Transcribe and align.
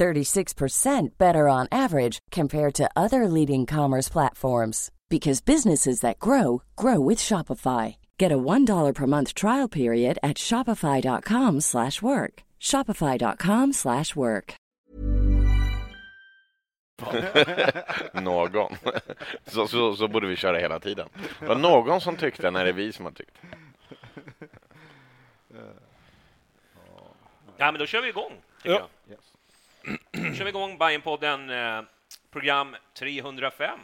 36% 0.00 1.18
better 1.18 1.48
on 1.48 1.68
average 1.70 2.18
compared 2.30 2.74
to 2.74 2.88
other 2.96 3.28
leading 3.28 3.66
commerce 3.66 4.08
platforms 4.12 4.90
because 5.08 5.40
businesses 5.44 6.00
that 6.00 6.18
grow 6.18 6.62
grow 6.76 7.00
with 7.08 7.18
Shopify. 7.18 7.96
Get 8.18 8.32
a 8.32 8.36
$1 8.36 8.94
per 8.94 9.06
month 9.06 9.34
trial 9.34 9.68
period 9.68 10.18
at 10.22 10.36
shopify.com/work. 10.38 12.42
shopify.com/work. 12.60 14.54
någon. 18.12 18.76
Så, 19.46 19.66
så, 19.66 19.96
så 19.96 20.08
borde 20.08 20.26
vi 20.26 20.36
köra 20.36 20.58
hela 20.58 20.80
tiden. 20.80 21.08
Det 21.40 21.46
var 21.46 21.54
någon 21.54 22.00
som 22.00 22.16
tyckte 22.16 22.50
när 22.50 22.64
det 22.64 22.70
är 22.70 22.74
vi 22.74 22.92
som 22.92 23.04
har 23.04 23.12
tyckt. 23.12 23.36
Ja, 27.56 27.72
men 27.72 27.78
då 27.78 27.86
kör 27.86 28.02
vi 28.02 28.08
igång. 28.08 28.32
tycker 28.62 28.74
Ja. 28.74 28.88
jag. 29.08 29.18
Då 29.82 30.34
kör 30.34 30.44
vi 30.44 30.48
igång 30.48 30.78
Bajenpodden, 30.78 31.50
eh, 31.50 31.82
program 32.30 32.76
305. 32.94 33.78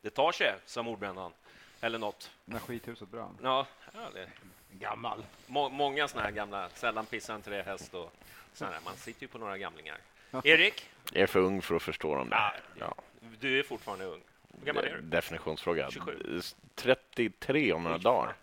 Det 0.00 0.10
tar 0.10 0.32
sig, 0.32 0.54
sa 0.66 0.82
mordbrännaren. 0.82 1.32
Eller 1.80 1.98
något. 1.98 2.30
När 2.44 2.58
skithuset 2.58 3.08
brann. 3.08 3.38
Ja, 3.42 3.66
det 4.14 4.28
Gammal. 4.72 5.24
Må, 5.46 5.68
många 5.68 6.08
såna 6.08 6.22
här 6.22 6.30
gamla, 6.30 6.68
sällan 6.74 7.06
pissar 7.06 7.34
en 7.34 7.42
trähäst 7.42 7.94
och 7.94 8.12
såna 8.58 8.70
här. 8.70 8.80
Man 8.84 8.96
sitter 8.96 9.22
ju 9.22 9.28
på 9.28 9.38
några 9.38 9.58
gamlingar. 9.58 9.96
Erik, 10.44 10.88
Jag 11.12 11.22
är 11.22 11.26
för 11.26 11.40
ung 11.40 11.62
för 11.62 11.74
att 11.74 11.82
förstå 11.82 12.14
dem 12.14 12.28
där. 12.28 12.60
Ja. 12.78 12.94
du 13.40 13.58
är 13.58 13.62
fortfarande 13.62 14.04
ung. 14.04 14.20
Hur 14.58 14.66
gammal 14.66 14.84
är 14.84 14.94
du? 14.94 15.00
Definitionsfråga. 15.00 15.90
27. 15.90 16.40
33 16.74 17.72
om 17.72 17.82
några 17.84 17.98
dagar. 17.98 18.34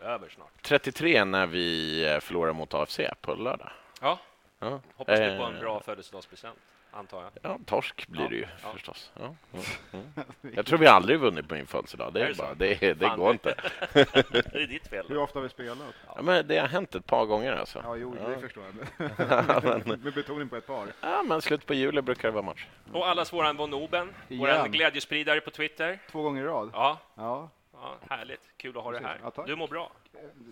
Över 0.00 0.28
snart. 0.28 0.48
33 0.62 1.24
när 1.24 1.46
vi 1.46 2.02
eh, 2.08 2.20
förlorar 2.20 2.52
mot 2.52 2.74
AFC 2.74 3.00
på 3.20 3.34
lördag. 3.34 3.70
Ja, 4.00 4.18
Ja. 4.58 4.80
hoppas 4.94 5.18
du 5.20 5.38
på 5.38 5.44
en 5.44 5.54
Eh, 5.54 5.60
bra 5.60 5.80
födelsedagspresent, 5.80 6.58
antar 6.96 7.22
jag. 7.22 7.30
Ja, 7.42 7.58
torsk 7.66 8.08
blir 8.08 8.22
Ja, 8.22 8.28
det 8.28 8.36
ju 8.36 8.46
ja. 8.62 8.72
förstås. 8.72 9.12
Ja. 9.20 9.34
Mm. 9.92 10.04
Mm. 10.42 10.54
Jag 10.56 10.66
tror 10.66 10.78
vi 10.78 10.86
aldrig 10.86 11.18
vunnit 11.20 11.48
på 11.48 11.54
min 11.54 11.66
födelsedag. 11.66 12.12
Det, 12.12 12.20
Är 12.20 12.24
är 12.24 12.28
det 12.28 12.34
så? 12.34 12.42
bara, 12.42 12.54
det, 12.54 12.94
det 12.94 13.12
går 13.16 13.32
inte. 13.32 13.54
Det 13.92 14.54
är 14.62 14.66
ditt 14.66 14.86
fel. 14.88 15.06
Hur 15.08 15.18
ofta 15.18 15.38
har 15.38 15.42
vi 15.42 15.48
spelat? 15.48 15.78
Ja, 16.16 16.22
men 16.22 16.46
det 16.48 16.58
har 16.58 16.68
hänt 16.68 16.94
ett 16.94 17.06
par 17.06 17.24
gånger 17.26 17.52
alltså. 17.52 17.80
Ja, 17.84 17.96
jo, 17.96 18.16
det 18.28 18.38
förstår 18.40 18.64
jag. 18.64 18.74
Men- 19.86 20.00
Med 20.00 20.14
betoning 20.14 20.48
på 20.48 20.56
ett 20.56 20.66
par. 20.66 20.86
Ja, 21.00 21.22
men 21.22 21.42
slutet 21.42 21.66
på 21.66 21.74
juli 21.74 22.02
brukar 22.02 22.28
det 22.28 22.32
vara 22.32 22.42
match. 22.42 22.66
Och 22.92 23.08
allas 23.08 23.32
våran 23.32 23.56
von 23.56 23.74
Oben, 23.74 24.14
Igen. 24.28 24.70
glädjespridare 24.72 25.40
på 25.40 25.50
Twitter. 25.50 25.98
Två 26.10 26.22
gånger 26.22 26.42
i 26.42 26.44
rad. 26.44 26.70
Ja, 26.72 26.98
Ja, 27.14 27.48
ja 27.72 27.94
härligt. 28.10 28.40
Kul 28.56 28.76
att 28.78 28.84
ha 28.84 28.92
dig 28.92 29.02
här. 29.02 29.20
Ja. 29.36 29.44
Du 29.46 29.56
mår 29.56 29.68
bra. 29.68 29.90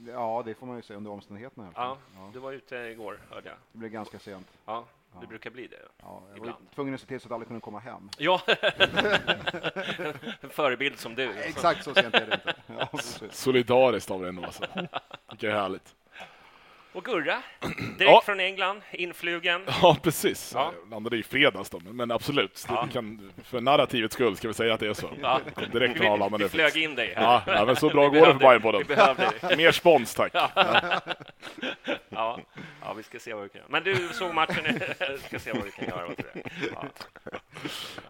ja 0.06 0.43
det 0.47 0.54
får 0.54 0.66
man 0.66 0.77
ju 0.77 0.83
säga 0.83 0.97
under 0.97 1.10
omständigheterna. 1.10 1.71
Ja, 1.75 1.97
Ja, 2.16 2.31
du 2.33 2.38
var 2.38 2.53
ute 2.53 2.77
igår, 2.77 3.19
hörde 3.31 3.49
jag. 3.49 3.56
det 3.72 3.78
blev 3.78 3.91
ganska 3.91 4.19
sent. 4.19 4.47
Ja, 4.66 4.84
du 5.20 5.26
brukar 5.26 5.50
bli 5.50 5.66
det. 5.66 5.76
Ja, 6.02 6.22
jag 6.22 6.30
var 6.30 6.36
Ibland. 6.36 6.64
ju 6.70 6.75
tvungen 6.75 6.94
att 6.94 7.00
se 7.00 7.06
till 7.06 7.20
så 7.20 7.28
att 7.28 7.32
alla 7.32 7.44
kunde 7.44 7.60
komma 7.60 7.78
hem. 7.78 8.10
Ja, 8.19 8.41
en 10.41 10.50
förebild 10.50 10.98
som 10.98 11.14
du. 11.14 11.32
Exakt 11.32 11.84
så 11.84 11.94
sent 11.94 12.14
är 12.14 12.26
det 12.26 12.34
inte. 12.34 12.54
Ja, 12.78 12.86
precis. 12.92 13.34
Solidariskt 13.34 14.10
av 14.10 14.22
det 14.22 14.28
ändå. 14.28 14.44
Alltså. 14.44 14.64
Är 15.41 15.50
härligt. 15.50 15.94
Och 16.94 17.05
Gurra, 17.05 17.43
direkt 17.99 17.99
Ja. 18.12 18.22
från 18.27 18.41
England, 18.41 18.82
influgen. 18.93 19.62
Ja, 19.82 19.97
precis. 20.03 20.53
Ja. 20.55 20.72
Jag 20.82 20.91
landade 20.91 21.16
i 21.16 21.22
fredags 21.22 21.71
då, 21.71 21.81
men 21.84 22.10
absolut. 22.10 22.65
Ja. 22.69 22.88
Kan, 22.93 23.32
för 23.44 23.60
narrativets 23.60 24.15
skull 24.15 24.37
ska 24.37 24.49
vi 24.49 24.55
säga 24.55 24.75
att 24.75 24.81
det 24.81 24.87
är 24.87 24.94
så. 24.94 25.10
Ja. 25.22 25.41
Direkt 25.72 25.97
från 25.99 26.06
Arlanda 26.06 26.38
vi 26.38 26.49
flög 26.49 26.77
in 26.77 26.94
dig 26.94 27.15
här. 27.16 27.43
Ja, 27.47 27.65
men 27.66 27.77
så 27.77 27.88
bra 27.88 28.09
går 28.09 28.21
det 28.27 28.33
för 28.33 28.41
Bajenpodden. 28.41 28.84
Mer 29.56 29.72
spons, 29.72 30.15
tack. 30.15 30.33
Ja, 32.09 32.41
ja, 32.83 32.93
vi 32.94 33.03
ska 33.03 33.19
se 33.19 33.34
vad 33.34 33.43
vi 33.43 33.49
kan 33.49 33.59
göra. 33.59 33.69
Men 33.71 33.84
du 33.84 34.09
såg 34.09 34.34
matchen, 34.34 34.65
vi 34.99 35.19
ska 35.19 35.38
se 35.38 35.53
vad 35.53 35.62
vi 35.65 35.71
kan 35.71 35.88
göra 35.88 36.06
åt 36.06 36.16
det. 36.16 36.43
Ja, 36.75 36.84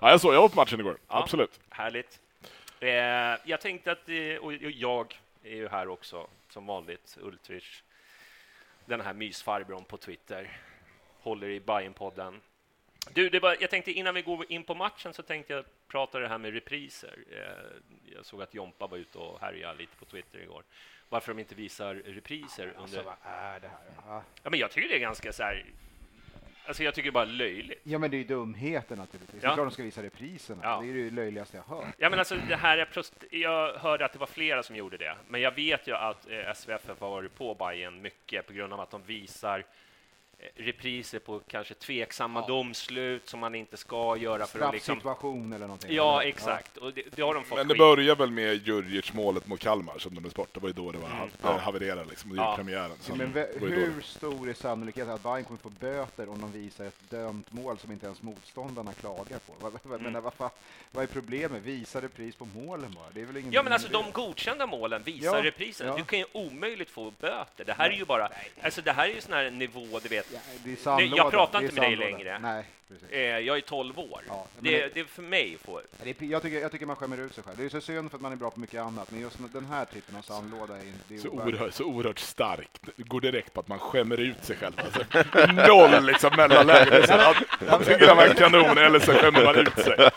Ja, 0.00 0.10
jag 0.10 0.20
såg, 0.20 0.34
jag 0.34 0.40
var 0.40 0.48
på 0.48 0.56
matchen 0.56 0.80
igår. 0.80 0.96
Absolut. 1.06 1.60
härligt. 1.70 2.20
Eh, 2.80 2.88
jag 3.44 3.60
tänkte 3.60 3.92
att, 3.92 4.08
eh, 4.08 4.36
och 4.44 4.52
jag 4.54 5.18
är 5.44 5.54
ju 5.56 5.68
här 5.68 5.88
också, 5.88 6.26
som 6.48 6.66
vanligt, 6.66 7.16
Ultrich, 7.20 7.82
den 8.86 9.00
här 9.00 9.14
mysfarbrorn 9.14 9.84
på 9.84 9.96
Twitter, 9.96 10.60
håller 11.20 11.48
i 11.48 11.60
Bajenpodden. 11.60 12.40
Du, 13.12 13.28
det 13.28 13.40
var, 13.40 13.56
jag 13.60 13.70
tänkte 13.70 13.92
innan 13.92 14.14
vi 14.14 14.22
går 14.22 14.52
in 14.52 14.64
på 14.64 14.74
matchen 14.74 15.14
så 15.14 15.22
tänkte 15.22 15.52
jag 15.52 15.64
prata 15.88 16.18
det 16.18 16.28
här 16.28 16.38
med 16.38 16.52
repriser. 16.52 17.24
Eh, 17.30 18.14
jag 18.16 18.26
såg 18.26 18.42
att 18.42 18.54
Jompa 18.54 18.86
var 18.86 18.98
ute 18.98 19.18
och 19.18 19.40
härjade 19.40 19.78
lite 19.78 19.96
på 19.96 20.04
Twitter 20.04 20.38
igår. 20.38 20.64
Varför 21.08 21.34
de 21.34 21.40
inte 21.40 21.54
visar 21.54 21.94
repriser 21.94 22.66
under... 22.66 22.80
Alltså, 22.80 23.02
vad 23.02 23.16
är 23.22 23.60
det 23.60 23.68
här? 23.68 23.78
Ja. 24.06 24.22
Ja, 24.42 24.50
men 24.50 24.58
jag 24.58 24.70
tycker 24.70 24.88
det 24.88 24.94
är 24.96 25.00
ganska 25.00 25.32
så 25.32 25.42
här... 25.42 25.64
Alltså 26.66 26.82
jag 26.82 26.94
tycker 26.94 27.10
det 27.10 27.10
är 27.10 27.12
bara 27.12 27.24
löjligt. 27.24 27.80
Ja, 27.82 27.98
men 27.98 28.10
det 28.10 28.16
är 28.16 28.18
ju 28.18 28.24
dumheter 28.24 28.96
naturligtvis. 28.96 29.40
Det 29.42 29.46
Ja. 29.46 29.50
är 29.50 29.54
klart 29.54 29.66
de 29.68 29.72
ska 29.72 29.82
visa 29.82 30.02
repriserna. 30.02 30.60
Ja. 30.62 30.80
Det 30.82 30.90
är 30.90 30.94
det 31.04 31.10
löjligaste 31.10 31.56
jag 31.56 31.76
hört. 31.76 31.94
Ja, 31.98 32.10
men 32.10 32.18
alltså 32.18 32.36
det 32.48 32.56
här 32.56 32.78
är 32.78 32.84
prost... 32.84 33.14
Jag 33.30 33.72
hörde 33.72 34.04
att 34.04 34.12
det 34.12 34.18
var 34.18 34.26
flera 34.26 34.62
som 34.62 34.76
gjorde 34.76 34.96
det, 34.96 35.16
men 35.28 35.40
jag 35.40 35.54
vet 35.54 35.88
ju 35.88 35.94
att 35.94 36.30
eh, 36.30 36.52
SVF 36.54 36.88
har 36.88 37.10
varit 37.10 37.34
på 37.34 37.54
Bayern 37.54 38.02
mycket 38.02 38.46
på 38.46 38.52
grund 38.52 38.72
av 38.72 38.80
att 38.80 38.90
de 38.90 39.02
visar 39.02 39.64
repriser 40.56 41.18
på 41.18 41.40
kanske 41.48 41.74
tveksamma 41.74 42.46
domslut 42.46 43.28
som 43.28 43.40
man 43.40 43.54
inte 43.54 43.76
ska 43.76 44.16
göra 44.16 44.46
för 44.46 44.60
att 44.60 44.74
liksom... 44.74 45.00
Straffsituation 45.00 45.52
eller 45.52 45.66
någonting. 45.66 45.94
Ja, 45.94 46.22
exakt. 46.22 46.76
Och 46.76 46.92
det, 46.92 47.02
det 47.16 47.22
har 47.22 47.34
de 47.34 47.44
fått 47.44 47.58
Men 47.58 47.68
det 47.68 47.74
börjar 47.74 48.16
väl 48.16 48.30
med 48.30 48.66
Djurdjic 48.66 49.12
målet 49.12 49.46
mot 49.46 49.60
Kalmar 49.60 49.98
som 49.98 50.14
de 50.14 50.24
är 50.24 50.30
bort. 50.30 50.48
Det 50.54 50.60
var 50.60 50.68
ju 50.68 50.72
då 50.72 50.92
det 50.92 50.98
var 50.98 51.30
Ja. 51.42 51.56
havererade 51.58 52.04
liksom. 52.10 52.30
Det 52.36 52.42
är 52.42 52.44
Ja. 52.44 52.56
premiären. 52.56 52.90
Så 53.00 53.12
Ja, 53.12 53.16
men 53.16 53.32
hur 53.60 54.00
stor 54.02 54.48
är 54.50 54.54
sannolikheten 54.54 55.12
att 55.12 55.22
Bayern 55.22 55.44
kommer 55.44 55.58
få 55.60 55.70
böter 55.70 56.28
om 56.28 56.40
de 56.40 56.52
visar 56.52 56.84
ett 56.84 57.10
dömt 57.10 57.52
mål 57.52 57.78
som 57.78 57.92
inte 57.92 58.06
ens 58.06 58.22
motståndarna 58.22 58.92
klagar 58.92 59.38
på? 59.46 59.52
Vad, 59.60 59.72
vad, 59.82 60.00
Mm. 60.00 60.12
men 60.12 60.22
vad, 60.22 60.34
fan- 60.34 60.50
vad 60.92 61.02
är 61.02 61.08
problemet? 61.08 61.62
Visa 61.62 62.00
repris 62.02 62.36
på 62.36 62.44
målen 62.44 62.92
bara. 62.94 63.06
Det 63.12 63.20
är 63.20 63.24
väl 63.26 63.36
ingen 63.36 63.52
Ja, 63.52 63.62
men 63.62 63.72
alltså 63.72 63.88
de 63.88 64.04
godkända 64.12 64.66
målen 64.66 65.02
visar 65.02 65.36
Ja, 65.36 65.44
reprisen. 65.44 65.86
ja. 65.86 65.96
Du 65.96 66.04
kan 66.04 66.18
ju 66.18 66.24
omöjligt 66.32 66.90
få 66.90 67.10
böter. 67.20 67.64
Det 67.64 67.72
här 67.72 67.90
är 67.90 67.94
ju 67.94 68.04
bara... 68.04 68.28
Alltså 68.62 68.82
det 68.82 68.92
här 68.92 69.08
är 69.08 69.14
ju 69.14 69.20
sån 69.20 69.32
här 69.32 69.50
nivå, 69.50 70.00
du 70.02 70.08
vet. 70.08 70.23
Ja, 70.32 70.38
det 70.64 71.04
jag 71.16 71.30
pratar 71.30 71.62
inte 71.62 71.74
med 71.80 71.82
dig 71.90 71.96
längre. 71.96 72.38
Nej, 72.42 72.64
precis. 72.88 73.08
Eh, 73.10 73.20
jag 73.20 73.56
är 73.56 73.60
12 73.60 73.98
år. 73.98 74.20
Ja, 74.28 74.46
det, 74.58 74.70
det- 74.70 74.94
det 74.94 75.00
är 75.00 75.04
för 75.04 75.22
mig. 75.22 75.58
Är, 76.04 76.24
jag, 76.24 76.42
tycker, 76.42 76.60
jag 76.60 76.72
tycker 76.72 76.86
man 76.86 76.96
skämmer 76.96 77.18
ut 77.20 77.34
sig 77.34 77.44
själv. 77.44 77.56
Det 77.58 77.64
är 77.64 77.68
så 77.68 77.80
synd 77.80 78.10
för 78.10 78.18
att 78.18 78.22
man 78.22 78.32
är 78.32 78.36
bra 78.36 78.50
på 78.50 78.60
mycket 78.60 78.80
annat, 78.80 79.10
men 79.10 79.20
just 79.20 79.38
den 79.52 79.64
här 79.66 79.84
typen 79.84 80.16
av 80.16 80.22
sandlåda 80.22 80.76
är, 80.76 80.82
det 81.08 81.14
är 81.14 81.18
Så 81.18 81.28
oerhört, 81.28 81.74
så 81.74 81.84
oerhört 81.84 82.18
starkt. 82.18 82.80
Det 82.96 83.02
går 83.02 83.20
direkt 83.20 83.52
på 83.52 83.60
att 83.60 83.68
man 83.68 83.78
skämmer 83.78 84.20
ut 84.20 84.44
sig 84.44 84.56
själv. 84.56 84.72
Alltså, 84.84 85.04
noll 85.68 86.04
liksom 86.06 86.30
mellanläge. 86.36 87.06
Antingen 87.68 88.02
är 88.02 88.14
man 88.14 88.34
kanon 88.34 88.78
eller 88.78 88.98
så 88.98 89.12
skämmer 89.12 89.44
man 89.44 89.56
ut 89.56 89.74
sig. 89.84 90.10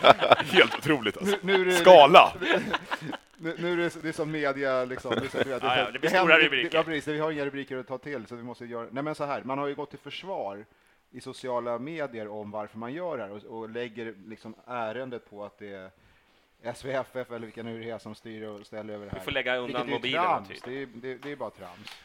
Helt 0.52 0.76
otroligt 0.76 1.18
alltså. 1.18 1.38
Nu, 1.42 1.58
nu 1.58 1.62
är 1.62 1.66
det, 1.66 1.72
Skala! 1.78 2.34
Nu, 3.38 3.56
nu 3.58 3.74
är 3.74 3.78
det, 3.78 4.02
det 4.02 4.08
är 4.08 4.12
som 4.14 4.32
media, 4.32 4.86
liksom. 4.86 5.12
Det, 5.12 5.30
så, 5.30 5.38
du 5.38 5.50
vet, 5.50 5.64
Ja, 5.64 5.78
ja, 5.78 5.92
det 5.92 6.00
blir 6.00 6.10
händer- 6.10 6.34
stora 6.34 6.40
rubriker. 6.46 6.78
Ja, 6.78 6.84
precis. 6.84 7.08
Vi 7.08 7.20
har 7.20 7.32
inga 7.32 7.46
rubriker 7.46 7.78
att 7.78 7.88
ta 7.88 7.98
till, 7.98 8.26
så 8.28 8.36
vi 8.36 8.44
måste 8.44 8.66
göra... 8.66 8.88
Nej, 8.92 9.04
men 9.04 9.16
så 9.16 9.26
här, 9.26 9.44
man 9.44 9.58
har 9.58 9.68
ju 9.68 9.76
gått 9.76 9.90
till 9.90 10.00
försvar 10.00 10.66
i 11.12 11.22
sociala 11.22 11.80
medier 11.80 12.28
om 12.28 12.52
varför 12.52 12.78
man 12.78 12.94
gör 12.94 13.18
det 13.18 13.24
här 13.24 13.32
och, 13.32 13.44
och 13.60 13.70
lägger 13.70 14.16
liksom 14.28 14.56
ärendet 14.68 15.30
på 15.30 15.44
att 15.46 15.58
det 15.60 15.92
är 16.62 16.74
SVFF 16.74 17.32
eller 17.32 17.40
vilka 17.40 17.64
nu 17.64 17.80
det 17.84 17.90
är 17.90 17.98
som 17.98 18.16
styr 18.16 18.44
och 18.48 18.66
ställer 18.66 18.94
över 18.94 19.06
det 19.06 19.12
här. 19.12 19.20
Vi 19.20 19.24
får 19.26 19.32
lägga 19.32 19.56
undan 19.58 19.90
mobilerna, 19.90 20.24
trams. 20.24 20.48
typ. 20.48 20.64
Det 20.66 20.82
är, 20.82 20.88
det, 20.94 21.18
det 21.18 21.32
är 21.32 21.36
bara 21.36 21.50
trams. 21.50 21.98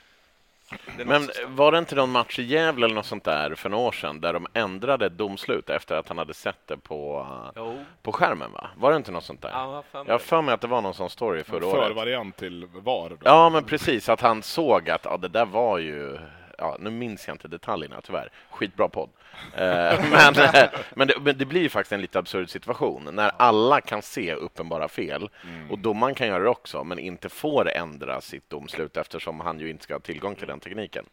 Men 1.04 1.28
var 1.46 1.72
det 1.72 1.78
inte 1.78 1.94
någon 1.94 2.10
match 2.10 2.38
i 2.38 2.42
Gävle 2.42 2.84
eller 2.86 2.94
något 2.94 3.06
sånt 3.06 3.24
där 3.24 3.54
för 3.54 3.69
några 3.69 3.84
år 3.88 3.92
sedan 3.92 4.20
där 4.20 4.32
de 4.32 4.46
ändrade 4.54 5.06
ett 5.06 5.19
domslut 5.19 5.70
efter 5.70 5.96
att 5.96 6.08
han 6.08 6.19
hade 6.19 6.34
sett 6.34 6.66
det 6.66 6.76
på, 6.76 7.26
Jo. 7.56 7.84
på 8.02 8.12
skärmen? 8.12 8.52
va? 8.52 8.70
Var 8.76 8.90
det 8.90 8.96
inte 8.96 9.12
något 9.12 9.24
sånt 9.24 9.42
där? 9.42 9.50
Ja, 9.50 9.82
Jag 9.92 10.04
har 10.04 10.19
för 10.19 10.42
mig 10.42 10.54
att 10.54 10.60
det 10.60 10.66
var 10.66 10.80
någon 10.82 10.94
sån 10.94 11.10
story 11.10 11.44
förra 11.44 11.66
året. 11.66 11.88
Förvariant 11.88 12.36
till 12.36 12.66
VAR. 12.72 13.08
Då. 13.10 13.16
Ja, 13.24 13.50
men 13.50 13.64
precis. 13.64 14.08
Att 14.08 14.20
han 14.20 14.42
såg 14.42 14.90
att 14.90 15.04
ja, 15.04 15.16
det 15.16 15.28
där 15.28 15.44
var 15.46 15.78
ju... 15.78 16.19
Ja, 16.62 16.76
nu 16.80 16.90
minns 16.90 17.26
jag 17.26 17.34
inte 17.34 17.48
detaljerna 17.48 18.00
tyvärr. 18.00 18.30
Skitbra 18.50 18.88
podd. 18.88 19.10
Eh, 19.54 19.60
men 20.10 20.36
eh, 20.36 20.70
men, 20.94 21.08
det, 21.08 21.14
men 21.20 21.38
det 21.38 21.44
blir 21.44 21.60
ju 21.60 21.68
faktiskt 21.68 21.92
en 21.92 22.00
lite 22.00 22.18
absurd 22.18 22.50
situation 22.50 23.08
när 23.12 23.32
alla 23.36 23.80
kan 23.80 24.02
se 24.02 24.34
uppenbara 24.34 24.88
fel 24.88 25.28
och 25.70 25.78
domaren 25.78 26.14
kan 26.14 26.26
göra 26.26 26.42
det 26.42 26.48
också, 26.48 26.84
men 26.84 26.98
inte 26.98 27.28
får 27.28 27.70
ändra 27.70 28.20
sitt 28.20 28.50
domslut 28.50 28.96
eftersom 28.96 29.40
han 29.40 29.60
ju 29.60 29.70
inte 29.70 29.84
ska 29.84 29.94
ha 29.94 30.00
tillgång 30.00 30.34
till 30.34 30.46
den 30.46 30.60
tekniken. 30.60 31.04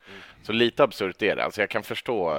Så 0.43 0.51
lite 0.51 0.83
absurt 0.83 1.21
är 1.21 1.35
det. 1.35 1.43
Alltså 1.43 1.61
jag 1.61 1.69
kan 1.69 1.83
förstå 1.83 2.37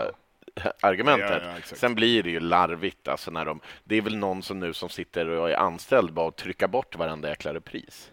eh, 0.54 0.70
argumentet. 0.80 1.42
Ja, 1.44 1.52
ja. 1.70 1.76
Sen 1.76 1.94
blir 1.94 2.22
det 2.22 2.30
ju 2.30 2.40
larvigt. 2.40 3.08
Alltså 3.08 3.30
när 3.30 3.44
de, 3.44 3.60
det 3.84 3.96
är 3.96 4.02
väl 4.02 4.16
någon 4.16 4.42
som 4.42 4.60
nu 4.60 4.72
som 4.72 4.88
sitter 4.88 5.28
och 5.28 5.50
är 5.50 5.54
anställd 5.54 6.12
bara 6.12 6.26
och 6.26 6.36
trycka 6.36 6.68
bort 6.68 6.96
varenda 6.96 7.28
jäkla 7.28 7.54
repris. 7.54 8.10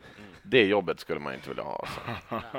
Det 0.50 0.66
jobbet 0.66 1.00
skulle 1.00 1.20
man 1.20 1.34
inte 1.34 1.50
vilja 1.50 1.64
ha. 1.64 1.76
Alltså. 1.76 2.02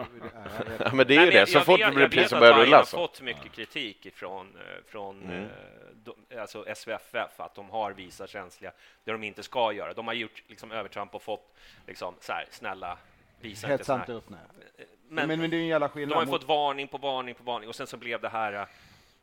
Ja, 0.79 0.90
men 0.94 1.06
det 1.06 1.17
är 1.17 1.20
ju 1.25 1.31
det. 1.31 1.38
jag- 1.38 1.49
Så 1.49 1.58
jag 1.58 1.67
fort 1.67 1.81
jag 1.81 2.00
reprisen 2.00 2.23
vet 2.23 2.32
att 2.32 2.40
börjar 2.40 2.58
rulla 2.67 2.76
har 2.76 2.85
så. 2.85 2.96
fått 2.96 3.20
mycket 3.20 3.52
kritik 3.52 4.06
ifrån, 4.06 4.56
eh, 4.61 4.85
från 4.90 5.23
Mm. 5.23 5.43
eh, 5.44 5.49
de, 5.94 6.38
alltså 6.38 6.64
SVFF 6.75 7.40
att 7.40 7.55
de 7.55 7.70
har 7.70 7.93
visat 7.93 8.31
känsliga 8.31 8.73
det 9.05 9.12
de 9.12 9.25
inte 9.25 9.43
ska 9.43 9.73
göra. 9.73 9.93
De 9.93 10.06
har 10.06 10.14
gjort 10.14 10.43
liksom, 10.46 10.73
övertramp 10.73 11.14
och 11.14 11.23
fått 11.23 11.55
liksom, 11.87 12.14
så 12.20 12.32
här, 12.32 12.46
snälla, 12.50 12.99
visa 13.40 13.67
Hetsa 13.67 13.94
inte 13.94 14.12
upp, 14.12 14.29
nej. 14.31 14.38
Men, 15.11 15.29
Men, 15.29 15.40
men 15.40 15.50
det 15.50 15.56
är 15.56 15.61
en 15.61 15.67
jävla 15.67 15.87
de 15.88 15.93
skillnad. 15.93 16.17
har 16.17 16.23
ju 16.23 16.31
mot- 16.31 16.40
fått 16.40 16.49
varning 16.49 16.88
på 16.88 16.99
varning 16.99 17.35
på 17.35 17.43
varning 17.44 17.69
och 17.69 17.75
sen 17.75 17.87
så 17.87 17.96
blev 17.96 18.20
det 18.20 18.29
här 18.29 18.52
eh, 18.52 18.67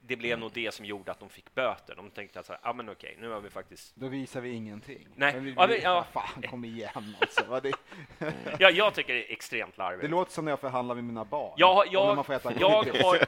det 0.08 0.16
blev 0.16 0.40
nog 0.40 0.52
det 0.54 0.74
som 0.74 0.86
gjorde 0.86 1.12
att 1.12 1.20
de 1.20 1.30
fick 1.30 1.56
böter. 1.56 1.96
De 1.96 2.10
tänkte 2.10 2.40
att 2.40 2.46
så 2.46 2.54
här, 2.54 2.60
ah, 2.64 2.74
men 2.74 2.90
okej, 2.90 3.18
nu 3.20 3.30
har 3.30 3.40
vi 3.42 3.50
faktiskt... 3.50 3.96
Då 3.96 4.08
visar 4.08 4.42
vi 4.42 4.50
ingenting. 4.50 5.08
Nej. 5.16 5.34
Men 5.34 5.44
vi, 5.46 5.54
Ja, 5.58 5.66
vi, 5.66 5.74
men- 5.74 5.84
ja. 5.84 6.06
Fan, 6.14 6.42
kom 6.50 6.66
igen 6.66 7.16
alltså. 7.22 7.44
Vad 7.48 7.64
det, 7.64 7.72
Ja, 8.60 8.70
jag 8.70 8.94
tycker 8.94 9.14
det 9.14 9.30
är 9.30 9.34
extremt 9.34 9.76
det 9.76 9.82
larvigt. 9.84 10.10
låter 10.12 10.32
som 10.32 10.46
när 10.46 10.52
jag 10.52 10.60
förhandlar 10.60 10.96
med 10.96 11.04
mina 11.04 11.26
barn. 11.26 11.54
Jag, 11.58 11.74
har- 11.74 11.86
Om 11.86 11.92
när 11.94 12.00
jag, 12.00 12.16
man 12.16 12.24
får 12.26 12.34
äta 12.34 12.54
jag, 12.60 12.86
godis. 12.86 13.02
har, 13.04 13.20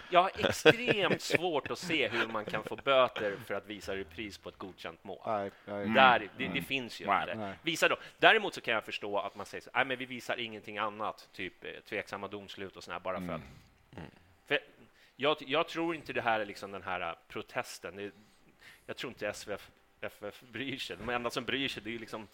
jag 0.10 0.22
har 0.22 0.30
extremt 0.48 1.20
svårt 1.20 1.70
att 1.70 1.78
se 1.78 2.08
hur 2.08 2.26
man 2.26 2.44
kan 2.44 2.62
få 2.64 2.76
böter 2.76 3.36
för 3.46 3.54
att 3.54 3.66
visa 3.66 3.96
repris 3.96 4.38
på 4.38 4.48
ett 4.48 4.58
godkänt 4.58 5.04
mål. 5.04 5.18
Nej, 5.26 5.50
nej. 5.64 5.88
Där, 5.88 6.28
det, 6.38 6.48
det 6.48 6.62
finns 6.62 7.00
ju 7.00 7.06
Nej. 7.06 7.22
inte. 7.22 7.34
Nej. 7.34 7.54
Visa 7.62 7.88
då. 7.88 7.96
Däremot 8.18 8.54
så 8.54 8.60
kan 8.60 8.74
jag 8.74 8.84
förstå 8.84 9.18
att 9.18 9.34
man 9.36 9.46
säger 9.46 9.62
så, 9.62 9.70
nej 9.74 9.84
men 9.84 9.96
vi 9.98 10.04
visar 10.04 10.36
ingenting 10.40 10.78
annat, 10.78 11.28
typ 11.32 11.64
eh, 11.64 11.70
tveksamma 11.88 12.28
domslut 12.28 12.76
och 12.76 12.84
sådär 12.84 13.00
bara 13.00 13.20
för 13.20 13.32
att... 13.32 13.40
Jag, 15.20 15.36
jag 15.46 15.68
tror 15.68 15.94
inte 15.94 16.12
det 16.12 16.22
här 16.22 16.40
är 16.40 16.44
liksom 16.46 16.72
den 16.72 16.82
här 16.82 17.00
eh, 17.00 17.14
protesten. 17.28 17.96
Det, 17.96 18.10
jag 18.86 18.96
tror 18.96 19.10
inte 19.10 19.32
SVF 19.32 19.70
FF 20.00 20.40
bryr 20.40 20.76
sig. 20.76 20.96
De 20.96 21.08
enda 21.08 21.30
som 21.30 21.44
bryr 21.44 21.68
sig 21.68 21.82
det 21.82 21.94
är 21.94 21.98
liksom 21.98 22.28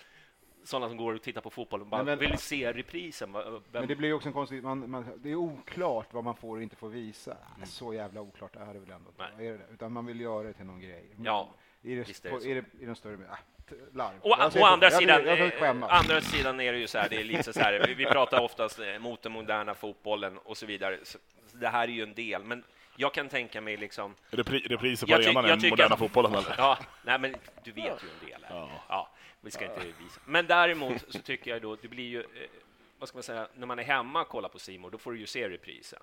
sådana 0.65 0.89
som 0.89 0.97
går 0.97 1.15
och 1.15 1.23
tittar 1.23 1.41
på 1.41 1.51
fotboll 1.51 1.81
och 1.81 1.87
bara 1.87 2.03
Nej, 2.03 2.17
men- 2.17 2.19
vill 2.31 2.39
se 2.39 2.73
reprisen. 2.73 3.33
Vem, 3.33 3.63
Men 3.73 3.87
det 3.89 3.97
blir 3.97 4.13
också 4.13 4.29
en 4.29 4.33
konstig... 4.33 4.63
Man, 4.63 4.91
man, 4.91 5.07
det 5.17 5.31
är 5.31 5.35
oklart 5.35 6.13
vad 6.13 6.25
man 6.25 6.37
får 6.37 6.57
och 6.57 6.63
inte 6.63 6.77
får 6.77 6.89
visa. 6.89 7.37
Mm. 7.57 7.67
Så 7.67 7.95
jävla 7.95 8.21
oklart 8.21 8.57
är 8.57 8.75
det 8.75 8.81
väl 8.81 8.91
ändå? 8.91 9.11
Nej. 9.19 9.47
Är 9.49 9.53
det 9.53 9.59
det? 9.59 9.65
Utan 9.73 9.93
man 9.93 10.07
vill 10.07 10.21
göra 10.21 10.43
det 10.43 10.53
till 10.53 10.65
någon 10.67 10.81
grej. 10.81 11.05
Men 11.17 11.25
Ja, 11.25 11.49
Är 11.83 11.97
det, 11.97 12.03
visst 12.09 12.25
är 12.27 12.31
det 12.31 12.41
så. 12.41 12.49
är 12.49 12.55
det, 12.55 12.65
i 12.83 12.87
den 12.87 12.97
större... 12.97 13.15
Äh, 13.15 13.77
larv. 13.93 14.17
Å, 14.23 14.51
ser 14.51 14.59
å 14.59 14.63
på- 14.63 14.67
andra 14.67 14.91
sidan, 14.91 15.27
Jag, 15.27 15.39
jag 15.39 15.63
eh, 15.63 15.71
andra 15.71 16.21
sidan 16.21 16.61
är 16.61 16.73
det 16.73 16.79
ju 16.79 16.87
så 16.87 16.99
här, 16.99 17.09
det 17.09 17.17
är 17.21 17.25
lite 17.25 17.53
så 17.53 17.61
här, 17.61 17.85
vi, 17.87 17.95
vi 17.95 18.07
pratar 18.07 18.41
oftast 18.41 18.79
eh, 18.79 18.99
mot 18.99 19.23
den 19.23 19.33
moderna 19.33 19.75
fotbollen 19.75 20.39
och 20.39 20.57
så 20.57 20.67
vidare. 20.67 20.99
Så 21.03 21.19
det 21.53 21.69
här 21.69 21.89
är 21.89 21.93
ju 21.93 22.03
en 22.03 22.15
del, 22.15 22.45
men 22.45 22.65
jag 22.97 23.15
kan 23.15 23.29
tänka 23.29 23.61
mig 23.61 23.77
liksom, 23.77 24.15
Repri, 24.31 24.59
repriser 24.59 25.07
på 25.07 25.15
arenan 25.15 25.45
är 25.45 25.49
jag 25.49 25.61
den 25.61 25.71
moderna 25.71 25.93
att- 25.93 25.99
fotbollen 25.99 26.35
eller? 26.35 26.55
ja, 26.59 26.79
nej 27.03 27.19
men 27.19 27.35
du 27.65 27.73
vet 27.73 28.03
ju 28.05 28.09
en 28.21 28.29
del. 28.29 28.47
Ja. 28.51 28.71
Ja, 28.89 29.09
vi 29.41 29.51
ska 29.51 29.65
inte 29.65 29.81
visa. 29.81 30.21
Men 30.25 30.47
däremot 30.47 31.05
så 31.09 31.19
tycker 31.19 31.51
jag 31.51 31.63
då, 31.63 31.77
det 31.83 31.89
blir 31.89 32.05
ju, 32.09 32.21
eh, 32.21 32.27
vad 32.99 33.09
ska 33.09 33.17
man 33.17 33.23
säga, 33.23 33.49
när 33.55 33.67
man 33.67 33.79
är 33.79 33.83
hemma 33.85 34.21
och 34.21 34.29
kollar 34.29 34.49
på 34.49 34.59
Simor, 34.59 34.91
då 34.91 34.99
får 34.99 35.13
du 35.13 35.19
ju 35.19 35.27
se 35.27 35.49
reprisen. 35.49 36.03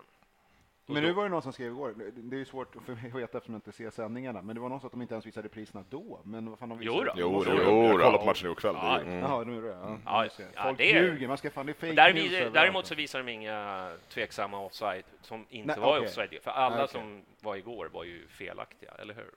Men 0.94 1.04
då- 1.04 1.08
nu 1.10 1.14
var 1.14 1.24
det 1.24 1.30
någon 1.30 1.42
som 1.42 1.54
skrev 1.54 1.68
igår, 1.72 1.94
det 2.16 2.36
är 2.36 2.40
ju 2.40 2.46
svårt 2.46 2.76
för 2.86 2.94
mig 2.94 3.08
att 3.08 3.16
veta 3.20 3.38
eftersom 3.38 3.54
jag 3.54 3.58
inte 3.58 3.72
ser 3.72 3.90
sändningarna, 3.90 4.42
men 4.42 4.56
det 4.56 4.62
var 4.62 4.70
någon 4.70 4.80
som 4.80 4.82
sa 4.82 4.88
att 4.88 4.92
de 4.92 5.02
inte 5.02 5.14
ens 5.14 5.26
visade 5.26 5.50
priserna 5.50 5.84
då. 5.90 6.20
Men 6.24 6.50
vad 6.50 6.60
fan 6.60 6.70
de 6.70 6.80
Jo 6.82 6.94
visade? 6.94 7.10
då. 7.10 7.14
De 7.16 7.22
Jo, 7.22 7.32
måste 7.32 7.50
jo, 7.52 7.58
ju- 7.58 7.64
jo, 7.66 7.84
jag 7.84 7.92
då. 8.00 8.04
kollar 8.04 8.18
på 8.18 8.26
matchen 8.26 8.46
igår 8.46 8.56
kväll. 8.56 8.76
Ja, 8.78 9.02
Jaha, 9.06 9.44
nu 9.44 9.58
är 9.58 9.62
det 9.62 9.68
ja. 9.68 9.98
Ja, 10.06 10.24
jag. 10.38 10.48
ja, 10.56 10.64
Folk 10.64 10.78
det 10.78 10.92
är- 10.98 11.04
ljuger, 11.04 11.28
man 11.28 11.38
ska 11.38 11.50
fan, 11.50 11.66
det 11.66 11.72
är 11.72 11.74
fake 11.74 11.94
Där, 11.94 12.14
news 12.14 12.34
överallt. 12.34 12.54
däremot 12.54 12.86
så 12.86 12.96
visar 12.96 13.20
de 13.24 13.32
inga 13.32 13.92
tveksamma 14.10 14.60
offside 14.60 15.04
som 15.22 15.46
inte 15.50 15.68
Nej, 15.68 15.80
var 15.80 15.98
okej. 15.98 16.08
offside. 16.08 16.38
För 16.44 16.52
alla 16.52 16.76
okej. 16.76 16.88
som 16.88 17.22
var 17.42 17.56
igår 17.56 17.90
var 17.94 18.04
ju 18.04 18.28
felaktiga, 18.28 18.92
eller 19.00 19.14
hur? 19.14 19.32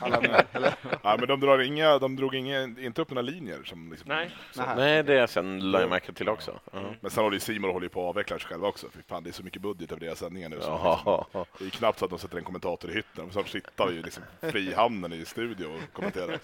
Alla 0.00 0.20
med, 0.20 0.44
eller? 0.52 0.74
Ja, 1.02 1.16
men 1.18 1.28
de, 1.28 1.40
drar 1.40 1.58
inga, 1.58 1.98
de 1.98 2.16
drog 2.16 2.34
inga, 2.34 2.62
inte 2.62 3.02
upp 3.02 3.10
några 3.10 3.22
linjer. 3.22 3.58
Som 3.64 3.90
liksom, 3.90 4.08
Nej. 4.08 4.30
Nej. 4.56 4.66
Nej, 4.76 5.02
det 5.02 5.20
är 5.20 5.26
sen 5.26 5.72
jag 5.72 5.90
märke 5.90 6.12
till 6.12 6.28
också. 6.28 6.60
Ja. 6.72 6.80
Men 7.00 7.10
sen 7.10 7.24
håller 7.24 7.34
ju 7.34 7.40
Simon 7.40 7.70
håller 7.70 7.88
på 7.88 8.02
att 8.02 8.08
avveckla 8.08 8.38
sig 8.38 8.48
själva 8.48 8.68
också. 8.68 8.86
För 8.90 9.02
fan, 9.08 9.22
det 9.22 9.30
är 9.30 9.32
så 9.32 9.42
mycket 9.42 9.62
budget 9.62 9.92
över 9.92 10.00
deras 10.00 10.18
sändningar 10.18 10.48
nu. 10.48 10.60
Så 10.60 11.00
Ja. 11.04 11.26
Det 11.32 11.38
är 11.60 11.64
ju 11.64 11.70
knappt 11.70 11.98
så 11.98 12.04
att 12.04 12.10
de 12.10 12.18
sätter 12.18 12.38
en 12.38 12.44
kommentator 12.44 12.90
i 12.90 12.94
hytten. 12.94 13.30
Snart 13.32 13.48
sitter 13.48 13.86
vi 13.86 13.94
ju 13.94 14.02
liksom 14.02 14.22
frihamnen 14.40 15.12
i 15.12 15.24
studio 15.24 15.66
och 15.66 15.92
kommenterar. 15.92 16.38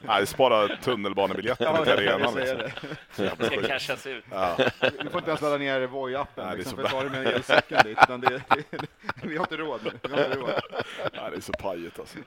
Nej, 0.00 0.26
spara 0.26 0.76
tunnelbanebiljetten 0.76 1.84
till 1.84 1.92
arenan. 1.92 2.34
Liksom. 2.34 2.58
det. 3.16 3.46
Ska 3.46 3.62
cashas 3.62 4.06
ut. 4.06 4.24
Ja. 4.30 4.56
Du 4.80 5.10
får 5.10 5.18
inte 5.18 5.30
ens 5.30 5.40
ladda 5.40 5.56
ner 5.56 5.86
Voi-appen 5.86 6.26
Nej, 6.36 6.46
det 6.46 6.52
är 6.52 6.56
liksom, 6.56 6.78
så 6.78 6.88
för 6.88 7.06
att 7.06 7.12
med 7.12 7.26
en 7.26 7.34
elcykel 7.34 7.80
dit. 7.84 7.98
Utan 8.02 8.20
det, 8.20 8.42
det, 8.48 8.86
vi 9.22 9.36
har 9.36 9.44
inte 9.44 9.56
råd 9.56 9.80
nu. 9.84 9.90
Vi 10.02 10.16
har 10.16 10.24
inte 10.24 10.38
råd. 10.38 10.60
Nej, 11.12 11.30
det 11.30 11.36
är 11.36 11.40
så 11.40 11.52
pajigt 11.52 11.98
alltså. 11.98 12.18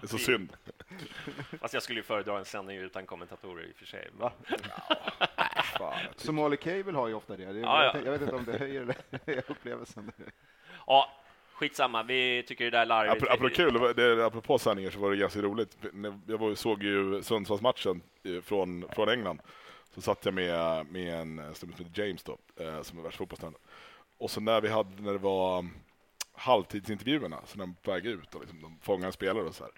Det 0.00 0.02
är 0.02 0.06
så 0.06 0.18
synd. 0.18 0.52
Fast 1.60 1.74
jag 1.74 1.82
skulle 1.82 1.98
ju 1.98 2.02
föredra 2.02 2.38
en 2.38 2.44
sändning 2.44 2.76
utan 2.76 3.06
kommentatorer 3.06 3.64
i 3.64 3.72
och 3.72 3.76
för 3.76 3.86
sig. 3.86 4.08
Va? 4.12 4.32
Fan. 5.78 5.98
Somali 6.16 6.56
Cable 6.56 6.92
har 6.92 7.08
ju 7.08 7.14
ofta 7.14 7.36
det. 7.36 7.52
det 7.52 7.60
Ja, 7.60 7.84
ja. 7.84 8.00
Jag, 8.04 8.12
vet 8.12 8.22
inte 8.22 8.34
om 8.34 8.44
det 8.44 8.58
höjer 8.58 8.80
eller 8.80 9.42
upplevelsen. 9.50 10.12
Ja, 10.86 11.10
skitsamma. 11.52 12.02
Vi 12.02 12.42
tycker 12.42 12.64
det 12.64 12.70
där 12.70 12.80
är 12.80 12.86
larvigt. 12.86 13.16
Apropå, 13.16 13.32
apropå 13.32 13.54
kul, 13.54 13.94
det 13.96 14.26
apropå 14.26 14.58
sändningar 14.58 14.90
så 14.90 14.98
var 14.98 15.10
det 15.10 15.16
ganska 15.16 15.40
roligt. 15.40 15.76
Jag 16.26 16.38
var, 16.38 16.54
såg 16.54 16.82
ju 16.82 17.22
Sundsvallsmatchen 17.22 18.02
eh, 18.24 18.40
från, 18.40 18.84
från 18.92 19.08
England. 19.08 19.40
Så 19.94 20.00
satt 20.00 20.24
jag 20.24 20.34
med, 20.34 20.86
med 20.86 21.14
en 21.14 21.54
snubbe 21.54 21.76
som 21.76 21.84
heter 21.84 22.02
James 22.04 22.22
då, 22.22 22.38
eh, 22.56 22.82
som 22.82 22.98
är 22.98 23.02
världsfotbollstränare. 23.02 23.60
Och 24.18 24.30
så 24.30 24.40
när 24.40 24.60
vi 24.60 24.68
hade, 24.68 25.02
när 25.02 25.12
det 25.12 25.18
var 25.18 25.66
halvtidsintervjuerna, 26.40 27.40
så 27.46 27.58
när 27.58 27.66
de 27.66 27.74
på 27.74 27.90
väg 27.90 28.06
ut 28.06 28.34
och 28.34 28.40
liksom, 28.40 28.62
de 28.62 28.78
fångar 28.80 29.06
en 29.06 29.12
spelare 29.12 29.44
och 29.44 29.54
så 29.54 29.64
här. 29.64 29.72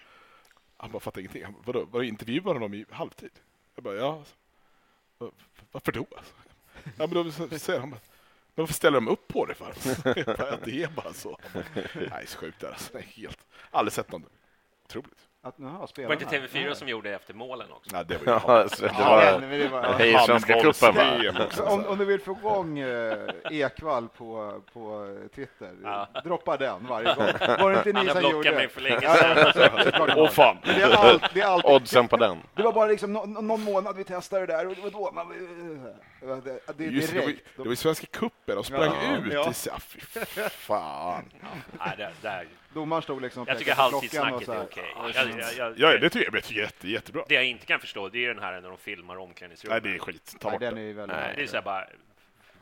Han 0.77 0.91
bara 0.91 0.99
fattar 0.99 1.21
ingenting. 1.21 1.43
Han 1.43 1.53
bara, 1.53 1.63
vadå, 1.65 1.85
vadå 1.85 2.03
intervjuade 2.03 2.59
de 2.59 2.73
i 2.73 2.85
halvtid? 2.89 3.31
Jag 3.75 3.83
bara, 3.83 3.95
ja. 3.95 4.23
Varför 5.71 5.91
då? 5.91 6.05
Ja, 6.97 7.07
men 7.07 7.09
då 7.09 7.31
säger 7.31 7.79
han 7.79 7.89
bara, 7.89 7.99
men 8.55 8.63
varför 8.63 8.73
ställer 8.73 8.97
de 8.97 9.07
upp 9.07 9.27
på 9.27 9.45
det 9.45 9.55
för? 9.55 9.73
Det 10.65 10.83
är 10.83 10.87
bara 10.87 11.13
så. 11.13 11.39
Nej, 12.09 12.27
så 12.27 12.37
sjukt 12.37 12.63
alltså. 12.63 12.93
det 12.93 12.99
är 12.99 13.03
alltså. 13.03 13.19
Helt... 13.21 13.47
Aldrig 13.71 13.93
sett 13.93 14.11
någon. 14.11 14.25
Otroligt. 14.85 15.27
Att, 15.45 15.55
jaha, 15.57 15.77
Var 15.79 15.87
spelarna. 15.87 16.15
det 16.15 16.23
inte 16.37 16.47
TV4 16.59 16.65
Nej. 16.65 16.75
som 16.75 16.87
gjorde 16.87 17.09
efter 17.15 17.33
målen 17.33 17.67
också? 17.71 17.89
Nej, 17.95 18.05
det 18.07 18.25
var 18.25 18.33
ju 18.33 18.39
Ja, 18.47 18.63
det 18.63 18.91
Ja, 18.99 19.09
var 19.09 19.41
det 19.57 19.67
var, 19.67 19.83
Hej 19.93 20.17
Svenska 20.25 20.61
cupen 20.61 20.97
om, 21.67 21.85
om 21.85 21.97
du 21.97 22.05
vill 22.05 22.21
få 22.21 22.31
igång 22.31 22.79
eh, 22.79 23.17
Ekvall 23.51 24.07
på, 24.09 24.61
på 24.73 25.07
Twitter, 25.35 25.71
Ja. 25.83 26.07
droppa 26.23 26.57
den 26.57 26.87
varje 26.87 27.15
gång. 27.15 27.25
Var 27.59 27.71
det 27.71 27.77
inte 27.89 27.91
Han 27.99 28.05
ni 28.05 28.11
har 28.11 28.13
som 28.13 28.19
blockat 28.19 28.31
gjorde? 28.45 28.51
mig 28.55 28.67
för 28.69 28.81
länge 28.81 28.99
Ja, 29.01 29.13
sedan. 29.15 29.37
ja, 29.55 29.83
det 29.83 29.99
var. 29.99 30.13
Åh 30.17 30.29
fan! 30.29 30.57
Men 30.65 30.75
det 30.75 30.81
är 30.81 30.91
allt, 30.95 31.33
det 31.33 31.41
är 31.41 31.45
alltid, 31.45 31.71
Oddsen 31.71 32.07
på 32.07 32.17
den. 32.17 32.37
det 32.55 32.63
var 32.63 32.73
bara 32.73 32.87
liksom 32.87 33.13
nå- 33.13 33.25
någon 33.25 33.61
månad 33.61 33.95
vi 33.97 34.03
testade 34.03 34.45
det 34.45 34.53
där 34.53 34.67
och 34.67 34.75
det 34.75 34.81
var 34.81 34.89
då 34.91 35.11
man... 35.11 35.29
Det, 36.21 36.41
det, 36.41 36.59
det 36.77 36.85
är 36.85 36.89
Just 36.89 37.13
det, 37.13 37.19
det, 37.19 37.25
var, 37.25 37.31
det 37.31 37.39
var 37.63 37.65
ju 37.65 37.75
Svenska 37.75 38.07
cupen 38.11 38.57
och 38.57 38.65
sprang 38.65 38.91
Ja. 39.03 39.17
ut. 39.17 39.33
Ja. 39.33 39.51
Ja. 39.65 39.79
Fy 39.79 39.99
fan. 40.49 41.23
Nej, 41.79 41.93
det, 41.97 42.11
där. 42.21 42.47
Domaren 42.73 43.01
stod 43.01 43.21
liksom 43.21 43.41
och 43.43 43.49
Jag 43.49 43.57
tycker 43.57 43.71
pekade 43.71 43.91
på 43.91 43.99
klockan 43.99 44.19
och 44.21 44.25
halvtidssnacket 44.41 44.45
så 44.45 44.51
är 44.51 44.57
här. 44.57 44.63
okej. 44.63 44.83
Jag- 44.95 45.39
jag- 45.59 45.77
jag- 45.77 45.93
Ja, 45.93 45.99
det 45.99 46.09
tycker 46.09 46.25
jag, 46.25 46.35
jag 46.35 46.43
tycker 46.43 46.61
jätte, 46.61 46.87
jättebra. 46.89 47.23
Det 47.27 47.33
jag 47.35 47.45
inte 47.45 47.65
kan 47.65 47.79
förstå, 47.79 48.09
det 48.09 48.25
är 48.25 48.27
den 48.33 48.43
här 48.43 48.61
när 48.61 48.69
de 48.69 48.77
filmar 48.77 49.15
Nej, 49.15 49.23
omklädningsrummet. 49.23 49.83
det 49.83 49.89
är 49.95 49.99
skit. 49.99 50.35
Ta 50.39 50.49
Nej, 50.49 50.59
den 50.59 50.75
det. 50.75 50.81
är 50.81 50.85
ju 50.85 50.93
väldigt... 50.93 51.17
Nej. 51.17 51.33
Det 51.35 51.43
är 51.43 51.47
så 51.47 51.55
här 51.55 51.63
bara, 51.63 51.85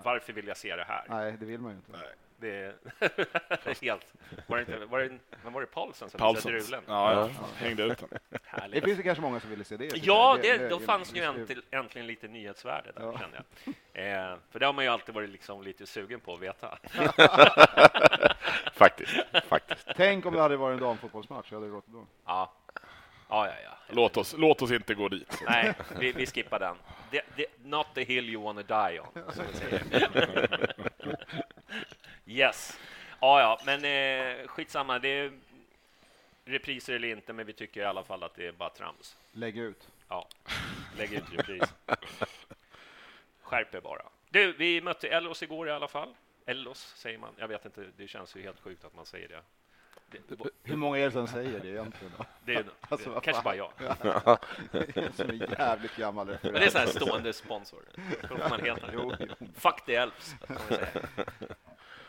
varför 0.03 0.33
vill 0.33 0.47
jag 0.47 0.57
se 0.57 0.75
det 0.75 0.83
här? 0.87 1.03
Nej, 1.09 1.35
det 1.39 1.45
vill 1.45 1.59
man 1.59 1.71
ju 1.71 1.75
inte. 1.77 1.91
Nej. 1.91 2.01
Det 2.41 2.49
är 2.55 3.81
helt... 3.81 4.13
Var 4.47 4.57
det 4.57 4.61
inte, 4.61 4.85
var 4.85 4.99
det, 4.99 5.19
men 5.43 5.53
var 5.53 5.61
det 5.61 5.67
Paulsen 5.67 6.09
som 6.09 6.17
Paulsson. 6.17 6.53
visade 6.53 6.77
rulen? 6.77 6.83
Ja, 6.87 7.13
jag 7.13 7.29
hängde 7.65 7.83
ut 7.83 7.97
den. 8.09 8.19
Det 8.71 8.81
finns 8.81 8.99
ju 8.99 9.03
kanske 9.03 9.21
många 9.21 9.39
som 9.39 9.49
ville 9.49 9.63
se 9.63 9.77
det. 9.77 9.85
Ja, 9.97 10.39
jag. 10.43 10.59
det, 10.59 10.69
då 10.69 10.79
fanns 10.79 11.15
ju 11.15 11.21
äntligen, 11.23 11.63
äntligen 11.71 12.07
lite 12.07 12.27
nyhetsvärde 12.27 12.91
där, 12.91 13.01
Ja. 13.01 13.19
kände 13.19 13.43
jag. 13.93 14.31
Eh, 14.31 14.37
för 14.51 14.59
det 14.59 14.65
har 14.65 14.73
man 14.73 14.83
ju 14.85 14.91
alltid 14.91 15.15
varit 15.15 15.29
liksom 15.29 15.63
lite 15.63 15.85
sugen 15.85 16.19
på 16.19 16.33
att 16.33 16.39
veta. 16.41 16.77
Faktiskt. 18.73 19.15
Faktiskt. 19.47 19.87
Tänk 19.95 20.25
om 20.25 20.33
det 20.33 20.41
hade 20.41 20.57
varit 20.57 20.73
en 20.73 20.83
damfotbollsmatch, 20.83 21.51
hur 21.51 21.57
hade 21.57 21.67
det 21.67 21.71
gått 21.71 21.87
då? 21.87 22.07
Ja, 22.25 22.53
ja, 23.29 23.47
ja. 23.47 23.53
ja. 23.63 23.71
Låt 23.89 24.17
oss, 24.17 24.35
låt 24.37 24.61
oss 24.61 24.71
inte 24.71 24.93
gå 24.93 25.09
dit. 25.09 25.41
Nej, 25.47 25.73
vi, 25.99 26.11
vi 26.11 26.25
skippar 26.25 26.59
den. 26.59 26.75
The, 27.11 27.21
the, 27.35 27.45
not 27.63 27.87
the 27.95 28.03
hill 28.03 28.29
you 28.29 28.43
wanna 28.43 28.61
die 28.61 28.99
on, 28.99 29.07
som 29.33 29.43
vi 29.51 29.57
säger. 29.57 29.81
Yes. 32.31 32.79
Ja, 33.19 33.41
ja, 33.41 33.59
men 33.65 33.85
eh, 33.85 34.47
skitsamma. 34.47 34.99
Det 34.99 35.09
är 35.09 35.31
repriser 36.45 36.93
eller 36.93 37.07
inte, 37.07 37.33
men 37.33 37.45
vi 37.45 37.53
tycker 37.53 37.81
i 37.81 37.85
alla 37.85 38.03
fall 38.03 38.23
att 38.23 38.35
det 38.35 38.47
är 38.47 38.51
bara 38.51 38.69
trams. 38.69 39.17
Lägg 39.31 39.57
ut. 39.57 39.87
Ja, 40.07 40.27
lägg 40.97 41.13
ut 41.13 41.23
repris. 41.31 41.73
Skärp 43.41 43.75
er 43.75 43.81
bara. 43.81 44.01
Du, 44.29 44.53
vi 44.53 44.81
mötte 44.81 45.07
Ellos 45.07 45.43
igår 45.43 45.67
i 45.67 45.71
alla 45.71 45.87
fall. 45.87 46.15
Ellos 46.45 46.93
säger 46.97 47.17
man. 47.17 47.33
Jag 47.37 47.47
vet 47.47 47.65
inte, 47.65 47.85
det 47.97 48.07
känns 48.07 48.35
ju 48.35 48.41
helt 48.41 48.59
sjukt 48.59 48.85
att 48.85 48.95
man 48.95 49.05
säger 49.05 49.27
det. 49.27 49.41
Det, 50.07 50.49
Hur 50.63 50.75
många 50.75 50.97
är 50.97 51.05
det 51.05 51.11
som 51.11 51.27
säger 51.27 51.59
det 51.59 51.67
egentligen? 51.69 52.13
Då? 52.17 52.25
det, 52.45 52.55
är, 52.55 52.65
Alltså, 52.89 53.09
vad 53.09 53.23
kanske 53.23 53.43
bara 53.43 53.55
jag. 53.55 53.71
Det 54.71 54.97
är 54.97 55.11
som 55.15 55.29
en 55.29 55.37
jävligt 55.37 55.95
gammal 55.95 56.27
referens. 56.27 56.53
Men 56.53 56.61
det 56.61 56.65
är 56.65 56.69
så 56.69 56.77
här 56.77 56.85
stående 56.87 57.33
sponsor. 57.33 57.83
Jo, 58.93 59.13
jo. 59.19 59.47
Fuck 59.55 59.85
the 59.85 59.93
säga. 59.93 60.11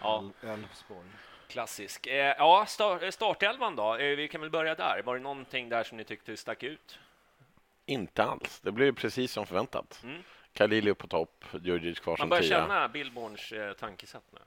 Ja, 0.03 0.25
Elfsborg. 0.43 1.07
klassisk. 1.49 2.07
Eh, 2.07 2.15
ja, 2.39 2.65
start, 2.69 3.15
startelvan 3.15 3.77
då? 3.77 3.97
Eh, 3.97 4.17
vi 4.17 4.29
kan 4.29 4.41
väl 4.41 4.51
börja 4.51 4.75
där. 4.75 5.03
Var 5.05 5.15
det 5.15 5.21
någonting 5.23 5.69
där 5.69 5.85
som 5.85 5.97
ni 5.97 6.05
tyckte 6.05 6.37
stack 6.37 6.63
ut? 6.63 6.99
Inte 7.87 8.25
alls. 8.25 8.61
Det 8.61 8.73
blev 8.73 8.95
precis 8.95 9.33
som 9.33 9.47
förväntat. 9.47 10.01
Mm. 10.05 10.23
Khalili 10.53 10.91
upp 10.91 10.99
på 10.99 11.07
topp, 11.07 11.45
Djurdjic 11.63 12.01
kvar 12.01 12.13
Man 12.13 12.19
som 12.19 12.29
börjar 12.29 12.43
tia. 12.43 12.61
känna 12.61 12.89
Billborns 12.89 13.53
eh, 13.53 13.73
tankesätt 13.73 14.23
nu. 14.33 14.39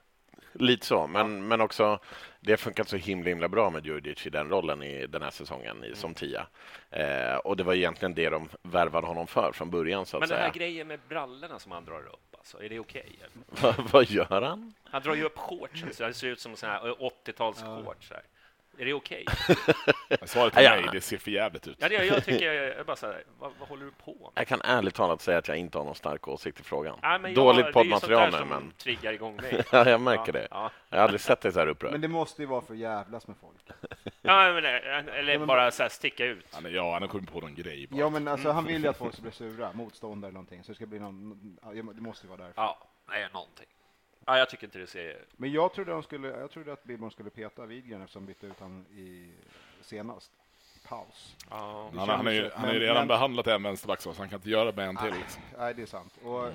Lite 0.58 0.86
så, 0.86 1.06
men, 1.06 1.48
men 1.48 1.60
också 1.60 1.98
det 2.40 2.52
har 2.52 2.56
funkat 2.56 2.88
så 2.88 2.96
himla, 2.96 3.28
himla 3.28 3.48
bra 3.48 3.70
med 3.70 3.86
Djurdjic 3.86 4.26
i 4.26 4.30
den 4.30 4.48
rollen 4.48 4.82
i 4.82 5.06
den 5.06 5.22
här 5.22 5.30
säsongen 5.30 5.84
i, 5.84 5.94
som 5.96 6.14
tia. 6.14 6.46
Eh, 6.90 7.36
och 7.36 7.56
det 7.56 7.62
var 7.62 7.74
egentligen 7.74 8.14
det 8.14 8.28
de 8.28 8.48
värvade 8.62 9.06
honom 9.06 9.26
för 9.26 9.52
från 9.52 9.70
början, 9.70 10.06
så 10.06 10.16
att 10.16 10.20
Men 10.20 10.28
den 10.28 10.38
här 10.38 10.44
säga. 10.52 10.54
grejen 10.66 10.88
med 10.88 11.00
brallorna 11.08 11.58
som 11.58 11.72
han 11.72 11.84
drar 11.84 12.06
upp, 12.06 12.36
alltså, 12.38 12.62
är 12.62 12.68
det 12.68 12.78
okej? 12.78 13.18
eller? 13.20 13.72
Vad- 13.76 13.90
Vad 13.90 14.10
gör 14.10 14.42
han? 14.42 14.74
Han 14.84 15.02
drar 15.02 15.14
ju 15.14 15.24
upp 15.24 15.38
shortsen 15.38 15.94
så 15.94 16.02
det 16.06 16.14
ser 16.14 16.26
ut 16.28 16.40
som 16.40 16.56
sån 16.56 16.68
här 16.70 16.80
80-tals-shorts. 16.80 18.10
här. 18.12 18.22
Är 18.78 18.84
det 18.84 18.94
okej? 18.94 19.24
Svaret 20.24 20.56
är 20.56 20.62
Ja. 20.62 20.70
nej, 20.70 20.88
det 20.92 21.00
ser 21.00 21.18
för 21.18 21.30
jävligt 21.30 21.68
ut. 21.68 21.76
Ja, 21.80 21.88
det, 21.88 21.94
jag 22.04 22.24
tycker, 22.24 22.52
jag 22.52 22.66
är 22.66 22.84
bara 22.84 22.96
så 22.96 23.06
här, 23.06 23.24
vad, 23.38 23.52
vad 23.58 23.68
håller 23.68 23.84
du 23.84 23.90
på 23.90 24.12
med? 24.12 24.30
Jag 24.34 24.46
kan 24.48 24.60
ärligt 24.64 24.94
talat 24.94 25.20
säga 25.20 25.38
att 25.38 25.48
jag 25.48 25.56
inte 25.56 25.78
har 25.78 25.84
någon 25.84 25.94
stark 25.94 26.28
åsikt 26.28 26.60
i 26.60 26.62
frågan. 26.62 26.98
Nej, 27.02 27.18
men 27.18 27.30
jag- 27.34 27.36
Dåligt 27.44 27.56
det 27.58 27.62
är 27.62 27.66
ju 27.66 27.72
poddmaterial 27.72 28.32
sånt 28.32 28.32
nu, 28.32 28.38
där 28.48 28.56
som 28.56 28.64
men 28.64 28.72
triggar 28.78 29.12
igång 29.12 29.36
mig. 29.42 29.64
ja, 29.72 29.88
jag 29.88 30.00
märker 30.00 30.26
Ja, 30.26 30.32
det. 30.32 30.48
Ja, 30.50 30.70
Jag 30.88 30.96
har 30.98 31.04
aldrig 31.04 31.20
sett 31.20 31.40
dig 31.40 31.52
så 31.52 31.58
här 31.58 31.66
upprörd. 31.66 31.92
Men 31.92 32.00
det 32.00 32.08
måste 32.08 32.42
ju 32.42 32.46
vara 32.46 32.60
för 32.60 32.74
jävlas 32.74 33.26
med 33.26 33.36
folk. 33.40 33.80
ja 34.22 34.52
men, 34.52 34.64
eller 34.64 35.32
Ja, 35.32 35.38
men- 35.38 35.46
bara 35.48 35.70
så 35.70 35.82
här 35.82 35.90
sticka 35.90 36.24
ut. 36.24 36.46
Han 36.52 36.66
är, 36.66 36.70
ja, 36.70 36.92
han 36.92 37.02
har 37.02 37.08
kommit 37.08 37.32
på 37.32 37.40
någon 37.40 37.54
grej 37.54 37.86
bara. 37.90 38.00
Ja, 38.00 38.10
men 38.10 38.28
alltså, 38.28 38.50
han 38.50 38.64
vill 38.64 38.82
ju 38.82 38.88
att 38.88 38.96
folk 38.96 39.12
ska 39.12 39.22
bli 39.22 39.32
sura, 39.32 39.72
motståndare 39.72 40.28
eller 40.28 40.34
någonting. 40.34 40.62
Så 40.64 40.72
det 40.72 40.76
ska 40.76 40.86
bli 40.86 40.98
någon, 40.98 41.56
ja, 41.62 41.68
det 41.72 41.82
måste 41.82 42.26
ju 42.26 42.30
vara 42.30 42.46
därför. 42.46 42.62
Ja, 42.62 42.78
nej, 43.08 43.28
någonting. 43.32 43.66
Ja, 44.26 44.38
jag 44.38 44.50
tycker 44.50 44.66
inte 44.66 44.78
det 44.78 44.86
ser... 44.86 45.24
Men 45.36 45.52
jag 45.52 45.72
trodde, 45.72 45.90
de 45.92 46.02
skulle, 46.02 46.28
jag 46.28 46.50
trodde 46.50 46.72
att 46.72 46.84
Billborn 46.84 47.10
skulle 47.10 47.30
peta 47.30 47.66
Widgren 47.66 48.00
eftersom 48.02 48.26
de 48.26 48.32
bytte 48.32 48.46
ut 48.46 48.60
han 48.60 48.86
i 48.86 49.32
senast. 49.80 50.32
Paus. 50.88 51.36
Ja. 51.50 51.90
Han, 51.96 52.08
han, 52.08 52.26
har 52.26 52.32
ju, 52.32 52.50
han 52.54 52.62
men- 52.68 52.74
redan 52.80 52.94
men- 52.96 53.08
behandlat 53.08 53.46
en 53.46 53.62
vänsterback 53.62 54.00
så 54.00 54.12
han 54.12 54.28
kan 54.28 54.38
inte 54.38 54.50
göra 54.50 54.72
med 54.72 54.88
en 54.88 54.96
till. 54.96 55.10
Nej, 55.10 55.18
Liksom. 55.18 55.42
nej, 55.58 55.74
det 55.74 55.82
är 55.82 55.86
sant. 55.86 56.18
Och 56.24 56.52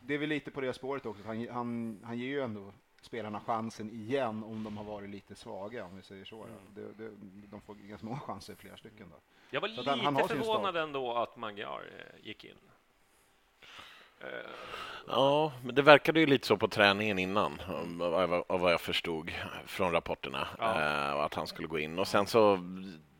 Det 0.00 0.14
är 0.14 0.18
väl 0.18 0.28
lite 0.28 0.50
på 0.50 0.60
det 0.60 0.72
spåret 0.72 1.06
också. 1.06 1.22
Han, 1.26 1.48
han, 1.48 2.00
han 2.04 2.18
ger 2.18 2.26
ju 2.28 2.40
ändå 2.40 2.72
spelarna 3.00 3.40
chansen 3.40 3.90
igen 3.90 4.44
om 4.44 4.64
de 4.64 4.76
har 4.76 4.84
varit 4.84 5.10
lite 5.10 5.34
svaga, 5.34 5.84
om 5.84 5.96
vi 5.96 6.02
säger 6.02 6.24
så. 6.24 6.42
Mm. 6.44 6.54
Det, 6.74 7.04
det, 7.04 7.10
de 7.50 7.60
får 7.60 7.74
ganska 7.74 8.06
många 8.06 8.20
chanser, 8.20 8.54
flera 8.54 8.76
stycken. 8.76 9.06
Då. 9.10 9.16
Jag 9.50 9.60
var 9.60 9.68
Så 9.68 9.80
att 9.80 9.86
han- 9.86 10.00
han 10.00 10.14
lite 10.14 10.22
har 10.22 10.28
sin 10.28 10.36
förvånad 10.44 10.76
ändå 10.76 11.14
att 11.16 11.36
Magyar 11.36 11.82
eh, 11.98 12.26
gick 12.26 12.44
in. 12.44 12.54
Ja, 15.08 15.52
men 15.64 15.74
det 15.74 15.82
verkade 15.82 16.20
ju 16.20 16.26
lite 16.26 16.46
så 16.46 16.56
på 16.56 16.68
träningen 16.68 17.18
innan, 17.18 17.60
av 18.48 18.60
vad 18.60 18.72
jag 18.72 18.80
förstod 18.80 19.32
från 19.66 19.92
rapporterna, 19.92 20.48
Ja. 20.58 20.80
eh, 20.80 21.20
att 21.24 21.34
han 21.34 21.46
skulle 21.46 21.68
gå 21.68 21.78
in. 21.78 21.98
Och 21.98 22.08
sen 22.08 22.26
så 22.26 22.58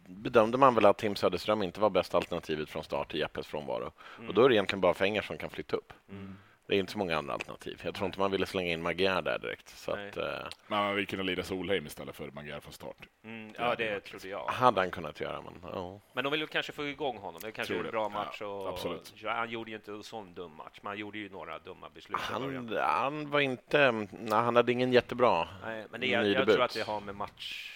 bedömde 0.09 0.59
man 0.59 0.75
väl 0.75 0.87
att 0.87 0.99
Tim 0.99 1.17
Söderström 1.17 1.62
inte 1.62 1.81
var 1.81 1.91
bästa 1.91 2.17
alternativet 2.17 2.71
från 2.71 2.85
start 2.85 3.15
i 3.15 3.19
Jeppes 3.19 3.47
frånvaro. 3.47 3.93
Och 4.29 4.35
då 4.35 4.45
är 4.45 4.49
det 4.49 4.55
egentligen 4.55 4.81
bara 4.81 4.95
Fenger 4.95 5.23
som 5.23 5.38
kan 5.38 5.50
flytta 5.50 5.76
upp. 5.76 5.93
Mm. 6.11 6.37
Det 6.69 6.75
är 6.75 6.79
inte 6.81 6.93
så 6.93 6.99
många 6.99 7.17
andra 7.17 7.33
alternativ. 7.35 7.81
Jag 7.85 7.95
tror 7.95 8.07
inte 8.07 8.19
man 8.19 8.31
ville 8.31 8.47
slänga 8.47 8.73
in 8.73 8.83
Magyar 8.83 9.23
där 9.23 9.39
direkt. 9.39 9.69
Så 9.69 9.97
Nej. 9.97 10.09
att, 10.09 10.17
eh, 10.17 10.25
Men 10.69 10.79
man 10.85 10.95
vill 10.97 11.07
kunna 11.07 11.23
lida 11.23 11.43
Solheim 11.43 11.87
istället 11.87 12.17
för 12.17 12.31
Magyar 12.31 12.61
från 12.61 12.73
start. 12.73 12.97
Mm, 13.25 13.53
ja, 13.59 13.75
det 13.75 14.01
trodde 14.01 14.29
jag. 14.29 14.47
hade 14.47 14.81
han 14.81 14.91
kunnat 14.91 15.21
göra, 15.21 15.41
men 15.43 15.71
ja. 15.73 16.01
Men 16.13 16.25
de 16.25 16.31
vill 16.31 16.41
ju 16.41 16.47
kanske 16.47 16.73
få 16.73 16.85
igång 16.87 17.19
honom. 17.19 17.41
Det 17.45 17.53
kanske 17.53 17.75
är 17.75 17.79
en 17.79 17.85
det. 17.85 17.91
bra 17.91 18.09
match. 18.09 18.37
Ja, 18.41 18.47
och, 18.47 18.69
absolut. 18.69 19.15
Han 19.25 19.51
gjorde 19.51 19.71
ju 19.71 19.77
inte 19.77 19.93
en 19.93 20.03
sån 20.03 20.35
dum 20.35 20.53
match, 20.57 20.79
men 20.83 20.91
han 20.91 20.99
gjorde 20.99 21.19
ju 21.19 21.29
några 21.29 21.59
dumma 21.59 21.89
beslut. 21.95 22.21
Han, 22.21 22.67
han 22.79 23.31
var 23.31 23.41
inte... 23.41 23.91
Nej, 23.93 24.09
han 24.31 24.57
hade 24.57 24.73
ingen 24.73 24.93
jättebra 24.93 25.49
Nej, 25.65 25.85
men 25.91 26.01
det, 26.01 26.07
jag, 26.07 26.23
ny 26.25 26.33
jag 26.33 26.43
debut. 26.43 26.55
tror 26.55 26.65
att 26.65 26.75
det 26.75 26.83
har 26.83 27.01
med 27.01 27.15
match... 27.17 27.73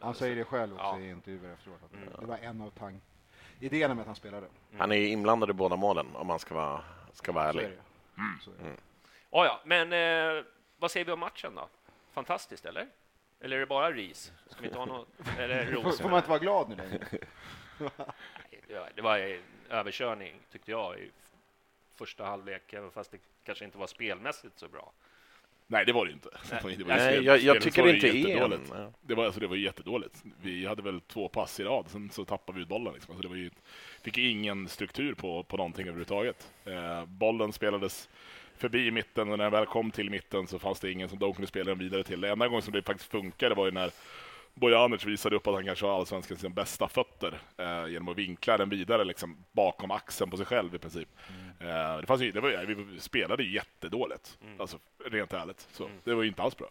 Han 0.00 0.14
säger 0.14 0.36
det 0.36 0.44
själv 0.44 0.74
också 0.74 0.84
Ja. 0.86 0.98
i 1.00 1.10
intervjuer 1.10 1.52
efteråt. 1.54 1.78
Att 1.84 1.92
Mm. 1.92 2.08
Det 2.20 2.26
var 2.26 2.38
en 2.38 2.60
av 2.60 2.70
tang 2.70 3.00
idéerna 3.60 3.94
med 3.94 4.00
att 4.02 4.06
han 4.06 4.16
spelade. 4.16 4.46
Han 4.78 4.92
är 4.92 4.96
inblandad 4.96 5.50
i 5.50 5.52
båda 5.52 5.76
målen, 5.76 6.06
om 6.14 6.26
man 6.26 6.38
ska 6.38 6.54
vara, 6.54 6.80
ska 7.16 7.32
vara 7.32 7.48
ärlig. 7.48 7.64
är 7.64 7.68
det. 7.68 8.76
Ja, 9.30 9.44
ja, 9.44 9.60
men 9.64 9.92
eh, 9.92 10.44
vad 10.78 10.90
säger 10.90 11.06
vi 11.06 11.12
om 11.12 11.20
matchen 11.20 11.54
då? 11.54 11.68
Fantastiskt, 12.12 12.64
eller? 12.66 12.86
Eller 13.40 13.56
är 13.56 13.60
det 13.60 13.66
bara 13.66 13.92
ris? 13.92 14.32
Ska 14.46 14.60
vi 14.60 14.66
inte 14.66 14.78
ha 14.78 14.86
något... 14.86 15.08
Eller 15.38 15.66
ros? 15.66 16.00
får 16.00 16.08
man 16.08 16.18
inte 16.18 16.30
vara 16.30 16.38
glad 16.38 16.68
nu 16.68 16.76
längre? 16.76 16.98
Ja, 18.68 18.88
Det 18.94 19.02
var 19.02 19.18
en 19.18 19.40
överkörning, 19.70 20.34
tyckte 20.52 20.70
jag, 20.70 20.98
i 20.98 21.10
första 21.94 22.24
halvlek, 22.24 22.72
även 22.72 22.90
fast 22.90 23.10
det 23.10 23.18
kanske 23.44 23.64
inte 23.64 23.78
var 23.78 23.86
spelmässigt 23.86 24.58
så 24.58 24.68
bra. 24.68 24.92
Nej, 25.66 25.84
det 25.84 25.92
var 25.92 26.04
det 26.04 26.08
ju 26.08 26.14
inte. 26.14 26.28
Det 26.50 26.62
var 26.62 26.96
Nej, 26.96 27.24
jag, 27.24 27.38
jag 27.38 27.62
tycker 27.62 27.82
det 27.82 27.94
inte 27.94 28.08
är 28.08 28.52
en... 28.52 28.92
Det 29.00 29.14
var, 29.14 29.24
alltså, 29.24 29.40
det 29.40 29.46
var 29.46 29.56
jättedåligt. 29.56 30.22
Vi 30.42 30.66
hade 30.66 30.82
väl 30.82 31.00
två 31.00 31.28
pass 31.28 31.60
i 31.60 31.64
rad, 31.64 31.88
sen 31.88 32.10
så 32.10 32.24
tappade 32.24 32.56
vi 32.56 32.62
ut 32.62 32.68
bollen. 32.68 32.94
Liksom. 32.94 33.12
Alltså, 33.12 33.22
det 33.22 33.28
var 33.28 33.36
ju, 33.36 33.50
fick 34.06 34.18
ingen 34.18 34.68
struktur 34.68 35.14
på, 35.14 35.42
på 35.42 35.56
någonting 35.56 35.82
överhuvudtaget. 35.82 36.52
Eh, 36.64 37.04
bollen 37.04 37.52
spelades 37.52 38.08
förbi 38.56 38.90
mitten 38.90 39.32
och 39.32 39.38
när 39.38 39.44
den 39.44 39.52
väl 39.52 39.66
kom 39.66 39.90
till 39.90 40.10
mitten 40.10 40.46
så 40.46 40.58
fanns 40.58 40.80
det 40.80 40.92
ingen 40.92 41.08
som 41.08 41.18
de 41.18 41.34
kunde 41.34 41.46
spela 41.46 41.64
den 41.64 41.78
vidare 41.78 42.04
till. 42.04 42.20
Det 42.20 42.30
enda 42.30 42.48
gången 42.48 42.62
som 42.62 42.72
det 42.72 42.82
faktiskt 42.82 43.10
funkade 43.10 43.54
var 43.54 43.66
ju 43.66 43.72
när 43.72 43.90
Bojanic 44.54 45.04
visade 45.04 45.36
upp 45.36 45.46
att 45.46 45.54
han 45.54 45.64
kanske 45.64 45.86
har 45.86 45.98
allsvenskans 45.98 46.54
bästa 46.54 46.88
fötter 46.88 47.38
eh, 47.56 47.86
genom 47.86 48.08
att 48.08 48.16
vinkla 48.16 48.56
den 48.56 48.68
vidare 48.68 49.04
liksom, 49.04 49.44
bakom 49.52 49.90
axeln 49.90 50.30
på 50.30 50.36
sig 50.36 50.46
själv 50.46 50.74
i 50.74 50.78
princip. 50.78 51.08
Eh, 51.60 52.00
det 52.00 52.06
fanns 52.06 52.20
ju, 52.20 52.32
det 52.32 52.40
var, 52.40 52.64
vi 52.66 53.00
spelade 53.00 53.42
ju 53.42 53.54
jättedåligt, 53.54 54.38
alltså, 54.58 54.78
rent 55.04 55.32
ärligt. 55.32 55.68
Så, 55.72 55.88
Det 56.04 56.14
var 56.14 56.22
ju 56.22 56.28
inte 56.28 56.42
alls 56.42 56.56
bra. 56.56 56.68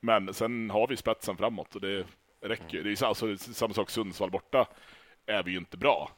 Men 0.00 0.34
sen 0.34 0.70
har 0.70 0.86
vi 0.86 0.96
spetsen 0.96 1.36
framåt 1.36 1.74
och 1.74 1.80
det 1.80 2.04
räcker 2.40 2.76
ju. 2.76 2.82
Det 2.82 3.02
är 3.02 3.04
alltså, 3.04 3.38
samma 3.38 3.74
sak 3.74 3.90
Sundsvall 3.90 4.30
borta 4.30 4.66
är 5.26 5.42
vi 5.42 5.50
ju 5.50 5.58
inte 5.58 5.76
bra. 5.76 6.10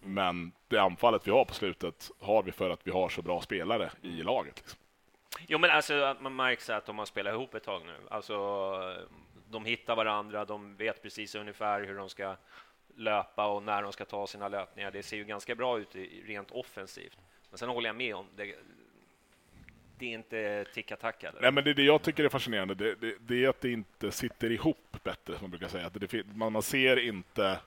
Men 0.00 0.52
det 0.68 0.78
anfallet 0.78 1.26
vi 1.26 1.30
har 1.30 1.44
på 1.44 1.54
slutet 1.54 2.10
har 2.20 2.42
vi 2.42 2.52
för 2.52 2.70
att 2.70 2.86
vi 2.86 2.90
har 2.90 3.08
så 3.08 3.22
bra 3.22 3.40
spelare 3.40 3.90
i 4.02 4.22
laget. 4.22 4.56
Liksom. 4.56 4.78
Jo, 5.48 5.58
men 5.58 5.70
alltså 5.70 5.94
att 5.94 6.20
man 6.20 6.36
märker 6.36 6.72
att 6.72 6.86
de 6.86 6.98
har 6.98 7.06
spelat 7.06 7.34
ihop 7.34 7.54
ett 7.54 7.64
tag 7.64 7.82
nu. 7.86 7.96
Alltså, 8.10 8.36
de 9.50 9.64
hittar 9.64 9.96
varandra, 9.96 10.44
de 10.44 10.76
vet 10.76 11.02
precis 11.02 11.34
ungefär 11.34 11.84
hur 11.84 11.96
de 11.96 12.08
ska 12.08 12.36
löpa 12.96 13.46
och 13.46 13.62
när 13.62 13.82
de 13.82 13.92
ska 13.92 14.04
ta 14.04 14.26
sina 14.26 14.48
löpningar. 14.48 14.90
Det 14.90 15.02
ser 15.02 15.16
ju 15.16 15.24
ganska 15.24 15.54
bra 15.54 15.78
ut 15.78 15.96
rent 16.26 16.50
offensivt. 16.50 17.18
Men 17.50 17.58
sen 17.58 17.68
håller 17.68 17.88
jag 17.88 17.96
med 17.96 18.14
om 18.14 18.26
det. 18.36 18.54
Det 19.98 20.06
är 20.06 20.14
inte 20.14 20.64
ticka-tacka. 20.74 21.32
Nej, 21.40 21.52
men 21.52 21.64
det, 21.64 21.74
det 21.74 21.82
jag 21.82 22.02
tycker 22.02 22.24
är 22.24 22.28
fascinerande, 22.28 22.74
det, 22.74 22.94
det, 22.94 23.14
det, 23.20 23.44
är 23.44 23.48
att 23.48 23.60
det 23.60 23.70
inte 23.70 24.10
sitter 24.10 24.52
ihop 24.52 24.96
bättre, 25.02 25.32
som 25.32 25.42
man 25.42 25.50
brukar 25.50 25.68
säga. 25.68 25.86
Att 25.86 25.94
det, 25.94 26.26
man, 26.34 26.52
man 26.52 26.62
ser 26.62 26.98
inte 26.98 27.60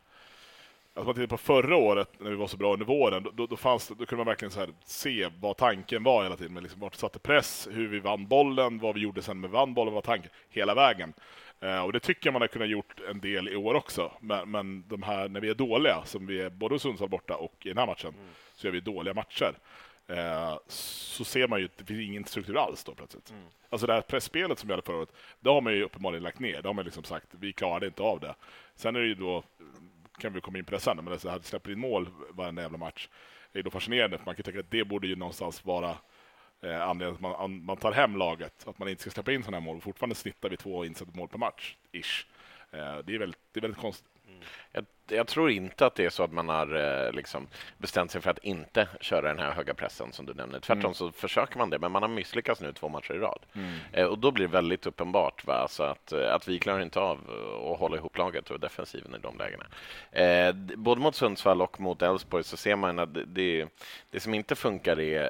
Alltså 0.96 1.08
man 1.08 1.16
tittar 1.16 1.28
på 1.28 1.38
förra 1.38 1.76
året 1.76 2.10
när 2.20 2.30
vi 2.30 2.36
var 2.36 2.48
så 2.48 2.58
bra 2.58 2.74
under 2.74 2.86
våren, 2.86 3.28
då, 3.34 3.48
då, 3.48 3.58
fanns, 3.58 3.88
då 3.88 4.06
kunde 4.06 4.16
man 4.16 4.26
verkligen 4.26 4.52
så 4.52 4.68
se 4.86 5.30
vad 5.40 5.58
tanken 5.58 6.04
var 6.04 6.24
hela 6.24 6.36
tiden. 6.36 6.54
Med 6.54 6.64
liksom 6.64 6.82
vart 6.82 6.96
satte 6.96 7.20
press, 7.20 7.68
hur 7.72 7.88
vi 7.88 8.00
vann 8.00 8.28
bollen, 8.28 8.80
vad 8.80 8.96
vi 8.96 9.02
gjorde 9.02 9.22
sen 9.22 9.40
med 9.40 9.50
vann 9.50 9.74
bollen, 9.74 9.94
vad 9.94 10.04
tanken, 10.04 10.32
hela 10.50 10.76
vägen. 10.76 11.14
Eh, 11.60 11.82
och 11.82 11.94
det 11.94 12.00
tycker 12.00 12.28
jag 12.28 12.34
man 12.34 12.42
har 12.42 12.48
kunnat 12.48 12.70
gjort 12.70 13.00
en 13.10 13.20
del 13.20 13.50
i 13.50 13.56
år 13.56 13.74
också. 13.74 14.12
Men, 14.20 14.52
men 14.52 14.84
de 14.88 15.04
här, 15.04 15.30
när 15.30 15.42
vi 15.42 15.50
är 15.50 15.54
dåliga, 15.54 16.02
som 16.06 16.26
vi 16.26 16.42
är 16.42 16.50
både 16.50 16.76
hos 16.76 16.82
Sundsvall 16.82 17.10
borta 17.10 17.36
och 17.36 17.66
i 17.66 17.70
den 17.70 17.78
här 17.78 17.88
matchen, 17.88 18.14
mm. 18.14 18.30
så 18.56 18.68
gör 18.68 18.72
vi 18.72 18.80
dåliga 18.80 19.14
matcher. 19.14 19.54
Eh, 20.08 20.60
så 20.68 21.24
ser 21.24 21.48
man 21.48 21.60
ju 21.60 21.66
att 21.66 21.78
det 21.78 21.86
finns 21.86 22.02
ingen 22.10 22.26
struktur 22.26 22.58
alls 22.58 22.84
då 22.84 22.96
plötsligt. 22.96 23.32
Mm. 23.32 23.44
Alltså 23.70 23.88
det 23.88 23.94
här 23.94 24.02
pressspelet 24.02 24.60
som 24.60 24.68
vi 24.68 24.74
hade 24.74 24.86
förra 24.86 24.98
året, 24.98 25.14
det 25.40 25.50
har 25.50 25.62
man 25.62 25.74
ju 25.74 25.84
uppenbarligen 25.84 26.24
lagt 26.24 26.40
ner. 26.40 26.62
Det 26.62 26.70
har 26.70 26.74
man 26.74 26.86
liksom 26.86 27.04
sagt, 27.04 27.28
vi 27.32 27.54
klarade 27.54 27.86
inte 27.86 28.04
av 28.04 28.20
det. 28.20 28.36
Sen 28.76 28.96
är 28.96 29.00
det 29.00 29.08
ju 29.08 29.16
då 29.16 29.44
kan 30.18 30.34
vi 30.34 30.42
komma 30.42 30.58
in 30.58 30.66
på 30.66 30.72
det 30.72 30.80
sen, 30.80 30.98
men 30.98 31.14
alltså, 31.14 31.30
att 31.30 31.46
släpper 31.46 31.72
in 31.72 31.80
mål 31.80 32.10
varenda 32.30 32.62
jävla 32.62 32.78
match 32.78 33.10
är 33.54 33.64
då 33.64 33.70
fascinerande. 33.70 34.18
För 34.18 34.26
man 34.26 34.36
kan 34.36 34.44
tänka 34.44 34.60
att 34.60 34.72
det 34.72 34.84
borde 34.84 35.08
ju 35.08 35.16
någonstans 35.16 35.66
vara 35.66 35.98
eh, 36.62 36.82
anledningen 36.82 37.26
att 37.26 37.40
man, 37.40 37.66
man 37.66 37.78
tar 37.78 37.92
hem 37.92 38.18
laget, 38.18 38.68
att 38.68 38.80
man 38.80 38.90
inte 38.90 39.02
ska 39.02 39.12
släppa 39.12 39.32
in 39.32 39.44
sådana 39.44 39.58
här 39.58 39.66
mål. 39.66 39.82
Fortfarande 39.82 40.16
snittar 40.16 40.50
vi 40.50 40.58
två 40.58 40.86
insatta 40.86 41.12
mål 41.14 41.28
per 41.28 41.38
match, 41.38 41.76
ish. 41.92 42.26
Eh, 42.72 42.98
det, 42.98 43.16
är 43.16 43.20
väldigt, 43.20 43.40
det 43.52 43.60
är 43.60 43.62
väldigt 43.62 43.82
konstigt. 43.82 44.10
Mm. 44.28 44.40
Jag, 44.72 44.86
jag, 45.08 45.28
tror 45.28 45.52
inte 45.52 45.86
att 45.86 45.96
det 45.96 46.06
är 46.06 46.10
så 46.10 46.24
att 46.24 46.32
man 46.32 46.50
har 46.50 46.76
eh, 47.06 47.12
liksom 47.12 47.48
bestämt 47.78 48.12
sig 48.12 48.22
för 48.22 48.30
att 48.30 48.38
inte 48.38 48.88
köra 49.02 49.28
den 49.28 49.40
här 49.40 49.52
höga 49.52 49.74
pressen 49.74 50.12
som 50.12 50.26
du 50.26 50.34
nämner. 50.34 50.60
Tvärtom 50.60 50.82
mm. 50.82 50.94
så 50.94 51.12
försöker 51.12 51.58
man 51.58 51.70
det, 51.70 51.80
men 51.80 51.92
man 51.92 52.02
har 52.02 52.10
misslyckats 52.10 52.62
nu 52.62 52.74
två 52.74 52.90
matcher 52.90 53.14
i 53.14 53.20
rad. 53.20 53.40
Mm. 53.56 53.74
Eh, 53.92 54.06
och 54.06 54.20
då 54.20 54.32
blir 54.32 54.48
det 54.48 54.54
väldigt 54.54 54.86
uppenbart 54.86 55.48
va? 55.48 55.54
Alltså 55.54 55.84
att, 55.84 56.12
eh, 56.12 56.36
att 56.36 56.48
vi 56.48 56.60
klarar 56.60 56.82
inte 56.82 57.00
av 57.00 57.20
att 57.74 57.80
hålla 57.80 57.98
ihop 57.98 58.18
laget 58.18 58.52
och 58.52 58.60
defensiven 58.60 59.16
i 59.16 59.18
de 59.22 59.38
lägena. 59.38 59.66
Eh, 60.12 60.56
både 60.76 61.02
mot 61.02 61.16
Sundsvall 61.16 61.62
och 61.62 61.80
mot 61.80 62.02
Elfsborg 62.02 62.44
så 62.44 62.58
ser 62.58 62.76
man 62.76 63.00
att 63.00 63.10
det, 63.26 63.68
det 64.10 64.20
som 64.20 64.34
inte 64.34 64.56
funkar 64.56 65.00
är 65.00 65.22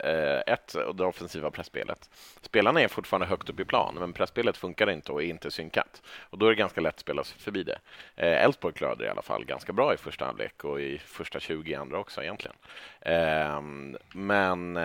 eh, 0.47 0.53
ett, 0.53 0.75
det 0.95 1.05
offensiva 1.05 1.51
pressspelet. 1.51 2.09
Spelarna 2.41 2.81
är 2.81 2.87
fortfarande 2.87 3.27
högt 3.27 3.49
upp 3.49 3.59
i 3.59 3.65
plan, 3.65 3.95
men 3.99 4.13
pressspelet 4.13 4.57
funkar 4.57 4.89
inte 4.89 5.11
och 5.11 5.23
är 5.23 5.27
inte 5.27 5.51
synkat. 5.51 6.01
Och 6.29 6.37
då 6.37 6.45
är 6.45 6.49
det 6.49 6.55
ganska 6.55 6.81
lätt 6.81 6.93
att 6.93 6.99
spela 6.99 7.23
förbi 7.23 7.63
det. 7.63 7.79
Eh, 8.15 8.43
Elfsborg 8.43 8.73
klarade 8.73 9.03
det 9.03 9.07
i 9.07 9.09
alla 9.09 9.21
fall 9.21 9.45
ganska 9.45 9.62
ganska 9.63 9.73
bra 9.73 9.93
i 9.93 9.97
första 9.97 10.25
halvlek 10.25 10.63
och 10.63 10.81
i 10.81 10.97
första 10.97 11.39
20 11.39 11.71
i 11.71 11.75
andra 11.75 11.99
också 11.99 12.21
egentligen. 12.21 12.55
Ehm, 13.01 13.97
men, 14.13 14.77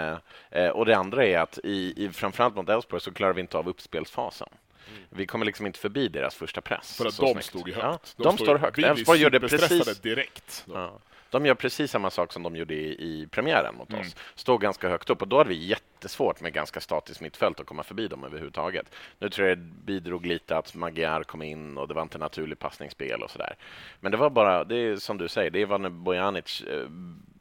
eh, 0.51 0.69
och 0.69 0.87
det 0.87 0.97
andra 0.97 1.25
är 1.25 1.39
att 1.39 1.59
i, 1.65 2.05
i 2.05 2.09
framförallt 2.13 2.57
mot 2.57 2.69
Elfsborg 2.69 3.01
så 3.01 3.13
klarar 3.13 3.33
vi 3.33 3.41
inte 3.41 3.59
av 3.59 3.69
uppspelsfasen. 3.69 4.49
Mm. 4.91 5.03
Vi 5.11 5.27
kommer 5.27 5.47
liksom 5.47 5.67
inte 5.67 5.79
förbi 5.79 6.09
deras 6.09 6.35
första 6.35 6.61
press. 6.61 6.97
För 6.97 7.07
att 7.07 7.17
de 7.17 7.33
snyggt. 7.33 7.47
stod 7.47 7.69
högt. 7.69 7.79
Ja, 7.79 7.99
de, 8.17 8.23
de 8.23 8.39
står 8.39 8.59
högt. 8.59 8.79
Elfsborg 8.79 9.21
gör 9.21 9.31
det 9.31 9.41
precis... 9.41 9.99
direkt. 9.99 10.67
Ja. 10.75 10.93
De 11.31 11.47
gör 11.47 11.55
precis 11.55 11.91
samma 11.91 12.11
sak 12.11 12.33
som 12.33 12.43
de 12.43 12.57
gjorde 12.57 12.75
i, 12.75 12.89
i 12.89 13.27
premiären 13.31 13.75
mot 13.75 13.91
mm. 13.91 14.01
oss. 14.01 14.17
Står 14.35 14.59
ganska 14.59 14.89
högt 14.89 15.11
upp 15.11 15.23
och 15.23 15.29
då 15.29 15.39
hade 15.39 15.49
vi 15.49 15.67
jättesvårt 15.67 16.41
med 16.41 16.53
ganska 16.53 16.81
statiskt 16.81 17.21
mittfält 17.21 17.61
att 17.61 17.67
komma 17.67 17.83
förbi 17.83 18.09
dem 18.09 18.25
överhuvudtaget. 18.25 18.95
Nu 19.19 19.31
tror 19.31 19.49
jag 19.49 19.59
det 19.59 19.65
bidrog 19.65 20.27
lite 20.27 20.57
att 20.57 20.75
Magyar 20.75 21.23
kom 21.23 21.43
in 21.43 21.79
och 21.79 21.89
det 21.89 21.95
var 21.95 22.03
inte 22.03 22.19
naturligt 22.19 22.59
passningsspel 22.59 23.23
och 23.23 23.31
sådär. 23.31 23.57
Men 24.01 24.13
det 24.13 24.19
var 24.19 24.31
bara, 24.31 24.65
det 24.65 24.77
är 24.77 24.97
som 24.97 25.19
du 25.19 25.29
säger, 25.29 25.51
det 25.51 25.65
var 25.65 25.79
när 25.79 25.91
Bojanic 25.91 26.61
eh, 26.61 26.87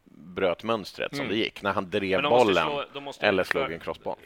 bröt 0.03 0.63
mönstret 0.63 1.13
mm. 1.13 1.25
som 1.25 1.29
det 1.29 1.37
gick, 1.37 1.61
när 1.61 1.73
han 1.73 1.89
drev 1.89 2.21
bollen 2.21 2.65
slå, 2.91 3.11
eller 3.19 3.43
slog 3.43 3.71
en 3.71 3.79
crossboll. 3.79 4.17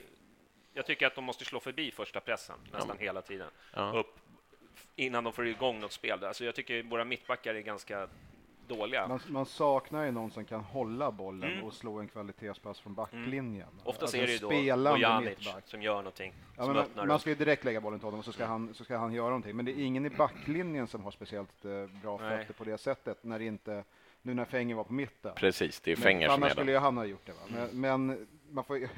Jag 0.73 0.85
tycker 0.85 1.07
att 1.07 1.15
de 1.15 1.23
måste 1.23 1.45
slå 1.45 1.59
förbi 1.59 1.91
första 1.91 2.19
pressen 2.19 2.55
nästan 2.73 2.95
ja. 2.99 3.05
hela 3.05 3.21
tiden. 3.21 3.47
Ja. 3.73 3.91
Upp 3.95 4.19
innan 4.95 5.23
de 5.23 5.33
får 5.33 5.47
igång 5.47 5.79
något 5.79 5.91
spel. 5.91 6.23
Alltså 6.23 6.45
jag 6.45 6.55
tycker 6.55 6.83
våra 6.83 7.05
mittbackar 7.05 7.55
är 7.55 7.61
ganska 7.61 8.07
dåliga. 8.75 9.07
Man, 9.07 9.19
man, 9.27 9.45
saknar 9.45 10.05
ju 10.05 10.11
någon 10.11 10.31
som 10.31 10.45
kan 10.45 10.61
hålla 10.61 11.11
bollen 11.11 11.51
mm. 11.51 11.63
och 11.63 11.73
slå 11.73 11.99
en 11.99 12.07
kvalitetspass 12.07 12.79
från 12.79 12.93
backlinjen. 12.93 13.67
Mm. 13.67 13.81
Oftast 13.83 14.01
alltså 14.01 14.17
är 14.17 14.27
det 14.27 14.33
ju 14.33 14.37
då 14.37 14.91
Bojanic 14.91 15.37
som 15.65 15.81
gör 15.81 15.95
någonting. 15.95 16.33
Ja, 16.57 16.63
som 16.63 16.73
man, 16.73 17.07
man 17.07 17.19
ska 17.19 17.29
ju 17.29 17.35
direkt 17.35 17.63
lägga 17.63 17.81
bollen 17.81 17.99
till 17.99 18.05
honom 18.05 18.19
och 18.19 18.25
så 18.25 18.31
ska, 18.31 18.45
han, 18.45 18.73
så 18.73 18.83
ska 18.83 18.97
han 18.97 19.13
göra 19.13 19.27
någonting. 19.27 19.55
Men 19.55 19.65
det 19.65 19.71
är 19.71 19.83
ingen 19.83 20.05
i 20.05 20.09
backlinjen 20.09 20.87
som 20.87 21.03
har 21.03 21.11
speciellt 21.11 21.65
eh, 21.65 21.71
bra 22.01 22.17
Nej. 22.17 22.37
fötter 22.37 22.53
på 22.53 22.63
det 22.63 22.77
sättet 22.77 23.23
när 23.23 23.39
det 23.39 23.45
inte 23.45 23.83
nu 24.21 24.33
när 24.33 24.45
Fenger 24.45 24.75
var 24.75 24.83
på 24.83 24.93
mitten. 24.93 25.33
Precis, 25.35 25.79
det 25.79 25.91
är 25.91 25.95
Fenger 25.95 26.27
som 26.27 26.33
är 26.33 26.45
Annars 26.45 26.51
skulle 26.51 26.71
ju 26.71 26.77
han 26.77 26.97
ha 26.97 27.05
gjort 27.05 27.25
det. 27.25 27.31
Va? 27.31 27.39
Men, 27.47 27.81
men 28.07 28.27
man 28.49 28.63
får 28.63 28.89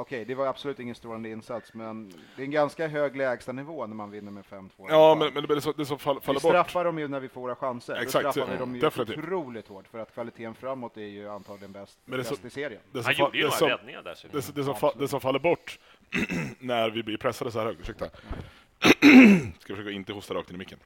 Okej, 0.00 0.24
det 0.24 0.34
var 0.34 0.46
absolut 0.46 0.80
ingen 0.80 0.94
strålande 0.94 1.28
insats, 1.28 1.74
men 1.74 2.08
det 2.36 2.42
är 2.42 2.44
en 2.44 2.50
ganska 2.50 2.88
hög 2.88 3.16
lägstanivå 3.16 3.86
när 3.86 3.94
man 3.94 4.10
vinner 4.10 4.30
med 4.30 4.44
5-2. 4.44 4.70
Ja, 4.88 5.14
men, 5.14 5.34
men 5.34 5.46
det, 5.46 5.60
som, 5.60 5.72
det 5.76 5.86
som 5.86 5.98
faller, 5.98 6.20
faller 6.20 6.40
bort... 6.40 6.44
Vi 6.44 6.48
straffar 6.48 6.84
dem 6.84 6.98
ju 6.98 7.08
när 7.08 7.20
vi 7.20 7.28
får 7.28 7.40
våra 7.40 7.56
chanser. 7.56 7.94
Exakt, 7.94 8.24
Då 8.24 8.32
straffar 8.32 8.52
vi 8.52 8.58
dem 8.58 8.74
ju 8.74 8.80
definitivt. 8.80 9.18
otroligt 9.18 9.68
hårt, 9.68 9.88
för 9.88 9.98
att 9.98 10.14
kvaliteten 10.14 10.54
framåt 10.54 10.96
är 10.96 11.00
ju 11.02 11.28
antagligen 11.28 11.72
bäst, 11.72 11.98
men 12.04 12.18
det 12.18 12.30
bäst 12.30 12.44
i 12.44 12.50
serien. 12.50 12.80
Det 12.92 13.04
Han 13.04 13.14
gjorde 13.14 13.38
ju 13.38 13.44
några 13.44 13.74
räddningar 13.76 14.02
där. 14.02 14.18
Det, 14.22 14.46
det, 14.46 14.54
det, 14.54 14.64
som, 14.64 14.74
fa, 14.74 14.92
det 14.98 15.08
som 15.08 15.20
faller 15.20 15.38
bort 15.38 15.78
när 16.58 16.90
vi 16.90 17.02
blir 17.02 17.16
pressade 17.16 17.50
så 17.50 17.58
här 17.58 17.66
högt, 17.66 17.80
ursäkta, 17.80 18.04
ska 19.58 19.74
försöka 19.74 19.90
inte 19.90 20.12
hosta 20.12 20.34
rakt 20.34 20.50
in 20.50 20.56
i 20.56 20.58
micken, 20.58 20.78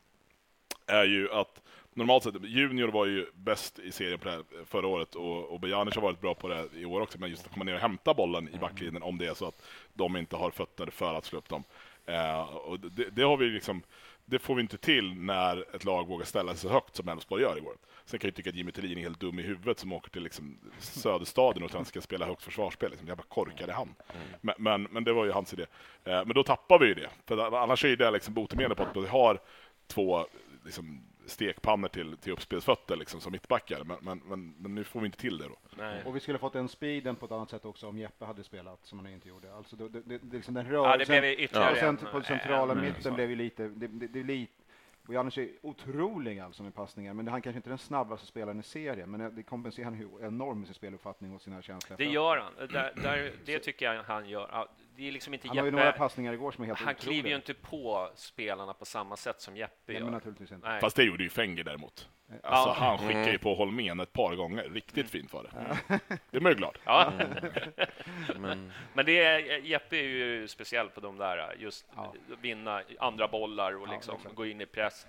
är 0.87 1.05
ju 1.05 1.33
att 1.33 1.62
normalt 1.95 2.23
sett, 2.23 2.35
Junior 2.45 2.89
var 2.89 3.07
ju 3.07 3.27
bäst 3.35 3.79
i 3.79 3.93
serien 3.93 4.19
på 4.19 4.25
det 4.25 4.31
här 4.31 4.45
förra 4.65 4.87
året 4.87 5.15
och, 5.15 5.45
och 5.45 5.61
Bejanic 5.61 5.95
har 5.95 6.03
varit 6.03 6.21
bra 6.21 6.35
på 6.35 6.49
det 6.49 6.69
i 6.75 6.85
år 6.85 7.01
också, 7.01 7.19
men 7.21 7.31
just 7.31 7.47
att 7.47 7.53
komma 7.53 7.65
ner 7.65 7.75
och 7.75 7.81
hämta 7.81 8.15
bollen 8.15 8.49
i 8.55 8.59
backlinjen 8.59 9.03
om 9.03 9.19
det 9.19 9.27
är 9.27 9.35
så 9.35 9.47
att 9.47 9.63
de 9.95 10.17
inte 10.17 10.37
har 10.37 10.51
fötter 10.51 10.87
för 10.87 11.15
att 11.15 11.25
slå 11.25 11.39
upp 11.39 11.49
dem. 11.49 11.65
Eh, 12.07 12.41
och 12.41 12.81
det, 12.81 13.11
det, 13.11 13.23
har 13.23 13.37
vi 13.37 13.47
liksom, 13.47 13.83
det 14.25 14.39
får 14.39 14.55
vi 14.55 14.63
inte 14.63 14.79
till 14.79 15.15
när 15.15 15.77
ett 15.77 15.85
lag 15.85 16.07
vågar 16.07 16.25
ställa 16.25 16.55
sig 16.55 16.61
så 16.61 16.69
högt 16.69 16.97
som 16.97 17.09
Elfsborg 17.09 17.43
gör 17.43 17.59
i 17.59 17.61
år. 17.61 17.77
Sen 18.05 18.21
kan 18.21 18.29
jag 18.29 18.35
tycka 18.35 18.51
att 18.51 18.57
Jimmy 18.57 18.73
Thelin 18.73 18.99
är 18.99 19.03
helt 19.03 19.21
dum 19.21 19.39
i 19.39 19.43
huvudet 19.43 19.79
som 19.79 19.93
åker 19.93 20.11
till 20.11 20.23
liksom 20.23 20.59
Söderstaden 20.79 21.63
och 21.63 21.71
tror 21.71 21.79
han 21.79 21.85
ska 21.85 22.01
spela 22.01 22.27
högt 22.27 22.43
försvarsspel. 22.43 22.91
Liksom. 22.91 23.09
Jävla 23.09 23.23
korkade 23.23 23.73
han. 23.73 23.95
Men, 24.41 24.55
men, 24.59 24.83
men, 24.83 25.05
det 25.05 25.13
var 25.13 25.25
ju 25.25 25.31
hans 25.31 25.53
idé. 25.53 25.67
Eh, 26.05 26.25
men 26.25 26.29
då 26.29 26.43
tappar 26.43 26.79
vi 26.79 26.87
ju 26.87 26.95
det. 26.95 27.09
För 27.27 27.63
annars 27.63 27.85
är 27.85 27.97
det 27.97 28.11
liksom 28.11 28.35
botemedel 28.35 28.77
på 28.77 28.83
att 28.83 28.97
vi 28.97 29.09
har 29.09 29.41
två 29.87 30.27
liksom, 30.65 31.12
stekpannor 31.33 31.89
till, 31.89 32.17
till 32.17 32.33
uppspelsfötter 32.33 32.97
liksom, 32.97 33.21
som 33.21 33.33
mittbackar. 33.33 33.85
Men, 33.85 33.97
men, 34.01 34.23
men, 34.25 34.55
men, 34.59 34.75
nu 34.75 34.85
får 34.85 35.01
vi 35.01 35.07
inte 35.07 35.19
till 35.19 35.39
det. 35.39 35.45
Då. 35.45 35.57
Nej. 35.77 36.03
Och 36.05 36.17
vi 36.17 36.21
skulle 36.21 36.39
fått 36.39 36.53
den 36.53 36.69
speeden 36.69 37.17
på 37.17 37.27
ett 37.27 37.33
annat 37.33 37.51
sätt 37.51 37.65
också 37.65 37.89
om 37.89 37.99
Jeppe 37.99 38.25
hade 38.25 38.45
spelat, 38.45 38.87
som 38.87 38.99
han 38.99 39.09
inte 39.09 39.29
gjorde. 39.29 39.55
Alltså, 39.55 39.77
det, 39.77 39.89
det, 39.89 40.19
det, 40.19 40.37
liksom 40.37 40.55
den 40.55 40.67
rörelsen, 40.67 40.91
ja, 40.91 40.97
det 40.97 41.21
blev 41.21 41.41
ytterligare 41.41 41.97
ja. 42.03 42.11
på 42.13 42.23
centrala 42.23 42.73
mm. 42.73 42.85
mitten 42.85 43.15
blev 43.15 43.31
ju 43.31 43.37
lite, 43.37 43.69
det, 43.69 43.87
det, 43.87 44.07
det, 44.07 44.23
lite 44.23 44.63
Bojanic 45.07 45.39
är 45.39 45.49
otrolig 45.63 46.39
alltså 46.39 46.63
med 46.63 46.75
passningar, 46.75 47.15
men 47.15 47.29
han 47.29 47.43
kanske 47.43 47.57
inte 47.57 47.69
är 47.69 47.71
den 47.71 47.79
snabbaste 47.79 48.27
spelaren 48.27 48.61
i 48.61 48.63
serien, 48.63 49.11
men 49.11 49.35
det 49.35 49.43
kompenserar 49.43 49.85
han 49.85 50.01
ju 50.01 50.27
enormt 50.27 50.59
med 50.59 50.67
sin 50.67 50.75
speluppfattning 50.75 51.35
och 51.35 51.43
sina 51.43 51.63
känslor. 51.63 51.97
Det 51.99 52.05
gör 52.05 52.37
han. 52.37 52.69
Där, 52.69 52.93
där, 53.03 53.33
det 53.45 53.59
tycker 53.59 53.93
jag 53.93 54.03
han 54.03 54.29
gör. 54.29 54.69
Det 54.97 55.09
är 55.09 55.13
liksom 55.13 55.35
inte 55.35 55.49
han 55.49 55.57
Jeppe. 55.57 55.63
har 55.63 55.71
ju 55.71 55.77
några 55.77 55.93
passningar 55.93 56.33
igår 56.33 56.53
som 56.53 56.65
är 56.65 56.69
helt 56.69 56.79
Han 56.79 56.95
otroliga. 56.95 57.13
kliver 57.13 57.29
ju 57.29 57.37
inte 57.37 57.55
på 57.55 58.11
spelarna 58.15 58.75
på 58.75 58.85
samma 58.85 59.17
sätt 59.17 59.41
som 59.41 59.57
Jeppe 59.57 59.93
Nej, 59.93 60.01
gör. 60.01 60.11
Naturligtvis 60.11 60.53
inte. 60.53 60.69
Nej. 60.69 60.81
Fast 60.81 60.97
det 60.97 61.05
gjorde 61.05 61.23
ju 61.23 61.31
Fenger 61.31 61.65
däremot. 61.65 62.09
Alltså, 62.29 62.69
ja. 62.69 62.77
Han 62.79 62.99
skickar 62.99 63.21
ju 63.21 63.29
mm. 63.29 63.39
på 63.39 63.55
Holmén 63.55 64.01
ett 64.01 64.13
par 64.13 64.35
gånger. 64.35 64.63
Riktigt 64.63 64.97
mm. 64.97 65.09
fint 65.09 65.33
var 65.33 65.43
det. 65.43 65.51
Mm. 65.59 66.01
Det 66.31 66.37
är 66.37 66.41
man 66.41 66.53
ju 66.53 66.57
glad. 66.57 66.79
Ja. 66.85 67.13
men. 68.39 68.73
men 68.95 69.07
det 69.07 69.23
är, 69.23 69.59
Jeppe 69.59 69.97
är 69.97 70.03
ju 70.03 70.49
speciell 70.49 70.89
på 70.89 71.01
de 71.01 71.19
där, 71.19 71.55
just 71.59 71.87
ja. 71.97 72.15
vinna 72.41 72.83
andra 72.99 73.29
bollar 73.29 73.77
och 73.77 73.89
liksom 73.89 74.19
ja, 74.25 74.31
gå 74.35 74.47
in 74.47 74.61
i 74.61 74.67
press 74.67 75.07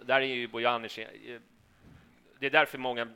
där 0.00 0.20
är 0.20 0.24
ju 0.24 0.48
Bojanic... 0.48 0.98
Det 2.38 2.46
är 2.46 2.50
därför 2.50 2.78
många, 2.78 3.08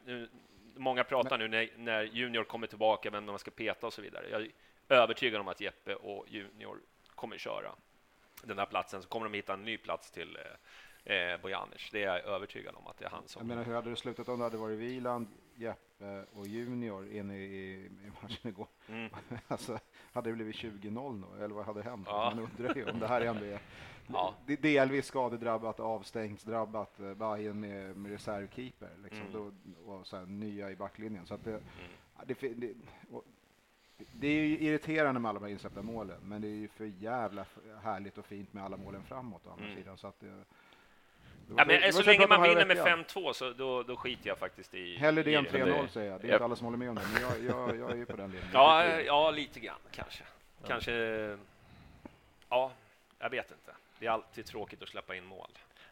många 0.77 1.05
pratar 1.05 1.39
nu 1.39 1.49
när, 1.49 1.69
när 1.77 2.03
Junior 2.03 2.45
kommer 2.45 2.67
tillbaka, 2.67 3.11
vem 3.11 3.25
man 3.25 3.39
ska 3.39 3.51
peta 3.51 3.87
och 3.87 3.93
så 3.93 4.03
vidare. 4.03 4.27
Jag 4.31 4.51
övertygad 4.89 5.41
om 5.41 5.49
att 5.49 5.61
Jeppe 5.61 5.95
och 5.95 6.29
Junior 6.29 6.81
kommer 7.15 7.39
köra 7.39 7.75
den 8.43 8.59
här 8.59 8.67
platsen, 8.67 9.03
så 9.03 9.09
kommer 9.09 9.27
de 9.27 9.37
hitta 9.37 9.55
en 9.55 9.65
ny 9.65 9.79
plats 9.79 10.11
till 10.11 10.39
eh, 11.05 11.41
Bojanic. 11.43 11.89
Det 11.93 12.05
är 12.05 12.17
jag 12.17 12.25
övertygad 12.25 12.75
om 12.75 12.87
att 12.87 12.99
det 12.99 13.05
är 13.05 13.11
han 13.11 13.29
som... 13.29 13.41
Jag 13.41 13.49
menar, 13.49 13.65
hur 13.65 13.75
hade 13.75 13.91
det 13.91 13.97
slutat 13.97 14.29
om 14.29 14.39
det 14.39 14.45
hade 14.45 14.57
varit 14.57 14.79
Wieland, 14.79 15.29
Jeppe 15.55 16.25
och 16.33 16.47
Junior 16.47 17.13
inne 17.13 17.39
i, 17.39 17.73
i 17.87 18.11
matchen 18.23 18.49
igår? 18.51 18.69
Mm. 18.89 19.11
alltså, 19.49 19.79
hade 20.13 20.31
det 20.31 20.35
blivit 20.35 20.57
20-0 20.57 21.45
eller 21.45 21.55
vad 21.55 21.67
hade 21.67 21.83
hänt? 21.83 22.07
Ja. 22.11 22.33
Man 22.35 22.49
undrar 22.51 22.75
ju 22.75 22.91
om 22.91 22.99
det 22.99 23.07
här 23.07 23.21
ändå 23.21 23.45
är 23.45 23.61
ja. 24.07 24.35
delvis 24.47 25.07
skadedrabbat, 25.07 25.81
avstängsdrabbat 25.81 27.01
eh, 27.01 27.15
Bayern 27.15 27.61
med, 27.61 27.97
med 27.97 28.13
reservkeeper 28.13 28.91
liksom, 29.03 29.27
mm. 29.27 29.33
då, 29.33 29.53
och 29.93 30.07
så 30.07 30.17
här, 30.17 30.27
nya 30.27 30.71
i 30.71 30.77
backlinjen. 30.77 31.27
Så 31.27 31.35
att 31.35 31.45
det, 31.45 31.51
mm. 31.51 31.65
det, 32.27 32.55
det, 32.55 32.75
det, 34.13 34.27
är 34.27 34.33
ju 34.33 34.59
irriterande 34.59 35.21
med 35.21 35.29
alla 35.29 35.39
de 35.39 35.45
här 35.45 35.53
insläppta 35.53 35.83
målen, 35.83 36.19
men 36.23 36.43
det 36.43 36.49
är 36.49 36.55
ju 36.55 36.69
för 36.69 36.85
jävla 36.85 37.45
härligt 37.83 38.19
och 38.19 38.27
fint 38.27 38.53
med 38.53 38.65
alla 38.65 38.77
målen 38.77 39.03
framåt 39.03 39.47
å 39.47 39.51
andra 39.51 39.65
mm. 39.65 39.77
sidan. 39.77 39.99
Så 39.99 40.07
att 40.07 40.21
det, 40.21 40.45
Ja, 41.49 41.65
men, 41.65 41.69
Det 41.81 41.93
så 41.93 42.03
så 42.03 42.11
länge 42.11 42.27
man 42.27 42.43
vinner 42.43 42.67
med 42.67 42.77
veckan. 42.77 43.05
5-2 43.05 43.33
så 43.33 43.53
då, 43.53 43.83
då 43.83 43.97
skiter 43.97 44.29
jag 44.29 44.39
faktiskt 44.39 44.75
i... 44.75 44.97
Hellre 44.97 45.23
det 45.23 45.35
än 45.35 45.45
det. 45.45 45.51
3-0 45.51 45.87
säger 45.89 46.11
jag. 46.11 46.21
Det 46.21 46.27
är 46.27 46.29
Ja. 46.29 46.35
inte 46.35 46.45
alla 46.45 46.57
som 46.57 46.65
håller 46.65 46.79
med 46.79 46.89
om 46.89 46.95
det, 46.95 47.03
men 47.13 47.23
jag, 47.23 47.45
jag, 47.45 47.77
jag 47.79 47.91
är 47.91 47.97
ju 47.97 48.07
på 48.07 48.17
den 48.17 48.31
linjen. 48.31 48.49
Ja, 48.53 49.01
ja, 49.01 49.31
lite 49.31 49.61
grann 49.61 49.79
kanske. 49.91 50.25
Kanske... 50.67 50.93
Ja, 52.49 52.73
jag 53.19 53.31
vet 53.31 53.51
inte. 53.51 53.73
Det 53.99 54.07
är 54.07 54.11
alltid 54.11 54.47
tråkigt 54.47 54.83
att 54.83 54.89
släppa 54.89 55.17
in 55.17 55.25
mål. 55.25 55.51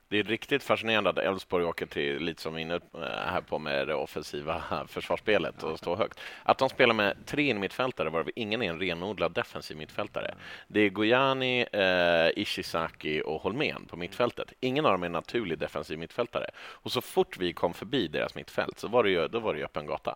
Det 0.09 0.19
är 0.19 0.23
riktigt 0.23 0.63
fascinerande 0.63 1.11
att 1.11 1.19
Elfsborg 1.19 1.65
åker 1.65 1.87
till, 1.87 2.19
lite 2.19 2.43
som 2.43 2.55
vi 2.55 2.61
är 2.61 2.65
inne 2.65 2.75
eh, 2.75 2.81
här 3.01 3.41
på 3.41 3.59
med 3.59 3.87
det 3.87 3.95
offensiva 3.95 4.63
försvarsspelet 4.89 5.63
och 5.63 5.79
står 5.79 5.97
högt. 5.97 6.21
Att 6.43 6.59
de 6.59 6.69
spelar 6.69 6.95
med 6.95 7.27
tre 7.27 7.43
innermittfältare 7.51 8.11
varav 8.11 8.31
ingen 8.37 8.63
är 8.63 8.71
en 8.71 8.81
renodlad 8.81 9.33
defensiv 9.33 9.77
mittfältare. 9.77 10.35
Det 10.69 10.81
är 10.81 10.89
Gojani, 10.89 11.67
eh, 11.73 12.43
Ishizaki 12.43 13.23
och 13.25 13.41
Holmén 13.41 13.87
på 13.87 13.97
mittfältet. 13.97 14.53
Ingen 14.61 14.87
av 14.87 14.93
dem 14.93 15.03
är 15.03 15.07
en 15.07 15.13
naturlig 15.13 15.59
defensiv 15.59 15.99
mittfältare. 15.99 16.51
Och 16.57 16.93
så 16.93 17.01
fort 17.01 17.37
vi 17.39 17.53
kom 17.53 17.75
förbi 17.75 18.09
deras 18.09 18.35
mittfält 18.35 18.79
så 18.79 18.89
var 18.89 19.05
det 19.05 19.11
ju, 19.11 19.29
då 19.29 19.39
var 19.39 19.53
det 19.53 19.59
ju 19.59 19.65
öppen 19.65 19.87
gata. 19.87 20.15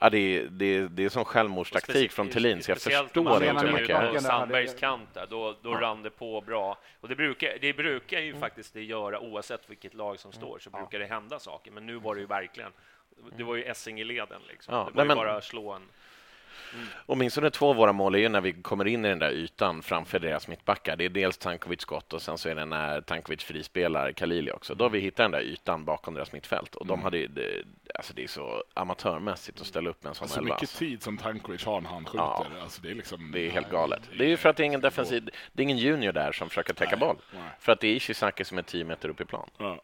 Ja, 0.00 0.10
det, 0.10 0.18
är, 0.18 0.46
det, 0.50 0.64
är, 0.64 0.82
det 0.82 1.04
är 1.04 1.08
som 1.08 1.24
självmordstaktik 1.24 2.12
från 2.12 2.28
Thelin, 2.28 2.62
så 2.62 2.70
jag 2.70 2.76
man 2.94 3.04
förstår 3.04 3.44
inte 3.44 3.66
hur 3.66 3.72
mycket... 3.72 3.96
backen 3.96 4.14
på 4.14 4.20
Sandbergs 4.20 4.74
kant 4.74 5.08
där, 5.14 5.26
då, 5.30 5.56
då 5.62 5.74
rann 5.74 6.02
det 6.02 6.10
på 6.10 6.40
bra. 6.40 6.78
Och 7.00 7.08
det 7.08 7.16
brukar, 7.16 7.58
det 7.60 7.72
brukar 7.72 8.20
ju 8.20 8.34
faktiskt 8.34 8.74
det 8.74 8.82
göra 8.82 9.01
oavsett 9.10 9.70
vilket 9.70 9.94
lag 9.94 10.18
som 10.18 10.32
står, 10.32 10.58
så 10.58 10.70
brukar 10.70 10.98
det 10.98 11.06
hända 11.06 11.38
saker. 11.38 11.70
Men 11.70 11.86
nu 11.86 11.96
var 11.96 12.14
det 12.14 12.20
ju 12.20 12.26
verkligen, 12.26 12.72
det 13.36 13.44
var 13.44 13.56
ju 13.56 13.64
Essing 13.64 14.00
i 14.00 14.04
leden 14.04 14.42
liksom. 14.48 14.74
Ja, 14.74 14.88
det 14.92 14.96
var 14.96 15.04
men- 15.04 15.16
bara 15.16 15.40
slå 15.40 15.72
en... 15.72 15.88
Åtminstone 17.06 17.50
två 17.50 17.70
av 17.70 17.76
våra 17.76 17.92
mål 17.92 18.14
är 18.14 18.18
ju 18.18 18.28
när 18.28 18.40
vi 18.40 18.52
kommer 18.52 18.86
in 18.88 19.04
i 19.04 19.08
den 19.08 19.18
där 19.18 19.30
ytan 19.30 19.82
framför 19.82 20.18
deras 20.18 20.48
mittbackar. 20.48 20.96
Det 20.96 21.04
är 21.04 21.08
dels 21.08 21.38
Tankovic 21.38 21.80
skott 21.80 22.12
och 22.12 22.22
sen 22.22 22.38
så 22.38 22.48
är 22.48 22.54
det 22.54 22.64
när 22.64 23.00
Tankovic 23.00 23.44
frispelar 23.44 24.12
Kalili 24.12 24.50
också. 24.52 24.74
Då 24.74 24.84
har 24.84 24.90
vi 24.90 25.00
hittat 25.00 25.16
den 25.24 25.30
där 25.30 25.40
ytan 25.40 25.84
bakom 25.84 26.14
deras 26.14 26.32
mittfält 26.32 26.74
och 26.74 26.86
de 26.86 27.02
hade 27.02 27.26
det, 27.26 27.64
alltså 27.94 28.14
det 28.14 28.22
är 28.24 28.28
så 28.28 28.64
amatörmässigt 28.74 29.60
att 29.60 29.66
ställa 29.66 29.90
upp 29.90 30.02
med 30.02 30.08
en 30.10 30.14
sån 30.14 30.24
Alltså 30.24 30.40
elva. 30.40 30.54
mycket 30.54 30.70
tid 30.70 31.02
som 31.02 31.18
Tankovic 31.18 31.64
har 31.64 31.80
när 31.80 31.90
han 31.90 32.04
skjuter. 32.04 32.18
Ja. 32.18 32.46
Alltså, 32.62 32.82
det 32.82 32.90
är 32.90 32.94
liksom... 32.94 33.32
Det 33.32 33.40
är 33.40 33.50
helt 33.50 33.70
galet. 33.70 34.00
Det 34.18 34.24
är 34.24 34.28
ju 34.28 34.36
för 34.36 34.48
att 34.48 34.56
det 34.56 34.62
är 34.62 34.64
ingen 34.66 34.80
defensiv, 34.80 35.30
det 35.52 35.62
är 35.62 35.64
ingen 35.64 35.78
junior 35.78 36.12
där 36.12 36.32
som 36.32 36.48
försöker 36.48 36.74
täcka 36.74 36.96
boll. 36.96 37.16
nej. 37.34 37.42
För 37.60 37.72
att 37.72 37.80
det 37.80 37.88
är 37.88 37.94
Ishizaki 37.96 38.44
som 38.44 38.58
är 38.58 38.62
10 38.62 38.84
meter 38.84 39.08
upp 39.08 39.20
i 39.20 39.24
plan. 39.24 39.50
Ja. 39.58 39.82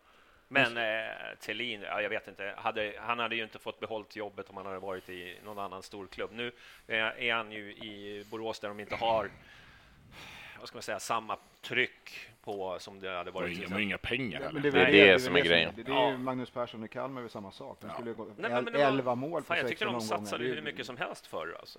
Men 0.49 0.77
eh, 0.77 1.37
Thelin, 1.41 1.83
ja, 1.83 2.03
jag 2.03 2.11
vet 2.11 2.29
inte, 2.29 2.55
hade, 2.57 2.95
han 2.99 3.19
hade 3.19 3.37
ju 3.37 3.43
inte 3.43 3.59
fått 3.59 3.81
behållit 3.81 4.17
jobbet 4.17 4.51
om 4.51 4.57
han 4.57 4.67
hade 4.67 4.79
varit 4.79 5.09
i 5.09 5.39
någon 5.45 5.59
annan 5.59 5.83
storklubb. 5.83 6.31
Nu 6.33 6.53
eh, 6.87 6.97
är 6.99 7.35
han 7.35 7.53
ju 7.53 7.71
i 7.71 8.25
Borås 8.31 8.61
där 8.61 8.69
de 8.69 8.81
inte 8.81 8.97
har 8.97 9.31
vad 10.59 10.69
ska 10.69 10.77
man 10.77 10.83
säga, 10.83 11.01
samma 11.01 11.37
tryck 11.69 12.15
på 12.45 12.77
som 12.81 13.01
det 13.01 13.11
hade 13.17 13.31
varit. 13.31 13.61
de 13.67 13.73
har 13.73 13.81
inga 13.81 13.99
pengar 13.99 14.41
Ja, 14.41 14.47
heller. 14.47 14.61
men 14.61 14.73
det, 14.73 14.81
är 14.81 14.93
Det 15.07 15.13
det 15.13 15.21
som 15.21 15.37
är 15.37 15.41
grejen. 15.41 15.73
Det, 15.77 15.83
det 15.83 15.93
är 15.93 15.95
ju 15.95 16.01
Ja. 16.11 16.17
Magnus 16.19 16.51
Persson 16.51 16.85
i 16.85 16.89
Kalmar 16.89 17.23
är 17.23 17.29
samma 17.29 17.53
sak. 17.53 17.79
De 17.81 17.91
skulle 17.91 18.13
gå 18.13 18.25
Nej, 18.25 18.51
men- 18.51 18.65
men 18.65 18.73
det 18.73 18.79
var- 18.79 18.87
11 18.87 19.15
mål 19.15 19.41
på 19.43 19.47
Fan, 19.47 19.57
jag 19.57 19.69
16 19.69 19.69
tyckte 19.69 19.85
de 19.85 20.01
satsade 20.01 20.45
hur 20.45 20.63
mycket 20.63 20.87
som 20.87 20.97
helst 20.97 21.27
förr. 21.27 21.57
Alltså. 21.61 21.79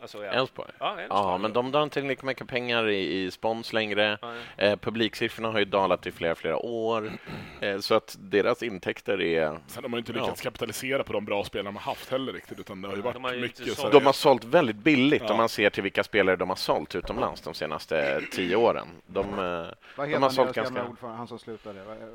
Alltså, 0.00 0.24
ja. 0.24 0.32
Elfsborg? 0.32 0.70
Ja. 0.78 1.00
Ja, 1.08 1.38
men 1.38 1.52
de 1.52 1.72
drar 1.72 1.82
inte 1.82 2.00
in 2.00 2.08
lika 2.08 2.26
mycket 2.26 2.48
pengar 2.48 2.88
i, 2.88 3.22
i 3.24 3.30
spons 3.30 3.72
längre. 3.72 4.18
Eh, 4.56 4.76
publiksiffrorna 4.76 5.50
har 5.50 5.58
ju 5.58 5.64
dalat 5.64 6.06
i 6.06 6.12
flera, 6.12 6.34
flera 6.34 6.56
år. 6.56 7.12
Eh, 7.60 7.78
så 7.78 7.94
att 7.94 8.16
deras 8.20 8.62
intäkter 8.62 9.20
är... 9.20 9.58
Sen 9.66 9.84
har 9.84 9.88
man 9.88 9.98
inte 9.98 10.12
Ja. 10.12 10.20
lyckats 10.22 10.40
kapitalisera 10.40 11.04
på 11.04 11.12
de 11.12 11.24
bra 11.24 11.44
spelarna 11.44 11.70
de 11.70 11.76
har 11.76 11.82
haft 11.82 12.10
heller 12.10 12.32
riktigt, 12.32 12.60
utan 12.60 12.82
det 12.82 12.88
har 12.88 12.96
ju 12.96 13.02
varit 13.02 13.14
de 13.14 13.24
har 13.24 13.36
mycket... 13.36 13.58
sålt- 13.66 13.76
så 13.78 13.88
De 13.90 14.06
har 14.06 14.12
sålt 14.12 14.44
väldigt 14.44 14.76
billigt 14.76 15.22
Ja. 15.26 15.30
om 15.30 15.36
man 15.36 15.48
ser 15.48 15.70
till 15.70 15.82
vilka 15.82 16.04
spelare 16.04 16.36
de 16.36 16.48
har 16.48 16.56
sålt 16.56 16.94
utomlands 16.94 17.40
de 17.40 17.54
senaste 17.54 18.20
tio 18.32 18.56
åren. 18.56 18.86
De, 19.06 19.25
eh, 19.32 19.38
Vad 19.38 19.68
de 19.96 20.02
heter 20.06 20.12
har 20.14 20.20
han, 20.20 20.30
sålt 20.30 20.54
ganska... 20.54 20.86
ordförande, 20.88 21.18
han 21.18 21.28
som 21.28 21.38
slutade? 21.38 21.84
Vad, 21.84 21.96
eh, 22.02 22.08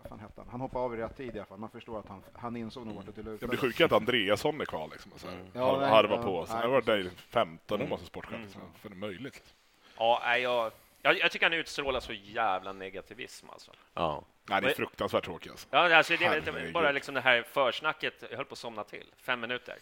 vad 0.00 0.08
fan 0.08 0.20
hette 0.20 0.32
han? 0.40 0.48
Han 0.50 0.60
hoppade 0.60 0.84
av 0.84 0.94
i 0.94 0.96
rätt 0.96 1.16
tid 1.16 1.36
i 1.36 1.38
alla 1.38 1.46
fall. 1.46 1.58
Man 1.58 1.70
förstår 1.70 1.98
att 1.98 2.08
han, 2.08 2.22
han 2.34 2.56
insåg 2.56 2.86
nog 2.86 2.96
vart 2.96 3.06
det 3.06 3.12
Det 3.12 3.22
lutade. 3.22 3.48
blir 3.48 3.58
sjukt 3.58 3.80
att 3.80 3.92
Andreasson 3.92 4.60
är 4.60 4.64
kvar 4.64 4.88
liksom. 4.92 5.12
Och 5.12 5.20
så 5.20 5.26
här, 5.26 5.34
Mm. 5.34 5.46
Ja, 5.52 5.64
har, 5.64 5.80
nej, 5.80 5.88
harvar 5.90 6.16
ja, 6.16 6.22
på. 6.22 6.46
Sen 6.46 6.56
har 6.56 6.62
jag 6.62 6.70
varit 6.70 6.86
där 6.86 6.98
i 6.98 7.10
15 7.28 7.80
Mm. 7.80 7.92
år 7.92 7.96
som 7.96 8.06
sportchef. 8.06 8.40
Liksom. 8.42 8.60
För 8.80 8.88
det 8.88 8.94
är 8.94 8.96
möjligt. 8.96 9.54
Ja, 9.98 10.36
jag, 10.38 10.72
jag, 11.02 11.18
jag 11.18 11.30
tycker 11.32 11.46
han 11.46 11.52
utstrålar 11.52 12.00
så 12.00 12.12
jävla 12.12 12.72
negativism. 12.72 13.46
Alltså. 13.50 13.70
Ja. 13.94 14.22
Nej, 14.48 14.62
det 14.62 14.70
är 14.70 14.74
fruktansvärt 14.74 15.24
tråkigt 15.24 15.50
alltså. 15.50 15.66
Ja, 15.70 15.96
alltså 15.96 16.16
det 16.16 16.24
är 16.24 16.72
bara 16.72 16.92
liksom 16.92 17.14
det 17.14 17.20
här 17.20 17.42
försnacket, 17.42 18.14
jag 18.30 18.36
höll 18.36 18.44
på 18.46 18.52
att 18.52 18.58
somna 18.58 18.84
till. 18.84 19.06
Fem 19.16 19.40
minuter. 19.40 19.76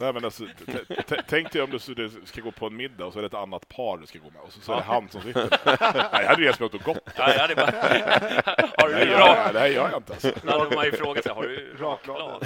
Nej, 0.00 0.12
men 0.12 0.24
alltså, 0.24 0.44
tänk 1.28 1.52
dig 1.52 1.62
om 1.62 1.70
du, 1.70 1.94
du 1.94 2.10
ska 2.24 2.40
gå 2.40 2.50
på 2.50 2.66
en 2.66 2.76
middag 2.76 3.04
och 3.06 3.12
så 3.12 3.18
är 3.18 3.22
det 3.22 3.26
ett 3.26 3.34
annat 3.34 3.68
par 3.68 3.98
du 3.98 4.06
ska 4.06 4.18
gå 4.18 4.30
med 4.30 4.42
och 4.42 4.52
så, 4.52 4.60
så 4.60 4.72
är 4.72 4.76
det 4.76 4.82
han 4.82 5.08
som 5.08 5.22
sitter 5.22 5.48
där. 5.50 6.08
Nej, 6.12 6.22
jag 6.22 6.28
hade 6.28 6.42
ju 6.42 6.48
mig 6.48 6.66
åt 6.66 6.74
och 6.74 6.82
gått. 6.82 6.98
Ja, 7.16 7.32
jag 7.32 7.40
hade 7.40 7.54
bara... 7.54 7.66
har 8.76 8.88
Nej, 8.88 9.06
du 9.06 9.12
jag, 9.12 9.20
rak... 9.20 9.52
det 9.52 9.58
här 9.58 9.66
gör 9.66 9.90
jag 9.90 9.98
inte 9.98 10.12
alltså. 10.12 10.32
Då 10.42 10.58
hade 10.58 10.76
man 10.76 10.84
ju 10.84 10.92
frågat 10.92 11.24
sig, 11.24 11.32
har 11.32 11.42
du 11.42 11.76
rak 11.80 12.02
plan? 12.02 12.40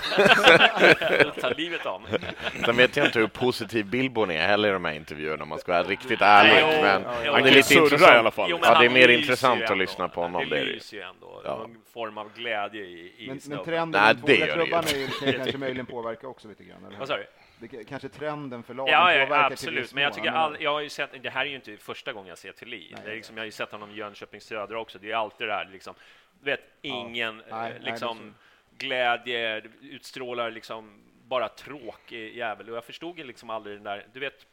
Ta 1.40 1.48
livet 1.48 1.86
av 1.86 2.02
mig. 2.02 2.20
Sen 2.64 2.76
vet 2.76 2.96
jag 2.96 3.06
inte 3.06 3.18
hur 3.18 3.26
positiv 3.26 3.86
Billborn 3.86 4.30
är 4.30 4.46
heller 4.46 4.68
i 4.68 4.72
de 4.72 4.84
här 4.84 4.92
intervjuerna 4.92 5.42
om 5.42 5.48
man 5.48 5.58
ska 5.58 5.72
vara 5.72 5.82
riktigt 5.82 6.20
ärlig. 6.22 6.58
jo, 6.60 6.82
Men, 6.82 7.02
jo, 7.24 7.32
det 7.32 7.38
är 7.38 7.54
lite 7.54 7.62
Surra 7.68 7.82
intressant. 7.84 8.14
i 8.14 8.18
alla 8.18 8.30
fall. 8.30 8.50
Jo, 8.50 8.58
Ja, 8.62 8.68
det 8.68 8.84
är 8.84 8.88
han 8.88 8.92
mer 8.92 9.08
intressant 9.08 9.62
att 9.62 9.78
lyssna 9.78 10.08
på 10.08 10.20
honom, 10.20 10.48
Det 10.50 10.64
lyser 10.64 10.96
ju 10.96 11.02
ändå. 11.02 11.42
Ja. 11.44 11.56
Någon 11.58 11.76
form 11.92 12.18
av 12.18 12.30
glädje 12.36 12.82
i, 12.84 13.12
i 13.18 13.26
Men, 13.28 13.40
men 13.48 13.64
trenden 13.64 14.02
Nej, 14.02 14.14
Nej, 14.14 14.22
det 14.26 14.46
gör 14.46 14.46
det 14.46 14.62
ju 14.62 14.66
klubbarna 14.66 14.88
är 14.88 14.96
ju, 14.96 15.06
kan 15.08 15.32
kanske 15.32 15.58
möjligen 15.58 15.86
påverka 15.86 16.28
också 16.28 16.48
lite 16.48 16.64
grann. 16.64 16.94
Vad 17.02 17.08
sa 17.08 17.16
du? 17.16 17.26
Det, 17.58 17.68
kan- 17.68 17.84
kanske 17.84 18.08
trenden 18.08 18.62
för 18.62 18.74
lagen 18.74 18.92
Ja, 18.92 19.14
ja 19.14 19.44
absolut. 19.46 19.94
Men 19.94 20.02
jag 20.02 20.12
tycker 20.12 20.30
all, 20.30 20.56
jag 20.60 20.72
har 20.72 20.80
ju 20.80 20.88
sett, 20.88 21.22
det 21.22 21.30
här 21.30 21.46
är 21.46 21.50
ju 21.50 21.56
inte 21.56 21.76
första 21.76 22.12
gången 22.12 22.28
jag 22.28 22.38
ser 22.38 22.52
Thelin. 22.52 22.96
Det 23.04 23.10
är 23.10 23.14
liksom, 23.14 23.36
jag 23.36 23.40
har 23.40 23.44
ju 23.44 23.50
sett 23.50 23.72
honom 23.72 23.90
i 23.90 23.94
Jönköping 23.94 24.40
Södra 24.40 24.80
också. 24.80 24.98
Det 24.98 25.10
är 25.10 25.16
alltid 25.16 25.48
det 25.48 25.54
här 25.54 25.68
liksom, 25.72 25.94
vet, 26.40 26.60
ingen 26.82 27.36
Nej, 27.36 27.44
nej, 27.50 27.80
liksom 27.80 28.34
glädje, 28.78 29.62
utstrålar 29.80 30.50
liksom 30.50 31.02
bara 31.24 31.48
tråkig 31.48 32.36
jävel. 32.36 32.70
Och 32.70 32.76
jag 32.76 32.84
förstod 32.84 33.18
ju 33.18 33.24
liksom 33.24 33.50
aldrig 33.50 33.76
den 33.76 33.84
där, 33.84 34.06
du 34.12 34.20
vet, 34.20 34.46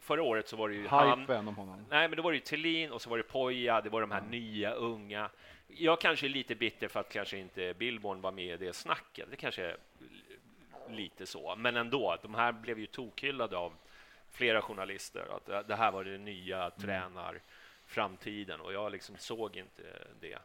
förra 0.00 0.22
året 0.22 0.48
så 0.48 0.56
var 0.56 0.68
det 0.68 0.74
ju 0.74 0.88
han, 0.88 1.20
Hypen 1.20 1.48
om 1.48 1.56
honom. 1.56 1.84
Nej, 1.90 2.08
men 2.08 2.16
då 2.16 2.22
var 2.22 2.30
det 2.30 2.36
ju 2.36 2.42
Thelin 2.42 2.92
och 2.92 3.02
så 3.02 3.10
var 3.10 3.16
det 3.16 3.22
Poja, 3.22 3.80
det 3.80 3.90
var 3.90 4.00
de 4.00 4.10
här 4.10 4.22
nya, 4.30 4.72
unga. 4.72 5.30
Jag 5.66 6.00
kanske 6.00 6.26
är 6.26 6.28
lite 6.28 6.54
bitter 6.54 6.88
för 6.88 7.00
att 7.00 7.12
kanske 7.12 7.38
inte 7.38 7.74
Billborn 7.74 8.20
var 8.20 8.32
med 8.32 8.62
i 8.62 8.66
det 8.66 8.72
snacket. 8.72 9.26
Det 9.30 9.36
kanske 9.36 9.64
är 9.64 9.76
lite 10.96 11.26
så, 11.26 11.54
men 11.56 11.76
ändå. 11.76 12.16
De 12.22 12.34
här 12.34 12.52
blev 12.52 12.78
ju 12.78 12.86
tokhyllade 12.86 13.56
av 13.56 13.72
flera 14.32 14.62
journalister. 14.62 15.26
Att 15.36 15.68
det- 15.68 15.76
här 15.76 15.90
var 15.92 16.04
det 16.04 16.18
nya 16.18 16.70
tränarframtiden 16.70 18.60
och 18.60 18.72
jag 18.72 18.92
liksom 18.92 19.16
såg 19.18 19.56
inte 19.56 19.82
det. 20.20 20.38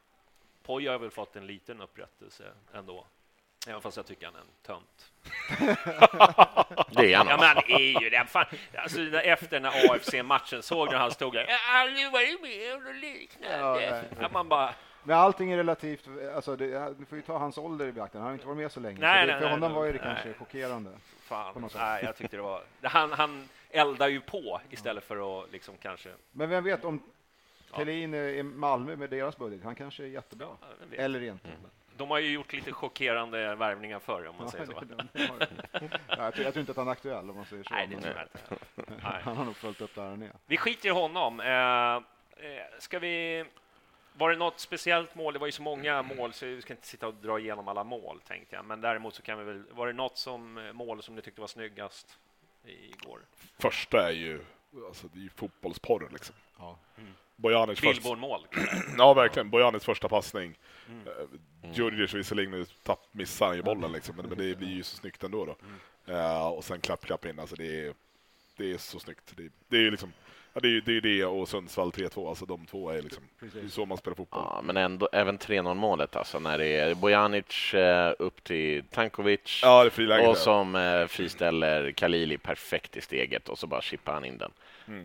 Poja 0.63 0.91
har 0.91 0.99
väl 0.99 1.11
fått 1.11 1.35
en 1.35 1.47
liten 1.47 1.81
upprättelse 1.81 2.43
ändå. 2.73 3.05
Även 3.67 3.81
fast 3.81 3.97
jag 3.97 4.05
tycker 4.05 4.25
han 4.25 4.35
är 4.35 4.39
en 4.39 4.47
tönt. 4.63 5.11
Det 6.91 7.13
är 7.13 7.17
han. 7.17 7.27
Ja, 7.27 7.37
men 7.37 7.47
han 7.47 7.57
är 7.67 8.01
ju 8.01 8.09
det. 8.09 8.25
Fan, 8.25 8.45
alltså, 8.77 8.99
efter 9.19 9.59
den 9.59 9.65
här 9.71 9.91
AFC-matchen, 9.95 10.63
såg 10.63 10.87
du 10.87 10.91
när 10.91 10.99
han 10.99 11.11
stod 11.11 11.33
där? 11.33 11.45
Jag 11.47 11.57
har 11.57 11.79
aldrig 11.81 12.11
varit 12.11 12.41
med 12.41 12.73
om 12.75 12.83
något 12.83 12.93
Ja, 12.95 12.99
liknande. 13.01 14.05
Att 14.19 14.31
man 14.31 14.49
bara... 14.49 14.73
Men 15.03 15.17
allting 15.17 15.51
är 15.51 15.57
relativt, 15.57 16.07
alltså 16.35 16.55
det, 16.55 16.93
du 16.99 17.05
får 17.05 17.15
ju 17.15 17.21
ta 17.21 17.37
hans 17.37 17.57
ålder 17.57 17.87
i 17.87 17.91
beaktande. 17.91 18.23
Han 18.23 18.27
har 18.27 18.33
inte 18.33 18.47
varit 18.47 18.57
med 18.57 18.71
så 18.71 18.79
länge. 18.79 18.99
Nej, 18.99 19.21
så 19.21 19.27
det, 19.27 19.31
nej, 19.31 19.41
för 19.41 19.45
nej, 19.45 19.53
honom 19.53 19.71
nej, 19.71 19.79
var 19.79 19.85
ju 19.85 19.91
det 19.91 19.97
nej. 20.05 20.07
kanske 20.13 20.33
chockerande. 20.33 20.89
På 20.89 20.99
Fan, 21.19 21.69
nej, 21.75 22.03
jag 22.03 22.17
tyckte 22.17 22.37
det 22.37 22.43
var... 22.43 22.61
Han, 22.81 23.11
han 23.11 23.49
eldar 23.69 24.07
ju 24.07 24.21
på 24.21 24.61
istället 24.69 25.03
för 25.03 25.41
att 25.43 25.51
liksom 25.51 25.75
kanske... 25.81 26.09
Men 26.31 26.49
vem 26.49 26.63
vet 26.63 26.85
om 26.85 27.03
Thelin 27.75 28.13
är 28.13 28.27
i 28.27 28.43
Malmö 28.43 28.95
med 28.95 29.09
deras 29.09 29.37
budget, 29.37 29.63
han 29.63 29.75
kanske 29.75 30.03
är 30.03 30.07
jättebra. 30.07 30.47
vet. 30.89 30.99
Eller 30.99 31.23
inte. 31.23 31.49
De 31.97 32.09
har 32.09 32.19
ju 32.19 32.31
gjort 32.31 32.53
lite 32.53 32.71
chockerande 32.71 33.55
värvningar 33.55 33.99
förr, 33.99 34.27
om 34.27 34.35
man 34.37 34.51
säger 34.51 34.65
så. 34.65 34.73
Ja, 36.07 36.23
jag, 36.23 36.33
tror, 36.33 36.45
jag 36.45 36.53
tror 36.53 36.59
inte 36.59 36.71
att 36.71 36.77
han 36.77 36.87
är 36.87 36.91
aktuell 36.91 37.29
om 37.29 37.35
man 37.35 37.45
säger 37.45 37.63
så. 37.63 37.73
Nej, 37.73 37.87
det 37.87 38.01
tror 38.01 38.15
jag 38.15 38.23
inte. 38.23 38.95
Nej. 39.03 39.21
han 39.23 39.37
har 39.37 39.45
nog 39.45 39.55
följt 39.55 39.81
upp 39.81 39.95
där 39.95 40.09
han 40.09 40.21
är. 40.21 40.31
Vi 40.45 40.57
skiter 40.57 40.89
i 40.89 40.91
honom. 40.91 41.39
Eh, 41.39 41.95
eh, 42.47 42.63
ska 42.79 42.99
vi... 42.99 43.45
Var 44.13 44.29
det 44.29 44.35
något 44.35 44.59
speciellt 44.59 45.15
mål? 45.15 45.33
Det 45.33 45.39
var 45.39 45.47
ju 45.47 45.51
så 45.51 45.61
många 45.61 46.01
mål, 46.01 46.33
så 46.33 46.45
vi 46.45 46.61
ska 46.61 46.73
inte 46.73 46.87
sitta 46.87 47.07
och 47.07 47.13
dra 47.13 47.39
igenom 47.39 47.67
alla 47.67 47.83
mål, 47.83 48.21
tänkte 48.27 48.55
jag. 48.55 48.65
Men 48.65 48.81
däremot 48.81 49.15
så 49.15 49.21
kan 49.21 49.37
vi 49.39 49.43
väl... 49.43 49.63
Var 49.71 49.87
det 49.87 49.93
något 49.93 50.17
som, 50.17 50.57
eh, 50.57 50.73
mål 50.73 51.03
som 51.03 51.15
ni 51.15 51.21
tyckte 51.21 51.41
var 51.41 51.47
snyggast 51.47 52.17
igår? 52.65 53.19
Första 53.59 54.09
är 54.09 54.13
ju, 54.13 54.39
alltså, 54.87 55.07
det 55.07 55.19
är 55.19 55.23
ju 55.23 55.29
fotbollsporr 55.29 56.09
liksom. 56.11 56.35
Ja. 56.57 56.77
Bojanic 57.35 57.79
först, 57.79 58.01
Billborn-mål. 58.01 58.47
Ja, 58.97 59.13
verkligen. 59.13 59.49
Bojanic 59.49 59.83
första 59.83 60.09
passning. 60.09 60.57
Mm. 60.89 61.07
Uh, 61.07 61.73
Djurdjic 61.73 62.13
visserligen 62.13 62.51
nu 62.51 62.65
tapp, 62.65 62.99
missar 63.11 63.47
han 63.47 63.55
ju 63.55 63.63
bollen, 63.63 63.91
liksom, 63.91 64.15
men, 64.15 64.25
men 64.29 64.37
det 64.37 64.55
blir 64.55 64.69
ju 64.69 64.83
så 64.83 64.97
snyggt 64.97 65.23
ändå. 65.23 65.45
Då. 65.45 65.55
Mm. 65.61 65.79
Eh, 66.21 66.47
och 66.47 66.63
sen 66.63 66.81
klapp, 66.81 67.05
klapp 67.05 67.25
in. 67.25 67.39
Alltså, 67.39 67.55
det, 67.55 67.85
är, 67.85 67.93
det 68.57 68.71
är 68.71 68.77
så 68.77 68.99
snyggt. 68.99 69.33
Det, 69.37 69.49
det 69.67 69.77
är 69.77 69.81
ju 69.81 69.91
liksom, 69.91 70.13
ja, 70.53 70.59
det, 70.61 70.67
är, 70.67 70.81
det 70.81 70.97
är 70.97 71.01
det 71.01 71.25
och 71.25 71.47
Sundsvall 71.47 71.91
3-2. 71.91 72.29
Alltså, 72.29 72.45
de 72.45 72.65
två 72.65 72.89
är 72.89 73.01
liksom, 73.01 73.23
det 73.39 73.59
är 73.59 73.67
så 73.67 73.85
man 73.85 73.97
spelar 73.97 74.15
fotboll. 74.15 74.43
Ja, 74.45 74.61
men 74.63 74.77
ändå, 74.77 75.09
även 75.11 75.39
3-0 75.39 75.73
målet 75.73 76.15
alltså, 76.15 76.39
när 76.39 76.57
det 76.57 76.67
är 76.67 76.95
Bojanic 76.95 77.73
eh, 77.73 78.13
upp 78.19 78.43
till 78.43 78.83
Tankovic 78.83 79.59
Ja, 79.63 79.83
det 79.83 79.87
är 79.87 79.89
friläge. 79.89 80.27
och 80.27 80.37
som 80.37 80.75
eh, 80.75 81.07
friställer 81.07 81.91
Kalili 81.91 82.37
perfekt 82.37 82.97
i 82.97 83.01
steget 83.01 83.49
och 83.49 83.59
så 83.59 83.67
bara 83.67 83.81
chippar 83.81 84.13
han 84.13 84.25
in 84.25 84.37
den. 84.37 84.51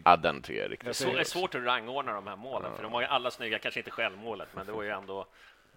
Ja, 0.05 0.17
den 0.17 0.43
tycker 0.43 0.59
jag 0.59 0.67
är 0.67 0.71
riktigt 0.71 0.99
det 0.99 1.21
är 1.21 1.25
svårt 1.25 1.55
att 1.55 1.65
rangordna 1.65 2.13
de 2.13 2.27
här 2.27 2.37
målen, 2.37 2.73
för 2.77 2.83
de 2.83 2.93
var 2.93 3.01
ju 3.01 3.07
alla 3.07 3.31
snygga, 3.31 3.59
kanske 3.59 3.81
inte 3.81 3.91
självmålet, 3.91 4.49
men 4.55 4.67
det 4.67 4.73
var 4.73 4.83
ju 4.83 4.91
ändå 4.91 5.27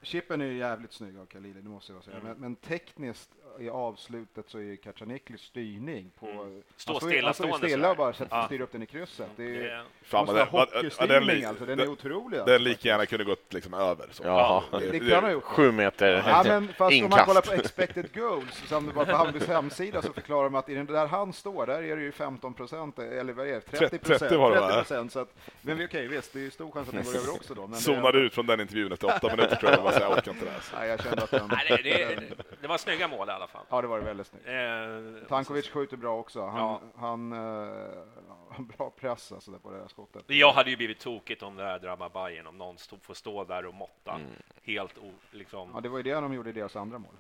Chippen 0.04 0.42
är 0.42 0.46
ju 0.46 0.58
jävligt 0.58 0.94
snygg 0.94 1.18
av 1.18 1.26
Khalili, 1.26 1.62
det 1.62 1.70
måste 1.70 1.94
jag 1.94 2.04
säga. 2.04 2.18
Mm. 2.18 2.28
Men, 2.28 2.38
men 2.40 2.56
tekniskt 2.56 3.30
i 3.60 3.70
avslutet 3.70 4.46
så 4.50 4.58
är 4.58 4.62
ju 4.62 4.78
Kacaniklis 4.78 5.42
styrning 5.42 6.12
på... 6.20 6.26
Mm. 6.28 6.64
Stå 6.78 6.92
han 6.94 7.00
står 7.00 7.12
ju- 7.12 7.16
stilla 7.18 7.28
Han 7.28 7.34
står 7.34 7.46
ju 7.48 7.52
stående 7.52 7.68
stilla 7.68 7.96
bara 7.96 8.14
sätter- 8.14 8.36
Ja. 8.38 8.46
styr 8.46 8.62
upp 8.62 8.72
den 8.72 8.84
i 8.84 8.86
krysset. 8.86 9.28
Det 9.36 9.44
är 9.44 9.48
ju... 9.48 9.64
Det- 9.64 9.84
Fan, 10.04 10.26
den- 10.26 10.36
den, 10.36 10.48
hockeystyrning 10.48 11.30
li- 11.30 11.46
alltså, 11.46 11.66
den 11.66 11.80
är 11.80 11.88
otrolig. 11.88 12.32
den 12.40 12.42
alltså, 12.42 12.58
lika 12.58 12.88
gärna 12.90 13.06
kunde 13.06 13.24
gått 13.26 13.54
liksom 13.54 13.74
över. 13.74 14.08
Så. 14.12 14.24
Ja, 14.26 14.64
Det- 14.72 14.92
det 14.92 15.00
kan 15.10 15.24
ha 15.24 15.32
gjort. 15.32 15.44
sju 15.44 15.72
meter 15.72 16.24
Ja, 16.28 16.44
men 16.48 16.68
fast 16.68 16.80
om 16.80 16.86
man 16.86 16.94
inkast. 16.94 17.26
kollar 17.26 17.42
på 17.42 17.54
expected 17.54 18.14
goals, 18.16 18.64
som 18.68 18.86
det 18.88 18.94
var 18.94 19.06
på 19.06 19.12
Hammarbys 19.16 19.48
hemsida, 19.48 20.02
så 20.02 20.14
förklarar 20.14 20.44
de 20.44 20.56
att 20.56 20.70
i 20.70 20.74
den 20.76 20.86
där 20.86 21.08
han 21.08 21.34
står, 21.34 21.66
där 21.66 21.84
är 21.84 21.96
det 21.96 22.02
ju 22.02 22.12
15 22.12 22.54
procent, 22.54 23.00
eller 23.00 23.34
vad 23.34 23.48
är 23.48 23.54
det, 23.54 23.62
30 23.62 23.98
procent. 23.98 24.20
30 24.20 24.38
var 24.38 24.52
det, 24.56 24.60
va? 24.62 24.68
30 24.68 24.78
procent, 24.80 25.12
så 25.12 25.20
att, 25.20 25.36
men 25.62 25.78
vi- 25.78 25.86
okej, 25.86 26.08
visst, 26.08 26.34
det 26.34 26.40
är 26.40 26.44
ju 26.44 26.52
stor 26.52 26.72
chans 26.72 26.88
att 26.90 26.96
den 26.96 27.04
går 27.04 27.16
över 27.16 27.32
också 27.34 27.54
då. 27.54 27.68
Men 27.68 27.80
Zonade 27.80 28.18
ut 28.20 28.34
från 28.34 28.46
den 28.46 28.60
intervjun 28.62 28.92
efter 28.92 29.08
åtta 29.08 29.28
minuter 29.36 29.56
tror 29.56 29.72
jag. 29.72 29.80
Jag, 29.86 29.94
så 29.94 30.00
orkar 30.08 30.32
inte 30.32 30.46
det. 30.46 30.52
här. 30.52 30.62
Nej, 30.80 30.90
jag 30.90 31.04
kände 31.04 31.24
att 31.24 31.32
den... 31.32 31.48
Nej, 31.52 31.82
det, 31.84 31.90
det, 31.90 32.36
det 32.62 32.68
var 32.68 32.78
snygga 32.78 33.08
mål 33.08 33.30
i 33.30 33.32
alla 33.42 33.48
fall. 33.48 33.66
Ja, 33.70 33.82
det 33.82 33.88
var 33.88 34.00
det 34.00 34.06
väldigt 34.06 34.28
snyggt. 34.28 34.48
Eh, 34.48 35.28
Tankovic 35.28 35.70
skjuter 35.70 35.98
bra 35.98 36.18
också. 36.20 36.46
Han, 36.46 36.60
Ja. 36.60 36.82
han 36.96 37.32
eh, 37.34 38.60
bra 38.78 38.90
press 38.90 39.32
alltså 39.32 39.52
där 39.52 39.60
på 39.60 39.72
det 39.72 39.78
här 39.78 39.88
skottet. 39.88 40.24
Jag 40.28 40.52
hade 40.54 40.70
ju 40.70 40.78
blivit 40.78 41.00
tokigt 41.00 41.44
om 41.44 41.56
det 41.56 41.64
här 41.64 41.80
drabbar 41.80 42.10
Bayern 42.10 42.48
om 42.48 42.58
någon 42.58 42.78
stod, 42.78 43.04
får 43.04 43.14
stå 43.14 43.44
där 43.44 43.66
och 43.66 43.74
måtta. 43.74 44.12
Mm. 44.14 44.28
Helt 44.64 44.98
o, 44.98 45.12
liksom... 45.32 45.72
Ja, 45.74 45.82
det 45.82 45.90
var 45.90 45.98
ju 45.98 46.04
det 46.04 46.14
de 46.14 46.34
gjorde 46.34 46.50
i 46.50 46.54
deras 46.54 46.76
andra 46.76 46.98
mål. 46.98 47.14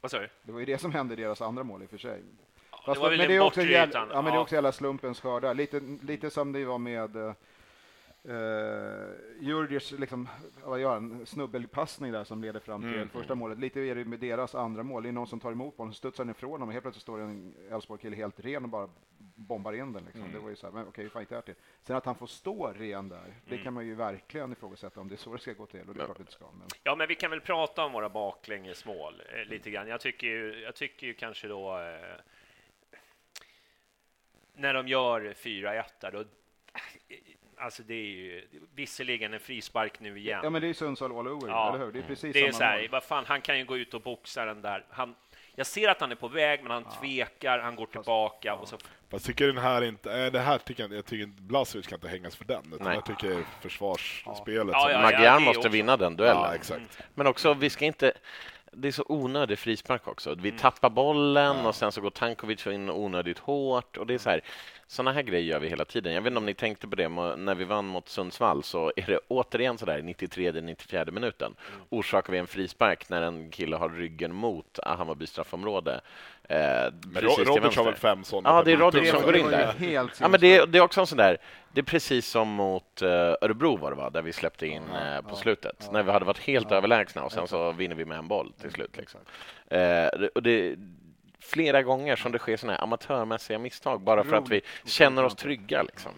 Vad 0.00 0.10
sa 0.10 0.18
du? 0.18 0.28
Det 0.42 0.52
var 0.52 0.60
ju 0.60 0.66
det 0.66 0.78
som 0.78 0.92
hände 0.92 1.14
i 1.14 1.16
deras 1.16 1.40
andra 1.42 1.62
mål 1.64 1.82
i 1.82 1.86
och 1.86 1.90
för 1.90 1.98
sig. 1.98 2.22
Ja, 2.86 2.94
det 2.94 3.00
var 3.00 3.08
väl 3.10 3.18
men 3.18 3.28
det 3.28 3.36
är 3.36 3.40
också 3.40 3.62
jävla, 3.62 4.06
ja, 4.10 4.22
men 4.22 4.24
det 4.24 4.30
är 4.30 4.34
Ja. 4.34 4.40
också 4.40 4.54
jävla 4.54 4.72
slumpens 4.72 5.20
skördar. 5.20 5.54
Lite, 5.54 5.80
lite 6.02 6.30
som 6.30 6.52
det 6.52 6.64
var 6.64 6.78
med 6.78 7.34
uh, 8.28 9.10
Djurdjic, 9.40 9.90
liksom, 9.92 10.28
vad 10.64 10.80
gör 10.80 10.92
han, 10.92 11.26
snubbelpassning 11.26 12.12
där 12.12 12.24
som 12.24 12.42
leder 12.42 12.60
fram 12.60 12.80
till 12.82 12.94
Mm. 12.94 13.08
första 13.08 13.34
målet. 13.34 13.58
Lite 13.58 13.80
är 13.80 13.94
det 13.94 14.04
med 14.04 14.20
deras 14.20 14.54
andra 14.54 14.82
mål. 14.82 15.02
Det 15.02 15.08
är 15.08 15.12
någon 15.12 15.26
som 15.26 15.40
tar 15.40 15.52
emot 15.52 15.76
bollen, 15.76 15.94
studsar 15.94 16.24
den 16.24 16.30
ifrån 16.30 16.60
dem 16.60 16.68
och 16.68 16.72
helt 16.72 16.82
plötsligt 16.84 17.02
står 17.02 17.20
en 17.20 17.54
Elfsborg-kille 17.70 18.16
helt 18.16 18.40
ren 18.40 18.62
och 18.64 18.68
bara 18.68 18.88
bombar 19.34 19.72
in 19.72 19.92
den. 19.92 20.04
Liksom. 20.04 20.20
Mm. 20.20 20.32
Det 20.32 20.38
var 20.38 20.50
ju 20.50 20.56
så 20.56 20.66
här, 20.66 20.72
men 20.74 20.86
okej, 20.88 21.08
fight 21.10 21.28
där 21.28 21.40
till. 21.40 21.54
Sen 21.82 21.96
att 21.96 22.04
han 22.06 22.14
får 22.14 22.26
stå 22.26 22.66
ren 22.72 23.08
där, 23.08 23.34
det 23.44 23.52
Mm. 23.54 23.64
kan 23.64 23.74
man 23.74 23.86
ju 23.86 23.94
verkligen 23.94 24.52
ifrågasätta 24.52 25.00
om 25.00 25.08
det 25.08 25.14
är 25.14 25.16
så 25.16 25.32
det 25.32 25.38
ska 25.38 25.52
gå 25.52 25.66
till. 25.66 25.88
Och 25.88 25.94
det 25.94 26.00
är 26.00 26.04
klart 26.04 26.16
det 26.16 26.20
inte 26.22 26.32
ska. 26.32 26.44
Men... 26.58 26.68
Ja, 26.82 26.96
men 26.96 27.08
vi 27.08 27.14
kan 27.14 27.30
väl 27.30 27.40
prata 27.40 27.84
om 27.84 27.92
våra 27.92 28.08
baklängesmål 28.08 29.22
eh, 29.34 29.44
lite 29.44 29.70
grann. 29.70 29.88
Jag 29.88 30.00
tycker 30.00 30.26
ju, 30.26 30.60
jag 30.60 30.74
tycker 30.74 31.06
ju 31.06 31.14
kanske 31.14 31.48
då 31.48 31.78
eh, 31.78 32.20
när 34.54 34.74
de 34.74 34.88
gör 34.88 35.20
4-1 35.20 35.84
där, 36.00 36.10
då, 36.12 36.24
alltså 37.58 37.82
det 37.82 37.94
är 37.94 38.06
ju 38.06 38.42
visserligen 38.74 39.34
en 39.34 39.40
frispark 39.40 40.00
nu 40.00 40.18
igen. 40.18 40.40
Ja, 40.42 40.50
men 40.50 40.60
det 40.60 40.66
är 40.66 40.68
ju 40.68 40.74
Sundsvall 40.74 41.18
all 41.18 41.28
over, 41.28 41.48
Ja. 41.48 41.68
eller 41.74 41.84
hur? 41.84 41.92
Det 41.92 41.98
är 41.98 42.02
precis 42.02 42.32
det 42.32 42.40
är 42.40 42.52
samma 42.52 42.58
så 42.58 42.64
här, 42.64 42.88
vad 42.90 43.02
fan, 43.02 43.24
han 43.26 43.40
kan 43.40 43.58
ju 43.58 43.64
gå 43.64 43.76
ut 43.76 43.94
och 43.94 44.00
boxa 44.00 44.44
den 44.44 44.62
där. 44.62 44.84
Han, 44.90 45.14
jag 45.54 45.66
ser 45.66 45.88
att 45.88 46.00
han 46.00 46.10
är 46.12 46.16
på 46.16 46.28
väg, 46.28 46.62
men 46.62 46.70
han 46.72 46.84
tvekar, 47.00 47.58
han 47.58 47.76
går 47.76 47.86
tillbaka 47.86 48.54
och 48.54 48.68
så 48.68 48.76
Fast 49.10 49.26
tycker 49.26 49.46
den 49.46 49.58
här 49.58 49.82
inte, 49.82 50.12
äh, 50.24 50.32
det 50.32 50.38
här 50.40 50.58
tycker 50.58 50.82
jag, 50.82 50.92
jag 50.92 51.06
tycker 51.06 51.24
inte 51.24 51.42
Blasevic 51.42 51.86
kan 51.86 51.96
inte 51.96 52.08
hängas 52.08 52.36
för 52.36 52.44
den. 52.44 52.72
Utan 52.72 52.86
Nej. 52.86 52.94
jag 52.94 53.04
tycker 53.06 53.28
det 53.28 53.34
är 53.34 53.44
försvarsspelet. 53.60 54.72
Ja, 54.72 54.90
ja, 54.90 55.10
ja. 55.12 55.18
Magyar 55.18 55.40
måste 55.40 55.58
också- 55.58 55.68
vinna 55.68 55.96
den 55.96 56.16
duellen. 56.16 56.42
ja, 56.42 56.54
exakt. 56.54 57.02
Men 57.14 57.26
också, 57.26 57.54
vi 57.54 57.70
ska 57.70 57.84
inte... 57.84 58.12
Det 58.74 58.88
är 58.88 58.92
så 58.92 59.04
onödig 59.08 59.58
frispark 59.58 60.08
också. 60.08 60.34
Vi 60.34 60.52
tappar 60.52 60.90
bollen 60.90 61.66
och 61.66 61.74
sen 61.74 61.92
så 61.92 62.00
går 62.00 62.10
Tankovic 62.10 62.66
in 62.66 62.90
onödigt 62.90 63.38
hårt. 63.38 63.96
Och 63.96 64.06
det 64.06 64.14
är 64.14 64.18
så 64.18 64.30
här, 64.30 64.40
såna 64.92 65.12
här 65.12 65.22
grejer 65.22 65.44
gör 65.52 65.58
vi 65.60 65.68
hela 65.68 65.84
tiden. 65.84 66.12
Jag 66.12 66.20
vet 66.22 66.30
inte 66.30 66.38
om 66.38 66.46
ni 66.46 66.54
tänkte 66.54 66.88
på 66.88 66.96
det 66.96 67.08
när 67.08 67.54
vi 67.54 67.64
vann 67.64 67.86
mot 67.86 68.08
Sundsvall 68.08 68.62
så 68.62 68.92
är 68.96 69.06
det 69.06 69.18
återigen 69.28 69.78
så 69.78 69.86
där 69.86 69.98
i 69.98 70.02
93-94 70.02 71.10
minuten 71.10 71.54
orsakar 71.88 72.32
vi 72.32 72.38
en 72.38 72.46
frispark 72.46 73.08
när 73.08 73.22
en 73.22 73.50
kille 73.50 73.76
har 73.76 73.88
ryggen 73.88 74.34
mot 74.34 74.78
Hammarby 74.82 75.26
straffområde. 75.26 76.00
Eh, 76.48 76.58
Men 76.58 76.92
precis 77.14 77.34
till 77.36 77.44
Ro- 77.44 77.56
Rodic 77.56 77.76
har 77.76 77.84
väl 77.84 77.94
fem 77.94 78.24
sådana. 78.24 78.56
Ja, 78.56 78.62
det 78.62 78.72
är. 78.72 78.76
Rodic 78.76 79.10
som 79.10 79.22
går 79.22 79.36
in 79.36 79.50
där. 79.50 79.74
Ja, 80.20 80.28
men 80.28 80.40
det, 80.40 80.64
det 80.72 80.78
är 80.78 80.82
också 80.82 81.00
en 81.00 81.06
sån 81.06 81.18
där, 81.18 81.38
det 81.72 81.80
är 81.80 81.84
precis 81.84 82.26
som 82.26 82.48
mot 82.48 83.02
eh, 83.02 83.08
Örebro 83.40 83.76
var 83.76 83.90
det 83.90 83.96
va, 83.96 84.10
där 84.10 84.22
vi 84.22 84.32
släppte 84.32 84.66
in 84.66 84.82
eh, 84.94 85.20
på 85.28 85.36
slutet, 85.36 85.88
när 85.92 86.02
vi 86.02 86.10
hade 86.12 86.24
varit 86.24 86.38
helt 86.38 86.72
överlägsna 86.72 87.24
och 87.24 87.32
sen 87.32 87.48
så 87.48 87.72
vinner 87.72 87.94
vi 87.96 88.04
med 88.04 88.18
en 88.18 88.28
boll 88.28 88.52
till 88.60 88.70
slut. 88.70 88.96
Liksom. 88.96 89.20
Eh, 89.68 90.06
och 90.34 90.42
det, 90.42 90.76
flera 91.42 91.82
gånger 91.82 92.16
som 92.16 92.32
det 92.32 92.38
sker 92.38 92.56
såna 92.56 92.72
här 92.72 92.82
amatörmässiga 92.82 93.58
misstag 93.58 94.00
bara 94.00 94.24
för 94.24 94.36
att 94.36 94.48
vi 94.48 94.60
känner 94.84 95.24
oss 95.24 95.34
trygga. 95.34 95.82
Liksom. 95.82 96.12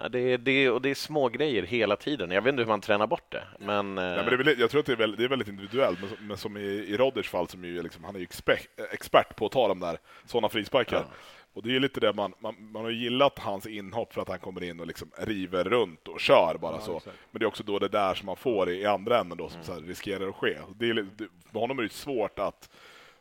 Ja, 0.00 0.08
det, 0.08 0.18
är- 0.20 0.38
det, 0.38 0.50
är- 0.50 0.70
och 0.72 0.82
det 0.82 0.90
är 0.90 0.94
små 0.94 1.28
grejer 1.28 1.62
hela 1.62 1.96
tiden. 1.96 2.30
Jag 2.30 2.42
vet 2.42 2.52
inte 2.52 2.62
hur 2.62 2.68
man 2.68 2.80
tränar 2.80 3.06
bort 3.06 3.32
det. 3.32 3.42
Men, 3.58 3.98
eh, 3.98 4.04
Nej, 4.04 4.16
men 4.16 4.26
det 4.30 4.36
väl, 4.36 4.60
jag 4.60 4.70
tror 4.70 4.80
att 4.80 4.86
det 4.86 4.92
är 4.92 4.96
väldigt, 4.96 5.18
det 5.18 5.24
är 5.24 5.28
väldigt 5.28 5.48
individuellt, 5.48 6.00
men, 6.00 6.08
som- 6.08 6.26
men 6.26 6.36
som 6.36 6.56
i, 6.56 6.60
i 6.60 6.96
Rodics 6.96 7.28
fall, 7.28 7.48
som 7.48 7.64
ju 7.64 7.82
liksom, 7.82 8.04
han 8.04 8.14
är 8.14 8.18
ju 8.18 8.22
expert, 8.22 8.66
expert 8.92 9.36
på 9.36 9.46
att 9.46 9.52
ta 9.52 9.68
de 9.68 9.80
där 9.80 9.98
sådana 10.26 10.48
frisparkar. 10.48 11.04
Och 11.52 11.62
det 11.62 11.68
är 11.68 11.72
ju 11.72 11.80
lite 11.80 12.00
det 12.00 12.12
man, 12.12 12.34
man, 12.38 12.54
man 12.72 12.82
har 12.84 12.90
gillat 12.90 13.38
hans 13.38 13.66
inhopp 13.66 14.12
för 14.14 14.22
att 14.22 14.28
han 14.28 14.38
kommer 14.38 14.64
in 14.64 14.80
och 14.80 14.86
liksom 14.86 15.10
river 15.16 15.64
runt 15.64 16.08
och 16.08 16.20
kör 16.20 16.56
bara 16.60 16.80
så. 16.80 17.00
Men 17.30 17.38
det 17.40 17.44
är 17.44 17.48
också 17.48 17.62
då 17.62 17.78
det 17.78 17.88
där 17.88 18.14
som 18.14 18.26
man 18.26 18.36
får 18.36 18.70
i, 18.70 18.80
i 18.80 18.86
andra 18.86 19.18
änden 19.20 19.38
då 19.38 19.48
som 19.48 19.62
så 19.62 19.72
här 19.74 19.80
riskerar 19.80 20.28
att 20.28 20.34
ske. 20.34 20.56
Det 20.76 20.90
är, 20.90 20.94
det, 20.94 21.24
för 21.52 21.60
honom 21.60 21.78
är 21.78 21.82
det 21.82 21.92
svårt 21.92 22.38
att 22.38 22.70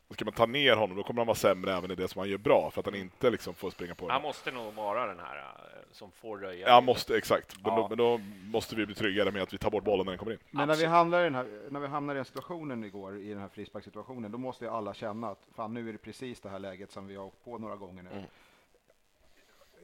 Ska 0.10 0.26
man 0.26 0.34
ta 0.34 0.46
ner 0.46 0.76
honom, 0.76 0.98
då 0.98 1.04
kommer 1.04 1.20
han 1.22 1.28
vara 1.28 1.36
sämre 1.36 1.74
även 1.78 1.92
i 1.92 1.96
det 1.96 2.08
som 2.08 2.20
han 2.20 2.30
gör 2.30 2.38
bra, 2.38 2.72
för 2.72 2.80
att 2.82 2.86
han 2.86 2.96
inte 2.96 3.30
liksom 3.30 3.54
får 3.54 3.70
springa 3.72 3.96
på 3.96 4.10
Han 4.10 4.22
det. 4.22 4.28
måste 4.28 4.52
nog 4.52 4.74
vara 4.74 5.06
den 5.08 5.20
här 5.20 5.38
eh, 5.38 5.44
som 5.92 6.12
får 6.12 6.38
röja. 6.38 6.68
Ja, 6.68 6.74
han 6.74 6.86
måste, 6.86 7.18
exakt. 7.18 7.56
Men, 7.64 7.74
Ja. 7.74 7.82
då, 7.82 7.88
men 7.90 7.98
då 7.98 8.18
måste 8.52 8.76
vi 8.76 8.86
bli 8.86 8.96
tryggare 8.96 9.32
med 9.32 9.42
att 9.42 9.54
vi 9.54 9.58
tar 9.58 9.70
bort 9.72 9.84
bollen 9.84 10.06
när 10.06 10.12
den 10.12 10.20
kommer 10.20 10.32
in. 10.32 10.40
Men 10.52 10.68
när 10.68 10.76
vi, 10.76 10.86
hamnar 10.86 11.20
i 11.22 11.24
den 11.24 11.36
här, 11.36 11.62
när 11.70 11.80
vi 11.80 11.88
hamnar 11.88 12.14
i 12.14 12.16
den 12.16 12.26
situationen 12.26 12.84
igår, 12.84 13.18
i 13.18 13.30
den 13.30 13.40
här 13.40 13.48
frisparkssituationen, 13.48 14.32
då 14.32 14.38
måste 14.38 14.66
ju 14.66 14.72
alla 14.72 14.94
känna 14.94 15.30
att 15.30 15.48
fan, 15.56 15.74
nu 15.74 15.90
är 15.90 15.94
det 15.94 15.98
precis 16.00 16.42
det 16.42 16.50
här 16.50 16.60
läget 16.60 16.92
som 16.92 17.08
vi 17.08 17.16
har 17.16 17.26
åkt 17.26 17.44
på 17.44 17.58
några 17.58 17.76
gånger 17.76 18.04
nu. 18.04 18.24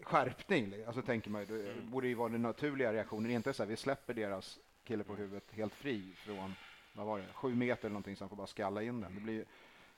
Skärpning, 0.04 0.74
alltså 0.88 1.02
tänker 1.02 1.30
man 1.30 1.42
ju, 1.46 1.64
det 1.76 1.82
borde 1.82 2.08
ju 2.08 2.14
vara 2.16 2.30
den 2.30 2.42
naturliga 2.42 2.94
reaktionen, 2.94 3.32
inte 3.32 3.54
så 3.54 3.64
här, 3.64 3.70
vi 3.70 3.76
släpper 3.76 4.14
deras 4.14 4.60
kille 4.84 5.04
på 5.04 5.16
huvudet 5.16 5.44
helt 5.52 5.74
fri 5.74 6.04
från, 6.16 6.56
vad 6.94 7.06
var 7.06 7.18
det, 7.18 7.26
sju 7.34 7.56
meter 7.56 7.82
eller 7.86 7.94
någonting, 7.94 8.16
så 8.16 8.24
han 8.24 8.30
får 8.30 8.36
bara 8.36 8.48
skalla 8.48 8.82
in 8.84 9.02
den. 9.02 9.16
Det 9.16 9.22
blir, 9.22 9.46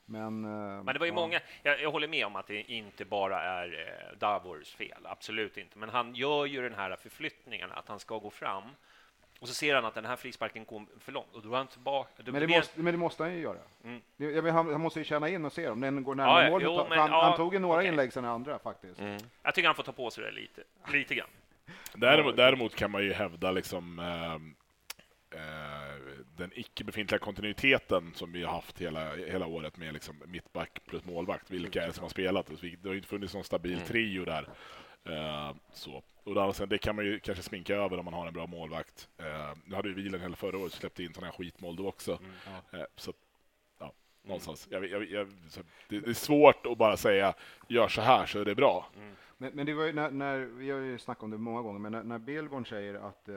men, 0.06 0.44
eh, 0.44 0.82
Men 0.84 0.86
det 0.86 0.98
var 0.98 1.06
ju 1.06 1.12
ja. 1.12 1.14
många, 1.14 1.40
jag, 1.62 1.80
jag 1.82 1.90
håller 1.90 2.08
med 2.08 2.26
om 2.26 2.36
att 2.36 2.46
det 2.46 2.62
inte 2.72 3.04
bara 3.04 3.42
är 3.42 3.68
eh, 4.12 4.18
Davors 4.18 4.74
fel, 4.74 5.00
absolut 5.06 5.56
inte. 5.56 5.78
Men 5.78 5.88
han 5.88 6.14
gör 6.14 6.46
ju 6.46 6.62
den 6.62 6.74
här 6.74 6.96
förflyttningen, 6.96 7.72
att 7.72 7.88
han 7.88 7.98
ska 7.98 8.18
gå 8.18 8.30
fram 8.30 8.62
och 9.40 9.48
så 9.48 9.54
ser 9.54 9.74
han 9.74 9.84
att 9.84 9.94
den 9.94 10.04
här 10.04 10.16
frisparken 10.16 10.64
kom 10.64 10.88
för 11.00 11.12
långt 11.12 11.34
och 11.34 11.42
då 11.42 11.52
är 11.52 11.56
han 11.56 11.66
tillbaka. 11.66 12.10
Men 12.16 12.24
det, 12.24 12.46
blir- 12.46 12.56
måste, 12.56 12.80
men 12.80 12.94
det 12.94 12.98
måste 12.98 13.22
han 13.22 13.32
ju 13.34 13.40
göra. 13.40 13.58
Mm. 13.84 14.00
Det- 14.16 14.24
Jag 14.24 14.44
menar, 14.44 14.56
han, 14.62 14.72
han 14.72 14.80
måste 14.80 14.98
ju 15.00 15.04
känna 15.04 15.28
in 15.28 15.44
och 15.44 15.52
se 15.52 15.68
om 15.68 15.80
den 15.80 16.04
går 16.04 16.14
närmare 16.14 16.44
ja, 16.44 16.50
målet. 16.50 16.64
jo, 16.70 16.86
men, 16.88 16.98
han, 16.98 17.10
ja, 17.10 17.22
han 17.24 17.36
tog 17.36 17.54
ju 17.54 17.58
några 17.60 17.76
okej. 17.76 17.88
inlägg 17.88 18.12
sen 18.12 18.24
andra 18.24 18.58
faktiskt. 18.58 19.00
Jag 19.42 19.54
tycker 19.54 19.66
han 19.68 19.74
får 19.76 19.82
ta 19.82 19.92
på 19.92 20.10
sig 20.10 20.24
det 20.24 20.30
lite, 20.30 20.62
lite 20.92 21.14
grann. 21.14 21.28
Däremot, 21.94 22.36
däremot 22.36 22.74
kan 22.74 22.90
man 22.90 23.02
ju 23.04 23.12
hävda 23.12 23.50
liksom, 23.50 23.98
eh, 23.98 24.38
den 26.36 26.50
icke 26.54 26.84
befintliga 26.84 27.18
kontinuiteten 27.18 28.12
som 28.14 28.32
vi 28.32 28.42
har 28.42 28.52
haft 28.52 28.78
hela, 28.78 29.14
hela 29.14 29.46
året 29.46 29.76
med 29.76 29.92
liksom 29.92 30.22
mittback 30.26 30.80
plus 30.86 31.04
målvakt. 31.04 31.50
Vilka 31.50 31.82
är 31.82 31.86
det 31.86 31.92
som 31.92 32.02
har 32.02 32.10
spelat? 32.10 32.46
Det 32.46 32.88
har 32.88 32.92
ju 32.92 32.96
inte 32.96 33.08
funnits 33.08 33.34
någon 33.34 33.44
stabil 33.44 33.80
trio 33.80 34.24
där. 34.24 34.48
Eh, 35.04 35.54
så. 35.72 36.02
Och 36.24 36.34
det, 36.34 36.54
sidan, 36.54 36.68
det 36.68 36.78
kan 36.78 36.96
man 36.96 37.04
ju 37.04 37.18
kanske 37.18 37.42
sminka 37.42 37.74
över 37.74 37.98
om 37.98 38.04
man 38.04 38.14
har 38.14 38.26
en 38.26 38.32
bra 38.32 38.46
målvakt. 38.46 39.08
Eh, 39.18 39.56
nu 39.64 39.76
hade 39.76 39.88
ju 39.88 39.94
Vilen 39.94 40.20
hela 40.20 40.36
förra 40.36 40.58
året 40.58 40.72
släppte 40.72 41.02
in 41.02 41.14
sådana 41.14 41.26
här 41.26 41.38
skitmål 41.38 41.76
då 41.76 41.88
också. 41.88 42.18
Eh, 42.72 42.80
så 42.96 43.12
ja, 43.78 43.92
någonstans. 44.22 44.68
Jag, 44.70 44.86
jag, 44.86 45.10
jag, 45.10 45.28
det, 45.88 46.00
det 46.00 46.10
är 46.10 46.14
svårt 46.14 46.66
att 46.66 46.78
bara 46.78 46.96
säga 46.96 47.34
gör 47.68 47.88
så 47.88 48.00
här 48.00 48.26
så 48.26 48.40
är 48.40 48.44
det 48.44 48.54
bra. 48.54 48.86
Men, 49.38 49.52
men 49.54 49.66
det 49.66 49.74
var 49.74 49.84
ju 49.84 49.92
när, 49.92 50.10
när, 50.10 50.38
vi 50.38 50.70
har 50.70 50.78
ju 50.78 50.98
snackat 50.98 51.22
om 51.22 51.30
det 51.30 51.38
många 51.38 51.62
gånger, 51.62 51.78
men 51.78 51.92
när, 51.92 52.02
när 52.02 52.18
Billborn 52.18 52.66
säger 52.66 52.94
att 52.94 53.28
eh, 53.28 53.34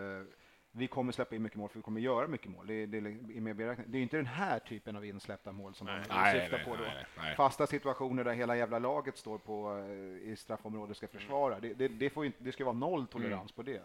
vi 0.71 0.87
kommer 0.87 1.11
släppa 1.11 1.35
in 1.35 1.43
mycket 1.43 1.57
mål 1.57 1.69
för 1.69 1.79
vi 1.79 1.83
kommer 1.83 2.01
göra 2.01 2.27
mycket 2.27 2.51
mål. 2.51 2.67
Det, 2.67 2.85
det, 2.85 2.97
är 2.97 3.41
med 3.41 3.55
beräkning. 3.55 3.85
det 3.89 3.97
är 3.97 4.01
inte 4.01 4.17
den 4.17 4.25
här 4.25 4.59
typen 4.59 4.95
av 4.95 5.05
insläppta 5.05 5.51
mål 5.51 5.75
som 5.75 5.87
Nej, 5.87 6.03
syftar 6.03 6.57
nej, 6.57 6.65
på 6.65 6.75
då. 6.75 6.83
nej. 7.17 7.35
Fasta 7.35 7.67
situationer 7.67 8.23
där 8.23 8.33
hela 8.33 8.55
jävla 8.57 8.79
laget 8.79 9.17
står 9.17 9.37
på 9.37 9.77
eh, 9.77 10.31
i 10.31 10.35
straffområdet 10.37 10.97
ska 10.97 11.07
försvara. 11.07 11.59
Det, 11.59 11.73
det, 11.73 11.87
det, 11.87 12.09
får 12.09 12.23
ju 12.23 12.27
inte, 12.27 12.43
det 12.43 12.51
ska 12.51 12.65
vara 12.65 12.75
noll 12.75 13.07
tolerans 13.07 13.51
på 13.51 13.63
det. 13.63 13.81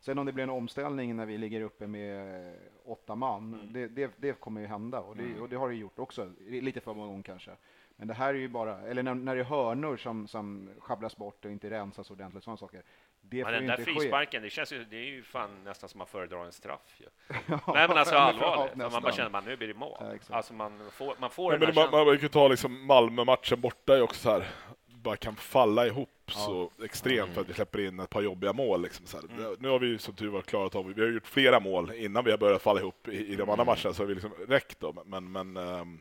Sen 0.00 0.18
om 0.18 0.26
det 0.26 0.32
blir 0.32 0.44
en 0.44 0.50
omställning 0.50 1.16
när 1.16 1.26
vi 1.26 1.38
ligger 1.38 1.60
uppe 1.60 1.86
med 1.86 2.46
eh, 2.48 2.54
åtta 2.84 3.14
man, 3.14 3.70
det, 3.72 3.88
det, 3.88 4.10
det 4.16 4.40
kommer 4.40 4.60
ju 4.60 4.66
hända 4.66 5.00
och 5.00 5.16
det, 5.16 5.40
och 5.40 5.48
det 5.48 5.56
har 5.56 5.68
det 5.68 5.74
gjort 5.74 5.98
också, 5.98 6.32
lite 6.46 6.80
för 6.80 6.94
många 6.94 7.06
gånger 7.06 7.22
kanske. 7.22 7.50
Men 7.96 8.08
det 8.08 8.14
här 8.14 8.34
är 8.34 8.38
ju 8.38 8.48
bara, 8.48 8.80
eller 8.80 9.02
när, 9.02 9.14
när 9.14 9.34
det 9.34 9.40
är 9.40 9.44
hörnor 9.44 9.96
som, 9.96 10.28
som 10.28 10.70
schabblas 10.78 11.16
bort 11.16 11.44
och 11.44 11.50
inte 11.50 11.70
rensas 11.70 12.10
ordentligt, 12.10 12.44
sådana 12.44 12.56
saker. 12.56 12.82
Det 13.30 13.44
Men 13.44 13.52
den 13.52 13.66
där 13.66 13.76
frisparken, 13.76 14.42
det 14.42 14.50
känns 14.50 14.72
ju, 14.72 14.84
det 14.84 14.96
är 14.96 15.04
ju 15.04 15.22
fan 15.22 15.50
nästan 15.64 15.88
som 15.88 15.98
man 15.98 16.06
föredrar 16.06 16.44
en 16.44 16.52
straff 16.52 16.96
ju. 16.98 17.06
Nej 17.48 17.88
men 17.88 17.90
alltså 17.90 18.14
Ja, 18.14 18.20
allvarligt, 18.20 18.76
man 18.76 19.02
bara 19.02 19.12
känner 19.12 19.38
att 19.38 19.46
nu 19.46 19.56
blir 19.56 19.68
det 19.68 19.74
mål. 19.74 19.96
Ja, 20.00 20.36
alltså 20.36 20.52
man 20.54 20.90
får, 20.92 21.14
man 21.18 21.30
får 21.30 21.52
Ja, 21.52 21.58
den 21.58 21.66
men 21.66 21.74
man, 21.74 21.90
man, 21.90 22.06
man 22.06 22.18
kan 22.18 22.28
ta 22.28 22.48
liksom 22.48 22.86
Malmö-matchen 22.86 23.60
borta 23.60 23.96
är 23.96 24.02
också 24.02 24.20
så 24.20 24.30
här. 24.30 24.46
bara 24.86 25.16
kan 25.16 25.36
falla 25.36 25.86
ihop 25.86 26.08
så 26.26 26.70
extremt 26.84 27.34
för 27.34 27.40
att 27.40 27.48
vi 27.48 27.54
släpper 27.54 27.80
in 27.80 28.00
ett 28.00 28.10
par 28.10 28.22
jobbiga 28.22 28.52
mål. 28.52 28.82
Liksom, 28.82 29.06
så 29.06 29.16
här. 29.16 29.56
Nu 29.58 29.68
har 29.68 29.78
vi 29.78 29.86
ju 29.86 29.98
som 29.98 30.14
tur 30.14 30.28
var 30.28 30.42
klarat 30.42 30.74
av, 30.74 30.92
vi 30.94 31.02
har 31.02 31.08
gjort 31.08 31.26
flera 31.26 31.60
mål 31.60 31.92
innan 31.96 32.24
vi 32.24 32.30
har 32.30 32.38
börjat 32.38 32.62
falla 32.62 32.80
ihop 32.80 33.08
i, 33.08 33.32
i 33.32 33.36
de 33.36 33.50
andra 33.50 33.64
matcherna, 33.64 33.94
så 33.94 34.02
har 34.02 34.06
vi 34.06 34.14
liksom 34.14 34.32
räckt 34.48 34.80
då. 34.80 35.02
Men, 35.06 35.32
men 35.32 35.56
ehm, 35.56 35.98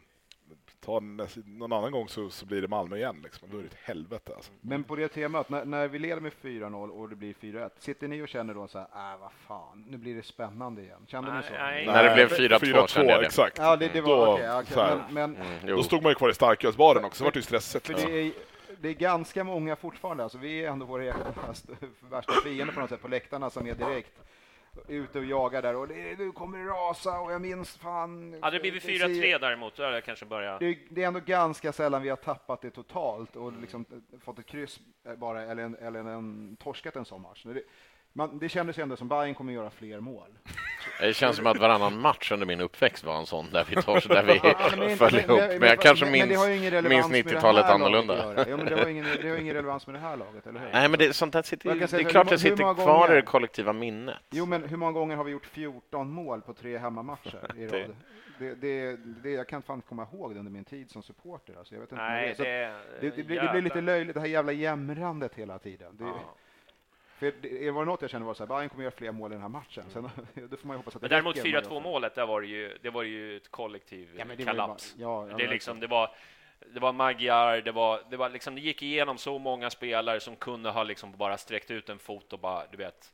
ta 0.88 1.00
någon 1.46 1.74
annan 1.74 1.92
gång 1.92 2.10
så, 2.10 2.30
så 2.30 2.46
blir 2.46 2.62
det 2.62 2.68
Malmö 2.68 2.96
igen, 2.98 3.20
liksom. 3.24 3.50
då 3.52 3.58
är 3.58 3.62
det 3.62 3.68
ett 3.68 3.78
helvete. 3.84 4.32
Alltså. 4.36 4.52
Men 4.62 4.84
på 4.84 4.96
det 4.96 5.08
temat, 5.08 5.50
när, 5.50 5.66
när 5.66 5.88
vi 5.88 6.00
leder 6.00 6.22
med 6.22 6.32
4-0 6.42 6.90
och 6.90 7.10
det 7.10 7.16
blir 7.16 7.34
4-1, 7.34 7.70
sitter 7.80 8.08
ni 8.08 8.22
och 8.22 8.28
känner 8.28 8.54
då 8.54 8.68
så 8.68 8.78
här, 8.78 9.14
äh 9.14 9.20
vad 9.20 9.32
fan, 9.32 9.86
nu 9.90 9.98
blir 9.98 10.16
det 10.16 10.24
spännande 10.24 10.82
igen? 10.82 11.00
Kände 11.08 11.38
ni 11.38 11.44
så? 11.44 11.54
Nej, 11.54 11.86
När 11.86 12.04
det 12.04 12.14
blev 12.14 12.32
Nej, 12.40 12.50
4-2 12.50 12.88
kände 12.88 13.12
jag 13.12 13.22
det. 13.22 13.26
Exakt. 13.26 13.58
Ja, 13.58 13.76
det, 13.76 13.94
det 13.94 14.02
var 14.02 14.26
Då, 14.26 14.66
så 14.74 14.82
här. 14.82 14.96
men, 14.96 15.32
men 15.32 15.36
Mm. 15.36 15.76
Då 15.76 15.84
stod 15.84 16.04
man 16.04 16.12
ju 16.12 16.16
kvar 16.16 16.30
i 16.30 16.34
starkölsbaren 16.34 17.06
också, 17.06 17.18
så 17.18 17.24
var 17.24 17.32
det 17.32 17.40
ju 17.40 17.44
stressigt. 17.44 17.86
för 17.86 17.94
Liksom. 17.94 18.12
det 18.12 18.20
är, 18.20 18.32
det 18.82 18.90
är 18.90 18.94
ganska 18.94 19.44
många 19.44 19.76
fortfarande, 19.76 20.24
alltså 20.24 20.38
vi 20.38 20.66
är 20.66 20.72
ändå 20.72 20.86
våra 20.86 21.06
egna 21.06 21.34
värsta 22.10 22.34
fiender 22.44 22.74
på 22.74 22.80
något 22.80 22.90
sätt 22.90 23.02
på 23.02 23.08
läktarna 23.08 23.50
som 23.50 23.68
är 23.68 23.76
direkt 23.76 24.14
ute 24.88 25.20
och 25.20 25.26
jagar 25.26 25.62
där 25.62 25.76
och 25.76 25.88
det, 25.88 26.20
nu 26.20 26.32
kommer 26.32 26.58
det 26.58 26.66
rasa 26.66 27.20
och 27.20 27.32
jag 27.32 27.42
minns 27.42 27.78
fan. 27.78 28.36
Hade 28.42 28.56
det 28.56 28.62
blivit 28.62 28.84
det 28.84 29.00
ser- 29.00 29.08
4-3 29.08 29.40
däremot, 29.40 29.76
då 29.76 29.84
hade 29.84 29.96
jag 29.96 30.04
kanske 30.04 30.26
börjat... 30.26 30.60
Det, 30.60 30.78
det 30.90 31.04
är 31.04 31.08
ändå 31.08 31.20
ganska 31.20 31.72
sällan 31.74 32.02
vi 32.02 32.10
har 32.10 32.16
tappat 32.16 32.62
det 32.62 32.70
totalt 32.70 33.36
och 33.36 33.54
liksom 33.62 33.86
fått 34.24 34.40
ett 34.40 34.46
kryss 34.46 34.80
eh, 35.06 35.16
bara 35.16 35.42
eller 35.44 35.64
en, 35.64 35.76
eller 35.76 36.00
en 36.00 36.58
torskat 36.60 36.96
en 36.96 37.06
sån 37.06 37.22
match. 37.22 37.44
Det, 37.44 37.62
man, 38.18 38.40
det 38.40 38.50
kändes 38.50 38.78
ändå 38.80 38.96
som 38.96 39.08
Bayern 39.08 39.36
kommer 39.36 39.54
göra 39.54 39.70
fler 39.70 40.00
mål. 40.00 40.28
Det 41.00 41.14
känns 41.14 41.36
som 41.38 41.48
att 41.48 41.58
varannan 41.58 42.00
match 42.02 42.32
under 42.32 42.46
min 42.46 42.62
uppväxt 42.62 43.04
var 43.04 43.18
en 43.18 43.26
sån 43.26 43.46
där 43.52 43.66
vi, 43.70 43.76
tar, 43.76 44.10
där 44.14 44.24
vi 44.24 44.34
Ja, 44.44 44.56
men 44.72 44.84
inte- 44.84 44.96
föll 44.96 45.14
men- 45.14 45.24
ihop. 45.26 45.40
men- 45.40 45.60
Men 45.60 45.70
jag 45.70 45.80
kanske 45.82 46.06
minns, 46.06 46.38
har 46.38 46.48
ju 46.48 46.56
ingen 46.58 46.72
relevans 46.72 47.10
minns 47.10 47.26
med 47.26 47.34
det 47.34 47.38
90-talet 47.38 47.66
här 47.66 47.80
laget 47.80 47.86
annorlunda. 47.88 48.46
Ja, 48.50 48.58
men 48.58 48.66
det 48.66 48.76
har 48.76 48.88
ingen, 48.88 49.06
det 49.22 49.30
har 49.30 49.38
ingen 49.38 49.56
relevans 49.56 49.88
med 49.88 49.96
det 49.96 50.00
här 50.00 50.18
laget, 50.18 50.48
eller 50.48 50.60
hur? 50.60 50.70
Nej, 50.74 50.90
men 50.90 51.00
det, 51.00 51.14
sånt 51.14 51.34
där 51.34 51.42
sitter, 51.42 51.76
det 51.76 51.94
är 51.94 52.04
klart 52.04 52.26
hur 52.28 52.32
det 52.32 52.38
sitter 52.40 52.74
kvar 52.74 53.12
i 53.12 53.16
det 53.16 53.22
kollektiva 53.22 53.74
minnet. 53.74 54.18
Jo, 54.32 54.46
men 54.46 54.64
hur 54.64 54.78
många 54.78 54.92
gånger 54.92 55.16
har 55.16 55.24
vi 55.24 55.32
gjort 55.32 55.46
14 55.46 56.12
mål 56.12 56.42
på 56.42 56.54
tre 56.54 56.78
hemmamatcher 56.78 57.52
i 57.58 57.66
Det- 57.66 57.84
rad? 57.84 57.96
Det, 58.40 58.56
det, 58.56 58.98
det, 59.24 59.30
jag 59.32 59.48
kan 59.48 59.62
fan 59.62 59.82
komma 59.82 60.08
ihåg 60.14 60.34
det 60.34 60.40
under 60.40 60.52
min 60.52 60.66
tid 60.66 60.92
som 60.92 61.04
supporter. 61.04 61.54
Alltså, 61.58 61.74
jag 61.76 61.82
vet 61.82 61.92
inte 61.92 62.04
Nej, 62.04 62.36
det, 62.38 62.44
det, 63.02 63.10
det, 63.16 63.24
blir, 63.24 63.42
det 63.42 63.50
blir 63.52 63.62
lite 63.62 63.82
löjligt, 63.82 64.14
det 64.14 64.20
här 64.20 64.28
jävla 64.28 64.52
jämrandet 64.52 65.36
hela 65.36 65.60
tiden. 65.60 65.98
Det, 65.98 66.04
Ja. 66.04 66.36
För 67.20 67.34
det, 67.42 67.72
var 67.72 67.86
något 67.86 68.02
jag 68.02 68.12
kände 68.12 68.28
var 68.28 68.34
så 68.34 68.44
här, 68.44 68.48
Bayern 68.48 68.70
kommer 68.70 68.84
göra 68.84 68.96
fler 68.96 69.12
mål 69.12 69.32
i 69.32 69.36
den 69.36 69.42
här 69.42 69.50
matchen. 69.50 69.84
Sen, 69.90 70.04
då 70.50 70.58
får 70.58 70.68
man 70.68 70.78
hoppas 70.78 70.96
att 70.96 71.02
det 71.02 71.06
Men 71.06 71.10
däremot 71.10 71.36
räcker, 71.38 71.44
men 71.50 71.54
i 71.54 71.58
alla 71.58 71.66
4-2 71.68 71.70
fall. 71.74 71.82
målet, 71.84 72.16
där 72.16 72.26
var 72.26 72.42
det 72.42 72.48
ju, 72.48 72.78
det 72.82 72.90
var 72.90 73.04
ju 73.04 73.38
ett 73.38 73.52
kollektiv 73.52 74.10
Ja, 74.18 74.26
det 74.38 74.44
kalaps. 74.44 74.96
bara- 74.98 75.02
ja, 75.04 75.28
ja, 75.32 75.38
det, 75.38 75.44
är 75.44 75.48
liksom, 75.48 75.80
det 75.80 75.88
var 75.88 76.16
det 76.74 76.80
var 76.80 76.94
Magyar, 76.94 77.62
det 77.62 77.72
var, 77.72 78.02
det 78.10 78.18
var 78.18 78.30
liksom, 78.30 78.56
det 78.56 78.62
gick 78.62 78.82
igenom 78.82 79.18
så 79.18 79.40
många 79.40 79.70
spelare 79.70 80.20
som 80.20 80.36
kunde 80.36 80.70
ha 80.70 80.84
liksom 80.84 81.12
bara 81.18 81.38
sträckt 81.38 81.72
ut 81.72 81.90
en 81.90 82.00
fot 82.00 82.34
och 82.34 82.40
bara, 82.40 82.64
du 82.72 82.78
vet, 82.78 83.14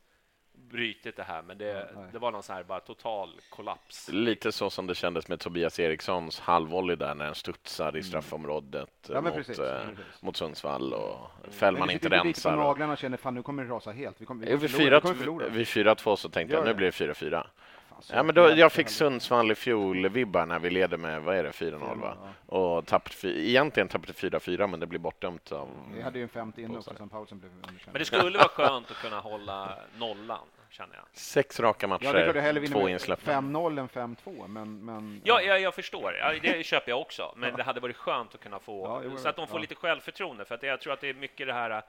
brytit 0.54 1.16
det 1.16 1.22
här, 1.22 1.42
men 1.42 1.58
det, 1.58 1.88
det 2.12 2.18
var 2.18 2.30
någon 2.30 2.42
sån 2.42 2.56
här 2.56 2.62
bara 2.62 2.80
total 2.80 3.40
kollaps. 3.50 4.08
Lite 4.12 4.52
så 4.52 4.70
som 4.70 4.86
det 4.86 4.94
kändes 4.94 5.28
med 5.28 5.40
Tobias 5.40 5.80
Erikssons 5.80 6.40
halvvolley 6.40 6.96
där 6.96 7.14
när 7.14 7.24
den 7.24 7.34
studsar 7.34 7.96
i 7.96 8.02
straffområdet 8.02 8.90
Ja, 9.08 9.14
men 9.14 9.24
mot, 9.24 9.34
precis. 9.34 9.58
eh, 9.58 9.64
Ja, 9.66 9.80
precis. 9.96 10.22
mot 10.22 10.36
Sundsvall 10.36 10.92
och 10.94 11.18
Men 11.42 11.52
Fällman 11.52 11.88
vi 11.88 11.94
inte 11.94 12.08
rensar. 12.08 12.52
och- 12.52 12.58
naglarna 12.58 12.92
och 12.92 12.98
känner 12.98 13.16
fan 13.16 13.34
nu 13.34 13.42
kommer 13.42 13.64
det 13.64 13.70
rasa 13.70 13.90
helt. 13.92 14.20
Vi 14.20 14.26
kommer, 14.26 14.46
vi. 14.46 14.56
Vi 14.56 14.68
kommer 14.68 14.90
4-2 15.00 15.14
förlora. 15.14 15.48
vid 15.48 15.66
4-2 15.66 16.16
så 16.16 16.28
tänkte 16.28 16.56
jag 16.56 16.64
nu 16.64 16.74
blir 16.74 16.86
det 16.86 16.92
4-4. 16.92 17.46
Fan, 17.94 18.02
så 18.02 18.14
Ja, 18.14 18.22
men 18.22 18.34
då, 18.34 18.50
jag 18.50 18.72
fick. 18.72 18.88
Sundsvall 18.88 19.50
i 19.50 19.54
fjol-vibbar 19.54 20.46
när 20.46 20.58
vi 20.58 20.70
leder 20.70 20.96
med, 20.96 21.22
vad 21.22 21.36
är 21.36 21.42
det, 21.44 21.50
4-0 21.50 22.00
va? 22.00 22.16
Och 22.46 22.86
tappade, 22.86 23.14
fy- 23.14 23.48
egentligen 23.48 23.88
tappade 23.88 24.12
4-4 24.12 24.66
men 24.66 24.80
det 24.80 24.86
blir 24.86 24.98
bortdömt 24.98 25.52
av... 25.52 25.68
Vi 25.94 26.02
hade 26.02 26.18
ju 26.18 26.22
en 26.22 26.28
50 26.28 26.62
inne 26.62 26.78
också 26.78 26.94
sen 26.98 27.08
pausen 27.08 27.38
blev 27.38 27.52
underkänd. 27.52 27.80
Men 27.92 27.98
det 27.98 28.04
skulle 28.04 28.38
vara 28.38 28.48
skönt 28.48 28.90
att 28.90 28.96
kunna 28.96 29.20
hålla 29.20 29.76
nollan, 29.98 30.38
känner 30.70 30.94
jag. 30.94 31.04
Sex 31.12 31.60
raka 31.60 31.86
Ja, 31.86 31.88
det 31.88 31.94
är 31.94 31.98
klart 31.98 32.14
jag 32.14 32.26
matcher, 32.26 32.40
hellre 32.40 32.60
vinner 32.60 32.74
två 32.74 32.84
med 32.84 32.92
insläppta. 32.92 33.32
5-0 33.32 33.80
än 33.80 33.88
5-2, 33.88 34.48
men... 34.48 34.84
men 34.84 35.20
Ja, 35.24 35.40
jag, 35.40 35.60
jag 35.60 35.74
förstår. 35.74 36.14
Ja, 36.14 36.32
det 36.42 36.66
köper 36.66 36.90
jag 36.90 37.00
också. 37.00 37.34
Men 37.36 37.56
det 37.56 37.62
hade 37.62 37.80
varit 37.80 37.96
skönt 37.96 38.34
att 38.34 38.40
kunna 38.40 38.58
få... 38.58 39.02
Ja, 39.04 39.16
så 39.18 39.28
att 39.28 39.36
de 39.36 39.46
får 39.46 39.58
ja. 39.58 39.60
lite 39.60 39.74
självförtroende. 39.74 40.44
För 40.44 40.54
att 40.54 40.62
jag 40.62 40.80
tror 40.80 40.92
att 40.92 41.00
det 41.00 41.08
är 41.08 41.14
mycket 41.14 41.46
det 41.46 41.52
här 41.52 41.82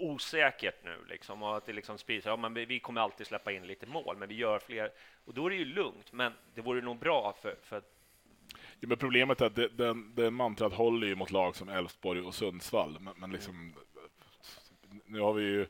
osäkert 0.00 0.84
nu. 0.84 1.04
Liksom, 1.08 1.42
och 1.42 1.56
att 1.56 1.66
det 1.66 1.72
liksom 1.72 1.98
sprids. 1.98 2.26
Ja, 2.26 2.36
men 2.36 2.54
vi- 2.54 2.80
kommer 2.80 3.00
alltid 3.00 3.26
släppa 3.26 3.52
in 3.52 3.66
lite 3.66 3.86
mål, 3.86 4.16
men 4.16 4.28
vi 4.28 4.34
gör 4.34 4.58
fler. 4.58 4.90
Och 5.24 5.34
då 5.34 5.46
är 5.46 5.50
det 5.50 5.56
ju 5.56 5.64
lugnt. 5.64 6.12
Men 6.12 6.32
det 6.54 6.60
vore 6.60 6.80
nog 6.80 6.98
bra 6.98 7.36
för, 7.42 7.56
för 7.62 7.76
att 7.76 7.96
Ja, 8.80 8.88
men 8.88 8.98
problemet 8.98 9.40
är 9.40 9.46
att 9.46 9.54
det, 9.54 9.68
den, 9.68 10.14
den 10.14 10.34
mantrat 10.34 10.72
håller 10.72 11.06
ju 11.06 11.14
mot 11.14 11.30
lag 11.30 11.56
som 11.56 11.68
Elfsborg 11.68 12.20
och 12.20 12.34
Sundsvall. 12.34 12.96
Men, 13.00 13.14
men 13.16 13.30
liksom, 13.32 13.74
nu 15.04 15.20
har 15.20 15.32
vi 15.32 15.42
ju 15.42 15.66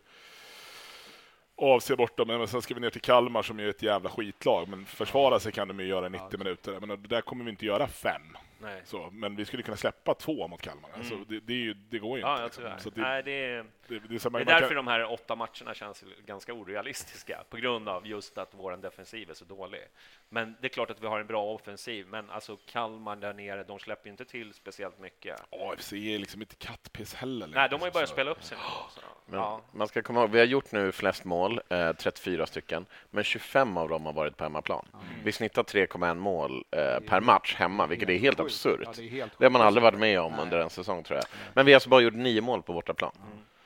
AFC 1.57 1.91
borta, 1.97 2.25
men 2.25 2.49
sen 2.49 2.63
ska 2.63 2.75
vi 2.75 2.81
ner 2.81 2.91
till 2.91 3.01
Kalmar 3.01 3.43
som 3.43 3.61
är 3.61 3.69
ett 3.69 3.83
jävla 3.83 4.11
skitlag. 4.11 4.69
Men 4.69 4.87
försvara 4.87 5.41
sig 5.41 5.53
kan 5.53 5.69
de 5.69 5.81
ju 5.81 5.87
göra 5.87 6.07
i 6.07 6.11
90 6.11 6.39
minuter. 6.39 6.73
Jag 6.73 6.81
menar, 6.81 6.97
det 6.97 7.09
där 7.09 7.21
kommer 7.21 7.45
vi 7.45 7.51
inte 7.51 7.67
göra 7.67 7.87
fem. 7.87 8.23
Nej. 8.63 8.83
Så, 8.85 9.11
men 9.13 9.37
vi 9.37 9.45
skulle 9.45 9.63
kunna 9.63 9.77
släppa 9.77 10.15
två 10.15 10.49
mot 10.49 10.63
Kalmar. 10.63 10.91
Alltså, 10.95 11.17
det, 11.29 11.41
det, 11.41 11.53
är 11.53 11.57
ju, 11.57 11.75
det 11.75 11.99
går 11.99 12.19
ju 12.19 12.25
Ja, 12.25 12.45
inte. 12.45 12.63
ja, 12.63 12.73
liksom. 12.73 12.93
det, 12.95 13.01
Nej, 13.01 13.23
det, 13.23 13.31
är, 13.45 13.65
det, 13.91 14.09
det 14.09 14.25
är 14.25 14.31
det 14.31 14.39
är 14.41 14.45
därför 14.45 14.67
kan, 14.67 14.77
de 14.77 14.87
här 14.87 15.13
åtta 15.13 15.35
matcherna 15.37 15.75
känns 15.75 16.05
ganska 16.27 16.53
orealistiska, 16.53 17.45
på 17.51 17.57
grund 17.57 17.89
av 17.89 18.07
just 18.07 18.39
att 18.39 18.49
vår 18.53 18.77
defensiv 18.77 19.31
är 19.31 19.35
så 19.35 19.45
dålig. 19.45 19.81
Men 20.29 20.57
det 20.61 20.67
är 20.67 20.69
klart 20.69 20.91
att 20.91 21.03
vi 21.03 21.07
har 21.07 21.21
en 21.21 21.27
bra 21.27 21.45
offensiv, 21.45 22.07
men 22.07 22.31
alltså 22.31 22.57
Kalmar 22.67 23.17
där 23.17 23.33
nere, 23.35 23.65
de 23.65 23.79
släpper 23.79 24.11
inte 24.11 24.25
till 24.25 24.55
speciellt 24.55 24.99
mycket. 24.99 25.41
AFC 25.51 25.93
är 25.93 26.19
liksom 26.19 26.41
inte 26.41 26.55
kattpiss 26.55 27.15
heller. 27.15 27.47
Nej, 27.47 27.69
de 27.69 27.81
har 27.81 27.87
ju 27.87 27.93
börjat 27.93 28.09
Så- 28.09 28.13
spela 28.13 28.31
upp 28.31 28.43
sig 28.45 28.59
nu. 28.59 28.65
Så. 28.95 29.01
Men 29.27 29.39
Ja. 29.41 29.61
Man 29.73 29.89
ska 29.89 30.03
komma 30.03 30.21
ihåg, 30.21 30.31
vi 30.31 30.39
har 30.39 30.47
gjort 30.47 30.73
nu 30.73 30.93
flest 30.93 31.25
mål, 31.25 31.61
eh, 31.69 31.93
34 31.93 32.47
stycken, 32.47 32.87
men 33.11 33.25
25 33.25 33.77
av 33.77 33.89
dem 33.89 34.07
har 34.07 34.13
varit 34.13 34.37
på 34.37 34.45
hemmaplan. 34.45 34.87
Vi 35.25 35.33
snittar 35.33 35.63
3,1 35.63 36.17
mål 36.19 36.65
eh, 36.71 37.01
per 37.01 37.21
match 37.21 37.55
hemma, 37.55 37.87
vilket 37.87 38.09
är 38.09 38.19
helt 38.19 38.39
sjukt. 38.39 38.47
absurt. 38.51 38.81
Ja, 38.85 38.93
det 38.97 39.03
är 39.05 39.09
helt 39.09 39.39
Det 39.39 39.45
har 39.45 39.51
man 39.51 39.63
aldrig 39.63 39.83
varit 39.83 39.99
med 39.99 40.21
om 40.21 40.39
under 40.39 40.59
en 40.59 40.71
säsong, 40.71 41.03
tror 41.05 41.17
jag. 41.17 41.25
Men 41.55 41.67
vi 41.67 41.73
har 41.73 41.77
alltså 41.77 41.89
bara 41.89 42.01
gjort 42.01 42.15
nio 42.15 42.41
mål 42.41 42.63
på 42.63 42.73
bortaplan. 42.73 43.13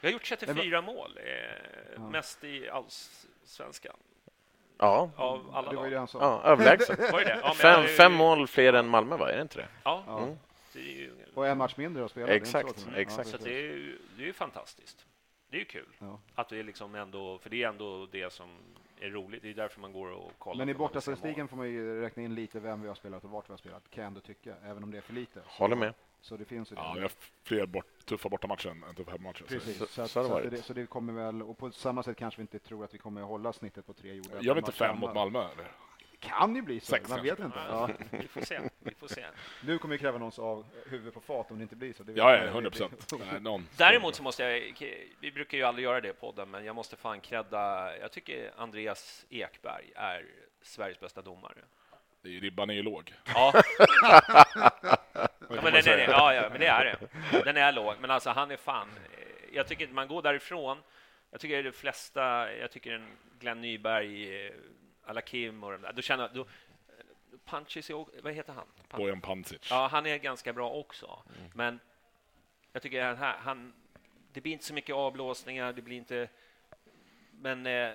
Vi 0.05 0.09
har 0.09 0.12
gjort 0.12 0.25
34 0.25 0.83
mål, 0.83 1.19
eh, 1.97 2.03
mest 2.03 2.45
i 2.45 2.69
allsvenskan, 2.69 3.97
Ja, 4.79 5.11
av 5.17 5.51
alla 5.55 5.71
Det 5.71 5.77
var 5.77 5.85
ju 5.85 5.90
det 5.90 5.99
han 5.99 6.09
sa. 6.09 6.19
ja 6.21 6.51
överlägset. 6.51 7.12
Var 7.12 7.19
det 7.19 7.25
det? 7.25 7.38
Ja, 7.43 7.47
men 7.47 7.55
Fem, 7.55 7.81
jag- 7.81 7.90
fem 7.90 8.12
mål 8.12 8.47
fler 8.47 8.73
än 8.73 8.88
Malmö, 8.88 9.17
va? 9.17 9.31
Är 9.31 9.37
det 9.37 9.43
inte 9.43 9.57
det? 9.59 9.69
Ja, 9.85 10.05
Mm. 10.23 10.37
det 10.73 10.79
är 10.79 10.83
ju, 10.97 11.12
Och 11.35 11.47
en 11.47 11.59
match 11.59 11.77
mindre 11.77 12.05
att 12.05 12.11
spela. 12.11 12.27
det 12.27 12.33
är 12.33 12.37
inte 12.37 12.59
Exakt, 12.59 12.87
exakt. 12.97 13.29
så 13.29 13.37
att 13.37 13.45
det 13.45 13.51
är 13.59 13.62
ju 13.62 13.99
det 14.17 14.23
är 14.23 14.27
ju 14.27 14.33
fantastiskt. 14.33 15.07
Det 15.49 15.57
är 15.57 15.59
ju 15.59 15.64
kul 15.64 15.88
Ja. 15.99 16.21
att 16.35 16.49
det 16.49 16.59
är 16.59 16.62
liksom 16.62 16.95
ändå, 16.95 17.38
för 17.38 17.51
det 17.51 17.62
är 17.62 17.69
ändå 17.69 18.07
det 18.07 18.33
som 18.33 18.49
är 19.01 19.11
roligt. 19.11 19.43
Det 19.43 19.51
är 19.51 19.55
därför 19.55 19.81
man 19.81 19.93
går 19.93 20.11
och 20.11 20.33
kollar. 20.38 20.59
Men 20.59 20.69
i 20.69 20.73
se 20.73 20.79
bortastatistiken 20.79 21.49
får 21.49 21.57
man 21.57 21.71
ju 21.71 22.01
räkna 22.01 22.23
in 22.23 22.35
lite 22.35 22.61
vem 22.61 22.83
vi 22.83 22.88
har 22.88 22.95
spelat 22.95 23.25
och 23.25 23.31
vart 23.31 23.49
vi 23.49 23.53
har 23.53 23.59
spelat, 23.59 23.90
kan 23.90 24.03
jag 24.05 24.09
ändå 24.09 24.21
tycka, 24.21 24.55
även 24.64 24.83
om 24.83 24.90
det 24.90 24.97
är 24.97 25.03
för 25.03 25.12
lite. 25.12 25.40
Håller 25.47 25.77
med. 25.77 25.95
Så 26.25 26.37
det 26.37 26.45
finns 26.45 26.73
ju 26.73 26.77
Ja, 26.77 26.93
vi 26.97 27.03
har 27.03 27.11
fler 27.43 27.67
bort, 27.67 27.87
tuffa 28.05 28.29
bortamatcher 28.29 28.69
än 28.69 28.83
än 28.85 28.95
tuffa 28.95 29.11
hemmamatcher. 29.11 29.45
Precis, 29.49 29.79
Så- 29.79 29.87
så, 29.87 30.03
att, 30.03 30.11
så 30.11 30.25
så, 30.29 30.41
det, 30.41 30.63
så 30.63 30.73
det 30.73 30.87
kommer 30.87 31.13
väl, 31.13 31.43
och 31.43 31.59
på 31.59 31.71
samma 31.71 32.03
sätt 32.03 32.17
kanske 32.17 32.39
vi 32.39 32.43
inte 32.43 32.59
tror 32.59 32.85
att 32.85 32.95
vi 32.95 32.99
kommer 32.99 33.21
att 33.21 33.27
hålla 33.29 33.53
snittet 33.53 33.87
på 33.87 33.93
tre 33.93 34.15
gjorda. 34.15 34.41
Gör 34.41 34.55
vi 34.55 34.59
inte 34.59 34.73
fem 34.73 34.99
mot? 34.99 35.15
Malmö? 35.15 35.39
Eller? 35.53 35.67
Kan 36.21 36.57
ju 36.57 36.63
bli 36.63 36.81
så, 36.81 36.87
Sex 36.87 37.09
man 37.11 37.23
vet 37.23 37.37
kanske. 37.39 37.61
inte. 37.61 37.69
Ja, 37.71 37.89
Ja. 38.11 38.19
Vi 38.21 38.29
får 38.29 38.41
se. 38.41 38.61
Vi 38.79 38.95
får 38.95 39.09
se. 39.09 39.25
Nu 39.65 39.79
kommer 39.79 39.95
vi 39.95 39.99
kräva 39.99 40.19
någons 40.19 40.39
av 40.39 40.67
huvud 40.87 41.15
på 41.15 41.21
fat 41.21 41.51
om 41.51 41.59
det 41.59 41.63
inte 41.63 41.77
blir 41.77 41.93
så. 41.93 42.03
Ja, 42.07 42.13
jag. 42.15 42.33
ja, 42.39 42.43
Det- 42.43 42.49
100 42.49 42.71
procent. 42.71 43.13
Däremot 43.77 44.15
så 44.15 44.23
måste 44.23 44.43
jag, 44.43 44.75
vi 45.21 45.33
brukar 45.33 45.59
ju 45.59 45.65
aldrig 45.65 45.85
göra 45.85 46.01
det 46.01 46.09
i 46.09 46.13
podden, 46.13 46.51
men 46.51 46.65
jag 46.65 46.75
måste 46.75 46.97
fan 46.97 47.21
credda, 47.21 47.97
jag 47.99 48.13
tycker 48.13 48.53
Andreas 48.57 49.27
Ekberg 49.31 49.93
är 49.95 50.27
Sveriges 50.63 51.01
bästa 51.01 51.23
domare. 51.23 51.59
Det 52.23 52.29
är 52.29 52.33
ju- 52.33 52.41
Ribban 52.41 52.71
är 52.71 52.75
ju 52.75 52.83
låg. 52.83 53.15
Ja. 53.27 53.53
ja, 55.57 55.62
men 55.62 55.73
den 55.73 56.01
är, 56.01 56.09
ja, 56.09 56.35
ja, 56.35 56.49
men 56.51 56.61
det 56.61 56.67
är 56.67 56.85
det. 57.33 57.43
Den 57.45 57.57
är 57.57 57.73
låg, 57.73 57.95
men 58.01 58.11
alltså 58.11 58.31
han 58.31 58.51
är 58.51 58.57
fan, 58.57 58.88
jag 59.53 59.67
tycker 59.69 59.85
att 59.87 59.93
man 59.93 60.09
går 60.09 60.23
därifrån, 60.23 60.79
jag 61.31 61.40
tycker 61.40 61.62
de 61.62 61.73
flesta, 61.73 62.53
jag 62.55 62.71
tycker 62.71 62.93
en 62.93 63.07
Glenn 63.38 63.61
Nyberg, 63.61 64.47
eh, 64.47 64.53
Alakim 65.07 65.64
och 65.64 65.73
de 65.73 65.83
där, 65.83 65.93
då 65.93 66.03
känner 66.03 66.25
jag, 66.25 66.35
då, 66.35 66.47
Punches, 67.45 67.90
vad 68.23 68.33
heter 68.33 68.53
han? 68.53 68.67
Punch- 68.90 68.97
Bojan 68.97 69.21
Pancic. 69.21 69.69
Ja, 69.71 69.88
han 69.93 70.07
är 70.07 70.17
ganska 70.19 70.53
bra 70.53 70.71
också. 70.71 71.23
Men 71.55 71.81
jag 72.73 72.83
tycker 72.83 73.05
han, 73.05 73.17
han, 73.38 73.73
det 74.33 74.40
blir 74.40 74.53
inte 74.53 74.64
så 74.64 74.75
mycket 74.75 74.95
avblåsningar, 74.95 75.73
det 75.73 75.83
blir 75.83 75.97
inte... 75.97 76.29
Men 77.31 77.67
eh, 77.67 77.90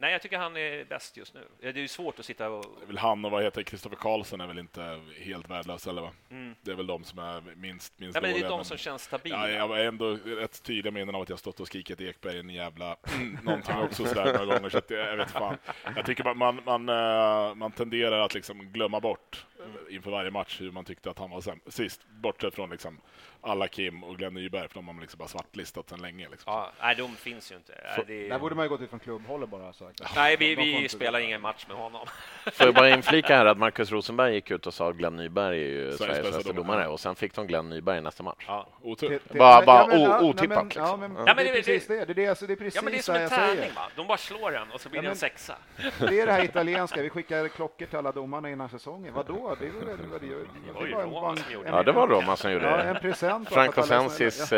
nej, 0.00 0.12
jag 0.12 0.22
tycker 0.22 0.38
han 0.38 0.56
är 0.56 0.84
bäst 0.84 1.16
just 1.16 1.34
nu. 1.34 1.48
Det 1.60 1.68
är 1.68 1.74
ju 1.74 1.88
svårt 1.88 2.18
att 2.18 2.24
sitta 2.24 2.50
och... 2.50 2.64
Det 2.78 2.84
är 2.84 2.86
väl 2.86 2.98
han 2.98 3.24
och 3.24 3.30
vad 3.30 3.42
heter 3.42 3.62
Kristoffer 3.62 3.96
Karlsson 3.96 4.40
är 4.40 4.46
väl 4.46 4.58
inte 4.58 5.00
helt 5.20 5.50
värdelösa, 5.50 5.90
eller 5.90 6.02
va? 6.02 6.10
Mm. 6.30 6.54
Det 6.62 6.70
är 6.70 6.74
väl 6.74 6.86
de 6.86 7.04
som 7.04 7.18
är 7.18 7.40
minst, 7.56 7.98
minst 7.98 8.14
Ja, 8.14 8.20
men 8.20 8.22
det 8.22 8.28
är 8.28 8.32
dåliga. 8.32 8.48
de 8.48 8.56
men- 8.56 8.64
som 8.64 8.76
känns 8.76 9.02
stabila. 9.02 9.50
Ja, 9.50 9.56
jag 9.56 9.68
var 9.68 9.78
ändå 9.78 10.10
rätt 10.24 10.62
tydlig 10.62 10.92
minnen 10.92 11.14
av 11.14 11.22
att 11.22 11.28
jag 11.28 11.38
stått 11.38 11.60
och 11.60 11.66
skrikit 11.66 12.00
Ekberg 12.00 12.38
en 12.38 12.50
jävla 12.50 12.96
någonting 13.42 13.76
också 13.76 14.04
sådär 14.04 14.32
några 14.38 14.54
gånger. 14.56 14.68
Så 14.68 14.78
att 14.78 14.88
det, 14.88 14.94
jag 14.94 15.16
vet 15.16 15.30
fan. 15.30 15.56
Jag 15.96 16.06
tycker 16.06 16.24
man, 16.24 16.38
man, 16.38 16.60
man, 16.64 16.88
eh, 16.88 17.54
man 17.54 17.72
tenderar 17.72 18.20
att 18.20 18.34
liksom 18.34 18.72
glömma 18.72 19.00
bort 19.00 19.46
inför 19.90 20.10
varje 20.10 20.30
match 20.30 20.60
hur 20.60 20.72
man 20.72 20.84
tyckte 20.84 21.10
att 21.10 21.18
han 21.18 21.30
var 21.30 21.40
sämst. 21.40 21.72
sist, 21.72 22.00
bortsett 22.08 22.54
från 22.54 22.70
liksom 22.70 23.00
alla 23.42 23.68
Kim 23.68 24.04
och 24.04 24.16
Glenn 24.16 24.34
Nyberg, 24.34 24.68
för 24.68 24.74
de 24.74 24.86
har 24.86 24.94
man 24.94 25.00
liksom 25.00 25.18
bara 25.18 25.28
svartlistat 25.28 25.88
sedan 25.88 26.00
länge. 26.02 26.28
Liksom. 26.30 26.52
Ja, 26.52 26.70
nej, 26.80 26.94
de 26.96 27.16
finns 27.16 27.52
ju 27.52 27.56
inte. 27.56 27.72
Så- 27.96 28.02
det... 28.06 28.28
Där 28.28 28.38
borde 28.38 28.54
man 28.54 28.64
ju 28.64 28.68
gått 28.68 28.80
ut 28.80 28.90
från 28.90 29.00
klubbhållet 29.00 29.48
bara. 29.48 29.72
Sagt. 29.72 30.00
Nej, 30.16 30.36
vi, 30.36 30.54
vi 30.54 30.88
spelar 30.88 31.18
ingen 31.20 31.40
match 31.40 31.64
med 31.68 31.76
honom. 31.76 32.06
Får 32.52 32.66
jag 32.66 32.74
bara 32.74 32.90
inflika 32.90 33.36
här 33.36 33.46
att 33.46 33.58
Marcus 33.58 33.90
Rosenberg 33.92 34.34
gick 34.34 34.50
ut 34.50 34.66
och 34.66 34.74
sa 34.74 34.88
att 34.90 34.96
Glenn 34.96 35.16
Nyberg 35.16 35.58
är 35.64 35.68
ju 35.68 35.92
Sveriges 35.92 35.98
Sveriges 36.16 36.36
bästa 36.36 36.52
domare. 36.52 36.86
och 36.88 37.00
sen 37.00 37.14
fick 37.14 37.34
de 37.34 37.46
Glenn 37.46 37.68
Nyberg 37.68 37.98
i 37.98 38.00
nästa 38.00 38.22
match. 38.22 38.44
Ja. 38.46 38.66
Otur. 38.82 39.20
Bara- 39.38 39.64
bara 39.66 39.86
men, 39.86 40.00
ja, 40.02 40.18
nej, 40.20 40.28
otippat, 40.30 40.48
men- 40.48 40.56
Ja, 40.56 40.62
liksom. 40.64 41.00
men, 41.00 41.14
Ja, 41.16 41.24
men 41.24 41.36
det 41.36 41.42
det- 41.42 41.48
är 41.50 41.54
precis 41.54 41.86
det- 41.86 41.94
det. 41.98 42.04
Det 42.04 42.12
är, 42.12 42.14
det, 42.14 42.26
alltså, 42.28 42.46
det 42.46 42.52
är 42.52 42.56
precis 42.56 42.74
Ja, 42.76 42.82
men 42.82 42.92
det 42.92 42.98
är 42.98 43.02
som 43.02 43.14
det 43.14 43.20
en 43.20 43.28
tärning, 43.30 43.70
va? 43.76 43.82
De 43.96 44.06
bara 44.06 44.18
slår 44.18 44.56
en 44.56 44.70
och 44.70 44.80
så 44.80 44.88
blir 44.88 44.98
Ja, 44.98 45.02
det 45.02 45.06
en 45.06 45.10
men- 45.10 45.16
sexa. 45.16 45.56
Det 46.08 46.20
är 46.20 46.26
det 46.26 46.32
här 46.32 46.44
italienska. 46.44 47.02
Vi 47.02 47.10
skickar 47.10 47.48
klockor 47.48 47.86
till 47.86 47.98
alla 47.98 48.12
domarna 48.12 48.50
innan 48.50 48.68
säsongen. 48.68 49.14
Vadå? 49.14 49.56
Det 49.60 49.66
det, 49.66 49.72
det, 49.72 49.86
det, 49.86 50.28
det, 50.66 50.72
var 50.72 50.86
ju 50.86 50.92
Roma 50.94 51.36
som 51.36 51.52
gjorde 51.52 51.68
en- 51.68 51.74
Ja, 51.74 51.82
det 51.82 51.92
var 51.92 52.08
Roma 52.08 52.36
som 52.36 52.52
gjorde 52.52 52.64
det. 52.64 53.00
Bara 53.38 53.44
Frank 53.54 53.74
snälla. 53.86 54.02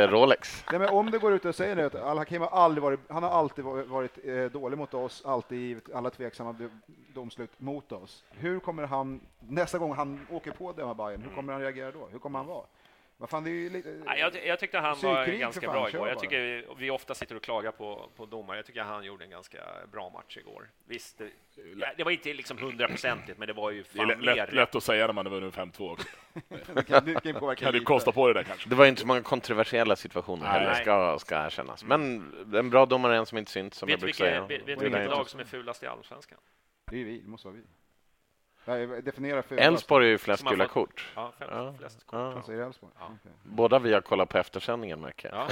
eh, 0.04 0.10
Rolex. 0.10 0.64
Nej, 0.70 0.78
men 0.80 0.88
om 0.88 1.10
det 1.10 1.18
går 1.18 1.32
ut 1.32 1.44
och 1.44 1.54
säger 1.54 1.76
det 1.76 1.86
att 1.86 1.94
Al-Hakim 1.94 2.42
har 2.42 2.48
aldrig 2.48 2.82
varit, 2.82 3.00
han 3.08 3.22
har 3.22 3.30
alltid 3.30 3.64
varit, 3.64 4.18
eh, 4.24 4.44
dålig 4.44 4.78
mot 4.78 4.94
oss, 4.94 5.22
alltid 5.24 5.58
givit 5.58 5.92
alla 5.94 6.10
tveksamma 6.10 6.52
do- 6.52 6.70
domslut 7.14 7.50
mot 7.60 7.92
oss. 7.92 8.24
Hur 8.30 8.60
kommer 8.60 8.86
han, 8.86 9.20
nästa 9.48 9.78
gång 9.78 9.92
han 9.94 10.26
åker 10.30 10.50
på 10.52 10.72
Bayern, 10.72 11.22
hur 11.22 11.34
kommer 11.34 11.52
han 11.52 11.62
reagera 11.62 11.90
då? 11.90 12.08
Hur 12.12 12.18
kommer 12.18 12.38
han 12.38 12.48
vara? 12.48 12.64
Vad 13.22 13.30
fan, 13.30 13.44
det 13.44 13.50
är 13.50 13.52
ju 13.52 13.70
lite... 13.70 13.88
Nej, 13.88 14.20
jag, 14.20 14.46
jag 14.46 14.58
tyckte 14.58 14.78
han 14.78 14.96
var 15.02 15.26
ganska 15.26 15.66
fan, 15.66 15.72
bra 15.72 15.88
igår. 15.88 16.08
Jag 16.08 16.18
tycker 16.18 16.40
vi, 16.40 16.64
vi 16.78 16.90
ofta 16.90 17.14
sitter 17.14 17.36
och 17.36 17.42
klagar 17.42 17.72
på, 17.72 18.08
på 18.16 18.26
domare. 18.26 18.56
Jag 18.56 18.66
tycker 18.66 18.82
han 18.82 19.04
gjorde 19.04 19.24
en 19.24 19.30
ganska 19.30 19.58
bra 19.92 20.10
match 20.10 20.36
igår. 20.36 20.70
Visst, 20.86 21.18
det, 21.18 21.30
ja, 21.76 21.86
det 21.96 22.04
var 22.04 22.10
inte 22.10 22.34
liksom 22.34 22.58
hundraprocentigt, 22.58 23.38
men 23.38 23.48
det 23.48 23.54
var 23.54 23.70
ju 23.70 23.84
Det 23.92 23.98
är 23.98 23.98
fan 23.98 24.08
lätt, 24.08 24.18
mer 24.18 24.36
lätt, 24.36 24.52
lätt 24.52 24.74
att 24.74 24.82
säga 24.82 25.06
när 25.06 25.12
man 25.12 25.26
är 25.26 25.30
vunnit 25.30 25.54
5-2 25.54 25.92
också. 25.92 26.08
det 26.74 26.82
kan, 26.82 27.04
det 27.04 27.20
kan 27.20 27.34
påverka 27.34 27.64
Kan 27.64 27.72
du 27.72 27.80
kosta 27.80 28.12
på 28.12 28.28
det 28.28 28.34
där 28.34 28.42
kanske? 28.42 28.68
Det 28.68 28.74
var 28.74 28.86
inte 28.86 29.00
så 29.00 29.06
många 29.06 29.22
kontroversiella 29.22 29.96
situationer 29.96 30.42
Nej. 30.42 30.52
heller, 30.52 30.74
ska, 30.74 31.18
ska 31.18 31.46
erkännas. 31.46 31.84
Men 31.84 32.32
en 32.54 32.70
bra 32.70 32.86
domare 32.86 33.14
är 33.14 33.18
en 33.18 33.26
som 33.26 33.38
inte 33.38 33.50
syns, 33.50 33.74
som 33.74 33.88
jag 33.88 33.96
Vet 33.96 34.00
du 34.00 34.06
brukar 34.06 34.24
vilket, 34.24 34.48
säga. 34.48 34.66
vet, 34.66 34.80
du 34.80 34.88
vilket 34.88 35.10
lag 35.10 35.28
som 35.28 35.40
är 35.40 35.44
fulast 35.44 35.82
i 35.82 35.86
Allsvenskan? 35.86 36.38
Det 36.90 37.00
är 37.00 37.04
vi, 37.04 37.20
det 37.20 37.28
måste 37.28 37.48
vara 37.48 37.56
vi. 37.56 37.62
Nej, 38.64 38.86
definiera 38.86 39.42
för 39.42 39.56
Elfsborg 39.56 40.06
är 40.06 40.10
ju 40.10 40.18
flest 40.18 40.44
gula 40.44 40.64
fått- 40.64 40.72
kort. 40.72 41.06
Ja, 41.14 41.32
fem, 41.38 41.48
Ja. 41.52 41.74
flest 41.78 42.06
kort. 42.06 42.18
Ja. 42.20 42.32
Alltså, 42.36 42.52
är 42.52 42.56
det 42.56 42.64
Elfsborg? 42.64 42.92
Ja. 42.98 43.04
Okej. 43.04 43.32
Båda 43.42 43.78
vi 43.78 43.92
har 43.94 44.00
kollat 44.00 44.28
på 44.28 44.38
eftersändningen 44.38 45.00
märker 45.00 45.28
jag. 45.34 45.46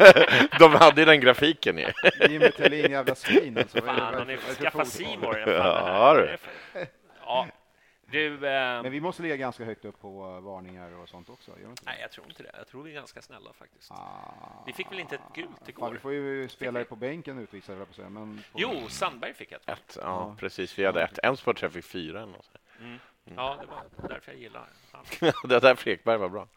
Ja. 0.00 0.48
De 0.58 0.74
hade 0.74 1.00
ju 1.00 1.04
den 1.04 1.20
grafiken 1.20 1.78
ju. 1.78 1.86
Jimmy 2.30 2.50
Thelin, 2.50 2.90
jävla 2.90 3.14
svin 3.14 3.58
alltså. 3.58 3.80
Fan, 3.80 4.14
är 4.14 4.38
har 4.46 4.54
skaffat? 4.54 4.88
Simor? 4.88 5.38
Ja, 5.38 6.14
du. 6.14 6.36
Ja, 7.24 7.46
du... 8.10 8.34
Eh, 8.34 8.82
Men 8.82 8.92
vi 8.92 9.00
måste 9.00 9.22
ligga 9.22 9.36
ganska 9.36 9.64
högt 9.64 9.84
upp 9.84 10.00
på 10.00 10.26
uh, 10.26 10.40
varningar 10.40 10.92
och 10.98 11.08
sånt 11.08 11.28
också, 11.28 11.50
gör 11.60 11.70
inte 11.70 11.84
det? 11.84 11.90
nej, 11.90 11.98
jag 12.00 12.12
tror 12.12 12.26
inte 12.26 12.42
det. 12.42 12.50
Jag 12.58 12.66
tror 12.68 12.82
vi 12.82 12.90
är 12.90 12.94
ganska 12.94 13.22
snälla 13.22 13.52
faktiskt. 13.52 13.90
Ah. 13.92 14.62
Vi 14.66 14.72
fick 14.72 14.92
väl 14.92 15.00
inte 15.00 15.14
ett 15.14 15.34
gult 15.34 15.48
Fan, 15.58 15.68
igår? 15.68 15.90
vi 15.92 15.98
får 15.98 16.12
ju 16.12 16.48
spelare 16.48 16.84
på 16.84 16.96
bänken 16.96 17.38
utvisade, 17.38 17.72
höll 17.72 17.80
jag 17.80 17.88
på 17.88 17.92
att 17.92 17.96
säga. 17.96 18.08
Men 18.08 18.42
på... 18.52 18.58
Jo, 18.60 18.88
Sandberg 18.88 19.34
fick 19.34 19.52
ett. 19.52 19.68
Ett, 19.68 19.98
ja, 20.00 20.02
Ja. 20.02 20.36
precis. 20.38 20.78
Vi 20.78 20.84
hade 20.84 21.02
ett. 21.02 21.14
Tror 21.38 21.56
jag 21.60 21.72
fick 21.72 21.84
fyra. 21.84 22.22
eller 22.22 22.32
något 22.32 22.44
sånt. 22.44 22.58
Mm. 22.80 22.98
Ja, 23.36 23.56
det 23.60 23.66
var 23.66 24.08
därför 24.08 24.32
jag 24.32 24.40
gillar 24.40 24.66
han. 24.92 25.04
det 25.20 25.34
var 25.54 25.60
därför 25.60 25.90
Ekberg 25.90 26.18
var 26.18 26.28
bra. 26.28 26.48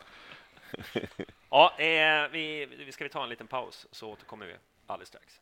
Ja, 1.50 1.74
eh, 1.78 2.28
vi, 2.32 2.66
vi 2.66 2.92
ska 2.92 3.04
vi 3.04 3.10
ta 3.10 3.24
en 3.24 3.30
liten 3.30 3.48
paus 3.48 3.88
så 3.92 4.10
återkommer 4.10 4.46
vi 4.46 4.56
alldeles 4.88 5.10
strax. 5.10 5.42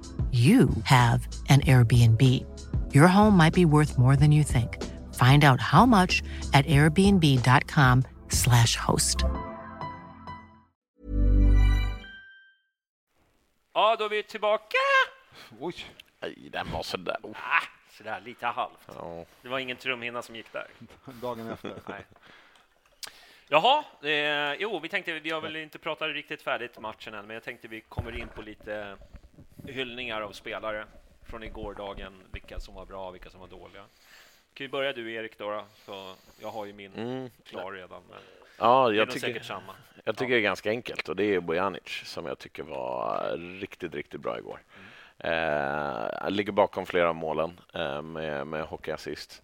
you 0.31 0.69
have 0.85 1.27
an 1.49 1.61
Airbnb. 1.61 2.21
Your 2.93 3.07
home 3.07 3.37
might 3.37 3.53
be 3.53 3.65
worth 3.65 3.97
more 3.97 4.15
than 4.15 4.31
you 4.31 4.43
think. 4.43 4.77
Find 5.13 5.43
out 5.43 5.59
how 5.59 5.85
much 5.85 6.21
at 6.53 6.65
airbnb.com/slash 6.67 8.75
host. 8.75 9.17
Ja, 13.73 13.95
då 13.95 14.05
är 14.05 14.09
vi 14.09 14.23
tillbaka. 14.23 14.77
Oj, 15.59 15.75
Nej, 16.21 16.49
den 16.51 16.71
var 16.71 16.83
sådär. 16.83 17.17
Oh. 17.23 17.31
Ah, 17.31 17.63
sådär, 17.89 18.21
lite 18.25 18.45
halvt. 18.45 18.79
Ja. 18.87 19.25
Det 19.41 19.49
var 19.49 19.59
ingen 19.59 19.77
trumhinna 19.77 20.21
som 20.21 20.35
gick 20.35 20.53
där. 20.53 20.67
dagen 21.21 21.49
efter. 21.49 21.73
Nej. 21.87 22.05
Jaha, 23.47 23.83
eh, 24.03 24.53
jo, 24.53 24.79
vi 24.79 24.89
tänkte, 24.89 25.19
vi 25.19 25.29
har 25.29 25.41
väl 25.41 25.55
inte 25.55 25.79
pratat 25.79 26.09
riktigt 26.09 26.41
färdigt 26.41 26.79
matchen 26.79 27.13
än, 27.13 27.27
men 27.27 27.33
jag 27.33 27.43
tänkte 27.43 27.67
vi 27.67 27.81
kommer 27.81 28.19
in 28.19 28.27
på 28.27 28.41
lite 28.41 28.97
hyllningar 29.67 30.21
av 30.21 30.31
spelare 30.31 30.85
från 31.23 31.43
igårdagen, 31.43 32.13
vilka 32.31 32.59
som 32.59 32.75
var 32.75 32.85
bra, 32.85 33.11
vilka 33.11 33.29
som 33.29 33.39
var 33.39 33.47
dåliga. 33.47 33.81
Kan 34.53 34.65
vi 34.65 34.67
börja 34.69 34.93
du, 34.93 35.13
Erik, 35.13 35.37
då? 35.37 35.63
Så 35.85 36.13
jag 36.41 36.49
har 36.51 36.65
ju 36.65 36.73
min 36.73 36.93
Mm. 36.93 37.29
klar 37.45 37.71
redan, 37.71 38.01
men 38.09 38.19
Ja, 38.57 38.91
jag 38.93 39.09
tycker, 39.11 39.43
jag 40.03 40.17
tycker 40.17 40.33
det 40.33 40.39
är 40.39 40.41
ganska 40.41 40.69
enkelt 40.69 41.09
och 41.09 41.15
det 41.15 41.23
är 41.23 41.39
Bojanic 41.39 42.01
som 42.05 42.25
jag 42.25 42.39
tycker 42.39 42.63
var 42.63 43.37
riktigt, 43.59 43.93
riktigt 43.95 44.21
bra 44.21 44.37
igår. 44.37 44.61
Eh, 45.23 46.29
ligger 46.29 46.51
bakom 46.51 46.85
flera 46.85 47.09
av 47.09 47.15
målen 47.15 47.59
eh, 47.73 48.01
med, 48.01 48.47
med 48.47 48.63
hockeyassist. 48.63 49.41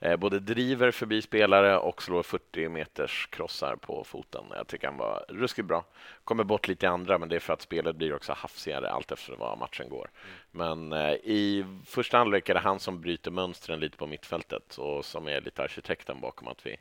Eh, 0.00 0.16
både 0.16 0.40
driver 0.40 0.90
förbi 0.90 1.22
spelare 1.22 1.78
och 1.78 2.02
slår 2.02 2.22
40 2.22 2.68
meters 2.68 3.26
krossar 3.26 3.76
på 3.76 4.04
foten. 4.04 4.44
Jag 4.50 4.66
tycker 4.66 4.86
han 4.86 4.96
var 4.96 5.24
ruskigt 5.28 5.68
bra. 5.68 5.84
Kommer 6.24 6.44
bort 6.44 6.68
lite 6.68 6.86
i 6.86 6.88
andra, 6.88 7.18
men 7.18 7.28
det 7.28 7.36
är 7.36 7.40
för 7.40 7.52
att 7.52 7.62
spelet 7.62 7.96
blir 7.96 8.14
också 8.14 8.32
hafsigare 8.32 8.90
allt 8.90 9.12
efter 9.12 9.36
vad 9.36 9.58
matchen 9.58 9.88
går. 9.88 10.10
Men 10.50 10.92
eh, 10.92 11.12
i 11.12 11.64
första 11.86 12.18
halvlek 12.18 12.48
är 12.48 12.54
det 12.54 12.60
han 12.60 12.80
som 12.80 13.00
bryter 13.00 13.30
mönstren 13.30 13.80
lite 13.80 13.96
på 13.96 14.06
mittfältet 14.06 14.78
och 14.78 15.04
som 15.04 15.28
är 15.28 15.40
lite 15.40 15.62
arkitekten 15.62 16.20
bakom 16.20 16.48
att 16.48 16.66
vi 16.66 16.76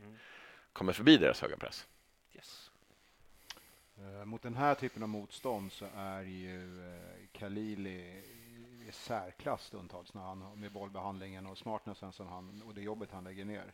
kommer 0.74 0.94
förbi 0.94 1.18
deras 1.18 1.42
höga 1.42 1.58
press. 1.58 1.88
Yes. 2.36 2.72
Eh, 3.98 4.26
Mot 4.26 4.42
den 4.42 4.56
här 4.56 4.76
typen 4.76 5.04
av 5.04 5.10
motstånd 5.10 5.72
så 5.72 5.86
är 5.98 6.22
ju 6.22 6.88
eh, 6.88 7.40
Khalili 7.40 7.90
i 7.90 8.35
särklass 8.96 9.66
stundtals 9.66 10.14
när 10.14 10.22
han 10.22 10.60
med 10.60 10.72
bollbehandlingen 10.72 11.46
och 11.46 11.58
smartnessen 11.58 12.12
som 12.12 12.28
han, 12.28 12.62
och 12.62 12.74
det 12.74 12.82
jobbet 12.82 13.12
han 13.12 13.24
lägger 13.24 13.46
ner. 13.46 13.74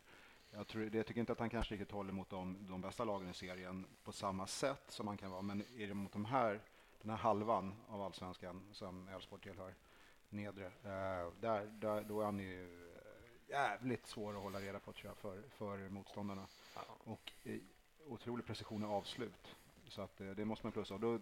Jag, 0.50 0.66
tror, 0.66 0.96
jag 0.96 1.06
tycker 1.06 1.20
inte 1.20 1.32
att 1.32 1.38
han 1.38 1.50
kanske 1.50 1.74
riktigt 1.74 1.90
håller 1.90 2.12
mot 2.12 2.30
de, 2.30 2.66
de 2.66 2.80
bästa 2.80 3.04
lagen 3.04 3.30
i 3.30 3.34
serien 3.34 3.86
på 4.04 4.12
samma 4.12 4.46
sätt 4.46 4.84
som 4.88 5.08
han 5.08 5.16
kan 5.16 5.30
vara, 5.30 5.42
men 5.42 5.60
är 5.60 5.86
det 5.88 5.94
mot 5.94 6.12
de 6.12 6.24
här, 6.24 6.60
den 7.00 7.10
här 7.10 7.16
halvan 7.16 7.74
av 7.88 8.02
allsvenskan 8.02 8.68
som 8.72 9.08
Elfsborg 9.08 9.42
tillhör, 9.42 9.74
nedre, 10.28 10.66
eh, 10.66 11.32
där, 11.40 11.66
där, 11.66 12.02
då 12.02 12.20
är 12.20 12.24
han 12.24 12.38
ju 12.38 12.88
jävligt 13.48 14.06
svår 14.06 14.36
att 14.36 14.42
hålla 14.42 14.60
reda 14.60 14.80
på 14.80 14.92
tror 14.92 15.06
jag, 15.06 15.16
för, 15.16 15.42
för 15.48 15.88
motståndarna. 15.88 16.46
Och 17.04 17.32
eh, 17.44 17.58
otrolig 18.06 18.46
precision 18.46 18.82
i 18.82 18.86
avslut. 18.86 19.56
Så 19.88 20.02
att, 20.02 20.20
eh, 20.20 20.30
det 20.30 20.44
måste 20.44 20.66
man 20.66 20.72
plussa. 20.72 20.94
Och 20.94 21.00
då, 21.00 21.20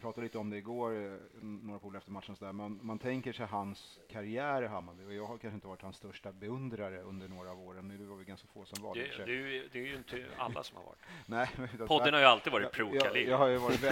pratade 0.00 0.24
lite 0.24 0.38
om 0.38 0.50
det 0.50 0.56
igår, 0.56 1.04
eh, 1.04 1.18
några 1.42 1.78
polare 1.78 1.98
efter 1.98 2.12
matchen. 2.12 2.36
Där. 2.40 2.52
Man, 2.52 2.80
man 2.82 2.98
tänker 2.98 3.32
sig 3.32 3.46
hans 3.46 3.98
karriär 4.08 4.62
i 4.62 4.66
Hammarby 4.66 5.04
och 5.06 5.14
jag 5.14 5.26
har 5.26 5.38
kanske 5.38 5.54
inte 5.54 5.66
varit 5.66 5.82
hans 5.82 5.96
största 5.96 6.32
beundrare 6.32 7.00
under 7.00 7.28
några 7.28 7.50
av 7.50 7.60
åren. 7.60 7.88
Nu 7.88 8.04
var 8.04 8.16
vi 8.16 8.24
ganska 8.24 8.48
få 8.54 8.64
som 8.64 8.82
var 8.84 8.94
Det, 8.94 9.02
det, 9.02 9.12
sig. 9.12 9.22
är 9.22 9.28
ju, 9.28 9.68
det 9.72 9.78
är 9.78 9.86
ju 9.86 9.96
inte 9.96 10.24
alla 10.38 10.62
som 10.62 10.76
har 10.76 10.84
varit. 10.84 10.98
Nej, 11.26 11.48
utan- 11.74 11.86
Podden 11.86 12.14
har 12.14 12.20
ju 12.20 12.26
alltid 12.26 12.52
varit 12.52 12.64
jag, 12.64 12.72
pro-Khalil. 12.72 13.28
jag 13.28 13.38
har 13.38 13.48
ju 13.48 13.56
varit 13.56 13.80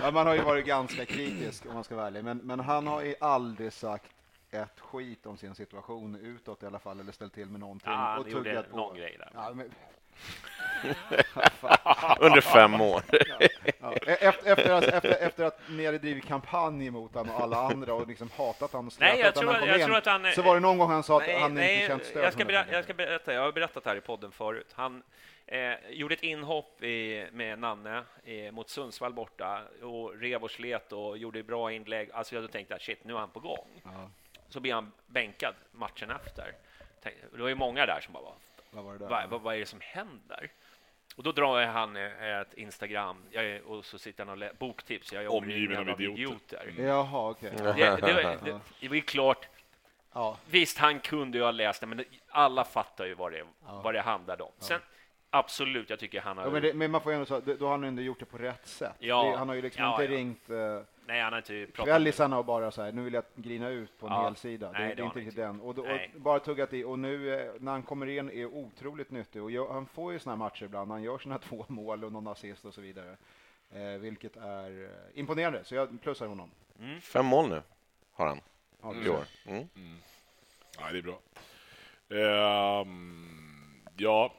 ja, 0.00 0.10
man 0.10 0.26
har 0.26 0.34
ju 0.34 0.42
varit 0.42 0.66
ganska 0.66 1.04
kritisk 1.04 1.66
om 1.66 1.74
man 1.74 1.84
ska 1.84 1.96
vara 1.96 2.06
ärlig, 2.06 2.24
men, 2.24 2.38
men 2.38 2.60
han 2.60 2.86
har 2.86 3.02
ju 3.02 3.14
aldrig 3.20 3.72
sagt 3.72 4.12
ett 4.50 4.80
skit 4.80 5.26
om 5.26 5.36
sin 5.36 5.54
situation 5.54 6.16
utåt 6.16 6.62
i 6.62 6.66
alla 6.66 6.78
fall, 6.78 7.00
eller 7.00 7.12
ställt 7.12 7.34
till 7.34 7.50
med 7.50 7.60
någonting. 7.60 7.90
Ja, 7.90 7.96
han 7.96 8.20
och 8.20 8.28
gjorde 8.28 8.64
någon 8.72 8.96
grej 8.96 9.16
där. 9.18 9.30
Ja, 9.34 9.52
men, 9.54 9.70
Under 12.20 12.40
fem 12.40 12.80
år. 12.80 13.02
ja, 13.80 13.92
e- 13.92 14.16
efter, 14.20 14.52
efter, 14.52 14.70
att, 14.72 14.84
efter, 14.84 15.10
efter 15.10 15.44
att 15.44 15.60
ni 15.68 15.86
hade 15.86 15.98
drivit 15.98 16.26
kampanj 16.26 16.90
mot 16.90 17.14
honom 17.14 17.34
och 17.34 17.42
alla 17.42 17.56
andra 17.56 17.94
och 17.94 18.08
liksom 18.08 18.30
hatat 18.36 18.72
honom 18.72 18.86
och 18.86 18.94
Nej, 19.00 19.20
jag 19.20 19.34
tror- 19.34 19.54
jag 19.54 19.60
han 19.60 19.78
kom 19.78 19.86
tror 19.86 19.96
att 19.96 20.06
han 20.06 20.32
så 20.32 20.42
var 20.42 20.54
det 20.54 20.60
någon 20.60 20.78
gång 20.78 20.90
han 20.90 21.02
sa 21.02 21.16
att 21.20 21.26
Nej, 21.26 21.40
han 21.40 21.54
nej, 21.54 21.74
inte 21.74 21.86
känt 21.86 22.04
stöd 22.04 22.24
jag 22.24 22.32
ska, 22.32 22.44
berätta, 22.44 22.72
jag 22.72 22.84
ska 22.84 22.94
berätta, 22.94 23.32
jag 23.32 23.40
har 23.42 23.52
berättat 23.52 23.84
här 23.84 23.96
i 23.96 24.00
podden 24.00 24.32
förut. 24.32 24.68
Han 24.74 25.02
eh, 25.46 25.72
gjorde 25.90 26.14
ett 26.14 26.22
inhopp 26.22 26.82
i, 26.82 27.26
med 27.32 27.58
Nanne 27.58 28.02
eh, 28.24 28.52
mot 28.52 28.68
Sundsvall 28.68 29.12
borta 29.12 29.60
och 29.82 30.20
rev 30.20 30.44
och 30.44 30.50
slet 30.50 30.92
och 30.92 31.18
gjorde 31.18 31.42
bra 31.42 31.72
inlägg. 31.72 32.10
Alltså 32.12 32.34
jag 32.34 32.52
tänkte 32.52 32.74
att 32.74 32.82
shit, 32.82 33.04
nu 33.04 33.14
är 33.14 33.18
han 33.18 33.30
på 33.30 33.40
gång. 33.40 33.80
Ja. 33.84 34.10
Så 34.48 34.60
blir 34.60 34.74
han 34.74 34.92
bänkad 35.06 35.54
matchen 35.72 36.10
efter. 36.10 36.52
Det 37.32 37.40
var 37.40 37.48
ju 37.48 37.54
många 37.54 37.86
där 37.86 38.00
som 38.00 38.12
bara, 38.12 38.22
Vad 38.22 38.34
var 38.70 38.92
det 38.92 38.98
där? 38.98 39.08
vad, 39.08 39.28
vad, 39.30 39.40
vad 39.40 39.54
är 39.54 39.58
det 39.58 39.66
som 39.66 39.80
händer? 39.82 40.50
Och 41.16 41.22
då 41.22 41.32
drar 41.32 41.66
han 41.66 41.96
eh, 41.96 42.38
ett 42.40 42.54
Instagram 42.54 43.22
jag 43.30 43.44
är, 43.44 43.62
och 43.70 43.84
så 43.84 43.98
sitter 43.98 44.24
han 44.24 44.28
och 44.32 44.36
lä- 44.38 44.52
boktips. 44.58 45.12
Jag 45.12 45.24
är 45.24 45.32
Omgiven 45.32 45.88
av 45.88 46.00
idioter. 46.00 46.68
idioter. 46.68 46.84
Jaha, 46.84 47.30
okej. 47.30 47.52
Det, 47.56 47.62
det, 47.64 47.72
det, 48.00 48.38
det, 48.44 48.60
det 48.80 48.88
var 48.88 48.94
ju 48.96 49.02
klart. 49.02 49.48
Ja. 50.12 50.36
Visst, 50.50 50.78
han 50.78 51.00
kunde 51.00 51.38
ju 51.38 51.44
ha 51.44 51.50
läst 51.50 51.80
det, 51.80 51.86
men 51.86 52.04
alla 52.28 52.64
fattar 52.64 53.06
ju 53.06 53.14
vad 53.14 53.32
det, 53.32 53.38
Ja. 53.66 53.80
vad 53.84 53.94
det 53.94 54.00
handlade 54.00 54.42
om. 54.42 54.52
Sen, 54.58 54.80
absolut, 55.30 55.90
jag 55.90 55.98
tycker 55.98 56.20
han 56.20 56.38
har... 56.38 56.44
Ja, 56.44 56.50
men, 56.50 56.62
det, 56.62 56.74
men 56.74 56.90
man 56.90 57.00
får 57.00 57.12
ju 57.12 57.14
ändå 57.14 57.26
säga, 57.26 57.56
då 57.58 57.64
har 57.64 57.70
han 57.70 57.84
ändå 57.84 58.02
gjort 58.02 58.18
det 58.18 58.24
på 58.24 58.38
rätt 58.38 58.66
sätt. 58.66 58.94
Ja. 58.98 59.22
Det, 59.24 59.36
han 59.38 59.48
har 59.48 59.54
ju 59.56 59.62
liksom 59.62 59.84
Ja, 59.84 59.90
inte 60.02 60.04
ja. 60.14 60.18
ringt 60.18 60.50
eh, 60.50 60.56
Nej, 61.10 61.20
han 61.22 61.32
har 61.32 61.38
inte 61.38 61.66
pratat... 61.72 61.84
kvällisarna 61.88 62.38
och 62.38 62.44
bara 62.44 62.70
så 62.70 62.82
här, 62.82 62.92
nu 62.92 63.02
vill 63.02 63.14
jag 63.14 63.24
grina 63.34 63.68
ut 63.68 63.98
på 63.98 64.06
en 64.06 64.12
Ja. 64.12 64.24
hel 64.24 64.36
sida. 64.36 64.72
Nej, 64.72 64.88
det, 64.88 64.94
det 64.94 65.02
är 65.02 65.06
inte 65.06 65.18
riktigt 65.18 65.32
inte. 65.34 65.46
den. 65.46 65.60
Och, 65.60 65.74
då, 65.74 65.82
och 65.82 66.20
bara 66.20 66.40
tuggat 66.40 66.72
i. 66.72 66.84
Och 66.84 66.98
nu 66.98 67.34
eh, 67.34 67.52
när 67.60 67.72
han 67.72 67.82
kommer 67.82 68.06
in 68.06 68.30
är 68.30 68.46
otroligt 68.46 69.10
nyttig. 69.10 69.42
Och 69.42 69.50
jag, 69.50 69.68
han 69.72 69.86
får 69.86 70.12
ju 70.12 70.18
såna 70.18 70.32
här 70.36 70.38
matcher 70.38 70.64
ibland. 70.64 70.90
Han 70.90 71.02
gör 71.02 71.18
sina 71.18 71.38
två 71.48 71.64
mål 71.68 72.04
och 72.04 72.12
någon 72.12 72.26
assist 72.26 72.64
och 72.64 72.74
så 72.74 72.80
vidare. 72.80 73.16
Eh, 73.70 73.82
vilket 74.00 74.36
är 74.36 74.84
eh, 74.84 75.18
imponerande. 75.20 75.64
Så 75.64 75.74
jag 75.74 76.02
plussar 76.02 76.26
honom. 76.26 76.50
Fem 77.00 77.26
mål 77.26 77.48
nu 77.48 77.62
har 78.12 78.26
han 78.26 78.40
Ja, 78.82 78.94
i 78.94 79.08
år. 79.08 79.24
Mm. 79.46 79.66
Ja, 80.78 80.92
det 80.92 80.98
är 80.98 81.02
bra. 81.02 81.20
Ehm, 82.10 83.84
ja, 83.96 84.34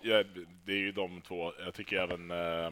det 0.65 0.71
är 0.71 0.77
ju 0.77 0.91
de 0.91 1.21
två. 1.21 1.53
Jag 1.59 1.73
tycker 1.73 1.97
även 1.97 2.31
eh, 2.31 2.71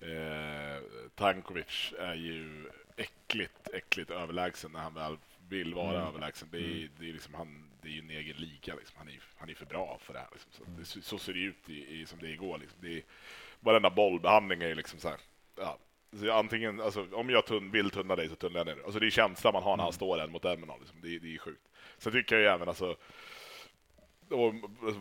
eh, 0.00 0.82
Tankovic 1.14 1.92
är 1.98 2.14
ju 2.14 2.70
äckligt, 2.96 3.68
äckligt 3.72 4.10
överlägsen 4.10 4.72
när 4.72 4.80
han 4.80 4.94
väl 4.94 5.16
vill 5.48 5.74
vara 5.74 6.02
överlägsen. 6.08 6.48
Det 6.52 6.58
är, 6.58 6.88
det 6.98 7.08
är 7.08 7.12
liksom 7.12 7.34
han, 7.34 7.70
det 7.82 7.88
är 7.88 7.92
ju 7.92 7.98
en 7.98 8.10
egen 8.10 8.36
liga. 8.36 8.74
Liksom. 8.74 8.94
Han, 8.98 9.08
är, 9.08 9.20
han 9.36 9.50
är 9.50 9.54
för 9.54 9.66
bra 9.66 9.98
för 10.02 10.12
det 10.12 10.18
här. 10.18 10.28
Liksom. 10.32 10.50
Så, 10.52 10.64
det, 10.98 11.04
så 11.04 11.18
ser 11.18 11.32
det 11.32 11.38
ut 11.38 11.68
i, 11.70 12.00
i, 12.00 12.06
som 12.06 12.18
det 12.18 12.26
är 12.26 12.30
igår. 12.30 12.58
Liksom. 12.58 12.78
Det 12.82 12.96
är, 12.96 13.02
varenda 13.60 13.90
bollbehandling 13.90 14.62
är 14.62 14.74
liksom 14.74 14.98
så 14.98 15.08
här. 15.08 15.18
Ja. 15.56 15.78
Så 16.20 16.32
antingen, 16.32 16.80
alltså, 16.80 17.06
om 17.12 17.30
jag 17.30 17.46
tunn, 17.46 17.70
vill 17.70 17.90
tunna 17.90 18.16
dig 18.16 18.28
så 18.28 18.34
tunnar 18.36 18.58
jag 18.60 18.66
dig. 18.66 18.76
alltså, 18.84 19.00
Det 19.00 19.06
är 19.06 19.10
känslan 19.10 19.52
man 19.52 19.62
har 19.62 19.76
när 19.76 19.84
han 19.84 19.92
står 19.92 20.20
en 20.20 20.30
mot 20.32 20.44
en. 20.44 20.60
Liksom. 20.60 21.00
Det, 21.02 21.14
är- 21.14 21.20
det 21.20 21.34
är 21.34 21.38
sjukt. 21.38 21.68
Sen 21.98 22.12
tycker 22.12 22.36
jag 22.38 22.54
även 22.54 22.68
alltså, 22.68 22.96
och 24.30 24.54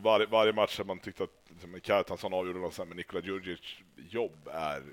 varje, 0.03 0.25
varje 0.25 0.53
match 0.53 0.77
har 0.77 0.85
man 0.85 0.99
tyckt 0.99 1.21
att 1.21 1.29
liksom, 1.49 1.79
Kjartansson 1.81 2.33
avgjorde 2.33 2.59
något 2.59 2.73
sen, 2.73 2.87
men 2.87 2.97
Nikola 2.97 3.21
Djurdjic 3.21 3.59
jobb 4.09 4.49
är 4.51 4.83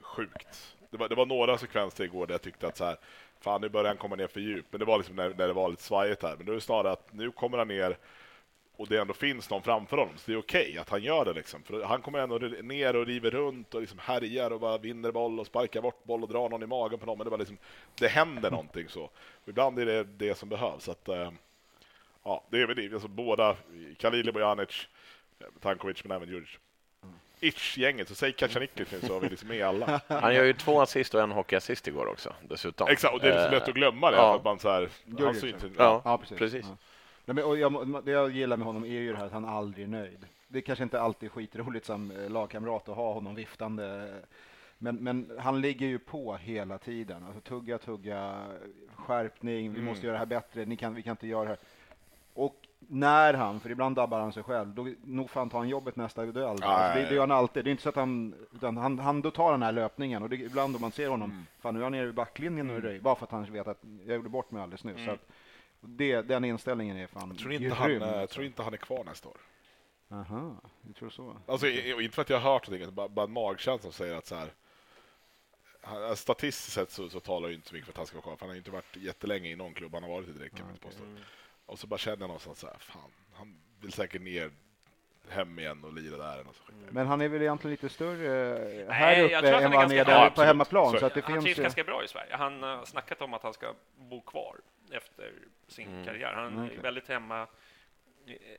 sjukt. 0.00 0.76
Det 0.90 0.96
var, 0.96 1.08
det 1.08 1.14
var 1.14 1.26
några 1.26 1.58
sekvenser 1.58 2.04
igår 2.04 2.26
där 2.26 2.34
jag 2.34 2.42
tyckte 2.42 2.66
att 2.66 2.76
så 2.76 2.84
här, 2.84 2.96
fan 3.40 3.60
nu 3.60 3.68
börjar 3.68 3.88
han 3.88 3.96
komma 3.96 4.16
ner 4.16 4.26
för 4.26 4.40
djup, 4.40 4.66
men 4.70 4.78
det 4.78 4.84
var 4.84 4.98
liksom 4.98 5.16
när, 5.16 5.28
när 5.28 5.46
det 5.46 5.52
var 5.52 5.68
lite 5.68 5.82
svajigt 5.82 6.22
här. 6.22 6.36
Men 6.36 6.46
nu 6.46 6.52
är 6.52 6.54
det 6.54 6.60
snarare 6.60 6.92
att 6.92 7.12
nu 7.12 7.30
kommer 7.30 7.58
han 7.58 7.68
ner 7.68 7.96
och 8.76 8.88
det 8.88 9.00
ändå 9.00 9.14
finns 9.14 9.50
någon 9.50 9.62
framför 9.62 9.96
honom, 9.96 10.14
så 10.16 10.30
det 10.30 10.32
är 10.32 10.40
okej 10.40 10.78
att 10.78 10.88
han 10.88 11.02
gör 11.02 11.24
det. 11.24 11.32
Liksom. 11.32 11.62
För 11.62 11.82
han 11.82 12.02
kommer 12.02 12.18
ändå 12.18 12.38
ner 12.62 12.96
och 12.96 13.06
river 13.06 13.30
runt 13.30 13.74
och 13.74 13.80
liksom 13.80 13.98
härjar 13.98 14.50
och 14.50 14.60
bara 14.60 14.78
vinner 14.78 15.12
boll 15.12 15.40
och 15.40 15.46
sparkar 15.46 15.80
bort 15.80 16.04
boll 16.04 16.22
och 16.22 16.28
drar 16.28 16.48
någon 16.48 16.62
i 16.62 16.66
magen 16.66 16.98
på 16.98 17.06
någon. 17.06 17.18
Men 17.18 17.24
det, 17.24 17.30
var 17.30 17.38
liksom, 17.38 17.58
det 17.94 18.08
händer 18.08 18.50
någonting 18.50 18.88
så. 18.88 19.02
Och 19.04 19.48
ibland 19.48 19.78
är 19.78 19.86
det 19.86 20.04
det 20.04 20.34
som 20.38 20.48
behövs. 20.48 20.88
Att, 20.88 21.08
eh, 21.08 21.30
ja, 22.24 22.44
det 22.50 22.62
är 22.62 22.66
väl 22.66 22.76
det. 22.76 22.92
Alltså, 22.92 23.08
båda, 23.08 23.56
Kalili, 23.98 24.32
Bojanic, 24.32 24.88
eh, 25.40 25.46
Tankovic, 25.60 26.04
men 26.04 26.16
även 26.16 26.28
Djurdjic. 26.28 26.58
Itch-gänget, 27.40 28.08
så 28.08 28.14
säg 28.14 28.32
Kacaniklic 28.32 28.92
nu 28.92 29.00
så 29.00 29.12
har 29.14 29.20
vi 29.20 29.28
liksom 29.28 29.48
med 29.48 29.62
alla. 29.66 30.00
Han 30.08 30.34
gör 30.34 30.44
ju 30.44 30.52
två 30.52 30.80
assist 30.80 31.14
och 31.14 31.20
en 31.20 31.30
hockeyassist 31.32 31.88
igår 31.88 32.06
också 32.06 32.34
dessutom. 32.48 32.88
Exakt, 32.88 33.14
och 33.14 33.20
det 33.20 33.28
är 33.34 33.38
så 33.40 33.46
Eh, 33.46 33.50
lätt 33.60 33.68
att 33.68 33.74
glömma 33.74 34.10
det. 34.10 34.16
ja. 34.16 34.32
För 34.32 34.36
att 34.38 34.44
man 34.44 34.58
så 34.58 34.70
här, 34.70 34.88
han 35.18 35.34
syns 35.34 35.42
ja. 35.60 35.66
inte. 35.66 35.82
Ja, 35.82 36.02
Ja, 36.04 36.18
precis. 36.18 36.38
precis. 36.38 36.66
Ja. 36.68 36.76
Nej, 37.24 37.34
men, 37.34 37.44
och 37.44 37.58
jag, 37.58 38.02
det 38.04 38.10
jag 38.10 38.30
gillar 38.30 38.56
med 38.56 38.66
honom 38.66 38.84
är 38.84 38.88
ju 38.88 39.12
det 39.12 39.18
här 39.18 39.26
att 39.26 39.32
han 39.32 39.44
aldrig 39.44 39.84
är 39.84 39.88
nöjd. 39.90 40.26
Det 40.48 40.58
är 40.58 40.62
kanske 40.62 40.82
inte 40.82 41.00
alltid 41.00 41.32
skitroligt 41.32 41.86
som 41.86 42.10
eh, 42.10 42.30
lagkamrat 42.30 42.88
att 42.88 42.96
ha 42.96 43.12
honom 43.12 43.34
viftande. 43.34 44.14
Men, 44.78 44.96
men 44.96 45.30
han 45.38 45.60
ligger 45.60 45.86
ju 45.86 45.98
på 45.98 46.36
hela 46.36 46.78
tiden. 46.78 47.24
Alltså, 47.24 47.40
tugga, 47.40 47.78
tugga, 47.78 48.46
skärpning, 48.94 49.72
vi 49.72 49.78
Mm. 49.78 49.84
måste 49.84 50.06
göra 50.06 50.12
det 50.14 50.18
här 50.18 50.26
bättre, 50.26 50.64
Ni 50.64 50.76
kan, 50.76 50.94
vi 50.94 51.02
kan 51.02 51.10
inte 51.10 51.26
göra 51.26 51.42
det 51.42 51.48
här. 51.48 51.58
Och 52.34 52.56
när 52.78 53.34
han, 53.34 53.60
för 53.60 53.70
ibland 53.70 53.96
dabbar 53.96 54.20
han 54.20 54.32
sig 54.32 54.42
själv, 54.42 54.68
då 54.74 54.88
nog 55.04 55.30
fan 55.30 55.50
tar 55.50 55.58
han 55.58 55.68
jobbet 55.68 55.96
nästa 55.96 56.26
duell. 56.26 56.48
Alltså, 56.48 56.68
det, 56.68 56.94
Nej. 56.94 57.06
det 57.08 57.14
gör 57.14 57.20
han 57.20 57.30
alltid. 57.30 57.64
Det 57.64 57.68
är 57.68 57.72
inte 57.72 57.82
så 57.82 57.88
att 57.88 57.96
han, 57.96 58.34
utan 58.54 58.76
han, 58.76 58.98
han 58.98 59.22
då 59.22 59.30
tar 59.30 59.52
den 59.52 59.62
här 59.62 59.72
löpningen 59.72 60.22
och 60.22 60.30
det, 60.30 60.36
ibland 60.36 60.74
då 60.74 60.78
man 60.78 60.92
ser 60.92 61.08
honom, 61.08 61.30
Mm. 61.30 61.46
fan 61.60 61.74
nu 61.74 61.80
är 61.80 61.84
han 61.84 61.92
nere 61.92 62.06
vid 62.06 62.14
backlinjen 62.14 62.70
och 62.70 62.82
röj, 62.82 63.00
bara 63.00 63.14
för 63.14 63.24
att 63.24 63.30
han 63.32 63.52
vet 63.52 63.66
att 63.68 63.80
jag 64.06 64.16
gjorde 64.16 64.28
bort 64.28 64.50
mig 64.50 64.62
alldeles 64.62 64.84
nyss. 64.84 65.04
Så 65.04 65.10
att, 65.10 65.26
det, 65.80 66.22
den 66.22 66.44
inställningen 66.44 66.96
är 66.96 67.06
fan 67.06 67.28
Jag 67.28 67.38
tror 67.38 67.52
inte, 67.52 67.74
han, 67.74 67.88
grym, 67.88 68.02
eh, 68.02 68.20
alltså. 68.20 68.34
tror 68.34 68.46
inte 68.46 68.62
han 68.62 68.72
är 68.72 68.78
kvar 68.78 69.04
nästa 69.04 69.28
år. 69.28 69.36
Aha, 70.10 70.56
du 70.82 70.92
tror 70.92 71.10
så? 71.10 71.36
Alltså, 71.46 71.66
inte 71.68 72.14
för 72.14 72.22
att 72.22 72.30
jag 72.30 72.40
har 72.40 72.52
hört 72.52 72.68
någonting, 72.70 72.94
bara, 72.94 73.08
bara 73.08 73.24
en 73.26 73.32
magkänsla 73.32 73.82
som 73.82 73.92
säger 73.92 74.16
att 74.16 74.26
så 74.26 74.34
här, 74.34 74.48
han, 75.80 76.16
statistiskt 76.16 76.72
sett 76.72 76.90
så, 76.90 77.08
så 77.08 77.20
talar 77.20 77.48
ju 77.48 77.54
inte 77.54 77.68
så 77.68 77.74
mycket 77.74 77.86
för 77.86 77.92
att 77.92 77.96
han 77.96 78.06
ska 78.06 78.16
vara 78.16 78.22
kvar, 78.22 78.36
för 78.36 78.40
han 78.40 78.48
har 78.48 78.54
ju 78.54 78.58
inte 78.60 78.70
varit 78.70 78.96
jättelänge 78.96 79.50
i 79.50 79.56
någon 79.56 79.74
klubb 79.74 79.94
han 79.94 80.02
har 80.02 80.10
varit 80.10 80.28
i 80.28 80.32
direkt 80.32 80.56
kan 80.56 80.66
man 80.66 80.74
inte 80.74 80.86
påstå. 80.86 81.04
Och 81.66 81.78
så 81.78 81.86
bara 81.86 81.98
känner 81.98 82.18
jag 82.20 82.28
någonstans 82.28 82.58
så 82.58 82.66
här, 82.66 82.76
fan, 82.78 83.10
han 83.34 83.56
vill 83.80 83.92
säkert 83.92 84.22
ner 84.22 84.50
hem 85.28 85.58
igen 85.58 85.84
och 85.84 85.92
lira 85.92 86.16
där. 86.16 86.40
Och 86.48 86.54
så. 86.54 86.62
Men 86.90 87.06
han 87.06 87.20
är 87.20 87.28
väl 87.28 87.42
egentligen 87.42 87.70
lite 87.70 87.88
större 87.88 88.58
eh, 88.58 88.86
Nej, 88.86 88.86
här 88.88 89.16
jag 89.16 89.24
uppe 89.38 89.48
tror 89.48 89.54
att 89.56 89.62
han 89.62 89.64
än 89.64 89.72
är 89.72 89.76
vad 89.76 89.82
han 89.82 89.90
är 89.92 89.96
ganska- 89.96 90.14
där 90.20 90.30
på 90.30 90.42
hemmaplan. 90.42 90.90
Så 90.90 90.96
är 90.96 91.00
Så 91.00 91.06
att 91.06 91.14
det 91.14 91.24
Han 91.24 91.32
finns 91.32 91.44
trivs 91.44 91.58
ju... 91.58 91.62
ganska 91.62 91.84
bra 91.84 92.04
i 92.04 92.08
Sverige. 92.08 92.36
Han 92.36 92.62
har 92.62 92.84
snackat 92.84 93.22
om 93.22 93.34
att 93.34 93.42
han 93.42 93.52
ska 93.54 93.74
bo 93.96 94.20
kvar 94.20 94.56
efter 94.92 95.32
sin 95.68 96.04
karriär. 96.04 96.32
Han 96.34 96.44
är 96.44 96.48
Mm, 96.48 96.64
okej. 96.64 96.78
väldigt 96.78 97.08
hemma. 97.08 97.46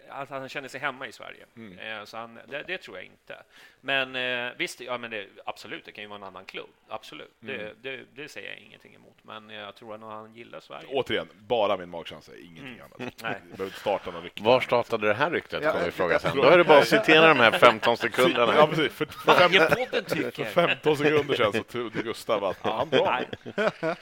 Att 0.10 0.30
han 0.30 0.50
känner 0.50 0.68
sig 0.70 0.80
hemma 0.80 1.08
i 1.08 1.12
Sverige. 1.12 1.46
Mm. 1.56 1.80
Eh, 1.80 2.04
Så 2.06 2.18
han, 2.18 2.40
det, 2.48 2.64
det 2.68 2.78
tror 2.78 2.98
jag 2.98 3.06
inte. 3.06 3.44
Men 3.82 4.16
eh, 4.16 4.54
visst, 4.58 4.82
ja, 4.82 4.98
men 4.98 5.12
det, 5.12 5.28
absolut, 5.46 5.86
det 5.86 5.92
kan 5.92 6.02
ju 6.04 6.08
vara 6.08 6.18
en 6.18 6.24
annan 6.24 6.46
klubb. 6.46 6.70
Absolut, 6.88 7.32
Mm. 7.44 7.58
det, 7.58 7.74
det, 7.82 8.06
det 8.16 8.30
säger 8.30 8.50
jag 8.50 8.58
ingenting 8.60 8.96
emot. 8.96 9.18
Men 9.22 9.50
jag 9.50 9.76
tror 9.76 9.96
att 9.96 10.02
han 10.02 10.36
gillar 10.36 10.60
Sverige. 10.60 10.88
Återigen, 10.90 11.30
bara 11.34 11.78
min 11.78 11.90
magkänsla, 11.90 12.34
ingenting 12.36 12.80
annat. 12.80 12.98
Nej. 13.24 13.36
Behöver 13.44 13.66
inte 13.66 13.80
starta 13.80 14.12
någon 14.12 14.24
rykte. 14.24 14.44
Var 14.44 14.60
startade 14.62 15.08
det 15.08 15.14
här 15.14 15.32
ryktet? 15.32 15.64
Ja, 15.64 15.72
kommer 15.72 15.86
vi 15.86 15.92
fråga 15.92 16.20
sen. 16.20 16.38
Då 16.38 16.44
är 16.44 16.58
det 16.58 16.64
bara 16.64 16.78
att 16.80 16.88
citera 16.88 17.28
de 17.28 17.40
här 17.40 17.52
15 17.52 17.92
Ja, 17.92 17.96
sekunderna. 17.98 18.68
precis. 18.68 18.94
För, 18.94 19.06
för, 19.06 19.34
fem, 19.34 19.52
för 19.52 20.02
tycker. 20.02 20.46
15 20.46 20.98
sekunder 20.98 21.36
sedan 21.36 21.54
så 21.54 21.64
trodde 21.64 22.02
Gustav 22.04 22.44
att 22.44 22.60
ja, 22.64 22.76
han 22.78 22.90
drar. 22.90 23.26
Nej. 23.56 23.96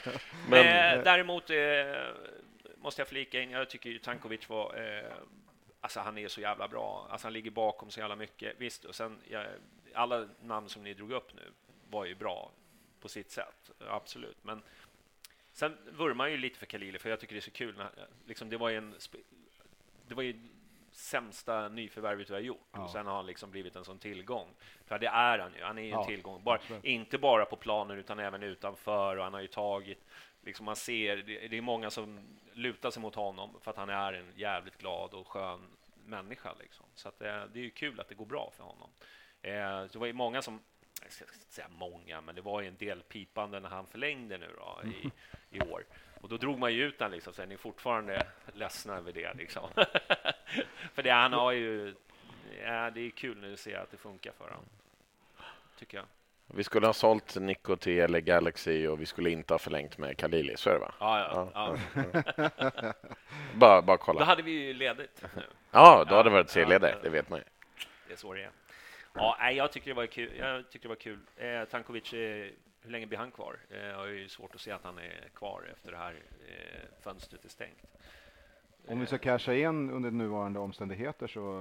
Men- 0.49 0.97
eh, 0.97 1.03
däremot 1.03 1.49
eh, 1.49 1.57
måste 2.77 3.01
jag 3.01 3.07
flika 3.07 3.41
in, 3.41 3.51
jag 3.51 3.69
tycker 3.69 3.89
ju 3.89 3.99
Tankovic 3.99 4.49
var... 4.49 4.75
Eh, 4.77 5.11
alltså 5.83 5.99
han 5.99 6.17
är 6.17 6.27
så 6.27 6.41
jävla 6.41 6.67
bra. 6.67 7.07
Alltså 7.09 7.25
han 7.25 7.33
ligger 7.33 7.51
bakom 7.51 7.91
så 7.91 7.99
jävla 7.99 8.15
mycket. 8.15 8.55
Visst, 8.57 8.85
och 8.85 8.95
sen 8.95 9.19
ja, 9.29 9.45
alla 9.93 10.27
namn 10.41 10.69
som 10.69 10.83
ni 10.83 10.93
drog 10.93 11.11
upp 11.11 11.33
nu 11.33 11.51
var 11.89 12.05
ju 12.05 12.15
bra 12.15 12.51
på 12.99 13.09
sitt 13.09 13.31
sätt. 13.31 13.71
Absolut. 13.87 14.37
Men 14.41 14.63
sen 15.51 15.77
vurmar 15.91 16.25
jag 16.25 16.31
ju 16.31 16.37
lite 16.37 16.59
för 16.59 16.65
Khalili, 16.65 16.99
för 16.99 17.09
jag 17.09 17.19
tycker 17.19 17.33
det 17.35 17.39
är 17.39 17.41
så 17.41 17.51
kul. 17.51 17.77
När, 17.77 17.89
liksom, 18.25 18.49
det 18.49 18.57
var 18.57 18.69
ju 18.69 18.77
en... 18.77 18.95
Det 20.07 20.15
var 20.15 20.23
ju 20.23 20.47
sämsta 20.91 21.69
nyförvärvet 21.69 22.29
vi 22.29 22.33
har 22.33 22.41
gjort. 22.41 22.67
Ja. 22.71 22.83
Och 22.83 22.89
sen 22.89 23.05
har 23.05 23.15
han 23.15 23.25
liksom 23.25 23.51
blivit 23.51 23.75
en 23.75 23.85
sån 23.85 23.99
tillgång. 23.99 24.47
För 24.85 24.99
det 24.99 25.07
är 25.07 25.39
han 25.39 25.53
ju. 25.53 25.63
Han 25.63 25.77
är 25.77 25.81
ju 25.81 25.87
en 25.87 25.93
Ja, 25.93 26.05
tillgång. 26.05 26.43
Bara, 26.43 26.59
inte 26.83 27.17
bara 27.17 27.45
på 27.45 27.55
planen 27.55 27.97
utan 27.97 28.19
även 28.19 28.43
utanför. 28.43 29.17
Och 29.17 29.23
han 29.23 29.33
har 29.33 29.41
ju 29.41 29.47
tagit 29.47 30.05
liksom 30.43 30.65
man 30.65 30.75
ser, 30.75 31.17
det, 31.17 31.57
är 31.57 31.61
många 31.61 31.89
som 31.89 32.19
lutar 32.53 32.91
sig 32.91 33.01
mot 33.01 33.15
honom 33.15 33.59
för 33.61 33.71
att 33.71 33.77
han 33.77 33.89
är 33.89 34.13
en 34.13 34.33
jävligt 34.35 34.77
glad 34.77 35.13
och 35.13 35.27
skön 35.27 35.61
människa. 36.05 36.53
Liksom. 36.59 36.85
Så 36.95 37.07
att 37.07 37.19
det, 37.19 37.49
det 37.53 37.59
är 37.59 37.63
ju 37.63 37.69
kul 37.69 37.99
att 37.99 38.07
det 38.07 38.15
går 38.15 38.25
bra 38.25 38.51
för 38.57 38.63
honom. 38.63 38.89
Eh, 39.41 39.91
det 39.91 39.95
var 39.95 40.07
ju 40.07 40.13
många 40.13 40.41
som, 40.41 40.59
jag 41.01 41.11
ska 41.11 41.25
inte 41.25 41.53
säga 41.53 41.67
många, 41.67 42.21
men 42.21 42.35
det 42.35 42.41
var 42.41 42.61
ju 42.61 42.67
en 42.67 42.77
del 42.77 43.03
pipande 43.03 43.59
när 43.59 43.69
han 43.69 43.87
förlängde 43.87 44.37
nu 44.37 44.49
då, 44.57 44.81
i, 44.89 45.11
i 45.57 45.61
år. 45.61 45.85
Och 46.21 46.29
då 46.29 46.37
drog 46.37 46.59
man 46.59 46.73
ju 46.73 46.83
ut 46.83 46.99
den 46.99 47.11
liksom, 47.11 47.33
så 47.33 47.41
är 47.41 47.47
ni 47.47 47.57
fortfarande 47.57 48.27
ledsna 48.53 48.95
över 48.95 49.13
det 49.13 49.33
liksom. 49.33 49.69
för 50.93 51.03
det, 51.03 51.11
han 51.11 51.33
har 51.33 51.51
ju, 51.51 51.95
ja, 52.63 52.89
det 52.89 53.01
är 53.01 53.09
kul 53.09 53.37
nu 53.37 53.53
att 53.53 53.59
se 53.59 53.75
att 53.75 53.91
det 53.91 53.97
funkar 53.97 54.31
för 54.31 54.49
honom. 54.49 54.65
Tycker 55.77 55.97
jag. 55.97 56.05
Vi 56.47 56.63
skulle 56.63 56.85
ha 56.85 56.93
sålt 56.93 57.35
Nico 57.35 57.75
till 57.75 58.11
LA 58.11 58.19
Galaxy 58.19 58.87
och 58.87 59.01
vi 59.01 59.05
skulle 59.05 59.29
inte 59.29 59.53
ha 59.53 59.59
förlängt 59.59 59.97
med 59.97 60.17
Khalili, 60.17 60.57
så 60.57 60.69
är 60.69 60.73
det 60.73 60.79
va? 60.79 60.93
Ja, 60.99 61.49
ja. 61.53 61.77
ja. 61.93 62.93
Bara, 63.55 63.81
bara 63.81 63.97
kolla. 63.97 64.19
Då 64.19 64.25
hade 64.25 64.41
vi 64.41 64.51
ju 64.51 64.73
ledigt 64.73 65.23
nu. 65.35 65.43
Ja, 65.71 66.05
då 66.09 66.15
hade 66.15 66.29
det 66.29 66.33
varit 66.33 66.55
ja. 66.55 66.79
det 67.03 67.09
vet 67.09 67.29
man 67.29 67.39
ju. 67.39 67.45
Det 68.07 68.13
är 68.13 68.17
så 68.17 68.33
det 68.33 68.41
är. 68.41 68.51
Ja, 69.13 69.51
jag 69.51 69.71
tycker 69.71 69.87
det 69.87 69.93
var 69.93 70.05
kul. 70.05 70.31
Jag 70.37 70.69
tyckte 70.69 70.87
det 70.87 70.89
var 70.89 70.95
kul. 70.95 71.19
Eh, 71.37 71.63
Tankovic, 71.63 72.13
eh, 72.13 72.47
hur 72.81 72.91
länge 72.91 73.05
blir 73.05 73.17
han 73.17 73.31
kvar? 73.31 73.57
Eh, 73.69 73.85
jag 73.85 73.97
har 73.97 74.05
ju 74.05 74.29
svårt 74.29 74.55
att 74.55 74.61
se 74.61 74.71
att 74.71 74.83
han 74.83 74.97
är 74.97 75.29
kvar 75.35 75.69
efter 75.71 75.91
det 75.91 75.97
här 75.97 76.13
eh, 76.47 77.03
fönstret 77.03 77.45
är 77.45 77.49
stängt. 77.49 77.83
Om 78.87 78.99
vi 78.99 79.05
ska 79.05 79.17
casha 79.17 79.53
in 79.53 79.91
under 79.91 80.11
nuvarande 80.11 80.59
omständigheter 80.59 81.27
så 81.27 81.59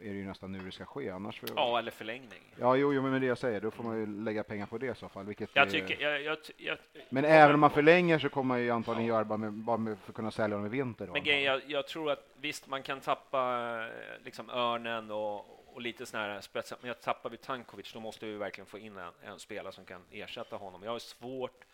är 0.00 0.08
det 0.08 0.14
ju 0.18 0.24
nästan 0.26 0.52
nu 0.52 0.58
det 0.58 0.72
ska 0.72 0.84
ske. 0.84 1.10
Annars 1.10 1.40
får... 1.40 1.48
Ja, 1.56 1.78
eller 1.78 1.90
förlängning. 1.90 2.54
Ja, 2.60 2.76
jo, 2.76 2.94
jo, 2.94 3.02
men 3.02 3.20
det 3.20 3.26
jag 3.26 3.38
säger, 3.38 3.60
då 3.60 3.70
får 3.70 3.84
man 3.84 3.98
ju 3.98 4.06
lägga 4.06 4.42
pengar 4.44 4.66
på 4.66 4.78
det 4.78 4.86
i 4.86 4.94
så 4.94 5.08
fall. 5.08 5.26
Vilket 5.26 5.50
Jag 5.52 5.66
är- 5.66 5.70
tycker... 5.70 6.00
Jag, 6.00 6.22
jag, 6.22 6.38
jag, 6.56 6.78
Men 7.08 7.24
även 7.24 7.54
om 7.54 7.60
man 7.60 7.70
förlänger 7.70 8.18
så 8.18 8.28
kommer 8.28 8.48
man 8.48 8.62
ju 8.62 8.70
antagligen 8.70 9.08
göra 9.08 9.24
bara, 9.24 9.36
med, 9.38 9.52
bara 9.52 9.76
med 9.76 9.98
för 9.98 10.10
att 10.10 10.16
kunna 10.16 10.30
sälja 10.30 10.56
dem 10.56 10.66
i 10.66 10.68
vinter. 10.68 11.06
Då, 11.06 11.12
Men 11.12 11.24
grejen, 11.24 11.42
jag, 11.44 11.62
jag 11.66 11.86
tror 11.86 12.10
att 12.10 12.28
visst, 12.40 12.66
man 12.68 12.82
kan 12.82 13.00
tappa 13.00 13.72
eh, 13.84 14.24
liksom 14.24 14.50
örnen 14.50 15.10
och, 15.10 15.36
och 15.74 15.80
lite 15.80 16.06
såna 16.06 16.22
här 16.22 16.40
spetsar, 16.40 16.78
men 16.80 16.88
jag 16.88 17.00
tappar 17.00 17.30
vi 17.30 17.36
Tankovic, 17.36 17.92
då 17.92 18.00
måste 18.00 18.26
vi 18.26 18.34
verkligen 18.36 18.66
få 18.66 18.78
in 18.78 18.96
en, 18.96 19.10
en 19.24 19.38
spelare 19.38 19.72
som 19.72 19.84
kan 19.84 20.00
ersätta 20.10 20.56
honom. 20.56 20.82
Jag 20.82 20.90
har 20.92 20.98
svårt 20.98 21.64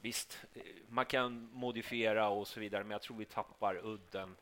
Visst, 0.00 0.38
man 0.88 1.06
kan 1.06 1.48
modifiera 1.52 2.28
och 2.28 2.48
så 2.48 2.60
vidare, 2.60 2.84
men 2.84 2.90
jag 2.90 3.02
tror 3.02 3.16
vi 3.16 3.24
tappar 3.24 3.86
udden 3.86 4.36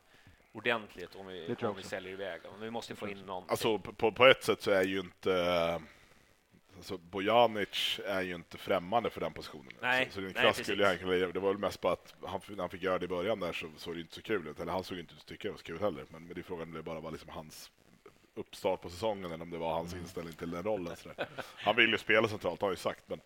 ordentligt 0.51 1.15
om 1.15 1.27
vi, 1.27 1.55
om 1.61 1.75
vi 1.75 1.83
säljer 1.83 2.11
iväg 2.11 2.41
honom. 2.41 2.61
Vi 2.61 2.71
måste 2.71 2.95
få 2.95 3.09
in 3.09 3.17
någon. 3.17 3.49
Alltså 3.49 3.79
på, 3.79 4.11
på 4.11 4.25
ett 4.25 4.43
sätt 4.43 4.61
så 4.61 4.71
är 4.71 4.83
ju 4.83 4.99
inte 4.99 5.81
Alltså 6.77 6.97
Bojanic 6.97 7.99
är 8.05 8.21
ju 8.21 8.35
inte 8.35 8.57
främmande 8.57 9.09
för 9.09 9.21
den 9.21 9.33
positionen. 9.33 9.73
Nej, 9.81 10.05
så, 10.05 10.11
så 10.11 10.19
det, 10.21 10.25
nej, 10.27 10.43
nej, 10.43 10.53
skulle 10.53 10.85
han 10.85 10.97
kunna, 10.97 11.11
det 11.11 11.39
var 11.39 11.49
väl 11.49 11.57
mest 11.57 11.81
bara 11.81 11.93
att 11.93 12.15
han, 12.25 12.41
när 12.47 12.57
han 12.57 12.69
fick 12.69 12.81
göra 12.81 12.99
det 12.99 13.05
i 13.05 13.07
början 13.07 13.39
där 13.39 13.53
så 13.53 13.67
såg 13.77 13.95
det 13.95 14.01
inte 14.01 14.15
så 14.15 14.21
kul 14.21 14.47
ut. 14.47 14.59
Eller 14.59 14.71
han 14.71 14.83
såg 14.83 14.99
inte 14.99 15.13
ut 15.13 15.19
att 15.19 15.25
tycka 15.25 15.47
det 15.47 15.51
var 15.51 15.57
så 15.57 15.63
kul 15.63 15.79
heller. 15.79 16.05
Men, 16.09 16.23
men 16.23 16.33
det 16.33 16.41
är 16.41 16.43
frågan 16.43 16.67
om 16.67 16.73
det 16.73 16.83
bara 16.83 16.99
var 16.99 17.11
liksom 17.11 17.29
hans 17.29 17.71
uppstart 18.35 18.81
på 18.81 18.89
säsongen 18.89 19.31
eller 19.31 19.43
om 19.43 19.49
det 19.49 19.57
var 19.57 19.73
hans 19.73 19.93
inställning 19.93 20.33
till 20.33 20.51
den 20.51 20.63
rollen. 20.63 20.95
Han 21.39 21.75
vill 21.75 21.89
ju 21.89 21.97
spela 21.97 22.27
centralt, 22.27 22.61
har 22.61 22.67
han 22.67 22.73
ju 22.73 22.77
sagt. 22.77 23.03
Men, 23.07 23.21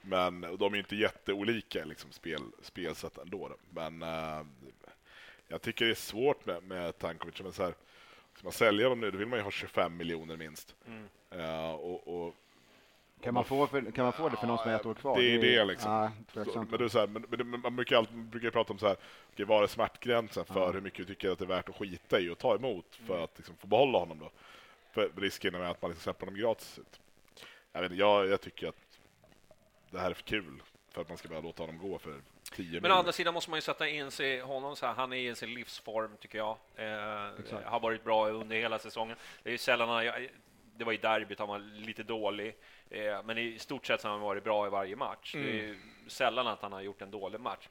men 0.00 0.40
de 0.58 0.74
är 0.74 0.78
inte 0.78 0.96
jätteolika 0.96 1.84
liksom, 1.84 2.12
spel, 2.12 2.42
spelsätt 2.62 3.18
ändå. 3.18 3.50
Men 3.70 4.02
eh, 4.02 4.42
jag 5.48 5.62
tycker 5.62 5.84
det 5.84 5.90
är 5.90 5.94
svårt 5.94 6.46
med, 6.46 6.62
med 6.62 6.98
Tankovic. 6.98 7.40
Men 7.42 7.52
så 7.52 7.62
här, 7.62 7.74
ska 8.34 8.44
man 8.44 8.52
sälja 8.52 8.86
honom 8.86 9.00
nu, 9.00 9.10
då 9.10 9.18
vill 9.18 9.26
man 9.28 9.38
ju 9.38 9.42
ha 9.42 9.50
25 9.50 9.96
miljoner 9.96 10.36
minst. 10.36 10.74
Eh, 11.30 11.70
och, 11.70 12.26
och 12.26 12.34
Kan 13.20 13.34
man, 13.34 13.44
få 13.44 13.66
för, 13.66 13.90
kan 13.90 14.04
man 14.04 14.12
få 14.12 14.28
det 14.28 14.36
för 14.36 14.46
någon 14.46 14.58
som 14.58 14.70
är 14.70 14.76
ett 14.76 14.86
år 14.86 14.94
kvar? 14.94 15.16
det 15.16 15.34
är 15.34 15.38
det 15.38 15.64
liksom. 15.64 16.10
Nej, 16.34 16.44
Så, 16.44 16.66
men 16.70 16.78
det 16.78 16.90
så 16.90 16.98
här, 16.98 17.06
men, 17.06 17.50
men, 17.50 17.60
man 17.60 17.76
brukar, 17.76 17.96
alltid, 17.96 18.16
man 18.16 18.30
brukar 18.30 18.50
prata 18.50 18.72
om 18.72 18.78
så 18.78 18.86
här, 18.86 18.96
okej, 19.32 19.44
vad 19.46 19.62
är 19.62 19.66
smärtgränsen 19.66 20.44
för 20.44 20.72
hur 20.72 20.80
mycket 20.80 21.06
du 21.06 21.14
tycker 21.14 21.30
att 21.30 21.38
det 21.38 21.44
är 21.44 21.46
värt 21.46 21.68
att 21.68 21.76
skita 21.76 22.20
i 22.20 22.28
och 22.28 22.38
ta 22.38 22.54
emot 22.54 23.00
för 23.06 23.24
att 23.24 23.32
liksom, 23.36 23.56
få 23.56 23.66
behålla 23.66 23.98
honom 23.98 24.18
då? 24.18 24.30
För 24.92 25.10
risken 25.16 25.54
är 25.54 25.60
att 25.60 25.82
man 25.82 25.90
liksom 25.90 26.02
släpper 26.02 26.26
honom 26.26 26.40
gratis 26.40 26.78
ut. 26.78 27.00
Jag, 27.72 27.82
vet, 27.82 27.92
jag, 27.92 28.26
jag 28.26 28.40
tycker 28.40 28.68
att 28.68 28.87
det 29.90 29.98
här 29.98 30.10
är 30.10 30.14
för 30.14 30.22
kul 30.22 30.62
för 30.90 31.00
att 31.00 31.08
man 31.08 31.18
ska 31.18 31.28
bara 31.28 31.40
låta 31.40 31.62
honom 31.62 31.78
gå 31.78 31.98
för 31.98 32.14
10 32.52 32.80
Men 32.80 32.90
å 32.92 32.94
andra 32.94 33.12
sidan 33.12 33.34
måste 33.34 33.50
man 33.50 33.56
ju 33.56 33.60
sätta 33.62 33.88
in 33.88 34.10
sig 34.10 34.40
honom 34.40 34.76
så 34.76 34.86
här. 34.86 34.94
Han 34.94 35.12
är 35.12 35.16
i 35.30 35.34
sin 35.34 35.54
livsform, 35.54 36.10
tycker 36.20 36.38
jag. 36.38 36.56
Eh, 36.76 37.64
har 37.64 37.80
varit 37.80 38.04
bra 38.04 38.28
under 38.28 38.56
hela 38.56 38.78
säsongen. 38.78 39.16
Det 39.42 39.52
är 39.52 39.58
sällan 39.58 39.88
han, 39.88 40.04
det 40.76 40.84
var 40.84 40.92
i 40.92 40.96
derbyt 40.96 41.38
han 41.38 41.48
var 41.48 41.58
lite 41.58 42.02
dålig, 42.02 42.56
eh, 42.90 43.22
men 43.24 43.38
i 43.38 43.58
stort 43.58 43.86
sett 43.86 44.00
så 44.00 44.08
har 44.08 44.12
han 44.12 44.20
varit 44.20 44.44
bra 44.44 44.66
i 44.66 44.70
varje 44.70 44.96
match. 44.96 45.32
Det 45.34 45.50
är 45.50 45.54
ju 45.54 45.78
sällan 46.06 46.46
att 46.46 46.62
han 46.62 46.72
har 46.72 46.80
gjort 46.80 47.02
en 47.02 47.10
dålig 47.10 47.40
match. 47.40 47.68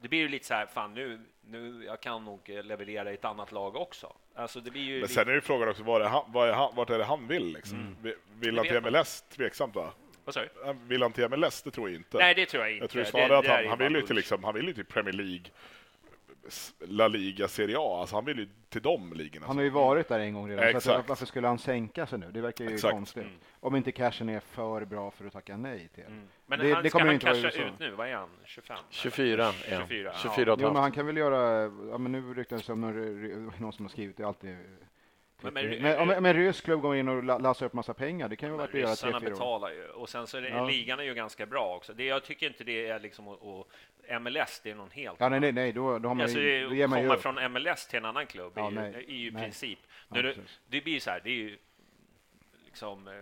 Det 0.00 0.08
blir 0.08 0.18
ju 0.18 0.28
lite 0.28 0.46
så 0.46 0.54
här, 0.54 0.66
fan 0.66 0.94
nu, 0.94 1.20
nu 1.44 1.84
jag 1.84 2.00
kan 2.00 2.24
nog 2.24 2.40
eh, 2.50 2.62
leverera 2.64 3.10
i 3.10 3.14
ett 3.14 3.24
annat 3.24 3.52
lag 3.52 3.76
också. 3.76 4.12
Alltså 4.34 4.60
det 4.60 4.70
blir 4.70 4.82
ju 4.82 5.00
Men 5.00 5.08
sen 5.08 5.28
är 5.28 5.32
ju 5.32 5.40
frågan 5.40 5.68
också, 5.68 5.82
vad 5.82 6.02
är 6.02 6.06
han, 6.08 6.24
vad 6.32 6.48
är 6.48 6.52
han, 6.52 6.74
vart 6.74 6.90
är 6.90 6.98
det 6.98 7.04
han 7.04 7.28
vill? 7.28 7.52
Liksom? 7.52 7.96
Vill- 8.02 8.14
Vill 8.40 8.58
han 8.58 8.66
till. 8.66 8.80
MLS? 8.80 9.22
Tveksamt 9.22 9.74
va? 9.74 9.92
Vad 10.26 10.34
sa 10.34 10.40
du? 10.40 10.48
Han- 10.64 10.88
Vill 10.88 11.02
han 11.02 11.12
till 11.12 11.28
MLS? 11.28 11.62
Det 11.62 11.70
tror 11.70 11.88
jag 11.88 11.96
inte. 11.96 12.18
Nej, 12.18 12.34
det 12.34 12.46
tror 12.46 12.62
jag 12.62 12.72
inte. 12.72 12.82
Jag 12.82 12.90
tror 12.90 13.04
snarare 13.04 13.28
det 13.28 13.38
att 13.38 13.46
han, 13.46 13.66
han, 13.68 13.78
vill 13.78 13.94
ju 13.94 14.02
till, 14.02 14.16
liksom, 14.16 14.44
han 14.44 14.54
vill 14.54 14.66
ju 14.66 14.72
till 14.74 14.84
Premier 14.84 15.12
League, 15.14 15.44
La 16.80 17.08
Liga, 17.08 17.48
Serie 17.48 17.76
A. 17.78 17.98
Alltså 18.00 18.16
han 18.16 18.24
vill 18.24 18.38
ju 18.38 18.48
till 18.68 18.82
de 18.82 19.12
ligorna. 19.12 19.46
Han 19.46 19.56
har 19.56 19.64
ju 19.64 19.70
varit 19.70 20.08
där 20.08 20.18
en 20.20 20.34
gång 20.34 20.50
redan, 20.50 20.62
så 20.64 20.68
att, 20.70 20.76
Exakt. 20.76 21.08
varför 21.08 21.26
skulle 21.26 21.46
han 21.48 21.58
sänka 21.58 22.06
sig 22.06 22.18
nu? 22.18 22.30
Det 22.32 22.40
verkar 22.40 22.64
ju 22.64 22.74
Exakt. 22.74 22.92
konstigt. 22.94 23.22
Mm. 23.24 23.36
Om 23.60 23.76
inte 23.76 23.92
cashen 23.92 24.28
är 24.28 24.40
för 24.40 24.84
bra 24.84 25.10
för 25.10 25.26
att 25.26 25.32
tacka 25.32 25.56
nej 25.56 25.88
till. 25.94 26.04
Men 26.46 26.58
Det- 26.58 26.72
han, 26.72 26.82
det 26.82 26.88
ska 26.90 26.98
kommer 26.98 27.06
han 27.06 27.14
inte 27.14 27.26
vara 27.26 27.42
casha 27.42 27.64
ut 27.64 27.78
nu? 27.78 27.90
Vad 27.90 28.08
är 28.08 28.14
han? 28.14 28.28
25? 28.44 28.76
24, 28.90 29.44
ja. 29.44 29.52
24, 29.80 30.10
ja. 30.14 30.18
24 30.22 30.52
och 30.52 30.58
ett 30.58 30.62
Jo, 30.62 30.72
men 30.72 30.82
han 30.82 30.92
kan 30.92 31.06
väl 31.06 31.16
göra, 31.16 31.62
ja 31.90 31.98
men 31.98 32.12
nu 32.12 32.34
ryktas 32.34 32.66
det 32.66 32.72
om 32.72 32.80
någon, 32.80 33.52
någon 33.58 33.72
som 33.72 33.84
har 33.84 33.90
skrivit, 33.90 34.16
det 34.16 34.24
alltid 34.24 34.56
Men- 35.40 35.54
men, 35.54 35.82
men- 35.82 35.98
om, 35.98 36.10
om 36.10 36.24
en 36.26 36.34
rysk 36.34 36.64
klubb 36.64 36.80
går 36.82 36.96
in 36.96 37.08
och 37.08 37.24
la- 37.24 37.38
lassar 37.38 37.66
upp 37.66 37.72
massa 37.72 37.94
pengar, 37.94 38.28
det 38.28 38.36
kan 38.36 38.48
ju 38.48 38.52
vara 38.54 38.66
värt 38.66 38.74
att 38.74 38.80
göra 38.80 38.90
ryssarna 38.90 39.20
betalar 39.20 39.70
ju. 39.70 39.88
Och 39.88 40.08
sen 40.08 40.26
så 40.26 40.36
är 40.36 40.42
det, 40.42 40.48
Ja. 40.48 40.64
ligan 40.66 40.98
är 41.00 41.04
ju 41.04 41.14
ganska 41.14 41.46
bra 41.46 41.76
också. 41.76 41.92
Det, 41.94 42.04
jag 42.04 42.24
tycker 42.24 42.46
inte 42.46 42.64
det 42.64 42.86
är 42.86 43.00
liksom 43.00 43.28
och, 43.28 43.68
MLS, 44.20 44.60
det 44.62 44.70
är 44.70 44.74
någon 44.74 44.90
helt 44.90 45.20
Ja, 45.20 45.28
nej, 45.28 45.40
nej, 45.40 45.52
nej, 45.52 45.72
då, 45.72 45.98
då 45.98 46.08
har 46.08 46.14
man 46.14 46.20
Alltså, 46.24 46.38
ju, 46.38 46.68
då 46.68 46.74
ger 46.74 46.86
man 46.86 46.98
ju 46.98 47.04
komma 47.04 47.14
upp. 47.16 47.22
från 47.22 47.52
MLS 47.52 47.86
till 47.86 47.98
en 47.98 48.04
annan 48.04 48.26
klubb 48.26 48.52
Ja, 48.56 48.66
är, 48.66 48.70
ju, 48.70 48.76
nej, 48.80 48.94
är 49.08 49.12
ju 49.14 49.30
nej. 49.30 49.42
princip. 49.42 49.78
Ja, 50.08 50.22
det, 50.22 50.36
det 50.68 50.80
blir 50.80 51.00
så 51.00 51.10
här, 51.10 51.20
det 51.24 51.30
är 51.30 51.34
ju 51.34 51.58
liksom, 52.66 53.08
eh, 53.08 53.14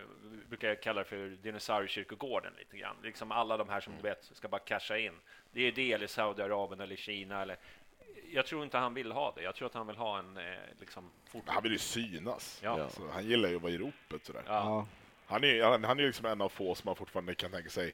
brukar 0.49 0.75
kalla 0.75 0.99
det 1.03 1.09
för 1.09 1.29
dinosauriekyrkogården 1.43 2.53
lite 2.59 2.77
grann. 2.79 2.97
Liksom 3.03 3.33
alla 3.33 3.57
de 3.57 3.69
här 3.69 3.81
som 3.81 3.93
du 3.97 4.03
vet 4.09 4.25
ska 4.33 4.49
bara 4.49 4.59
casha 4.61 4.99
in. 4.99 5.13
Det 5.53 5.63
är 5.69 5.73
det 5.73 5.93
eller 5.93 6.07
Saudiarabien 6.07 6.81
eller 6.81 6.97
Kina 6.97 7.43
eller 7.43 7.57
jag 8.33 8.47
tror 8.47 8.65
inte 8.65 8.79
han 8.79 8.95
vill 8.95 9.13
ha 9.13 9.33
det. 9.37 9.43
Jag 9.43 9.55
tror 9.55 9.67
att 9.67 9.75
han 9.75 9.87
vill 9.87 9.97
ha 9.97 10.19
en 10.19 10.37
eh, 10.37 10.45
liksom. 10.81 11.11
Han 11.47 11.63
vill 11.63 11.73
ju 11.73 11.79
synas. 11.79 12.61
Ja. 12.63 12.89
Så 12.89 13.03
han 13.13 13.25
gillar 13.27 13.49
ju 13.49 13.57
att 13.57 13.63
vara 13.63 13.73
i 13.73 13.79
ropet. 13.79 14.25
Sådär. 14.25 14.43
Ja. 14.47 14.87
Han 15.27 15.45
är 15.45 15.65
han, 15.65 15.85
han 15.85 16.01
är 16.01 16.05
liksom 16.07 16.27
en 16.27 16.41
av 16.41 16.49
få 16.49 16.75
som 16.75 16.89
man 16.89 16.97
fortfarande 16.97 17.35
kan 17.35 17.51
tänka 17.51 17.71
sig 17.71 17.93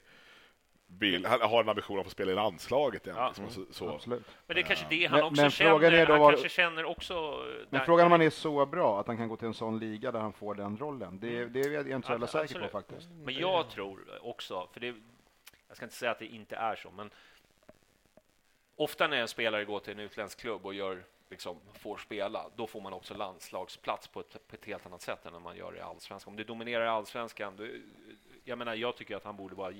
vill, 0.99 1.25
han 1.25 1.41
har 1.41 1.63
en 1.63 1.69
ambition 1.69 1.99
att 1.99 2.05
få 2.05 2.09
spela 2.09 2.31
i 2.31 2.35
landslaget 2.35 3.05
igen. 3.05 3.17
Ja. 3.19 3.27
Liksom, 3.27 3.49
så, 3.49 3.73
så. 3.73 3.89
absolut. 3.89 4.25
Men 4.47 4.55
det 4.55 4.61
är 4.61 4.65
kanske 4.65 4.85
det 4.89 5.05
han 5.05 5.19
Men- 5.19 5.27
också 5.27 5.41
men 5.41 5.51
känner. 5.51 5.71
frågan 5.71 5.93
är 5.93 6.05
då 6.05 6.13
han 6.13 6.21
vad- 6.21 6.31
kanske 6.33 6.49
känner 6.49 6.85
också... 6.85 7.45
Men 7.69 7.85
frågan 7.85 8.05
om 8.05 8.11
han 8.11 8.21
är 8.21 8.29
så 8.29 8.65
bra 8.65 8.99
att 8.99 9.07
han 9.07 9.17
kan 9.17 9.27
gå 9.27 9.35
till 9.37 9.47
en 9.47 9.53
sån 9.53 9.79
liga 9.79 10.11
där 10.11 10.19
han 10.19 10.33
får 10.33 10.55
den 10.55 10.77
rollen, 10.77 11.19
det, 11.19 11.45
det 11.45 11.59
är 11.59 11.71
jag 11.71 11.89
inte 11.91 12.07
så 12.07 12.13
jävla 12.13 12.27
säker 12.27 12.59
på 12.61 12.67
faktiskt. 12.67 13.09
Men 13.23 13.33
jag 13.33 13.69
tror 13.69 14.19
också, 14.21 14.67
för 14.73 14.79
det, 14.79 14.95
jag 15.67 15.77
ska 15.77 15.85
inte 15.85 15.95
säga 15.95 16.11
att 16.11 16.19
det 16.19 16.25
inte 16.25 16.55
är 16.55 16.75
så, 16.75 16.91
men 16.91 17.09
ofta 18.83 19.07
när 19.07 19.17
en 19.17 19.27
spelare 19.27 19.65
går 19.65 19.79
till 19.79 19.93
en 19.93 19.99
utländsk 19.99 20.39
klubb 20.39 20.65
och 20.65 20.73
gör, 20.73 21.03
liksom, 21.29 21.59
får 21.79 21.97
spela, 21.97 22.45
då 22.55 22.67
får 22.67 22.81
man 22.81 22.93
också 22.93 23.13
landslagsplats 23.13 24.07
på 24.07 24.19
ett, 24.19 24.47
på 24.47 24.55
ett 24.55 24.65
helt 24.65 24.85
annat 24.85 25.01
sätt 25.01 25.25
än 25.25 25.33
när 25.33 25.39
man 25.39 25.57
gör 25.57 25.71
det 25.71 25.77
i 25.77 25.81
allsvenskan. 25.81 26.31
Om 26.31 26.37
du 26.37 26.43
dominerar 26.43 26.85
i 26.85 26.87
allsvenskan, 26.87 27.55
då, 27.57 27.67
jag 28.43 28.57
menar, 28.57 28.75
jag 28.75 28.97
tycker 28.97 29.15
att 29.15 29.23
han 29.23 29.35
borde 29.37 29.55
vara 29.55 29.73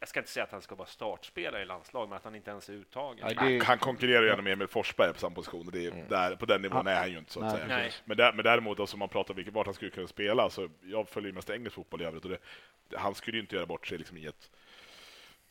jag 0.00 0.08
ska 0.08 0.20
inte 0.20 0.30
säga 0.32 0.44
att 0.44 0.52
han 0.52 0.62
ska 0.62 0.74
vara 0.74 0.88
startspelare 0.88 1.62
i 1.62 1.64
landslag, 1.64 2.08
men 2.08 2.16
att 2.16 2.24
han 2.24 2.34
inte 2.34 2.50
ens 2.50 2.68
är 2.68 2.72
uttagen. 2.72 3.24
Nej, 3.26 3.34
Han, 3.36 3.48
det- 3.52 3.64
han 3.64 3.78
konkurrerar 3.78 4.22
ju 4.22 4.28
ändå 4.30 4.42
med 4.42 4.52
Emil 4.52 4.68
Forsberg 4.68 5.12
på 5.12 5.18
samma 5.18 5.34
position. 5.34 5.66
och 5.66 5.72
Det 5.72 5.86
är 5.86 6.04
där, 6.08 6.36
på 6.36 6.46
den 6.46 6.62
nivån 6.62 6.86
är 6.86 6.96
han 6.96 7.10
ju 7.10 7.18
inte 7.18 7.32
så 7.32 7.40
att 7.40 7.46
Nej, 7.46 7.54
säga. 7.56 7.66
Nej. 7.76 7.92
Men, 8.04 8.16
där, 8.16 8.32
men 8.32 8.44
däremot, 8.44 8.80
alltså, 8.80 8.94
om 8.94 8.98
man 8.98 9.08
pratar 9.08 9.34
om 9.34 9.36
vilket, 9.36 9.54
vart 9.54 9.66
han 9.66 9.74
skulle 9.74 9.90
kunna 9.90 10.06
spela, 10.06 10.50
så 10.50 10.68
jag 10.82 11.08
följer 11.08 11.28
ju 11.28 11.34
mest 11.34 11.50
engelsk 11.50 11.74
fotboll 11.74 12.02
i 12.02 12.04
övrigt. 12.04 12.24
Och 12.24 12.30
det, 12.30 12.38
han 12.96 13.14
skulle 13.14 13.36
ju 13.36 13.40
inte 13.40 13.54
göra 13.56 13.66
bort 13.66 13.86
sig 13.86 13.98
liksom, 13.98 14.16
i 14.16 14.26
ett 14.26 14.50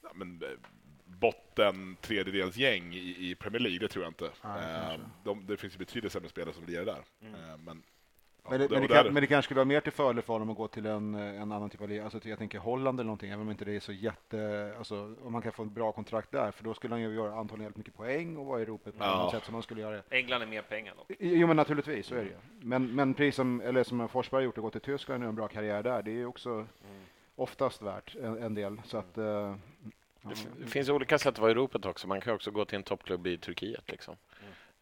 ja, 0.03 0.09
men, 0.13 0.41
eh, 0.43 0.49
botten 1.19 1.97
tredjedelsgäng 2.01 2.93
i, 2.93 3.29
i 3.29 3.35
Premier 3.35 3.59
League, 3.59 3.79
det 3.79 3.87
tror 3.87 4.03
jag 4.03 4.09
inte. 4.09 4.25
Eh, 4.25 4.31
kanske. 4.41 4.99
de, 5.23 5.45
det 5.45 5.57
finns 5.57 5.73
ju 5.73 5.77
betydligt 5.77 6.11
sämre 6.11 6.29
spelare 6.29 6.53
som 6.53 6.65
blir 6.65 6.85
där. 6.85 7.01
Eh, 7.21 7.57
men, 7.65 7.83
ja, 8.43 8.49
Men 8.49 8.59
det, 8.59 8.65
och 8.65 8.71
men, 8.71 8.81
det 8.81 8.87
kan, 8.87 9.13
men 9.13 9.21
det 9.21 9.27
kanske 9.27 9.47
skulle 9.47 9.57
vara 9.57 9.65
mer 9.65 9.81
till 9.81 9.91
fördel 9.91 10.21
för 10.23 10.33
honom 10.33 10.49
att 10.49 10.57
gå 10.57 10.67
till 10.67 10.85
en, 10.85 11.15
en 11.15 11.51
annan 11.51 11.69
typ 11.69 11.81
av 11.81 11.89
liga. 11.89 12.03
Alltså, 12.03 12.19
jag 12.23 12.37
tänker 12.37 12.59
Holland 12.59 12.99
eller 12.99 13.07
någonting, 13.07 13.29
även 13.31 13.41
om 13.41 13.51
inte 13.51 13.65
det 13.65 13.75
är 13.75 13.79
så 13.79 13.91
jätte... 13.91 14.73
Alltså, 14.77 15.15
om 15.23 15.31
man 15.33 15.41
kan 15.41 15.51
få 15.51 15.63
en 15.63 15.73
bra 15.73 15.91
kontrakt 15.91 16.31
där, 16.31 16.51
för 16.51 16.63
då 16.63 16.73
skulle 16.73 16.93
han 16.93 17.01
ju 17.01 17.13
göra 17.13 17.35
antagligen 17.35 17.65
helt 17.65 17.77
mycket 17.77 17.95
poäng 17.95 18.37
och 18.37 18.45
vara 18.45 18.61
i 18.61 18.65
ropet 18.65 18.97
på 18.97 19.03
Ja. 19.03 19.29
sätt 19.33 19.45
som 19.45 19.53
han 19.53 19.63
skulle 19.63 19.81
göra. 19.81 20.01
England 20.09 20.41
är 20.41 20.45
mer 20.47 20.61
pengar 20.61 20.93
dock. 20.97 21.11
Jo, 21.19 21.47
men 21.47 21.55
naturligtvis, 21.57 22.05
så 22.07 22.15
är 22.15 22.19
det 22.19 22.29
ju. 22.29 22.35
Men, 22.59 22.95
men 22.95 23.13
precis 23.13 23.35
som, 23.35 23.61
eller 23.61 23.83
som 23.83 24.09
Forsberg 24.09 24.37
har 24.39 24.45
gjort 24.45 24.57
och 24.57 24.63
gått 24.63 24.71
till 24.73 24.81
Tyskland 24.81 25.23
och 25.23 25.29
en 25.29 25.35
bra 25.35 25.47
karriär 25.47 25.83
där, 25.83 26.01
det 26.03 26.11
är 26.11 26.15
ju 26.15 26.25
också 26.25 26.67
oftast 27.35 27.81
värt 27.81 28.15
en, 28.15 28.43
en 28.43 28.53
del. 28.53 28.81
Så 28.85 28.97
att, 28.97 29.17
eh, 29.17 29.55
Det, 30.21 30.67
finns 30.67 30.89
olika 30.89 31.17
sätt 31.19 31.27
att 31.27 31.39
vara 31.39 31.51
i 31.51 31.53
ropet 31.53 31.85
också. 31.85 32.07
Man 32.07 32.21
kan 32.21 32.33
också 32.33 32.51
gå 32.51 32.65
till 32.65 32.75
en 32.75 32.83
toppklubb 32.83 33.27
i 33.27 33.37
Turkiet, 33.37 33.91
liksom. 33.91 34.15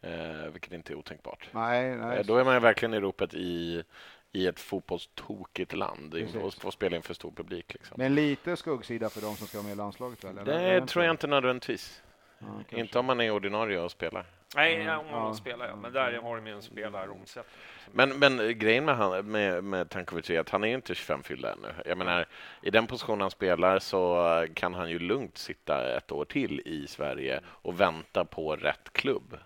eh, 0.02 0.12
vilket 0.52 0.72
inte 0.72 0.92
är 0.92 0.94
otänkbart. 0.94 1.48
Nej, 1.52 1.96
nej. 1.96 2.18
Eh, 2.18 2.26
Då 2.26 2.36
är 2.36 2.44
man 2.44 2.62
verkligen 2.62 2.94
i 2.94 3.00
ropet 3.00 3.34
i, 3.34 3.84
i 4.32 4.46
ett 4.46 4.60
fotbollstokigt 4.60 5.72
land 5.72 6.12
Precis. 6.12 6.34
och 6.34 6.54
får 6.54 6.70
spela 6.70 6.96
inför 6.96 7.14
stor 7.14 7.30
publik. 7.30 7.72
Liksom. 7.74 7.94
Men 7.98 8.14
lite 8.14 8.56
skuggsida 8.56 9.10
för 9.10 9.20
de 9.20 9.36
som 9.36 9.46
ska 9.46 9.58
vara 9.58 9.66
med 9.66 9.72
i 9.72 9.76
landslaget 9.76 10.24
väl? 10.24 10.38
eller? 10.38 10.80
det 10.80 10.86
tror 10.86 11.04
jag 11.04 11.12
inte 11.12 11.26
nödvändigtvis. 11.26 12.02
Ja, 12.38 12.78
inte 12.78 12.98
om 12.98 13.06
man 13.06 13.20
är 13.20 13.30
ordinarie 13.30 13.80
och 13.80 13.90
spelar. 13.90 14.26
Nej, 14.56 14.74
Ja, 14.74 14.84
ja, 14.84 14.98
om 14.98 15.10
man 15.10 15.26
ja. 15.26 15.34
spelar 15.34 15.68
ja. 15.68 15.76
Men 15.76 15.92
där 15.92 16.12
har 16.12 16.36
de 16.36 16.46
ju 16.46 16.52
en 16.52 16.62
spelaromsättning. 16.62 17.62
Men, 17.92 18.18
men 18.18 18.58
grejen 18.58 18.84
med, 18.84 18.96
han, 18.96 19.26
med, 19.26 19.64
med 19.64 19.90
Tankovic 19.90 20.30
är 20.30 20.40
att 20.40 20.50
han 20.50 20.64
är 20.64 20.68
ju 20.68 20.74
inte 20.74 20.94
25 20.94 21.22
fyllda 21.22 21.52
ännu. 21.52 21.68
Jag 21.84 21.98
menar, 21.98 22.26
I 22.62 22.70
den 22.70 22.86
position 22.86 23.20
han 23.20 23.30
spelar 23.30 23.78
så 23.78 24.46
kan 24.54 24.74
han 24.74 24.90
ju 24.90 24.98
lugnt 24.98 25.38
sitta 25.38 25.96
ett 25.96 26.12
år 26.12 26.24
till 26.24 26.60
i 26.64 26.86
Sverige 26.86 27.40
och 27.46 27.80
vänta 27.80 28.24
på 28.24 28.56
rätt 28.56 28.92
klubb 28.92 29.38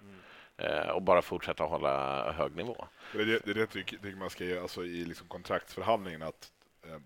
eh, 0.56 0.88
och 0.88 1.02
bara 1.02 1.22
fortsätta 1.22 1.64
hålla 1.64 2.32
hög 2.32 2.56
nivå. 2.56 2.86
Det 3.12 3.24
det, 3.24 3.38
det, 3.44 3.50
är 3.50 3.54
det 3.54 3.60
jag 3.60 3.70
tycker, 3.70 3.96
tycker 3.96 4.16
man 4.16 4.30
ska 4.30 4.44
göra 4.44 4.62
alltså, 4.62 4.84
i 4.84 5.04
liksom 5.04 5.28
kontraktsförhandlingen. 5.28 6.22
Att, 6.22 6.52
eh, 6.86 6.98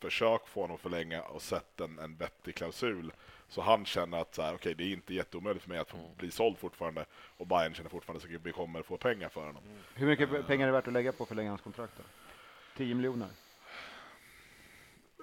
försök 0.00 0.48
få 0.48 0.60
honom 0.60 0.74
att 0.74 0.80
förlänga 0.80 1.22
och 1.22 1.42
sätt 1.42 1.80
en, 1.80 1.98
en 1.98 2.16
vettig 2.16 2.54
klausul 2.54 3.12
så 3.48 3.60
han 3.60 3.84
känner 3.84 4.18
att 4.20 4.34
så 4.34 4.42
här, 4.42 4.54
okay, 4.54 4.74
det 4.74 4.84
är 4.84 4.92
inte 4.92 5.14
jätteomöjligt 5.14 5.62
för 5.62 5.68
mig 5.70 5.78
att 5.78 5.90
få 5.90 5.96
bli 6.16 6.30
såld 6.30 6.58
fortfarande 6.58 7.04
och 7.36 7.46
Bayern 7.46 7.74
känner 7.74 7.90
fortfarande 7.90 8.24
att 8.36 8.46
vi 8.46 8.52
kommer 8.52 8.82
få 8.82 8.96
pengar 8.96 9.28
för 9.28 9.46
honom. 9.46 9.62
Hur 9.94 10.06
mycket 10.06 10.46
pengar 10.46 10.62
är 10.62 10.66
det 10.66 10.72
värt 10.72 10.86
att 10.86 10.92
lägga 10.92 11.12
på 11.12 11.22
att 11.22 11.28
förlänga 11.28 11.50
hans 11.50 11.60
kontrakt? 11.60 11.92
Då? 11.96 12.02
10 12.76 12.94
miljoner? 12.94 13.28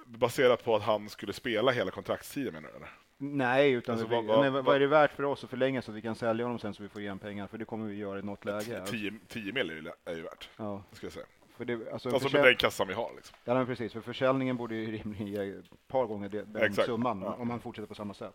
Baserat 0.06 0.64
på 0.64 0.76
att 0.76 0.82
han 0.82 1.08
skulle 1.08 1.32
spela 1.32 1.72
hela 1.72 1.90
kontraktstiden 1.90 2.52
menar 2.54 2.68
du? 2.68 2.76
eller? 2.76 2.88
Nej, 3.18 3.72
utan 3.72 3.92
Alltså, 3.92 4.08
vi, 4.08 4.14
vad- 4.14 4.24
vad- 4.24 4.52
men 4.52 4.64
vad, 4.64 4.76
är 4.76 4.80
det 4.80 4.86
värt 4.86 5.12
för 5.12 5.22
oss 5.22 5.44
att 5.44 5.50
förlänga 5.50 5.82
så 5.82 5.90
att 5.90 5.96
vi 5.96 6.02
kan 6.02 6.14
sälja 6.14 6.44
honom 6.44 6.58
sen 6.58 6.74
så 6.74 6.82
vi 6.82 6.88
får 6.88 7.00
igen 7.02 7.18
pengar? 7.18 7.46
För 7.46 7.58
det 7.58 7.64
kommer 7.64 7.86
vi 7.86 7.94
göra 7.96 8.18
i 8.18 8.22
något 8.22 8.44
läge. 8.44 8.86
10, 8.86 9.12
10 9.28 9.52
mil 9.52 9.70
är 9.70 9.74
ju- 9.74 9.90
är 10.04 10.14
ju 10.16 10.22
värt, 10.22 10.48
Ja, 10.56 10.82
ska 10.92 11.06
jag 11.06 11.12
säga. 11.12 11.26
För 11.56 11.64
det, 11.64 11.92
alltså, 11.92 12.08
Alltså 12.10 12.36
med 12.36 12.44
den 12.44 12.56
kassan 12.56 12.88
vi 12.88 12.94
har. 12.94 13.12
Liksom. 13.16 13.36
ja, 13.44 13.54
men 13.54 13.66
precis. 13.66 13.92
För 13.92 14.00
försäljningen 14.00 14.56
borde 14.56 14.74
ju 14.74 14.92
rimligen 14.98 15.26
ge 15.26 15.50
ett 15.58 15.88
par 15.88 16.06
gånger 16.06 16.28
det, 16.28 16.42
den 16.42 16.62
Exakt. 16.62 16.86
summan 16.86 17.22
Ja. 17.22 17.34
om 17.34 17.48
man 17.48 17.60
fortsätter 17.60 17.86
på 17.86 17.94
samma 17.94 18.14
sätt. 18.14 18.34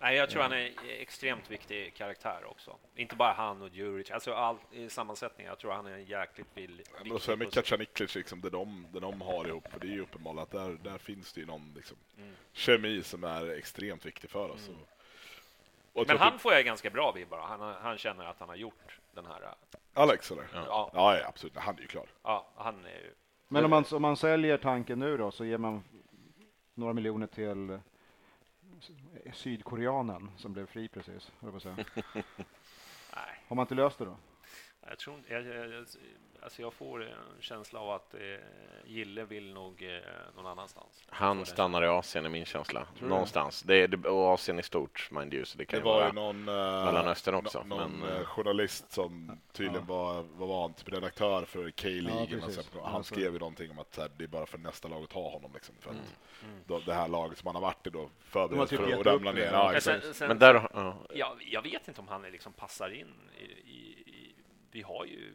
Nej, 0.00 0.16
jag 0.16 0.30
tror 0.30 0.42
han 0.42 0.52
är 0.52 0.72
extremt 0.88 1.50
viktig 1.50 1.94
karaktär 1.94 2.44
också. 2.46 2.76
Inte 2.96 3.16
bara 3.16 3.32
han 3.32 3.62
och 3.62 3.68
Djuric, 3.68 4.10
alltså 4.10 4.32
all, 4.34 4.56
i 4.72 4.88
sammansättningen. 4.88 5.50
Jag 5.50 5.58
tror 5.58 5.72
han 5.72 5.86
är 5.86 5.92
en 5.92 6.04
jäkligt 6.04 6.46
vill, 6.54 6.82
Men 7.02 7.12
Och 7.12 7.22
sen 7.22 7.38
med 7.38 7.52
Kacaniklic, 7.52 8.14
liksom, 8.14 8.40
det, 8.40 8.50
de, 8.50 8.86
det 8.92 9.00
de 9.00 9.20
har 9.20 9.48
ihop, 9.48 9.68
för 9.72 9.80
det 9.80 9.86
är 9.86 9.90
ju 9.92 10.00
uppenbart 10.00 10.38
att 10.38 10.50
där, 10.50 10.78
där 10.82 10.98
finns 10.98 11.32
det 11.32 11.40
ju 11.40 11.46
någon 11.46 11.72
liksom, 11.76 11.96
Mm. 12.18 12.34
kemi 12.52 13.02
som 13.02 13.24
är 13.24 13.50
extremt 13.50 14.06
viktig 14.06 14.30
för 14.30 14.50
oss. 14.50 14.68
Och, 14.68 14.74
och 14.74 16.00
jag 16.00 16.06
Men 16.08 16.18
han 16.18 16.34
att- 16.34 16.40
får 16.42 16.52
jag 16.52 16.64
ganska 16.64 16.90
bra 16.90 17.12
vibbar 17.12 17.38
han, 17.40 17.60
han 17.60 17.98
känner 17.98 18.24
att 18.24 18.40
han 18.40 18.48
har 18.48 18.56
gjort 18.56 18.98
den 19.22 19.32
här... 19.32 19.54
Alex 19.94 20.30
eller? 20.30 20.48
Ja, 20.54 20.90
Ja, 20.94 21.18
ja 21.18 21.28
absolut. 21.28 21.56
Han 21.56 21.76
är 21.76 21.80
ju 21.80 21.86
klar. 21.86 22.06
ja 22.22 22.46
han 22.56 22.84
är 22.84 22.88
ju... 22.88 23.14
Men 23.48 23.64
om 23.64 23.70
man, 23.70 23.84
om 23.92 24.02
man 24.02 24.16
säljer 24.16 24.58
tanken 24.58 24.98
nu 24.98 25.16
då 25.16 25.30
så 25.30 25.44
ger 25.44 25.58
man 25.58 25.84
några 26.74 26.92
miljoner 26.92 27.26
till 27.26 27.70
eh, 27.70 29.32
Sydkoreanen 29.32 30.30
som 30.36 30.52
blev 30.52 30.66
fri 30.66 30.88
precis. 30.88 31.32
höll 31.40 31.52
jag 31.52 31.52
på 31.52 31.56
att 31.56 31.62
säga. 31.62 31.76
Nej, 33.14 33.44
Har 33.48 33.56
man 33.56 33.62
inte 33.62 33.74
löst 33.74 33.98
det 33.98 34.04
då? 34.04 34.16
jag 34.80 34.98
tror 34.98 35.16
inte... 35.16 35.34
Jag, 36.40 36.44
jag, 36.44 36.44
jag- 36.44 36.44
alltså 36.44 36.62
jag 36.62 36.72
får 36.72 37.02
en 37.04 37.40
känsla 37.40 37.80
av 37.80 37.90
att 37.90 38.14
eh, 38.14 38.20
Gille 38.84 39.24
vill 39.24 39.52
nog 39.54 39.82
eh, 39.82 39.98
någon 40.36 40.46
annanstans. 40.46 41.02
Jag 41.08 41.16
Han 41.16 41.46
stannar 41.46 41.82
i 41.82 41.86
Asien 41.86 42.24
är 42.24 42.28
min 42.30 42.44
känsla. 42.44 42.80
Tror 42.84 43.08
du 43.08 43.08
Någonstans. 43.08 43.62
Det 43.62 43.74
är, 43.76 43.88
det, 43.88 44.08
och 44.08 44.28
Asien 44.28 44.58
är 44.58 44.62
stort, 44.62 45.08
mind 45.10 45.34
you, 45.34 45.44
så 45.44 45.58
det 45.58 45.64
kan 45.64 45.80
Det 45.80 45.80
ju 45.80 45.92
var 45.92 46.00
vara... 46.00 46.12
någon, 46.12 46.44
Mellanöstern 46.44 47.34
eh, 47.34 47.38
också, 47.40 47.62
nå- 47.66 47.76
någon 47.76 47.92
men, 48.00 48.16
eh, 48.16 48.24
journalist 48.24 48.92
som 48.92 49.40
tydligen 49.52 49.86
var, 49.86 50.22
vad 50.36 50.48
var 50.48 50.62
han, 50.62 50.72
typ 50.74 50.88
redaktör 50.92 51.44
för 51.44 51.70
K-League. 51.70 52.40
Ja, 52.74 52.86
han 52.88 53.04
skrev 53.04 53.32
ju 53.32 53.38
någonting 53.38 53.70
om 53.70 53.78
att 53.78 53.96
här, 53.96 54.10
det 54.16 54.24
är 54.24 54.28
bara 54.28 54.46
för 54.46 54.58
nästa 54.58 54.88
lag 54.88 55.02
att 55.04 55.10
ta 55.10 55.30
honom. 55.30 55.50
Liksom, 55.54 55.74
för 55.80 55.90
att 55.90 55.96
Mm. 56.42 56.60
då, 56.66 56.78
det 56.78 56.94
här 56.94 57.08
laget 57.08 57.38
som 57.38 57.46
han 57.46 57.54
har 57.54 57.62
varit 57.62 57.86
i 57.86 57.90
då 57.90 58.10
förbereds 58.24 58.70
typ 58.70 58.80
för 58.80 58.92
att 59.00 59.06
ramla 59.06 59.32
ner. 59.32 59.42
Ja, 59.42 59.52
Ja, 59.52 59.70
Men 59.72 59.80
sen, 59.80 60.14
sen, 60.14 60.28
Men 60.28 60.38
där... 60.38 60.54
Ja. 60.74 60.96
Ja, 61.14 61.36
jag 61.40 61.62
vet 61.62 61.88
inte 61.88 62.00
om 62.00 62.08
han 62.08 62.24
är 62.24 62.30
liksom 62.30 62.52
passar 62.52 62.90
in 62.90 63.14
i, 63.38 63.42
i, 63.44 63.78
i... 64.06 64.34
Vi 64.70 64.82
har 64.82 65.04
ju... 65.04 65.34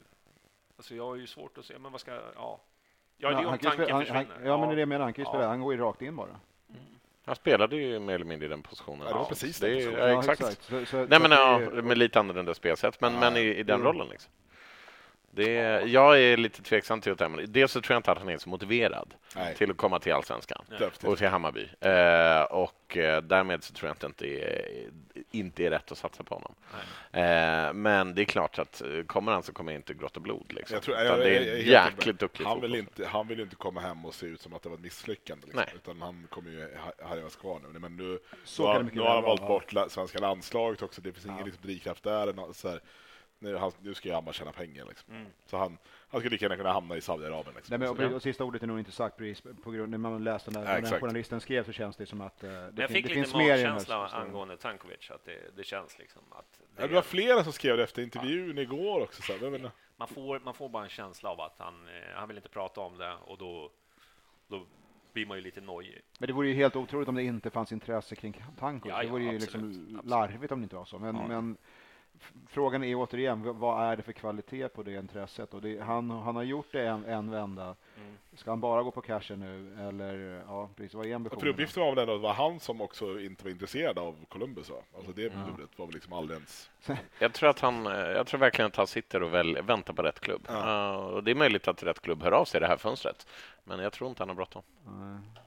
Alltså 0.77 0.95
jag 0.95 1.05
har 1.05 1.15
ju 1.15 1.27
svårt 1.27 1.57
att 1.57 1.65
se, 1.65 1.79
men 1.79 1.91
vad 1.91 2.01
ska... 2.01 2.11
Ja, 2.35 2.59
ja 3.17 3.29
det 3.29 3.35
är 3.35 3.39
ju 3.39 3.45
om 3.45 3.51
tanken 3.51 3.71
spela- 3.71 3.91
han, 3.93 4.01
försvinner. 4.01 4.25
han, 4.37 4.45
ja, 4.45 4.57
men 4.57 4.67
det 4.67 4.73
är 4.73 4.75
det 4.75 4.81
jag 4.81 4.89
menar. 4.89 5.03
Han 5.03 5.13
kan 5.13 5.21
ju 5.23 5.27
Ja. 5.27 5.31
spela. 5.31 5.47
Han 5.47 5.61
går 5.61 5.73
ju 5.73 5.79
rakt 5.79 6.01
in 6.01 6.15
bara. 6.15 6.39
Han 7.25 7.35
spelade 7.35 7.75
ju 7.75 7.99
mer 7.99 8.15
eller 8.15 8.25
mindre 8.25 8.45
i 8.45 8.49
den 8.49 8.61
positionen. 8.61 8.99
Ja, 9.07 9.07
det 9.07 9.13
var 9.19 9.25
precis 9.25 9.59
det 9.59 9.83
är, 9.83 9.97
ja, 9.97 10.19
exakt. 10.19 10.63
Så, 10.63 10.85
så, 10.85 10.97
Nej, 11.05 11.19
men 11.19 11.31
ja, 11.31 11.59
med 11.83 11.97
lite 11.97 12.19
annorlunda 12.19 12.53
spelsätt, 12.53 13.01
men, 13.01 13.13
Ja, 13.13 13.19
men 13.19 13.37
i, 13.37 13.41
i 13.41 13.63
den 13.63 13.75
mm. 13.75 13.87
rollen. 13.87 14.07
Liksom. 14.07 14.31
Det 15.35 15.81
jag 15.85 16.21
är 16.21 16.37
lite 16.37 16.61
tveksam 16.61 17.01
till 17.01 17.15
det. 17.15 17.29
men 17.29 17.51
Dels 17.51 17.71
så 17.71 17.81
tror 17.81 17.93
jag 17.95 17.99
inte 17.99 18.11
att 18.11 18.17
han 18.17 18.29
är 18.29 18.37
så 18.37 18.49
motiverad 18.49 19.13
Nej. 19.35 19.55
till 19.55 19.71
att 19.71 19.77
komma 19.77 19.99
till 19.99 20.13
allsvenskan 20.13 20.65
Definitivt. 20.69 21.03
och 21.03 21.17
till 21.17 21.27
Hammarby. 21.27 21.67
Eh, 21.79 22.41
och 22.41 22.97
eh, 22.97 23.21
därmed 23.21 23.63
så 23.63 23.73
tror 23.73 23.87
jag 23.87 23.93
inte 23.93 24.05
att 24.05 24.17
det 24.17 24.43
är, 24.43 24.89
inte 25.31 25.65
är 25.65 25.69
rätt 25.69 25.91
att 25.91 25.97
satsa 25.97 26.23
på 26.23 26.35
honom. 26.35 26.55
Eh, 27.11 27.73
men 27.73 28.15
det 28.15 28.21
är 28.21 28.25
klart 28.25 28.59
att 28.59 28.81
eh, 28.81 29.03
kommer 29.03 29.31
han 29.31 29.43
så 29.43 29.53
kommer 29.53 29.71
jag 29.71 29.79
inte 29.79 29.93
gråta 29.93 30.19
blod. 30.19 30.53
Liksom. 30.53 30.73
Jag 30.73 30.83
tror, 30.83 30.95
Utan 30.95 31.05
jag, 31.05 31.19
det 31.19 31.33
jag, 31.33 31.43
är 31.43 31.47
jag, 31.47 31.57
jag, 31.59 31.65
jag, 31.67 31.91
jäkligt 31.91 32.19
duktig 32.19 32.43
han, 32.45 32.61
vill 32.61 32.75
inte, 32.75 33.05
han 33.05 33.27
vill 33.27 33.39
inte 33.39 33.55
komma 33.55 33.81
hem 33.81 34.05
och 34.05 34.13
se 34.13 34.25
ut 34.25 34.41
som 34.41 34.53
att 34.53 34.63
det 34.63 34.69
var 34.69 34.75
ett 34.75 34.83
misslyckande. 34.83 35.45
Liksom. 35.45 35.63
Nej. 35.65 35.73
Utan 35.75 36.01
han 36.01 36.27
kommer 36.29 36.51
ju 36.51 36.61
ha- 36.61 37.07
harvas 37.09 37.35
kvar 37.35 37.59
nu. 37.73 37.79
Men 37.79 37.95
nu, 37.97 38.19
Så 38.43 38.81
nu, 38.81 39.01
har, 39.01 39.09
han 39.09 39.23
valt 39.23 39.47
bort 39.47 39.73
svenska 39.89 40.19
landslaget 40.19 40.81
också. 40.81 41.01
Det 41.01 41.11
finns 41.11 41.25
ingen 41.25 41.45
liksom, 41.45 41.61
drivkraft 41.63 42.03
där. 42.03 42.53
Så 42.53 42.69
här, 42.69 42.79
nu, 43.43 43.57
han, 43.57 43.71
nu 43.81 43.93
ska 43.93 44.09
jag 44.09 44.23
bara 44.23 44.33
tjäna 44.33 44.51
pengar. 44.51 44.85
Liksom. 44.85 45.13
Mm. 45.13 45.27
Så 45.45 45.57
han, 45.57 45.77
han 46.09 46.21
skulle 46.21 46.33
lika 46.33 46.45
gärna 46.45 46.55
kunna 46.57 46.73
hamna 46.73 46.95
i 46.97 47.01
Saudiarabien. 47.01 47.55
Liksom. 47.55 47.79
Nej, 47.79 47.89
men, 47.95 48.07
och, 48.07 48.15
och 48.15 48.21
sista 48.21 48.43
ordet 48.43 48.63
är 48.63 48.67
nog 48.67 48.79
inte 48.79 48.91
sagt 48.91 49.17
precis 49.17 49.43
på 49.63 49.71
grund 49.71 49.91
när 49.91 49.97
man 49.97 50.23
läste 50.23 50.51
den, 50.51 50.63
där, 50.63 50.75
Ja, 50.75 50.81
när 50.81 50.99
journalisten 50.99 51.41
skrev 51.41 51.63
så 51.65 51.71
känns 51.71 51.95
det 51.95 52.05
som 52.05 52.21
att 52.21 52.43
eh, 52.43 52.49
det, 52.49 52.55
Men 52.55 52.73
jag 52.75 52.89
fin- 52.89 52.95
fick 52.95 53.05
det 53.05 53.09
lite 53.09 53.21
finns 53.21 53.35
mer 53.35 53.43
i 53.43 53.47
den 53.47 53.59
här 53.59 53.73
magkänsla 53.73 54.07
angående 54.07 54.57
Tankovic, 54.57 55.11
att 55.11 55.25
det, 55.25 55.55
det 55.55 55.63
känns 55.63 55.99
liksom 55.99 56.21
att 56.31 56.61
Ja, 56.77 56.87
det 56.87 56.93
var 56.93 57.01
flera 57.01 57.43
som 57.43 57.53
skrev 57.53 57.77
det 57.77 57.83
efter 57.83 58.01
intervjun 58.01 58.57
igår 58.57 59.01
också. 59.01 59.21
Så 59.21 59.33
här, 59.33 59.39
jag 59.43 59.71
man, 59.97 60.07
får, 60.07 60.39
man 60.39 60.53
får 60.53 60.69
bara 60.69 60.83
en 60.83 60.89
känsla 60.89 61.29
av 61.29 61.41
att 61.41 61.59
han, 61.59 61.87
eh, 61.87 62.15
han 62.15 62.27
vill 62.27 62.37
inte 62.37 62.49
prata 62.49 62.81
om 62.81 62.97
det 62.97 63.13
och 63.25 63.37
då, 63.37 63.71
då 64.47 64.65
blir 65.13 65.25
man 65.25 65.37
ju 65.37 65.43
lite 65.43 65.61
nojig. 65.61 66.01
Men 66.19 66.27
det 66.27 66.33
vore 66.33 66.47
ju 66.47 66.53
helt 66.53 66.75
otroligt 66.75 67.09
om 67.09 67.15
det 67.15 67.23
inte 67.23 67.49
fanns 67.49 67.71
intresse 67.71 68.15
kring 68.15 68.43
Tankovic. 68.59 68.93
Ja, 68.93 68.99
det 68.99 69.05
ja, 69.05 69.11
vore 69.11 69.23
ju 69.23 69.35
absolut, 69.35 69.41
liksom 69.63 69.69
absolut. 69.95 70.05
larvigt 70.05 70.51
om 70.51 70.59
det 70.59 70.63
inte 70.63 70.75
var 70.75 70.85
så. 70.85 70.99
Men, 70.99 71.15
Ja. 71.15 71.27
men 71.27 71.57
frågan 72.49 72.83
är 72.83 72.95
återigen, 72.95 73.59
vad 73.59 73.83
är 73.83 73.95
det 73.95 74.03
för 74.03 74.11
kvalitet 74.11 74.69
på 74.69 74.83
det 74.83 74.93
intresset? 74.93 75.53
Och 75.53 75.61
det, 75.61 75.79
han, 75.79 76.09
han 76.09 76.35
har 76.35 76.43
gjort 76.43 76.67
det 76.71 76.87
en, 76.87 77.05
en 77.05 77.31
vända. 77.31 77.63
Mm. 77.63 78.17
Ska 78.35 78.51
han 78.51 78.61
bara 78.61 78.83
gå 78.83 78.91
på 78.91 79.01
cashen 79.01 79.39
nu? 79.39 79.77
Eller 79.87 80.43
ja, 80.47 80.69
precis, 80.75 80.93
vad 80.93 81.05
är 81.05 81.09
För 81.09 81.15
ambitionen? 81.15 81.47
uppgiften 81.47 81.83
var 81.83 81.89
väl 81.89 81.99
ändå 81.99 82.13
att 82.13 82.19
det 82.19 82.23
var 82.23 82.33
han 82.33 82.59
som 82.59 82.81
också 82.81 83.19
inte 83.19 83.43
var 83.43 83.51
intresserad 83.51 83.99
av 83.99 84.15
Columbus. 84.29 84.69
Va? 84.69 84.75
Alltså 84.95 85.11
det 85.11 85.29
budet 85.29 85.69
var 85.79 85.85
väl 85.85 85.93
liksom 85.93 86.13
aldrig 86.13 86.35
ens... 86.35 86.69
Jag 87.19 87.33
tror, 87.33 87.49
att 87.49 87.59
han, 87.59 87.85
jag 87.85 88.27
tror 88.27 88.39
verkligen 88.39 88.67
att 88.67 88.75
han 88.75 88.87
sitter 88.87 89.23
och 89.23 89.33
väl, 89.33 89.61
väntar 89.61 89.93
på 89.93 90.01
rätt 90.01 90.19
klubb. 90.19 90.41
Ja. 90.47 90.93
Eh, 90.93 90.95
och 90.95 91.23
det 91.23 91.31
är 91.31 91.35
möjligt 91.35 91.67
att 91.67 91.83
rätt 91.83 92.01
klubb 92.01 92.23
hör 92.23 92.31
av 92.31 92.45
sig 92.45 92.57
i 92.57 92.61
det 92.61 92.67
här 92.67 92.77
fönstret. 92.77 93.27
Men 93.63 93.79
jag 93.79 93.93
tror 93.93 94.09
inte 94.09 94.21
han 94.21 94.29
har 94.29 94.35
bråttom. 94.35 94.63
Nej. 94.85 95.42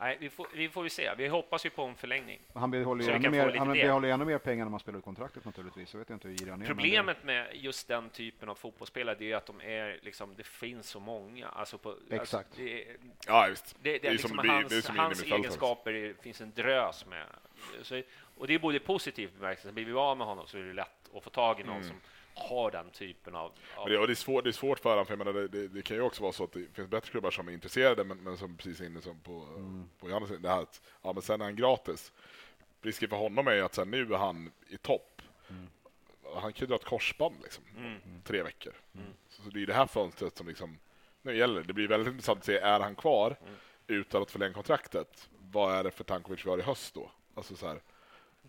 Nej, 0.00 0.16
vi 0.20 0.30
får, 0.30 0.46
vi 0.54 0.68
får 0.68 0.82
vi 0.82 0.90
se. 0.90 1.14
Vi 1.16 1.28
hoppas 1.28 1.66
ju 1.66 1.70
på 1.70 1.82
en 1.84 1.94
förlängning. 1.94 2.40
Han 2.54 2.70
behåller 2.70 3.04
Så 3.04 3.10
ju 3.10 3.16
ännu 3.16 3.30
mer, 3.30 3.54
han 3.58 3.72
behåller 3.72 4.08
ju 4.08 4.14
ännu 4.14 4.24
mer 4.24 4.38
pengar 4.38 4.64
när 4.64 4.70
man 4.70 4.80
spelar 4.80 4.98
ut 4.98 5.04
kontraktet 5.04 5.44
naturligtvis. 5.44 5.92
Jag 5.94 5.98
vet 5.98 6.10
inte 6.10 6.28
hur 6.28 6.42
är. 6.42 6.46
men 6.50 6.60
det- 6.60 6.66
Problemet 6.66 7.24
med 7.24 7.48
just 7.54 7.88
den 7.88 8.10
typen 8.10 8.48
av 8.48 8.54
fotbollsspelare 8.54 9.24
är 9.24 9.36
att 9.36 9.46
de 9.46 9.60
är 9.60 9.98
liksom, 10.02 10.34
det 10.36 10.46
finns 10.46 10.88
så 10.88 11.00
många. 11.00 11.48
Alltså 11.48 11.78
på, 11.78 11.94
Exakt. 12.10 12.34
Alltså 12.48 12.62
det, 12.62 12.82
är- 12.90 12.96
Ja, 13.26 13.48
det, 13.48 13.92
det, 13.92 13.98
Det 13.98 14.08
är 14.08 14.12
är 14.12 14.18
som 14.18 14.30
liksom 14.30 14.38
hans, 14.48 14.68
det 14.68 14.76
är 14.76 14.80
som 14.80 14.98
hans 14.98 15.18
innermittfältare. 15.18 15.38
egenskaper 15.40 15.92
det 15.92 16.22
finns 16.22 16.40
en 16.40 16.52
drös 16.52 17.06
med. 17.06 17.26
Så, 17.82 18.02
och 18.36 18.46
det 18.46 18.54
är 18.54 18.58
både 18.58 18.78
positivt 18.80 19.34
bemärkelse, 19.34 19.72
blir 19.72 19.84
vi 19.84 19.92
av 19.92 20.16
med 20.16 20.26
honom 20.26 20.46
så 20.46 20.58
är 20.58 20.62
det 20.62 20.72
lätt 20.72 21.14
att 21.16 21.24
få 21.24 21.30
tag 21.30 21.60
i 21.60 21.64
någon 21.64 21.84
som 21.84 21.96
har 22.38 22.70
den 22.70 22.90
typen 22.90 23.34
av... 23.36 23.44
av 23.44 23.52
Men 23.84 23.92
det, 23.92 23.98
och 23.98 24.06
det, 24.06 24.12
är 24.12 24.14
svårt, 24.14 24.44
det 24.44 24.50
är 24.50 24.52
svårt 24.52 24.78
för 24.78 24.90
honom, 24.90 25.06
för 25.06 25.12
jag 25.12 25.18
menar, 25.18 25.32
det, 25.32 25.48
det, 25.48 25.68
det 25.68 25.82
kan 25.82 25.96
ju 25.96 26.02
också 26.02 26.22
vara 26.22 26.32
så 26.32 26.44
att 26.44 26.52
det 26.52 26.74
finns 26.74 26.88
bättre 26.88 27.10
klubbar 27.10 27.30
som 27.30 27.48
är 27.48 27.52
intresserade, 27.52 28.04
men, 28.04 28.18
men 28.18 28.36
som 28.36 28.56
precis 28.56 28.80
är 28.80 28.86
inne 28.86 29.00
som 29.00 29.20
på, 29.20 29.46
på 29.98 30.08
Johannes, 30.08 30.30
det 30.38 30.48
här 30.48 30.62
att 30.62 30.82
ja, 31.02 31.12
men 31.12 31.22
sen 31.22 31.40
är 31.40 31.44
han 31.44 31.56
gratis. 31.56 32.12
Risken 32.82 33.08
för 33.08 33.16
honom 33.16 33.48
är 33.48 33.52
ju 33.52 33.62
att 33.62 33.74
sen 33.74 33.90
nu 33.90 34.14
är 34.14 34.18
han 34.18 34.52
i 34.68 34.76
topp. 34.76 35.22
Han 36.34 36.52
kan 36.52 36.60
ju 36.60 36.66
dra 36.66 36.74
ett 36.74 36.84
korsband 36.84 37.34
liksom, 37.42 37.64
tre 38.24 38.42
veckor. 38.42 38.72
Så, 39.28 39.42
så 39.42 39.50
det 39.50 39.56
är 39.56 39.60
ju 39.60 39.66
det 39.66 39.74
här 39.74 39.86
fönstret 39.86 40.36
som 40.36 40.48
liksom, 40.48 40.78
nu 41.22 41.36
gäller 41.36 41.60
det. 41.60 41.66
Det 41.66 41.72
blir 41.72 41.88
väldigt 41.88 42.12
intressant 42.12 42.38
att 42.38 42.44
se, 42.44 42.58
är 42.58 42.80
han 42.80 42.94
kvar 42.94 43.36
utan 43.86 44.22
att 44.22 44.30
förlänga 44.30 44.54
kontraktet? 44.54 45.28
Vad 45.52 45.74
är 45.74 45.84
det 45.84 45.90
för 45.90 46.04
Tankovic 46.04 46.46
vi 46.46 46.50
har 46.50 46.58
i 46.58 46.62
höst 46.62 46.94
då? 46.94 47.10
Alltså 47.34 47.56
så 47.56 47.66
här, 47.66 47.80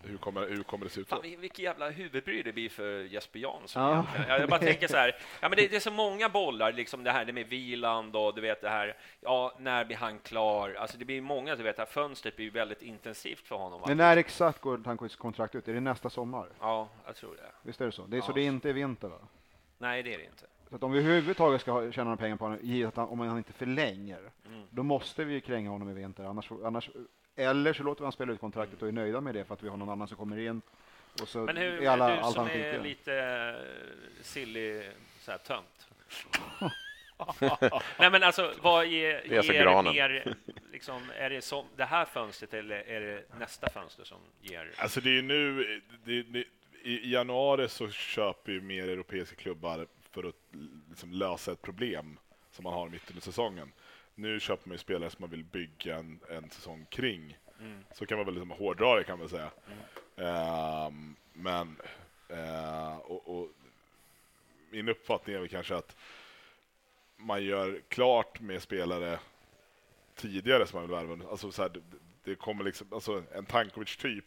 hur 0.04 0.18
kommer, 0.18 0.48
hur 0.50 0.64
kommer 0.64 0.86
det 0.86 0.92
se 0.92 1.02
ut 1.02 1.10
Fan, 1.10 1.22
vilket 1.22 1.60
jävla 1.60 1.90
huvudbry 1.90 2.44
det 2.44 2.54
blir 2.54 2.70
för 2.70 3.00
Jesper 3.04 3.40
Jansson. 3.40 3.84
Ja. 3.84 4.06
Jag, 4.28 4.40
jag 4.42 4.50
bara 4.50 4.60
tänker 4.70 4.88
så 4.88 4.98
här, 4.98 5.16
ja, 5.42 5.50
men 5.50 5.58
det, 5.58 5.68
det 5.68 5.76
är 5.76 5.80
så 5.80 5.92
många 5.92 6.30
bollar, 6.30 6.74
liksom 6.74 7.04
det 7.04 7.12
här 7.12 7.26
det 7.26 7.34
med 7.34 7.48
Viland 7.48 8.16
och 8.16 8.36
du 8.36 8.42
vet 8.42 8.62
det 8.62 8.70
här, 8.70 8.98
ja, 9.22 9.54
när 9.60 9.86
blir 9.86 9.98
han 9.98 10.20
klar? 10.20 10.74
Alltså 10.80 10.98
det 10.98 11.06
blir 11.06 11.22
många, 11.22 11.56
du 11.56 11.64
vet, 11.64 11.76
det 11.76 11.82
här 11.82 11.88
fönstret 11.88 12.36
blir 12.36 12.52
väldigt 12.52 12.82
intensivt 12.82 13.48
för 13.48 13.56
honom. 13.56 13.82
Men 13.88 13.98
när 13.98 14.18
exakt 14.18 14.62
går 14.62 14.78
Tankovics 14.78 15.16
kontrakt 15.16 15.56
ut? 15.56 15.68
Är 15.68 15.74
det 15.74 15.80
nästa 15.80 16.10
sommar? 16.10 16.50
Ja, 16.60 16.90
jag 17.06 17.16
tror 17.16 17.36
det. 17.36 17.52
Visst 17.64 17.82
är 17.82 17.86
det 17.86 17.92
så? 17.92 18.06
Det 18.06 18.18
är, 18.18 18.22
Så 18.22 18.32
Ja. 18.32 18.34
det 18.36 18.42
är 18.42 18.46
inte 18.48 18.70
i 18.70 18.74
vinter 18.74 19.08
va? 19.08 19.18
Nej, 19.78 20.04
det 20.04 20.14
är 20.14 20.18
det 20.18 20.24
inte. 20.26 20.46
Så 20.70 20.76
att 20.76 20.84
om 20.84 20.92
vi 20.92 21.00
överhuvudtaget 21.00 21.62
ska 21.62 21.92
tjäna 21.92 22.04
några 22.04 22.18
pengar 22.18 22.36
på 22.36 22.46
honom, 22.46 22.60
givet 22.62 22.88
att 22.90 22.96
han, 22.96 23.08
om 23.10 23.20
han 23.20 23.38
inte 23.38 23.54
förlänger, 23.54 24.20
Mm. 24.48 24.62
då 24.70 24.84
måste 24.84 25.24
vi 25.24 25.34
ju 25.34 25.42
kränga 25.42 25.70
honom 25.70 25.90
i 25.90 25.94
vinter. 25.94 26.24
Annars, 26.24 26.52
annars, 26.64 26.90
eller 27.40 27.74
så 27.74 27.84
låter 27.84 28.04
han 28.04 28.12
spela 28.12 28.34
ut 28.34 28.40
kontraktet 28.40 28.82
och 28.82 28.88
är 28.88 28.92
nöjda 28.92 29.22
med 29.22 29.36
det 29.36 29.46
för 29.46 29.54
att 29.54 29.64
vi 29.64 29.70
har 29.70 29.78
någon 29.78 29.90
annan 29.90 30.08
som 30.08 30.18
kommer 30.18 30.40
in. 30.40 30.62
Och 31.22 31.28
så 31.28 31.40
Men 31.40 31.58
hur, 31.58 31.82
är 31.84 31.90
alla 31.90 32.28
du 32.28 32.34
som 32.34 32.48
är 32.48 32.56
igen. 32.56 32.84
lite 32.84 33.14
eh, 33.16 34.24
silly, 34.24 34.84
så 35.20 35.32
här 35.32 35.38
tönt. 35.38 35.88
Nej, 38.00 38.12
men 38.12 38.24
alltså, 38.24 38.54
vad 38.62 38.88
ger, 38.88 39.22
Resa 39.26 39.54
ger 39.54 39.62
granen. 39.62 39.94
mer, 39.94 40.36
liksom, 40.72 41.02
är 41.18 41.30
det 41.30 41.42
som 41.42 41.66
det 41.76 41.86
här 41.86 42.06
fönstret 42.06 42.54
eller 42.54 42.76
är 42.76 43.02
det 43.02 43.24
nästa 43.40 43.70
fönster 43.70 44.04
som 44.04 44.18
ger? 44.42 44.72
Alltså 44.78 45.02
det 45.02 45.18
är 45.18 45.22
nu, 45.22 45.82
det, 46.04 46.24
det, 46.24 46.44
i 46.84 47.12
januari 47.12 47.70
så 47.70 47.90
köper 47.90 48.52
ju 48.52 48.62
mer 48.62 48.88
europeiska 48.88 49.36
klubbar 49.36 49.88
för 50.12 50.24
att 50.24 50.36
liksom 50.90 51.12
lösa 51.14 51.52
ett 51.52 51.62
problem 51.62 52.20
som 52.52 52.64
man 52.64 52.74
har 52.74 52.90
mitt 52.90 53.10
under 53.10 53.22
säsongen. 53.22 53.72
Nu 54.20 54.40
köper 54.40 54.68
man 54.68 54.74
ju 54.74 54.80
spelare 54.80 55.10
som 55.10 55.22
man 55.22 55.30
vill 55.30 55.44
bygga 55.44 55.96
en, 55.96 56.20
en 56.30 56.50
säsong 56.50 56.86
kring. 56.90 57.38
Mm. 57.60 57.84
Så 57.94 58.06
kan 58.06 58.18
man 58.18 58.26
väl 58.26 58.36
liksom 58.36 58.52
hårdra 58.52 58.96
det 58.96 59.04
kan 59.04 59.20
man 59.20 59.30
säga. 59.30 59.52
Ehm, 60.18 61.16
men 61.34 61.76
eh, 62.30 62.98
och, 62.98 63.40
och 63.40 63.50
min 64.70 64.90
uppfattning 64.90 65.36
är 65.36 65.40
väl 65.40 65.50
kanske 65.50 65.76
att 65.76 65.96
man 67.18 67.44
gör 67.44 67.82
klart 67.88 68.40
med 68.40 68.62
spelare 68.62 69.20
tidigare 70.16 70.68
som 70.68 70.80
man 70.80 70.90
vill 70.90 70.98
värva. 70.98 71.30
Alltså 71.32 71.52
så 71.52 71.62
här, 71.62 71.70
det, 71.70 71.82
det 72.24 72.36
kommer 72.36 72.64
liksom, 72.64 72.88
alltså 72.92 73.24
en 73.32 73.46
Tankovic-typ 73.46 74.26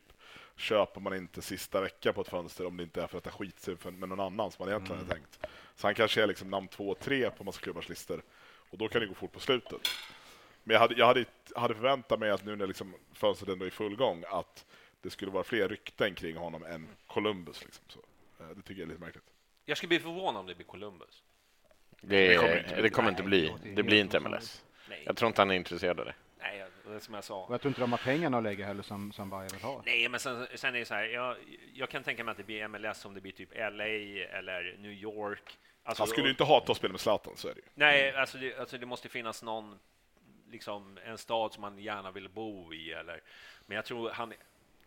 köper 0.57 1.01
man 1.01 1.17
inte 1.17 1.43
sista 1.43 1.81
veckan 1.81 2.15
på 2.15 2.21
ett 2.21 2.29
fönster 2.29 2.67
om 2.67 2.77
det 2.77 2.83
inte 2.83 3.03
är 3.03 3.07
för 3.07 3.19
att 3.19 3.25
det 3.25 3.31
skit 3.31 3.61
sig 3.61 3.77
med 3.83 4.09
någon 4.09 4.21
annan 4.21 4.51
som 4.51 4.65
man 4.65 4.69
egentligen 4.69 4.99
hade 5.01 5.15
tänkt. 5.15 5.39
Så 5.77 5.87
han 5.87 5.95
kanske 5.95 6.23
är 6.23 6.27
liksom 6.27 6.51
namn 6.51 6.69
två 6.69 6.95
tre 6.95 7.31
på 7.31 7.45
massa 7.45 7.61
klubbars 7.61 7.89
listor 7.89 8.23
och 8.73 8.79
då 8.79 8.89
kan 8.89 9.01
det 9.01 9.07
gå 9.07 9.15
fort 9.15 9.33
på 9.33 9.41
slutet. 9.41 9.81
Men 10.65 10.75
jag 10.75 10.81
hade, 10.81 10.95
jag 10.95 11.07
hade, 11.07 11.25
hade 11.57 11.75
förväntat 11.75 12.19
mig 12.21 12.31
att 12.31 12.45
nu 12.45 12.57
när 12.57 12.67
liksom 12.67 12.95
fönstret 13.13 13.49
ändå 13.51 13.65
är 13.65 13.69
i 13.69 13.71
full 13.71 13.97
gång 13.97 14.25
att 14.29 14.67
det 15.01 15.11
skulle 15.11 15.31
vara 15.31 15.45
fler 15.45 15.69
rykten 15.69 16.15
kring 16.15 16.37
honom 16.37 16.65
än 16.65 16.89
Columbus. 17.07 17.65
Liksom. 17.65 17.85
Så, 17.89 17.99
eh, 18.41 18.47
det 18.57 18.63
tycker 18.63 18.81
jag 18.81 18.87
är 18.87 18.93
lite 18.93 19.01
märkligt. 19.01 19.25
Jag 19.65 19.77
skulle 19.77 19.89
bli 19.89 20.01
förvånad 20.01 20.41
om 20.41 20.47
det 20.47 20.55
blir 20.55 20.67
Columbus. 20.67 21.23
Det, 22.01 22.29
Det 22.29 22.37
kommer 22.37 22.83
det 22.83 22.91
kommer 22.91 23.09
inte 23.09 23.21
inte, 23.23 23.29
bli. 23.29 23.55
bli. 23.63 23.75
Det 23.75 23.83
blir 23.83 24.01
inte. 24.01 24.21
MLS. 24.21 24.65
Nej, 24.89 25.03
Jag 25.07 25.17
tror 25.17 25.27
inte 25.29 25.41
han 25.41 25.51
är 25.51 25.55
intresserad 25.55 26.01
av 26.01 26.07
det. 26.07 26.15
nej 26.39 26.65
det 26.87 26.95
är 26.95 26.99
som 26.99 27.15
jag 27.15 27.25
sa. 27.25 27.45
Och 27.45 27.55
jag 27.55 27.61
tror 27.61 27.71
inte 27.71 27.81
de 27.81 27.93
har 27.93 27.99
pengarna 27.99 28.37
att 28.39 28.43
lägga 28.45 28.67
heller 28.67 28.83
som, 28.83 29.13
som 29.13 29.31
Bayern 29.31 29.49
vill 29.53 29.61
ha. 29.63 29.83
Nej, 29.87 30.09
men 30.09 30.21
sen, 30.21 30.47
sen 30.55 30.75
är 30.75 30.79
det 30.79 30.85
så 30.85 30.95
här, 30.95 31.05
jag, 31.05 31.37
jag 31.75 31.89
kan 31.89 32.03
tänka 32.03 32.25
mig 32.25 32.33
att 32.33 32.39
det 32.39 32.45
blir 32.45 32.69
MLS 32.69 33.05
om 33.05 33.15
det 33.15 33.21
blir 33.21 33.33
typ 33.33 33.55
LA 33.55 33.85
eller 34.39 34.77
New 34.79 34.93
York. 34.93 35.59
Alltså, 35.85 36.03
Han 36.03 36.09
skulle 36.09 36.27
ju 36.27 36.31
inte 36.31 36.45
hata 36.45 36.73
att 36.73 36.79
spela 36.79 36.93
med 36.93 37.01
Zlatan, 37.01 37.33
så 37.37 37.49
är 37.49 37.55
det 37.55 37.61
ju. 37.61 37.67
Nej, 37.75 38.15
alltså 38.15 38.39
det, 38.39 38.59
alltså 38.59 38.79
det 38.79 38.87
måste 38.87 39.09
finnas 39.09 39.43
någon, 39.43 39.79
liksom 40.51 40.99
en 41.05 41.19
stad 41.19 41.53
som 41.53 41.61
man 41.61 41.79
gärna 41.79 42.11
vill 42.11 42.29
bo 42.29 42.75
i. 42.75 42.93
Eller, 42.93 43.21
men 43.67 43.77
jag 43.77 43.85
tror, 43.85 44.11
han, 44.11 44.33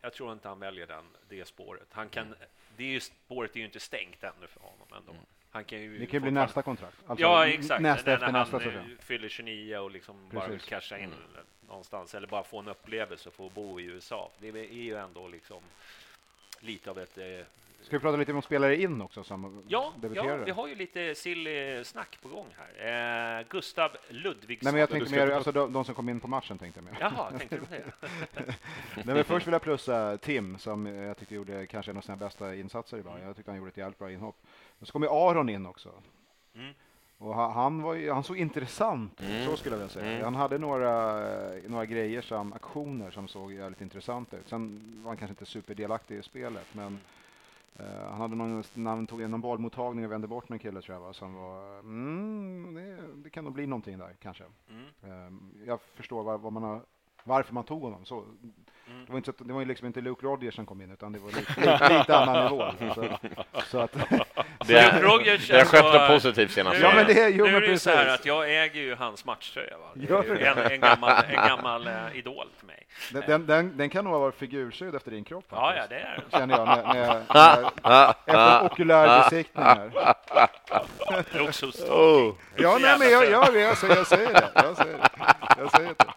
jag 0.01 0.13
tror 0.13 0.33
inte 0.33 0.47
han 0.47 0.59
väljer 0.59 0.87
den, 0.87 1.05
det 1.29 1.47
spåret. 1.47 1.87
Han 1.91 2.09
kan, 2.09 2.35
det 2.77 2.83
är 2.83 2.87
ju, 2.87 2.99
spåret 2.99 3.55
är 3.55 3.59
ju 3.59 3.65
inte 3.65 3.79
stängt 3.79 4.23
ännu 4.23 4.47
för 4.47 4.59
honom 4.59 4.87
ändå. 4.95 5.13
Han 5.51 5.65
kan 5.65 5.79
ju 5.79 5.97
Det 5.97 6.05
kan 6.05 6.13
ju 6.13 6.19
bli 6.19 6.31
nästa 6.31 6.61
kontrakt. 6.61 6.97
Alltså, 7.07 7.23
ja, 7.25 7.47
exakt. 7.47 7.81
Nästa 7.81 8.09
när, 8.09 8.13
efter 8.15 8.31
när 8.31 8.39
nästa 8.39 8.59
han 8.59 8.75
eh, 8.75 8.97
fyller 8.99 9.29
29 9.29 9.77
och 9.77 9.91
liksom 9.91 10.29
bara 10.29 10.47
vill 10.47 10.59
casha 10.59 10.97
in 10.97 11.13
någonstans 11.67 12.15
eller 12.15 12.27
bara 12.27 12.43
få 12.43 12.59
en 12.59 12.67
upplevelse 12.67 13.29
och 13.29 13.35
få 13.35 13.49
bo 13.49 13.79
i 13.79 13.83
USA. 13.83 14.31
Det 14.39 14.47
är 14.47 14.73
ju 14.73 14.97
ändå 14.97 15.27
liksom 15.27 15.61
lite 16.59 16.89
av 16.89 16.99
ett... 16.99 17.17
Ska 17.85 17.95
vi 17.97 18.01
prata 18.01 18.17
lite 18.17 18.33
om 18.33 18.41
spelare 18.41 18.81
in 18.81 19.01
också 19.01 19.23
som 19.23 19.63
ja, 19.67 19.93
ja, 20.13 20.35
vi 20.45 20.51
har 20.51 20.67
ju 20.67 20.75
lite 20.75 21.15
silly 21.15 21.83
snack 21.83 22.19
på 22.21 22.29
gång 22.29 22.47
här. 22.57 23.39
Eh, 23.39 23.45
Gustav 23.49 23.91
Ludvigsson. 24.09 24.65
Nej, 24.65 24.73
men 24.73 24.79
jag 24.79 24.89
tänkte 24.89 25.15
mer, 25.15 25.31
alltså 25.31 25.51
de, 25.51 25.73
de 25.73 25.85
som 25.85 25.95
kom 25.95 26.09
in 26.09 26.19
på 26.19 26.27
matchen 26.27 26.57
tänkte 26.57 26.79
jag 26.79 26.85
mer. 26.85 26.97
Jaha, 26.99 27.31
tänkte 27.37 27.55
du 27.55 27.61
på 27.61 27.73
det? 27.73 27.83
Nej, 28.95 29.15
men 29.15 29.23
först 29.23 29.47
vill 29.47 29.53
jag 29.53 29.61
plussa 29.61 30.17
Tim 30.17 30.57
som 30.57 30.85
jag 30.85 31.17
tyckte 31.17 31.35
gjorde 31.35 31.65
kanske 31.65 31.91
en 31.91 31.97
av 31.97 32.01
sina 32.01 32.17
bästa 32.17 32.55
insatser 32.55 32.97
i 32.97 33.01
Bayern. 33.01 33.21
Jag 33.27 33.35
tyckte 33.35 33.51
han 33.51 33.57
gjorde 33.57 33.69
ett 33.69 33.77
jävligt 33.77 33.99
bra 33.99 34.11
inhopp. 34.11 34.37
Men 34.79 34.85
så 34.85 34.91
kom 34.91 35.03
ju 35.03 35.09
Aron 35.09 35.49
in 35.49 35.65
också. 35.65 35.89
Mm. 36.55 36.73
Och 37.17 37.35
han, 37.35 37.51
han, 37.51 37.81
var 37.81 37.93
ju, 37.93 38.11
han 38.11 38.23
såg 38.23 38.37
intressant 38.37 39.21
ut, 39.21 39.29
Mm. 39.29 39.45
så 39.45 39.57
skulle 39.57 39.75
jag 39.75 39.79
vilja 39.79 39.93
säga. 39.93 40.11
Mm. 40.11 40.23
Han 40.23 40.35
hade 40.35 40.57
några, 40.57 41.21
några 41.67 41.85
grejer 41.85 42.21
som 42.21 42.53
aktioner 42.53 43.11
som 43.11 43.27
såg 43.27 43.53
jävligt 43.53 43.81
intressanta 43.81 44.37
ut. 44.37 44.49
Sen 44.49 44.81
var 45.03 45.09
han 45.09 45.17
kanske 45.17 45.31
inte 45.31 45.45
superdelaktig 45.45 46.17
i 46.17 46.21
spelet, 46.23 46.65
men 46.71 46.87
eh, 46.87 46.99
han 47.83 48.21
hade 48.21 48.35
någon, 48.35 48.63
när 48.73 48.91
han 48.91 49.07
tog 49.07 49.29
någon 49.29 49.41
bollmottagning 49.41 50.05
och 50.05 50.11
vände 50.11 50.27
bort 50.27 50.49
en 50.49 50.59
kille 50.59 50.81
tror 50.81 50.95
jag 50.95 51.01
var, 51.01 51.13
som 51.13 51.33
var, 51.33 51.79
mm, 51.79 52.73
det, 52.73 53.23
det 53.23 53.29
kan 53.29 53.43
nog 53.43 53.53
bli 53.53 53.67
någonting 53.67 53.97
där 53.97 54.15
kanske. 54.21 54.43
Mm. 54.69 54.85
Eh, 55.03 55.65
jag 55.67 55.81
förstår 55.81 56.23
vad, 56.23 56.41
vad 56.41 56.53
man 56.53 56.63
har, 56.63 56.81
varför 57.23 57.53
man 57.53 57.63
tog 57.63 57.81
honom. 57.81 58.05
Så, 58.05 58.25
Mm. 58.87 59.05
det, 59.05 59.11
var 59.11 59.17
inte 59.17 59.25
så 59.25 59.31
att, 59.31 59.47
det 59.47 59.53
var 59.53 59.59
ju 59.61 59.65
liksom 59.67 59.87
inte 59.87 60.01
Luke 60.01 60.25
Rodgers 60.25 60.55
som 60.55 60.65
kom 60.65 60.81
in, 60.81 60.91
utan 60.91 61.11
det 61.11 61.19
var 61.19 61.27
lite, 61.31 61.53
lite, 61.59 61.97
lite 61.99 62.17
annan 62.17 62.43
nivå. 62.43 62.71
Så, 62.95 63.07
så 63.65 63.79
att, 63.79 63.91
Det 64.67 64.77
är, 64.77 65.01
Rogers 65.01 65.47
det 65.47 65.71
har 65.71 65.99
något 65.99 66.07
positivt 66.07 66.51
senaste 66.51 66.79
Nu- 66.79 66.85
Ja, 66.85 66.91
men 66.95 67.05
det 67.07 67.19
är- 67.21 67.29
jo, 67.29 67.45
nu 67.45 67.51
men 67.51 67.63
är 67.63 67.67
det 67.67 67.79
så 67.79 67.89
här 67.89 67.97
precis. 68.05 68.19
att 68.19 68.25
jag 68.25 68.63
äger 68.63 68.81
ju 68.81 68.95
hans 68.95 69.25
matchtröja. 69.25 69.77
Va? 69.77 69.85
Det 69.93 70.09
är 70.13 70.23
ju 70.23 70.45
en, 70.45 70.57
en 70.71 70.79
gammal, 70.81 71.23
en 71.29 71.47
gammal 71.47 71.87
eh, 71.87 71.93
idol 72.13 72.47
för 72.59 72.65
mig. 72.67 72.87
den, 73.11 73.23
den, 73.27 73.45
den, 73.45 73.77
den 73.77 73.89
kan 73.89 74.03
nog 74.03 74.13
ha 74.13 74.19
varit 74.19 74.35
figursydd 74.35 74.95
efter 74.95 75.11
din 75.11 75.23
kropp. 75.23 75.45
Ja, 75.49 75.73
ja, 75.75 75.81
faktiskt. 75.81 75.89
det 75.89 75.95
är 75.95 76.21
den. 76.31 76.39
Känner 76.39 76.57
jag, 76.57 76.67
när, 76.67 76.93
när, 76.93 77.23
när, 77.83 78.09
efter 78.25 78.65
okulär 78.65 79.19
besiktning 79.23 79.65
här. 79.65 79.91
Det 81.31 81.37
är 81.37 81.43
också 81.47 81.71
stort. 81.71 81.89
oh, 81.89 82.33
Ja, 82.57 82.77
nej, 82.81 82.99
men 82.99 83.11
jag, 83.11 83.31
jag, 83.31 83.55
jag, 83.57 83.77
säger, 83.77 83.95
jag 83.95 84.07
säger 84.07 84.33
det. 84.33 84.49
Jag 84.55 84.77
säger 84.77 84.97
det. 84.97 85.09
Jag 85.57 85.71
säger 85.71 85.95
det. 85.97 86.13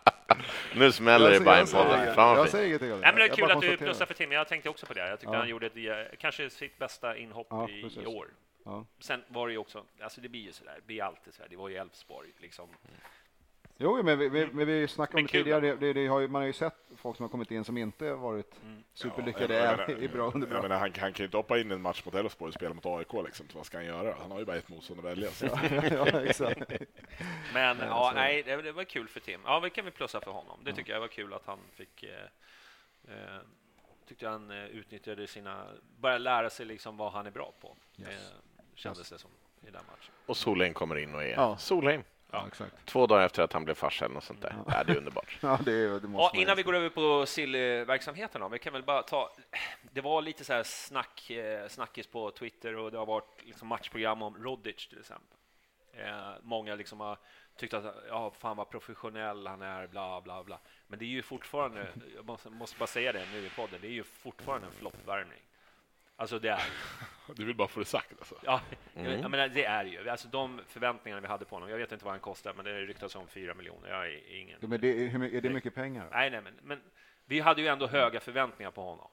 nu 0.77 0.93
smäller 0.93 1.31
det 1.31 1.37
i 1.37 1.41
Bajenpodden. 1.41 2.07
Jag 2.17 2.49
säger 2.49 2.67
ingenting 2.67 2.93
om 2.93 3.01
det. 3.01 3.07
Nej, 3.07 3.13
men 3.13 3.21
det 3.21 3.33
är 3.33 3.37
kul 3.37 3.51
att 3.51 3.61
du 3.61 3.77
plussar 3.77 4.07
för 4.07 4.15
Tim. 4.15 4.33
Jag 4.33 4.49
tänkte 4.49 4.69
också 4.71 4.87
på 4.87 4.95
det. 4.95 5.09
Jag 5.09 5.21
tyckte 5.21 5.35
Ja. 5.35 5.39
han 5.39 5.49
gjorde 5.49 5.67
ett, 5.67 5.77
eh, 5.77 6.17
kanske 6.19 6.51
sitt 6.51 6.79
bästa 6.79 7.17
inhopp 7.17 7.47
Ja, 7.51 7.69
i, 7.69 8.07
år. 8.07 8.29
Ja. 8.65 8.85
Sen 9.01 9.25
var 9.29 9.47
det 9.47 9.53
ju 9.53 9.59
också, 9.59 9.85
alltså 10.03 10.21
det 10.21 10.29
blir 10.29 10.41
ju 10.41 10.53
sådär, 10.53 10.73
det 10.77 10.87
blir 10.87 11.03
alltid 11.03 11.35
sådär. 11.35 11.49
Det 11.51 11.57
var 11.57 11.69
ju 11.69 11.77
Elfsborg 11.77 12.29
liksom. 12.39 12.69
Jo, 13.81 14.03
men 14.03 14.19
vi, 14.19 14.29
vi, 14.29 14.47
men 14.53 14.67
vi 14.67 14.89
snackade 14.89 15.19
om 15.21 15.27
det 15.27 15.33
tidigare. 15.33 15.75
Det, 15.77 15.93
det 15.93 16.07
har 16.07 16.21
ju, 16.21 16.29
man 16.29 16.43
har 16.43 16.47
ju 16.47 16.53
sett 16.53 16.75
folk 16.97 17.17
som 17.17 17.25
har 17.25 17.29
kommit 17.31 17.51
in 17.51 17.65
som 17.65 17.79
inte 17.79 18.13
varit 18.13 18.55
Mm. 18.63 18.85
superlyckade 18.95 19.55
Ja, 19.55 19.71
menar- 19.77 20.03
i 20.03 20.09
bra 20.09 20.31
under 20.35 20.47
bra. 20.47 20.63
menar, 20.63 20.79
han, 20.79 20.93
han 20.99 21.13
kan 21.13 21.13
ju 21.19 21.25
inte 21.25 21.37
hoppa 21.37 21.59
in 21.59 21.71
i 21.71 21.75
en 21.75 21.83
match 21.83 22.03
mot 22.05 22.15
Elfsborg 22.15 22.49
och 22.49 22.55
spela 22.55 22.75
mot 22.75 22.87
AIK. 22.87 23.13
Liksom. 23.25 23.47
Vad 23.55 23.67
ska 23.67 23.77
han 23.77 23.87
göra? 23.87 24.15
Han 24.21 24.31
har 24.31 24.39
ju 24.39 24.45
bara 24.45 24.57
ett 24.57 24.69
motstånd 24.69 24.99
att 25.01 25.07
välja. 25.07 25.31
Så. 25.31 25.47
ja, 25.91 26.07
exakt. 26.23 26.59
Men 27.55 27.79
Ja, 27.79 27.85
ja, 27.87 28.13
nej, 28.15 28.43
det, 28.43 28.63
det 28.63 28.73
var 28.73 28.85
kul 28.85 29.09
för 29.09 29.21
Tim. 29.21 29.41
Ja, 29.45 29.61
vi 29.61 29.71
kan 29.71 29.85
vi 29.85 29.91
plussa 29.91 30.21
för 30.21 30.31
honom. 30.31 30.61
Det 30.65 30.73
tycker 30.73 30.93
jag 30.93 31.01
var 31.01 31.09
kul 31.09 31.33
att 31.35 31.47
han 31.47 31.59
fick 31.73 32.03
eh, 32.03 32.11
eh, 33.15 33.41
tyckte 34.09 34.29
han 34.29 34.51
eh, 34.51 34.65
utnyttjade 34.67 35.27
sina, 35.27 35.65
började 35.99 36.25
lära 36.25 36.51
sig 36.51 36.67
liksom 36.67 36.97
vad 36.97 37.13
han 37.13 37.27
är 37.27 37.31
bra 37.31 37.53
på. 37.61 37.77
Yes. 37.99 38.09
Eh, 38.09 38.15
kändes 38.75 39.11
det 39.11 39.19
som 39.19 39.31
i 39.63 39.65
den 39.71 39.73
matchen. 39.75 40.13
Och 40.27 40.37
Solheim 40.37 40.75
kommer 40.75 40.99
in 40.99 41.15
och 41.15 41.23
är 41.23 41.29
Ja. 41.33 41.57
Solheim. 41.57 42.03
Ja, 42.31 42.45
exakt. 42.49 42.87
Två 42.87 43.07
dagar 43.07 43.27
efter 43.27 43.43
att 43.43 43.53
han 43.53 43.65
blev 43.65 43.75
farsa 43.75 44.09
något 44.09 44.25
sånt 44.25 44.43
där. 44.43 44.57
Ja. 44.67 44.85
det 44.85 44.93
är 44.93 44.97
underbart. 44.97 45.39
Ja, 45.43 45.59
det, 45.65 46.01
det 46.01 46.09
måste 46.09 46.37
Ja, 46.37 46.43
innan 46.43 46.57
vi 46.57 46.63
går 46.63 46.75
över 46.75 46.89
på 46.89 47.27
Silly-verksamheten 47.27 48.41
då, 48.41 48.49
vi 48.49 48.59
kan 48.59 48.73
väl 48.73 48.83
bara 48.83 49.03
ta... 49.03 49.33
Det 49.93 50.01
var 50.01 50.23
lite 50.23 50.45
så 50.45 50.53
här 50.53 50.63
snack, 50.63 51.31
eh, 51.31 51.69
snackis 51.69 52.07
på 52.07 52.31
Twitter 52.31 52.77
och 52.77 52.91
det 52.91 52.99
har 52.99 53.07
varit 53.07 53.45
liksom 53.45 53.69
matchprogram 53.69 54.23
om 54.23 54.43
Rodic 54.43 54.89
till 54.89 54.99
exempel. 54.99 55.39
Eh, 55.93 56.33
många 56.43 56.75
liksom 56.75 57.01
har 57.01 57.19
tyckt 57.57 57.75
att 57.75 57.95
ja, 58.09 58.31
fan 58.31 58.57
vad 58.57 58.71
professionell 58.71 59.47
han 59.47 59.63
är, 59.63 59.87
bla 59.87 60.21
bla 60.21 60.45
bla. 60.45 60.59
Men 60.87 60.99
det 60.99 61.05
är 61.05 61.07
ju 61.07 61.23
fortfarande, 61.23 61.89
jag 62.15 62.25
måste, 62.25 62.51
måste 62.51 62.79
bara 62.79 62.87
säga 62.87 63.13
det 63.13 63.27
nu 63.33 63.47
i 63.47 63.51
podden, 63.51 63.79
det 63.81 63.87
är 63.87 63.93
ju 63.93 64.05
fortfarande 64.05 64.67
en 64.67 64.73
floppvärmning. 64.73 65.43
Alltså 66.21 66.39
det 66.39 66.49
är 66.49 66.63
Du 67.37 67.45
vill 67.45 67.55
bara 67.57 67.69
få 67.69 67.81
det 67.81 67.87
sagt. 67.87 68.13
Alltså. 68.19 68.35
Ja, 68.43 68.61
Mm. 68.97 69.21
jag 69.21 69.31
menar, 69.31 69.49
det 69.49 69.65
är 69.65 69.85
ju. 69.85 70.09
Alltså 70.09 70.29
de 70.29 70.61
förväntningarna 70.69 71.21
vi 71.21 71.27
hade 71.27 71.45
på 71.45 71.57
honom. 71.57 71.71
Jag 71.71 71.77
vet 71.79 71.93
inte 71.93 72.05
vad 72.05 72.13
han 72.15 72.21
kostar, 72.21 72.55
men 72.55 72.65
det 72.65 72.81
ryktas 72.81 73.17
om 73.17 73.27
fyra 73.29 73.55
miljoner. 73.55 73.89
Jag 73.89 74.07
är 74.09 74.33
ingen. 74.41 74.59
Ja, 74.61 74.69
men 74.69 74.81
det, 74.81 74.89
är, 74.89 75.35
är 75.35 75.41
det 75.41 75.51
mycket 75.51 75.75
pengar? 75.75 76.09
Nej, 76.13 76.31
nej, 76.31 76.41
men, 76.41 76.55
men 76.63 76.81
vi 77.27 77.41
hade 77.41 77.63
ju 77.63 77.69
ändå 77.69 77.87
höga 77.87 78.21
förväntningar 78.21 78.71
på 78.71 78.83
honom. 78.83 79.09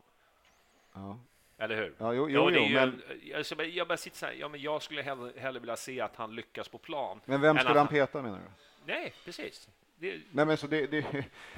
Ja. 0.94 1.20
Eller 1.58 1.76
hur? 1.76 1.94
Ja, 1.98 2.14
jo, 2.14 2.30
Ja, 2.30 2.50
jo, 2.50 2.50
jo 2.56 2.62
ju, 2.68 2.74
men, 2.76 3.02
jag, 3.24 3.46
så 3.46 3.56
bara- 3.56 3.68
jag 3.68 3.88
bara 3.88 3.98
sitter 3.98 4.18
så 4.18 4.26
här, 4.26 4.34
ja, 4.34 4.48
men 4.48 4.62
jag 4.62 4.82
skulle 4.82 5.02
hellre, 5.02 5.40
hellre 5.40 5.60
vilja 5.60 5.76
se 5.76 6.02
att 6.02 6.16
han 6.16 6.36
lyckas 6.36 6.70
på 6.70 6.78
plan. 6.78 7.22
men 7.26 7.42
vem 7.42 7.58
skulle 7.58 7.80
han 7.80 7.88
peta 7.88 8.22
menar 8.22 8.38
du? 8.38 8.46
Nej, 8.94 9.14
precis. 9.26 9.70
Det 10.12 10.22
Nej, 10.32 10.46
men 10.46 10.58
så 10.58 10.68
det, 10.68 10.88
det, 10.88 11.06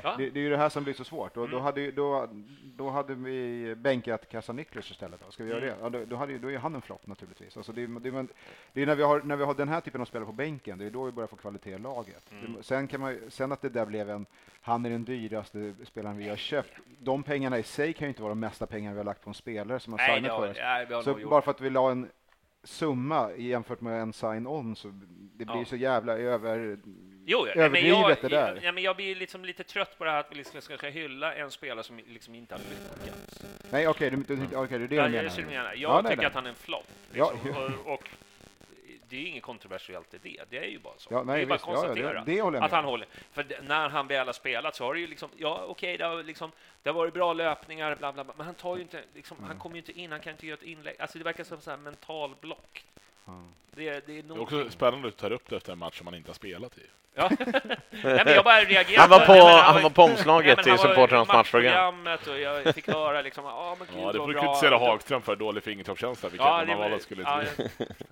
Ja. 0.04 0.16
det, 0.18 0.30
det 0.30 0.40
är 0.40 0.44
ju 0.44 0.50
det 0.50 0.58
här 0.58 0.70
som 0.70 0.84
blir 0.84 0.94
så 0.94 1.04
svårt. 1.04 1.38
Och 1.38 1.50
då, 1.50 1.56
Mm. 1.56 1.64
hade, 1.64 1.82
ju- 1.82 1.92
då, 1.92 2.30
då 2.64 2.90
hade 2.90 3.16
vi 3.16 3.76
bänkat 3.76 4.30
Kassa 4.30 4.54
Niklas 4.54 4.92
istället. 4.92 5.20
Då. 5.26 5.32
Ska 5.32 5.44
vi 5.44 5.50
göra 5.50 5.62
Mm. 5.64 5.76
det? 5.78 5.84
Ja, 5.84 5.90
då, 5.90 6.06
då, 6.06 6.16
hade, 6.16 6.38
då 6.38 6.52
är 6.52 6.58
han 6.58 6.76
en 6.76 6.82
flopp 6.82 7.08
naturligtvis. 7.08 7.58
Alltså 7.58 7.72
det, 7.72 7.82
är- 7.84 8.00
det, 8.00 8.10
är- 8.82 8.86
när 8.86 8.96
vi, 8.96 9.04
har, 9.04 9.22
när 9.22 9.36
vi 9.36 9.44
har 9.44 9.54
den 9.54 9.68
här 9.70 9.82
typen 9.82 10.02
av 10.02 10.06
spelare 10.06 10.26
på 10.26 10.32
bänken, 10.34 10.78
det 10.78 10.86
är 10.86 10.92
då 10.92 11.04
vi 11.04 11.12
börjar 11.12 11.28
få 11.28 11.36
kvalitet 11.36 11.72
i 11.72 11.78
laget. 11.80 12.32
Mm. 12.32 12.64
Sen, 12.64 12.88
kan 12.88 13.02
man, 13.02 13.20
sen 13.30 13.52
att 13.52 13.62
det 13.62 13.70
där 13.70 13.86
blev 13.86 14.10
en, 14.10 14.26
han 14.62 14.86
är 14.86 14.90
den 14.90 15.04
dyraste 15.04 15.74
spelaren 15.84 16.18
vi 16.18 16.30
har 16.30 16.36
köpt. 16.36 16.74
De 17.00 17.24
pengarna 17.24 17.60
i 17.60 17.64
sig 17.64 17.94
kan 17.94 18.06
ju 18.06 18.10
inte 18.10 18.22
vara 18.22 18.32
de 18.32 18.40
mesta 18.40 18.66
pengarna 18.66 18.94
vi 18.94 19.00
har 19.00 19.06
lagt 19.06 19.24
på 19.24 19.30
en 19.30 19.34
spelare 19.34 19.80
som 19.80 19.94
har 19.94 19.98
nej, 19.98 20.16
signat 20.16 20.40
för 20.40 20.50
oss. 20.52 20.58
nej, 20.60 20.88
Så 21.04 21.10
nog 21.12 21.22
gjort. 21.22 21.30
bara 21.30 21.42
för 21.42 21.52
att 21.52 21.62
vi 21.62 21.70
la 21.70 21.92
en 21.92 22.10
summa 22.64 23.32
jämfört 23.38 23.82
med 23.82 24.02
en 24.02 24.14
sign-on 24.14 24.76
så 24.76 24.88
det 25.36 25.46
blir 25.46 25.56
Ja. 25.58 25.66
så 25.66 25.76
jävla 25.76 26.18
över... 26.18 26.78
Jo, 27.30 27.48
ja, 27.48 27.54
nej, 27.56 27.70
men 27.70 27.88
jag, 27.88 28.00
överdrivet 28.00 28.22
det 28.22 28.28
där. 28.30 28.60
Ja, 28.64 28.72
men 28.72 28.84
jag 28.84 28.96
blir 28.96 29.16
liksom 29.16 29.46
lite 29.46 29.64
trött 29.64 29.98
på 29.98 30.04
det 30.04 30.12
här 30.12 30.20
att 30.20 30.32
vi 30.32 30.36
liksom 30.36 30.62
ska 30.62 30.88
hylla 30.88 31.34
en 31.36 31.52
spelare 31.52 31.84
som 31.84 31.98
liksom 32.08 32.36
inte 32.36 32.56
har 32.56 32.60
lyckats. 32.60 33.44
Nej, 33.72 33.88
okej, 33.88 34.10
du, 34.10 34.18
du, 34.36 34.56
okej, 34.56 34.80
det 34.80 34.86
är 34.86 34.88
det 34.88 34.96
Ja, 34.96 35.08
du 35.08 35.16
jag, 35.16 35.24
menar. 35.24 35.36
du 35.38 35.46
menar. 35.46 35.64
jag 35.74 35.78
Ja, 35.78 36.02
nej, 36.02 36.04
tycker 36.12 36.18
nej. 36.18 36.26
att 36.26 36.34
han 36.34 36.46
är 36.46 36.50
en 36.50 36.56
flopp. 36.56 36.88
Ja, 37.14 37.34
Liksom. 37.44 37.64
och, 37.86 37.94
och 37.94 38.10
det 39.10 39.16
är 39.18 39.22
ju 39.22 39.28
inget 39.28 39.44
kontroversiellt 39.44 40.14
i 40.14 40.18
det. 40.24 40.44
Det 40.50 40.58
är 40.58 40.70
ju 40.70 40.80
bara 40.80 40.94
så. 40.98 41.14
Ja, 41.14 41.24
nej, 41.24 41.38
det 41.38 41.42
är 41.42 41.46
bara 41.46 41.56
visst. 41.56 41.68
att 41.68 41.74
Ja, 41.74 41.82
det- 41.82 41.88
konstatera 41.88 42.24
det 42.26 42.42
håller 42.42 42.58
jag 42.58 42.66
att 42.66 42.72
han 42.72 42.86
håller. 42.86 43.08
För 43.32 43.46
när 43.62 43.90
han 43.90 44.08
väl 44.08 44.26
har 44.28 44.34
spelat 44.34 44.76
så 44.76 44.84
har 44.84 44.94
det 44.94 45.00
ju 45.00 45.08
liksom, 45.08 45.30
ja 45.38 45.66
okej, 45.68 45.98
det, 45.98 46.06
har 46.06 46.24
liksom, 46.24 46.52
det 46.84 46.90
har 46.90 46.94
varit 46.96 47.14
bra 47.14 47.34
löpningar, 47.34 47.96
bla, 47.96 48.14
bla, 48.14 48.24
bla, 48.24 48.34
men 48.38 48.46
han 48.46 48.56
tar 48.56 48.76
ju 48.76 48.82
inte, 48.82 49.04
liksom, 49.16 49.38
Mm. 49.38 49.48
han 49.50 49.60
kommer 49.60 49.76
ju 49.76 49.80
inte 49.82 50.00
in, 50.00 50.12
han 50.12 50.22
kan 50.22 50.32
inte 50.34 50.48
göra 50.48 50.58
ett 50.58 50.64
inlägg. 50.64 50.96
Alltså 51.00 51.18
det 51.18 51.24
verkar 51.24 51.44
som 51.44 51.62
så 51.62 51.70
här 51.70 51.78
mental 51.78 52.36
block. 52.42 52.86
Ja. 53.26 53.44
Det, 53.72 53.88
är- 53.90 54.02
det 54.06 54.18
är 54.20 54.24
Det 54.24 54.34
är 54.34 54.40
också 54.42 54.70
spännande 54.70 55.08
att 55.08 55.14
du 55.14 55.20
tar 55.20 55.32
upp 55.32 55.50
det 55.50 55.56
efter 55.56 55.72
en 55.72 55.78
match 55.80 55.98
som 55.98 56.06
man 56.06 56.16
inte 56.16 56.30
har 56.30 56.36
spelat 56.36 56.78
i. 56.78 56.82
Ja. 57.18 57.30
Nej, 57.90 58.22
men 58.26 58.34
jag 58.34 58.44
bara 58.44 58.56
reagerade. 58.62 59.00
Han 59.02 59.10
var 59.10 59.26
på, 59.26 59.34
Nej, 59.34 59.44
men 59.56 59.64
han 59.74 59.84
var 59.84 59.90
på 59.90 60.04
omslaget 60.04 60.58
Nej, 60.58 60.68
i 60.68 60.70
han 60.70 60.80
supportrarnas 60.80 61.28
matchprogram. 61.28 62.08
och 62.28 62.40
jag 62.40 62.76
fick 62.76 62.88
höra 62.88 63.22
liksom, 63.22 63.44
ja 63.46 63.76
men 63.80 63.88
gud 63.94 64.04
Ja, 64.04 64.12
det 64.12 64.18
får 64.20 64.28
du 64.28 64.34
kritisera 64.34 64.78
Hagström 64.78 65.22
för, 65.22 65.36
dålig 65.36 65.64
fingertoppskänsla, 65.64 66.30
vilket 66.30 66.48
Ja, 66.48 66.64
man 66.68 66.92
var, 66.92 67.00
skulle 67.00 67.22
ja, 67.24 67.42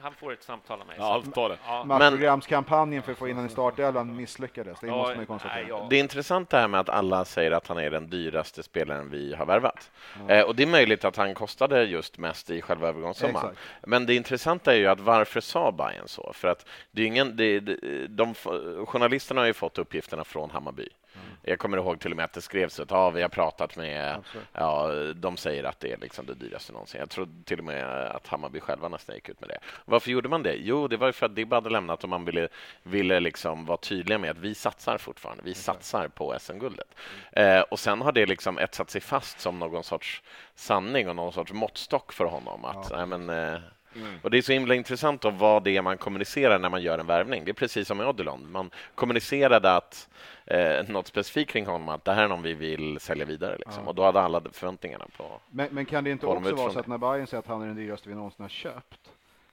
han 0.01 0.14
får 0.14 0.34
ett 0.34 0.43
samtal 0.43 0.82
av 0.82 0.88
mig. 0.88 0.95
Ja, 0.99 1.24
ta 1.36 1.47
det. 1.47 1.58
Ja. 1.68 1.84
Matchprogramskampanjen 1.84 3.03
för 3.03 3.12
att 3.12 3.18
få 3.18 3.28
in 3.28 3.36
honom 3.36 3.49
i 3.49 3.51
startelvan 3.51 4.16
misslyckades. 4.16 4.80
Det 4.80 4.88
Ja, 4.88 4.95
måste 4.95 5.08
man 5.08 5.14
ju 5.14 5.18
nej, 5.18 5.26
konstatera. 5.28 5.66
ja. 5.70 5.88
Det 5.89 5.95
är 5.95 5.99
intressant 5.99 6.49
det 6.49 6.58
här 6.58 6.68
med 6.68 6.80
att 6.80 6.89
alla 6.89 7.26
säger 7.26 7.51
att 7.51 7.68
han 7.68 7.78
är 7.78 7.89
den 7.89 8.10
dyraste 8.10 8.64
spelaren 8.64 9.10
vi 9.12 9.36
har 9.36 9.45
värvat. 9.45 9.91
Eh, 10.28 10.41
och 10.41 10.56
det 10.56 10.64
är 10.64 10.68
möjligt 10.68 11.06
att 11.06 11.16
han 11.16 11.34
kostade 11.34 11.84
just 11.84 12.18
mest 12.18 12.49
i 12.49 12.62
själva 12.62 12.88
övergångssumman. 12.88 13.43
Exakt. 13.43 13.60
Men 13.88 14.06
det 14.06 14.16
intressanta 14.16 14.74
är 14.74 14.78
ju 14.78 14.88
att 14.88 14.99
varför 14.99 15.41
sa 15.41 15.72
Bayern 15.72 16.08
så? 16.08 16.32
För 16.34 16.47
att 16.47 16.66
det 16.91 17.01
är 17.01 17.06
ingen, 17.06 17.36
det, 17.38 17.60
det, 17.60 18.08
de, 18.08 18.34
journalisterna 18.95 19.41
har 19.41 19.45
ju 19.45 19.53
fått 19.53 19.77
uppgifterna 19.77 20.23
från 20.23 20.51
Hammarby. 20.51 20.87
Jag 21.41 21.59
kommer 21.59 21.77
ihåg 21.77 21.99
till 21.99 22.11
och 22.11 22.17
med 22.17 22.25
att 22.25 22.33
det 22.33 22.41
skrevs 22.41 22.79
att 22.79 22.91
ah, 22.91 23.09
vi 23.09 23.21
har 23.21 23.29
pratat 23.29 23.75
med, 23.75 24.15
Absolut. 24.15 24.47
ja, 24.53 24.91
de 25.15 25.37
säger 25.37 25.63
att 25.63 25.79
det 25.79 25.91
är 25.91 25.97
liksom 25.97 26.25
det 26.25 26.33
dyraste 26.33 26.73
någonsin. 26.73 26.99
Jag 26.99 27.09
tror 27.09 27.29
till 27.45 27.59
och 27.59 27.65
med 27.65 27.85
att 27.87 28.27
Hammarby 28.27 28.59
själva 28.59 28.87
nästan 28.87 29.15
gick 29.15 29.29
ut 29.29 29.39
med 29.39 29.49
det. 29.49 29.57
Varför 29.85 30.11
gjorde 30.11 30.29
man 30.29 30.43
det? 30.43 30.55
Jo, 30.55 30.87
det 30.87 30.97
var 30.97 31.11
för 31.11 31.25
att 31.25 31.35
Dibba 31.35 31.55
hade 31.55 31.69
lämnat 31.69 32.03
och 32.03 32.09
man 32.09 32.25
ville, 32.25 32.47
ville 32.83 33.19
liksom 33.19 33.65
vara 33.65 33.77
tydliga 33.77 34.17
med 34.17 34.31
att 34.31 34.37
vi 34.37 34.55
satsar 34.55 34.97
fortfarande. 34.97 35.43
Vi 35.43 35.53
satsar 35.53 36.07
på 36.07 36.35
SM-guldet. 36.39 36.87
Eh, 37.31 37.59
och 37.59 37.79
sen 37.79 38.01
har 38.01 38.11
det 38.11 38.25
liksom 38.25 38.57
etsat 38.57 38.89
sig 38.89 39.01
fast 39.01 39.39
som 39.39 39.59
någon 39.59 39.83
sorts 39.83 40.23
sanning 40.55 41.09
och 41.09 41.15
någon 41.15 41.33
sorts 41.33 41.53
måttstock 41.53 42.13
för 42.13 42.25
honom. 42.25 42.65
Att, 42.65 42.91
nej, 42.91 43.05
men, 43.05 43.29
eh, 43.29 43.59
och 44.21 44.31
Det 44.31 44.37
är 44.37 44.41
så 44.41 44.51
himla 44.51 44.75
intressant 44.75 45.21
då 45.21 45.29
vad 45.29 45.63
det 45.63 45.77
är 45.77 45.81
man 45.81 45.97
kommunicerar 45.97 46.59
när 46.59 46.69
man 46.69 46.81
gör 46.81 46.99
en 46.99 47.07
värvning. 47.07 47.45
Det 47.45 47.51
är 47.51 47.53
precis 47.53 47.87
som 47.87 47.97
med 47.97 48.07
Odilon. 48.07 48.51
Man 48.51 48.69
kommunicerade 48.95 49.75
att 49.75 50.09
eh, 50.45 50.87
något 50.87 51.07
specifikt 51.07 51.51
kring 51.51 51.65
honom, 51.65 51.89
att 51.89 52.05
det 52.05 52.13
här 52.13 52.23
är 52.23 52.27
någon 52.27 52.41
vi 52.41 52.53
vill 52.53 52.99
sälja 52.99 53.25
vidare. 53.25 53.57
Liksom. 53.57 53.83
Ja. 53.83 53.89
Och 53.89 53.95
då 53.95 54.03
hade 54.03 54.21
alla 54.21 54.41
förväntningarna 54.51 55.05
på... 55.17 55.39
Men, 55.49 55.67
men 55.71 55.85
kan 55.85 56.03
det 56.03 56.09
inte 56.11 56.25
också 56.25 56.55
vara 56.55 56.71
så 56.71 56.79
att 56.79 56.87
när 56.87 56.97
Bayern 56.97 57.27
säger 57.27 57.39
att 57.39 57.47
han 57.47 57.61
är 57.61 57.67
den 57.67 57.75
dyraste 57.75 58.09
vi 58.09 58.15
någonsin 58.15 58.41
har 58.43 58.49
köpt 58.49 58.99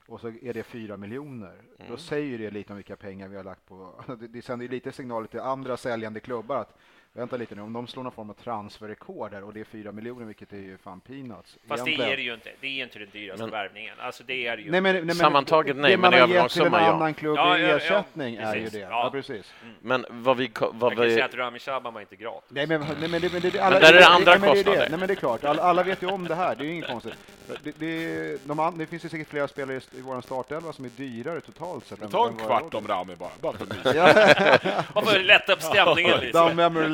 och 0.07 0.21
så 0.21 0.29
är 0.43 0.55
det 0.55 0.63
fyra 0.63 0.97
miljoner, 0.97 1.53
Mm. 1.79 1.91
då 1.91 1.97
säger 1.97 2.39
det 2.39 2.51
lite 2.51 2.73
om 2.73 2.77
vilka 2.77 2.97
pengar 2.97 3.29
vi 3.29 3.37
har 3.37 3.45
lagt 3.45 3.67
på. 3.67 4.05
Det, 4.21 4.29
det 4.29 4.43
sänder 4.43 4.69
lite 4.69 4.93
signaler 4.93 5.27
till 5.27 5.41
andra 5.41 5.77
säljande 5.77 6.21
klubbar 6.21 6.57
att 6.57 6.79
vänta 7.13 7.37
lite 7.37 7.55
nu, 7.55 7.63
om 7.63 7.73
de 7.73 7.87
slår 7.87 8.03
någon 8.03 8.13
form 8.13 8.31
av 8.31 8.35
transferrekord 8.35 9.33
här 9.33 9.45
och 9.45 9.53
det 9.53 9.61
är 9.61 9.65
fyra 9.65 9.93
miljoner, 9.93 10.27
vilket 10.27 10.53
är 10.53 10.57
ju 10.57 10.79
fan 10.79 11.01
peanuts. 11.01 11.59
Fast 11.69 11.85
det 11.85 11.91
egentligen. 11.91 12.13
är 12.13 12.17
det 12.17 12.23
ju 12.23 12.35
inte. 12.35 12.51
Det 12.61 12.67
är 12.67 12.85
inte 12.85 12.99
den 12.99 13.09
dyraste 13.13 13.43
Men- 13.43 13.51
värvningen. 13.51 13.95
Alltså 14.01 14.23
det 14.27 14.47
är 14.47 14.57
det 14.57 14.63
ju. 14.63 14.71
Nej, 14.71 14.81
men, 14.81 14.95
nej, 14.95 15.05
men 15.05 15.17
Sammantaget 15.17 15.77
nej, 15.77 15.91
det 15.91 15.97
men 15.97 16.13
en 16.15 16.21
övergångssumma, 16.21 16.81
ja. 16.81 16.93
annan 16.93 17.15
klubb 17.15 17.37
Ja, 17.37 17.59
ja, 17.59 17.69
ja, 17.69 17.77
ersättning 17.77 18.37
är 18.37 18.55
ju 18.55 18.69
det. 18.69 18.79
Ja. 18.79 18.89
Ja, 18.91 19.11
precis. 19.11 19.53
Men 19.81 20.07
vad 20.11 20.37
vi... 20.37 20.51
Vad 20.61 20.75
Man 20.75 20.91
kan 20.97 21.05
vi 21.05 21.15
säga 21.15 21.25
att 21.25 21.35
Rami 21.35 21.59
Shaban 21.59 21.95
var 21.95 22.01
inte 22.01 22.17
gratis. 22.17 22.51
Nej 22.51 22.67
men, 22.67 22.81
nej, 22.81 23.09
men, 23.09 23.21
det, 23.21 23.33
men, 23.33 23.43
det, 23.43 23.59
alla, 23.59 23.71
Men 23.71 23.83
där 23.83 23.95
är 23.95 23.99
det 23.99 24.07
andra 24.07 24.31
nej, 24.31 24.41
men 24.41 24.55
det 24.55 24.61
är 24.61 24.65
kostnader. 24.65 24.81
Det. 24.81 24.89
Nej 24.89 24.99
men 24.99 25.09
det 25.09 25.15
är 25.15 25.17
klart, 25.17 25.45
alla, 25.45 25.63
alla 25.63 25.83
vet 25.83 26.03
ju 26.03 26.07
om 26.07 26.29
det 26.29 26.35
här, 26.35 26.57
det 26.57 26.63
är 26.63 26.67
ju 26.67 26.73
inget 26.73 26.87
konstigt. 26.87 27.15
Det, 27.63 27.79
det, 27.79 28.47
de, 28.47 28.79
det 28.79 28.87
finns 28.87 29.05
ju 29.05 29.09
säkert 29.09 29.29
flera 29.29 29.49
spelare 29.49 29.77
i, 29.77 30.01
vår 30.01 30.21
startelva 30.21 30.73
som 30.73 30.85
är 30.85 30.89
dyrare 30.89 31.41
totalt 31.41 31.87
sett. 31.87 32.11
Ta 32.11 32.29
en 32.29 32.37
kvart 32.37 32.75
om 32.75 32.89
Rami 32.89 33.17
bara, 33.17 33.31
bara 33.41 33.53
för 33.53 33.67
mys. 33.67 33.83
Bara 34.95 35.05
för 35.05 35.17
att 35.19 35.25
lätta 35.27 35.53
upp 35.53 35.63
stämningen 35.63 36.21
lite. 36.21 36.33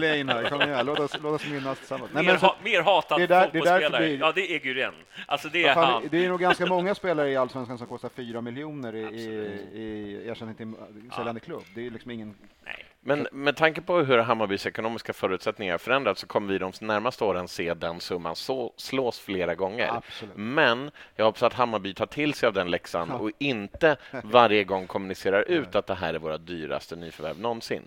Memory 0.08 0.24
lane 0.24 0.32
här, 0.42 0.50
kom 0.50 0.62
igen, 0.62 0.86
låt 0.86 0.98
oss, 0.98 1.16
låt 1.22 1.34
oss 1.34 1.46
minnas 1.50 1.78
tillsammans. 1.78 2.10
Nej, 2.14 2.22
mer, 2.24 2.30
men, 2.32 2.40
så, 2.40 2.46
ha, 2.46 2.56
mer 2.64 2.82
hatad 2.82 3.18
det 3.20 3.22
är 3.24 3.28
där- 3.28 3.40
det 3.40 3.44
fotbollsspelare. 3.46 4.06
vi- 4.06 4.16
Ja, 4.16 4.32
det 4.34 4.54
är 4.54 4.58
Guren. 4.58 4.94
Alltså 5.26 5.48
det 5.48 5.64
är 5.64 5.74
fan, 5.74 5.84
han. 5.92 6.08
det 6.10 6.24
är 6.24 6.28
nog 6.28 6.40
ganska 6.40 6.66
många 6.66 6.94
spelare 6.94 7.30
i 7.30 7.36
Allsvenskan 7.36 7.78
som 7.78 7.86
kostar 7.86 8.08
4 8.08 8.40
miljoner 8.40 8.94
i, 8.96 9.00
i, 9.00 9.78
i 9.80 10.28
ersättning 10.28 10.54
till 10.54 10.72
säljande 11.16 11.40
klubb. 11.40 11.62
Det 11.74 11.86
är 11.86 11.90
liksom 11.90 12.10
ingen... 12.10 12.34
Nej. 12.64 12.84
Men 13.00 13.28
med 13.32 13.56
tanke 13.56 13.80
på 13.80 13.98
hur 13.98 14.18
Hammarbys 14.18 14.66
ekonomiska 14.66 15.12
förutsättningar 15.12 15.78
förändrats 15.78 16.20
så 16.20 16.26
kommer 16.26 16.52
vi 16.52 16.58
de 16.58 16.72
närmaste 16.80 17.24
åren 17.24 17.48
se 17.48 17.74
den 17.74 18.00
summan 18.00 18.36
så, 18.36 18.72
slås 18.76 19.20
flera 19.20 19.54
gånger. 19.54 19.88
Absolut. 19.96 20.36
Men 20.36 20.90
jag 21.16 21.24
hoppas 21.24 21.42
att 21.42 21.52
Hammarby 21.52 21.94
tar 21.94 22.06
till 22.06 22.34
sig 22.34 22.46
av 22.46 22.52
den 22.52 22.70
läxan 22.70 23.10
och 23.10 23.30
inte 23.38 23.96
varje 24.24 24.64
gång 24.64 24.86
kommunicerar 24.86 25.42
ut 25.42 25.74
att 25.74 25.86
det 25.86 25.94
här 25.94 26.14
är 26.14 26.18
våra 26.18 26.38
dyraste 26.38 26.96
nyförvärv 26.96 27.40
någonsin. 27.40 27.82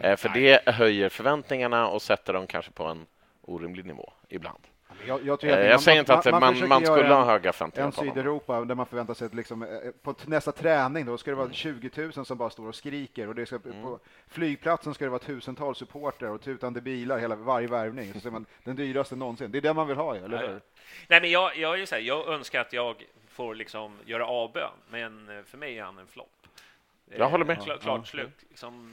Eh, 0.00 0.16
För 0.16 0.28
det 0.28 0.68
höjer 0.68 1.08
förväntningarna 1.08 1.88
och 1.88 2.02
sätter 2.02 2.32
dem 2.32 2.46
kanske 2.46 2.70
på 2.70 2.84
en 2.84 3.06
orimlig 3.42 3.84
nivå 3.84 4.12
ibland. 4.28 4.60
Jag, 5.06 5.26
jag, 5.26 5.44
Eh, 5.44 5.50
Jag 5.50 5.70
man- 5.70 5.78
säger 5.80 5.98
inte 6.00 6.12
man- 6.12 6.18
att 6.18 6.40
man, 6.40 6.52
försöker 6.54 6.68
man 6.68 6.84
skulle 6.84 7.14
ha 7.14 7.24
höga 7.24 7.52
förväntningar 7.52 7.86
En 7.86 7.92
på. 7.92 8.00
Sydeuropa 8.02 8.64
där 8.64 8.74
man 8.74 8.86
förväntar 8.86 9.14
sig 9.14 9.26
att 9.26 9.34
liksom, 9.34 9.62
eh, 9.62 9.68
på 10.02 10.12
t- 10.12 10.24
nästa 10.26 10.52
träning 10.52 11.06
då 11.06 11.18
ska 11.18 11.30
Mm. 11.30 11.38
det 11.38 11.44
vara 11.44 11.54
20 11.54 11.90
000 12.16 12.24
som 12.26 12.38
bara 12.38 12.50
står 12.50 12.68
och 12.68 12.74
skriker 12.74 13.28
och 13.28 13.34
det 13.34 13.46
ska, 13.46 13.58
på 13.58 13.98
flygplatsen 14.28 14.94
ska 14.94 15.04
det 15.04 15.10
vara 15.10 15.18
tusentals 15.22 15.78
supportrar 15.78 16.28
och 16.30 16.40
tutande 16.42 16.80
bilar 16.80 17.18
hela 17.18 17.36
varje 17.36 17.66
värvning. 17.68 18.12
Så 18.12 18.20
ser 18.20 18.30
man 18.30 18.46
den 18.64 18.76
dyraste 18.76 19.16
någonsin. 19.16 19.50
Det 19.50 19.58
är 19.58 19.62
det 19.62 19.74
man 19.74 19.86
vill 19.88 19.96
ha, 19.96 20.16
eller 20.16 20.38
hur? 20.38 20.60
Nej, 21.08 21.20
men 21.20 21.30
jag, 21.30 21.56
jag, 21.56 21.80
är 21.80 21.86
så 21.86 21.94
här, 21.94 22.02
jag 22.02 22.28
önskar 22.28 22.60
att 22.60 22.72
jag 22.72 23.04
får 23.28 23.54
liksom 23.54 23.98
göra 24.04 24.26
avbön, 24.26 24.70
men 24.90 25.28
eh, 25.38 25.42
för 25.44 25.58
mig 25.58 25.78
är 25.78 25.82
han 25.84 25.98
en 25.98 26.06
flopp. 26.06 26.46
Eh, 27.10 27.18
Jag 27.18 27.28
håller 27.28 27.44
med. 27.44 27.62
Kla, 27.62 27.74
Ja. 27.74 27.78
klart 27.80 28.06
slut. 28.06 28.44
Liksom, 28.48 28.92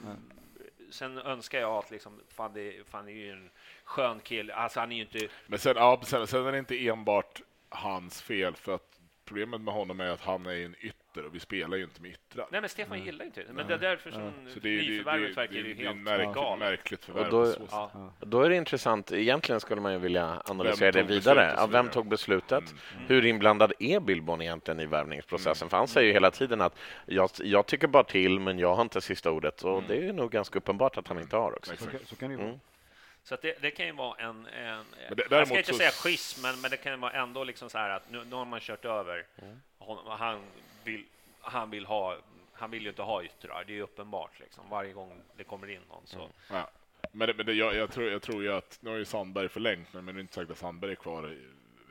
sen 0.90 1.18
önskar 1.18 1.60
jag 1.60 1.70
att 1.72 1.90
liksom, 1.90 2.20
fan, 2.28 2.50
det, 2.54 2.88
fan, 2.90 3.04
det 3.04 3.10
är 3.12 3.14
ju 3.14 3.30
en 3.32 3.50
skön 3.84 4.20
kille. 4.20 4.54
Alltså, 4.54 4.80
han 4.80 4.92
är 4.92 4.96
ju 4.96 5.02
inte... 5.02 5.28
Men 5.46 5.58
sen, 5.58 5.74
ja, 5.76 6.00
sen, 6.04 6.26
sen 6.26 6.46
är 6.46 6.52
det 6.52 6.58
inte 6.58 6.86
enbart 6.88 7.40
hans 7.68 8.22
fel, 8.22 8.54
för 8.54 8.74
att 8.74 8.90
problemet 9.24 9.60
med 9.60 9.74
honom 9.74 10.00
är 10.00 10.10
att 10.10 10.20
han 10.20 10.46
är 10.46 10.64
en 10.64 10.74
ytter 10.80 11.26
och 11.26 11.34
vi 11.34 11.40
spelar 11.40 11.76
ju 11.76 11.82
inte 11.84 12.02
med 12.02 12.10
yttrar. 12.10 12.46
Nej, 12.50 12.60
men 12.60 12.70
Stefan 12.70 13.04
gillar 13.04 13.24
inte 13.24 13.40
det. 13.42 13.52
Men 13.52 13.66
det 13.66 13.74
är 13.74 13.78
därför 13.78 14.10
som 14.10 14.32
det, 14.62 14.68
nyförvärvet 14.68 15.36
verkar 15.36 15.54
ju 15.54 15.74
helt 15.74 15.96
märkligt, 15.96 16.34
galet. 16.34 16.58
märkligt 16.58 17.04
förvärv. 17.04 17.24
Och 17.24 17.30
då-. 17.30 17.66
Ja. 17.70 18.12
Då 18.20 18.42
är 18.42 18.48
det 18.48 18.56
intressant, 18.56 19.12
egentligen 19.12 19.60
skulle 19.60 19.80
man 19.80 19.92
ju 19.92 19.98
vilja 19.98 20.42
analysera 20.44 20.92
det 20.92 21.02
vidare. 21.02 21.54
Ja, 21.56 21.66
vem 21.66 21.88
tog 21.88 22.06
beslutet? 22.08 22.74
Hur 23.06 23.26
inblandad 23.26 23.72
är 23.78 24.00
Billborn 24.00 24.42
egentligen 24.42 24.80
i 24.80 24.86
värvningsprocessen? 24.86 25.68
För 25.68 25.76
han 25.76 25.88
säger 25.88 26.06
ju 26.06 26.12
hela 26.12 26.30
tiden 26.30 26.60
att 26.60 26.78
jag, 27.06 27.30
jag 27.38 27.66
tycker 27.66 27.86
bara 27.86 28.04
till, 28.04 28.40
men 28.40 28.58
jag 28.58 28.74
har 28.74 28.82
inte 28.82 29.00
sista 29.00 29.30
ordet. 29.30 29.62
Och 29.62 29.82
det 29.88 30.08
är 30.08 30.12
nog 30.12 30.30
ganska 30.30 30.58
uppenbart 30.58 30.96
att 30.96 31.08
han 31.08 31.18
inte 31.18 31.36
har 31.36 31.52
också. 31.56 31.76
Så, 31.76 31.90
kan- 31.90 32.00
så 32.04 32.16
kan 32.16 32.28
det 32.30 32.36
ju 32.36 32.42
vara. 32.42 32.58
Mm. 33.24 33.28
Så 33.28 33.34
att 33.34 33.42
det, 33.42 33.62
det 33.62 33.70
kan 33.70 33.86
ju 33.86 33.92
vara 33.92 34.16
en... 34.18 34.46
en 34.46 34.84
Men 35.08 35.16
det- 35.16 35.26
jag 35.30 35.46
ska 35.46 35.58
inte 35.58 35.72
så- 35.72 35.78
säga 35.78 35.90
schism, 35.90 36.42
men, 36.42 36.60
men 36.60 36.70
det 36.70 36.76
kan 36.76 36.92
ju 36.92 36.98
vara 36.98 37.12
ändå 37.12 37.44
liksom 37.44 37.70
så 37.70 37.78
här 37.78 37.90
att 37.90 38.10
nu, 38.10 38.24
nu 38.30 38.36
har 38.36 38.44
man 38.44 38.60
kört 38.60 38.84
över 38.84 39.26
Mm. 39.42 39.60
och 39.78 40.18
Han 40.18 40.40
vill, 40.84 41.04
han 41.40 41.70
vill 41.70 41.86
ha... 41.86 42.16
Han 42.56 42.70
vill 42.70 42.82
ju 42.82 42.88
inte 42.88 43.02
ha 43.02 43.24
yttrar, 43.24 43.64
det 43.66 43.72
är 43.72 43.74
ju 43.74 43.82
uppenbart. 43.82 44.40
Liksom. 44.40 44.64
Varje 44.70 44.92
gång 44.92 45.20
det 45.36 45.44
kommer 45.44 45.70
in 45.70 45.80
någon 45.88 46.06
så... 46.06 46.28
Ja. 46.50 46.70
Men, 47.12 47.28
det, 47.28 47.34
men 47.34 47.46
det, 47.46 47.52
jag, 47.52 47.74
jag, 47.74 47.92
tror, 47.92 48.10
jag 48.10 48.22
tror 48.22 48.42
ju 48.42 48.52
att, 48.52 48.78
nu 48.80 48.90
har 48.90 48.96
ju 48.96 49.04
Sandberg 49.04 49.48
förlängt, 49.48 49.92
men, 49.92 50.04
men 50.04 50.14
det 50.14 50.18
är 50.18 50.20
inte 50.20 50.34
säkert 50.34 50.50
att 50.50 50.58
Sandberg 50.58 50.90
är 50.90 50.94
kvar 50.94 51.28
i, 51.32 51.46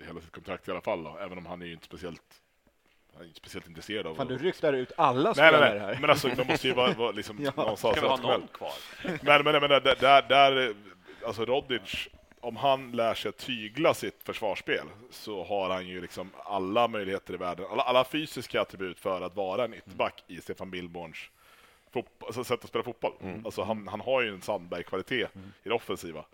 hela 0.06 0.22
sitt 0.22 0.32
kontrakt 0.32 0.68
i 0.68 0.72
alla 0.72 0.82
fall, 0.82 1.04
då, 1.04 1.18
även 1.22 1.38
om 1.38 1.46
han 1.46 1.62
är 1.62 1.66
ju 1.66 1.74
inte 1.74 1.86
speciellt, 1.86 2.22
han 3.14 3.22
är 3.22 3.26
inte 3.28 3.40
speciellt 3.40 3.68
intresserad 3.68 4.08
av 4.08 4.16
Fan, 4.16 4.28
du 4.28 4.38
ryktar 4.38 4.74
ut 4.74 4.92
alla 4.98 5.24
Nej, 5.24 5.34
spelare 5.34 5.70
nej, 5.70 5.80
nej. 5.80 5.80
här. 5.96 6.02
Men 6.02 6.10
alltså, 6.10 6.28
de 6.28 6.44
måste 6.48 6.68
ju 6.68 6.74
vara, 6.74 6.92
vara 6.94 7.12
liksom 7.12 7.38
Ja. 7.44 7.52
någonstans 7.56 7.98
Ska 7.98 8.02
vi 8.02 8.08
ha 8.08 8.18
någon 8.18 8.48
kvar? 8.48 8.74
Men, 9.04 9.44
men, 9.44 9.62
men 9.62 9.70
där, 9.70 9.96
där, 10.00 10.22
där, 10.22 10.76
alltså 11.26 11.46
Rodic, 11.46 12.08
om 12.42 12.56
han 12.56 12.92
lär 12.92 13.14
sig 13.14 13.30
att 13.30 13.38
tygla 13.38 13.94
sitt 13.94 14.24
försvarsspel 14.24 14.88
så 15.10 15.44
har 15.44 15.70
han 15.70 15.88
ju 15.88 16.02
liksom 16.02 16.32
alla 16.44 16.88
möjligheter 16.88 17.34
i 17.34 17.38
världen, 17.38 17.66
alla, 17.70 17.84
alla 17.84 18.04
fysiska 18.04 18.62
attribut 18.62 19.00
för 19.00 19.22
att 19.22 19.36
vara 19.36 19.66
en 19.66 19.74
ytterback 19.74 20.24
i 20.28 20.42
Stefan 20.42 20.72
Billborns 20.72 21.30
fotboll, 21.94 22.28
alltså 22.28 22.44
sätt 22.44 22.64
att 22.64 22.70
spela 22.70 22.84
fotboll. 22.84 23.14
Mm. 23.22 23.46
Alltså 23.46 23.64
han, 23.64 23.88
han 23.88 24.02
har 24.02 24.22
ju 24.22 24.30
en 24.30 24.42
Sandberg-kvalitet 24.42 25.28
i 25.64 25.70
det 25.70 25.74
offensiva, 25.74 26.26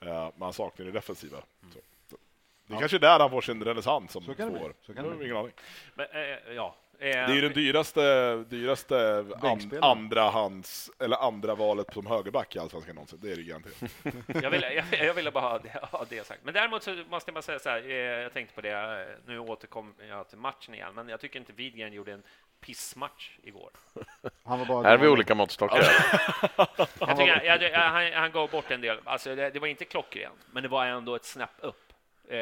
eh, 0.00 0.28
men 0.34 0.42
han 0.42 0.52
saknar 0.52 0.86
det 0.86 0.92
defensiva. 0.92 1.38
Så, 1.72 1.78
så. 2.10 2.16
Det 2.66 2.74
är 2.74 2.78
kanske 2.78 2.96
är 2.96 3.00
där 3.00 3.18
han 3.18 3.30
får 3.30 3.40
sin 3.40 3.64
renässans 3.64 4.16
om 4.16 4.22
Så 4.22 4.34
kan 4.34 4.52
det 4.52 4.58
två 4.58 4.64
år. 4.64 4.74
Så 4.80 4.94
kan 4.94 5.04
det 5.04 5.16
bli. 5.16 5.24
ingen 5.24 5.36
aning. 5.36 5.52
Men, 5.94 6.06
eh, 6.12 6.54
ja. 6.54 6.74
Det 7.00 7.12
är 7.12 7.34
ju 7.34 7.40
den 7.40 7.52
dyraste, 7.52 8.36
dyraste 8.36 9.18
an, 9.18 9.40
Bänkspelare. 9.40 9.90
andra 9.90 10.30
hands, 10.30 10.90
eller 10.98 11.16
andra 11.16 11.54
valet 11.54 11.86
som 11.94 12.06
högerback 12.06 12.56
i 12.56 12.58
Allsvenskan 12.58 12.94
någonsin. 12.94 13.18
Det 13.22 13.32
är 13.32 13.36
det 13.36 13.42
garanterat. 13.42 13.90
Jag 14.42 14.50
ville, 14.50 14.72
jag, 14.72 14.84
jag 15.06 15.14
ville 15.14 15.30
bara 15.30 15.48
ha 15.48 15.58
det, 15.58 15.88
ha 15.92 16.04
det 16.08 16.26
sagt. 16.26 16.40
Men 16.44 16.54
däremot 16.54 16.82
så 16.82 16.90
måste 17.10 17.28
jag 17.28 17.34
bara 17.34 17.42
säga 17.42 17.58
så 17.58 17.68
här, 17.68 17.90
eh, 17.90 17.94
jag 17.96 18.32
tänkte 18.32 18.54
på 18.54 18.60
det, 18.60 18.70
eh, 18.72 19.16
nu 19.26 19.38
återkommer 19.38 19.92
jag 20.08 20.28
till 20.28 20.38
matchen 20.38 20.74
igen, 20.74 20.94
men 20.94 21.08
jag 21.08 21.20
tycker 21.20 21.38
inte 21.38 21.52
Widgren 21.52 21.92
gjorde 21.92 22.12
en 22.12 22.22
pissmatch 22.60 23.30
igår. 23.42 23.70
Han 24.44 24.58
var 24.58 24.66
bara 24.66 24.82
Här 24.88 24.94
är 24.94 24.98
vi 24.98 25.08
olika 25.08 25.34
måttstockar. 25.34 25.78
Jag 26.98 27.16
tycker, 27.16 27.42
jag, 27.44 27.62
jag, 27.62 27.78
han, 27.78 28.12
han 28.12 28.30
gav 28.32 28.50
bort 28.50 28.70
en 28.70 28.80
del, 28.80 28.98
alltså 29.04 29.34
det, 29.34 29.50
det 29.50 29.58
var 29.58 29.66
inte 29.66 29.84
klockrent, 29.84 30.38
men 30.52 30.62
det 30.62 30.68
var 30.68 30.86
ändå 30.86 31.14
ett 31.14 31.24
snäpp 31.24 31.50
upp, 31.60 31.92
eh, 32.28 32.38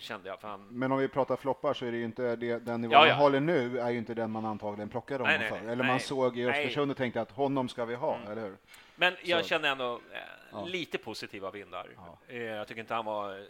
kände 0.00 0.28
jag. 0.28 0.40
För 0.40 0.48
han, 0.48 0.66
Men 0.70 0.92
om 0.92 0.98
vi 0.98 1.08
pratar 1.08 1.36
floppar 1.36 1.74
så 1.74 1.86
är 1.86 1.92
det 1.92 1.98
ju 1.98 2.04
inte 2.04 2.36
det, 2.36 2.58
den 2.58 2.80
nivån 2.80 2.92
Ja, 2.92 3.06
ja. 3.06 3.12
han 3.12 3.22
håller 3.22 3.40
nu 3.40 3.78
är 3.78 3.90
ju 3.90 3.98
inte 3.98 4.14
den 4.14 4.30
man 4.30 4.44
antagligen 4.44 4.88
plockade 4.88 5.24
honom 5.24 5.38
nej, 5.40 5.48
för. 5.48 5.56
nej. 5.60 5.66
Eller 5.72 5.84
man 5.84 5.86
Nej. 5.96 6.00
såg 6.00 6.38
i. 6.38 6.42
Mm. 6.42 6.54
Östersund 6.54 6.90
och 6.90 6.96
tänkte 6.96 7.20
att 7.20 7.30
honom 7.30 7.68
ska 7.68 7.84
vi 7.84 7.94
ha, 7.94 8.18
eller 8.30 8.42
hur? 8.42 8.56
men 8.96 9.16
jag 9.22 9.42
Så- 9.42 9.48
kände 9.48 9.68
ändå 9.68 9.94
eh, 10.12 10.18
Ja. 10.52 10.64
lite 10.64 10.98
positiva 10.98 11.50
vindar. 11.50 11.88
Eh, 12.28 12.36
jag 12.42 12.68
tycker 12.68 12.80
inte 12.80 12.94
han 12.94 13.04
var 13.04 13.38
eh, 13.38 13.44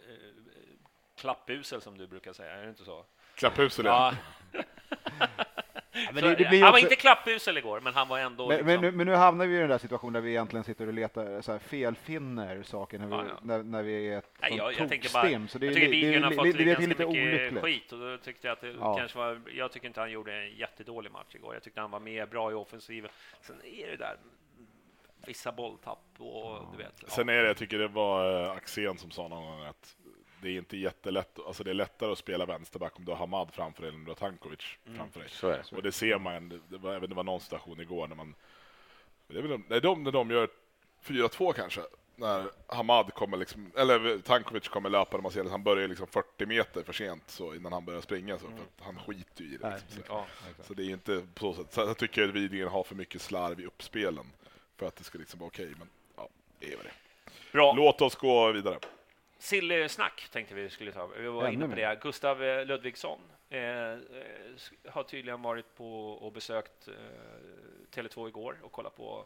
klappusel 1.17 1.81
som 1.81 1.97
du 1.97 2.07
brukar 2.07 2.33
säga, 2.33 2.51
är 2.55 2.63
det 2.63 2.69
inte 2.69 2.83
så? 2.85 3.05
Klapphusel, 3.35 3.85
Ja. 3.85 4.13
men 6.13 6.21
Så, 6.21 6.27
det- 6.29 6.35
det 6.35 6.49
blir 6.49 6.61
han 6.61 6.61
var 6.61 6.69
också- 6.69 6.79
inte 6.85 6.95
klappusel 6.95 7.57
igår, 7.57 7.79
men 7.81 7.93
han 7.93 8.07
var 8.07 8.19
ändå... 8.19 8.47
Men, 8.47 8.57
liksom, 8.57 8.67
men, 8.67 8.81
nu, 8.81 8.91
men 8.91 9.07
nu 9.07 9.13
hamnar 9.13 9.45
vi 9.45 9.55
i 9.55 9.59
den 9.59 9.69
där 9.69 9.77
situationen 9.77 10.13
där 10.13 10.21
vi 10.21 10.29
egentligen 10.29 10.63
sitter 10.63 10.87
och 10.87 10.93
letar, 10.93 11.41
så 11.41 11.51
här, 11.51 11.59
felfinner 11.59 12.63
saker 12.63 12.99
när 12.99 13.05
vi, 13.07 13.11
Ja, 13.13 13.23
ja. 13.29 13.39
När, 13.41 13.63
när 13.63 13.83
vi 13.83 14.07
är 14.13 14.17
ett 14.17 14.31
Nej, 14.41 14.53
jag, 14.57 14.73
jag 14.73 14.89
tänker 14.89 15.13
bara, 15.13 15.21
tokstim. 15.23 15.47
Så 15.47 15.57
det, 15.59 15.65
jag 15.65 15.75
är 15.77 15.79
tycker 15.91 16.13
är 16.13 16.21
har 16.21 16.31
fått 16.31 16.43
det, 16.43 16.63
ganska 16.63 16.81
lite 16.87 16.87
mycket 16.87 17.05
olyckligt. 17.05 17.63
skit 17.63 17.91
och 17.91 17.99
då 17.99 18.17
tyckte 18.17 18.47
jag 18.47 18.53
att 18.53 18.61
det 18.61 18.75
Ja. 18.79 18.97
kanske 18.97 19.17
var, 19.17 19.41
jag 19.53 19.71
tycker 19.71 19.87
inte 19.87 19.99
han 19.99 20.11
gjorde 20.11 20.33
en 20.33 20.55
jättedålig 20.55 21.11
match 21.11 21.35
igår. 21.35 21.53
Jag 21.53 21.63
tyckte 21.63 21.81
han 21.81 21.91
var 21.91 21.99
mer 21.99 22.25
bra 22.25 22.51
i 22.51 22.53
offensiven. 22.53 23.11
Sen 23.41 23.55
är 23.65 23.87
det 23.91 23.97
där 23.97 24.15
vissa 25.25 25.51
bolltapp 25.51 25.99
och 26.17 26.67
du 26.71 26.77
vet. 26.83 26.93
ja. 27.01 27.07
Sen 27.07 27.29
är 27.29 27.41
det, 27.41 27.47
jag 27.47 27.57
tycker 27.57 27.77
det 27.77 27.87
var 27.87 28.43
eh, 28.45 28.51
Axén 28.51 28.97
som 28.97 29.11
sa 29.11 29.27
någon 29.27 29.43
gång 29.43 29.65
att 29.65 29.95
det 30.41 30.49
är 30.49 30.57
inte 30.57 30.77
jättelätt, 30.77 31.39
alltså 31.47 31.63
det 31.63 31.69
är 31.69 31.73
lättare 31.73 32.11
att 32.11 32.17
spela 32.17 32.45
vänsterback 32.45 32.93
om 32.97 33.05
du 33.05 33.11
har 33.11 33.17
Hamad 33.17 33.53
framför 33.53 33.81
dig 33.81 33.89
än 33.89 33.95
om 33.95 34.03
du 34.03 34.11
har 34.11 34.15
Tankovic 34.15 34.59
framför 34.95 35.19
dig. 35.19 35.29
Så 35.29 35.47
är 35.47 35.57
det. 35.71 35.75
Och 35.75 35.83
det 35.83 35.91
ser 35.91 36.19
man, 36.19 36.61
det- 36.69 36.77
var, 36.77 36.93
även 36.93 37.09
det 37.09 37.15
var 37.15 37.23
någon 37.23 37.39
situation 37.39 37.79
igår 37.79 38.07
när 38.07 38.15
man, 38.15 38.35
det 39.27 39.37
är 39.37 39.41
väl 39.41 39.51
de, 39.51 39.63
nej, 39.67 39.81
de, 39.81 40.03
när 40.03 40.11
de 40.11 40.31
gör 40.31 40.49
4-2 41.03 41.53
kanske, 41.53 41.81
när 42.15 42.45
Hamad 42.67 43.13
kommer 43.13 43.37
liksom, 43.37 43.71
eller 43.77 44.19
Tankovic 44.19 44.67
kommer 44.67 44.89
löpa 44.89 45.17
och 45.17 45.23
man 45.23 45.31
ser 45.31 45.41
att 45.45 45.51
han 45.51 45.63
börjar 45.63 45.87
liksom 45.87 46.07
40 46.07 46.45
meter 46.45 46.83
för 46.83 46.93
sent 46.93 47.23
så 47.27 47.55
innan 47.55 47.73
han 47.73 47.85
börjar 47.85 48.01
springa 48.01 48.37
så, 48.37 48.47
för 48.47 48.53
att 48.53 48.85
han 48.85 48.99
skiter 48.99 49.43
ju 49.43 49.53
i 49.53 49.57
det. 49.57 49.69
Liksom. 49.73 49.89
Så, 49.89 50.01
Ja. 50.07 50.25
så 50.63 50.73
det 50.73 50.83
är 50.83 50.89
inte 50.89 51.27
på 51.33 51.53
så 51.53 51.63
sätt. 51.63 51.73
Så 51.73 51.81
jag 51.81 51.97
tycker 51.97 52.23
att 52.23 52.29
Widgren 52.29 52.67
har 52.67 52.83
för 52.83 52.95
mycket 52.95 53.21
slarv 53.21 53.59
i 53.59 53.65
uppspelen 53.65 54.25
för 54.77 54.85
att 54.85 54.95
det 54.95 55.03
ska 55.03 55.17
liksom 55.17 55.39
vara 55.39 55.47
okej, 55.47 55.73
men 55.79 55.87
ja, 56.15 56.29
det 56.59 56.73
är 56.73 56.77
väl 56.77 56.85
det. 56.85 56.91
Bra. 57.51 57.73
Låt 57.73 58.01
oss 58.01 58.15
gå 58.15 58.51
vidare. 58.51 58.77
Sillsnack 59.41 60.29
tänkte 60.31 60.55
vi 60.55 60.69
skulle 60.69 60.91
ta. 60.91 61.07
Vi 61.07 61.27
var 61.27 61.47
inne 61.49 61.67
på 61.67 61.75
det. 61.75 61.99
Gustav 62.01 62.43
eh, 62.43 62.65
Ludvigsson 62.65 63.19
eh, 63.49 63.59
har 64.89 65.03
tydligen 65.03 65.41
varit 65.41 65.75
på 65.75 66.11
och 66.11 66.31
besökt 66.31 66.87
eh, 66.87 66.93
Tele2 67.91 68.27
igår 68.27 68.57
och 68.63 68.71
kollat 68.71 68.95
på 68.95 69.25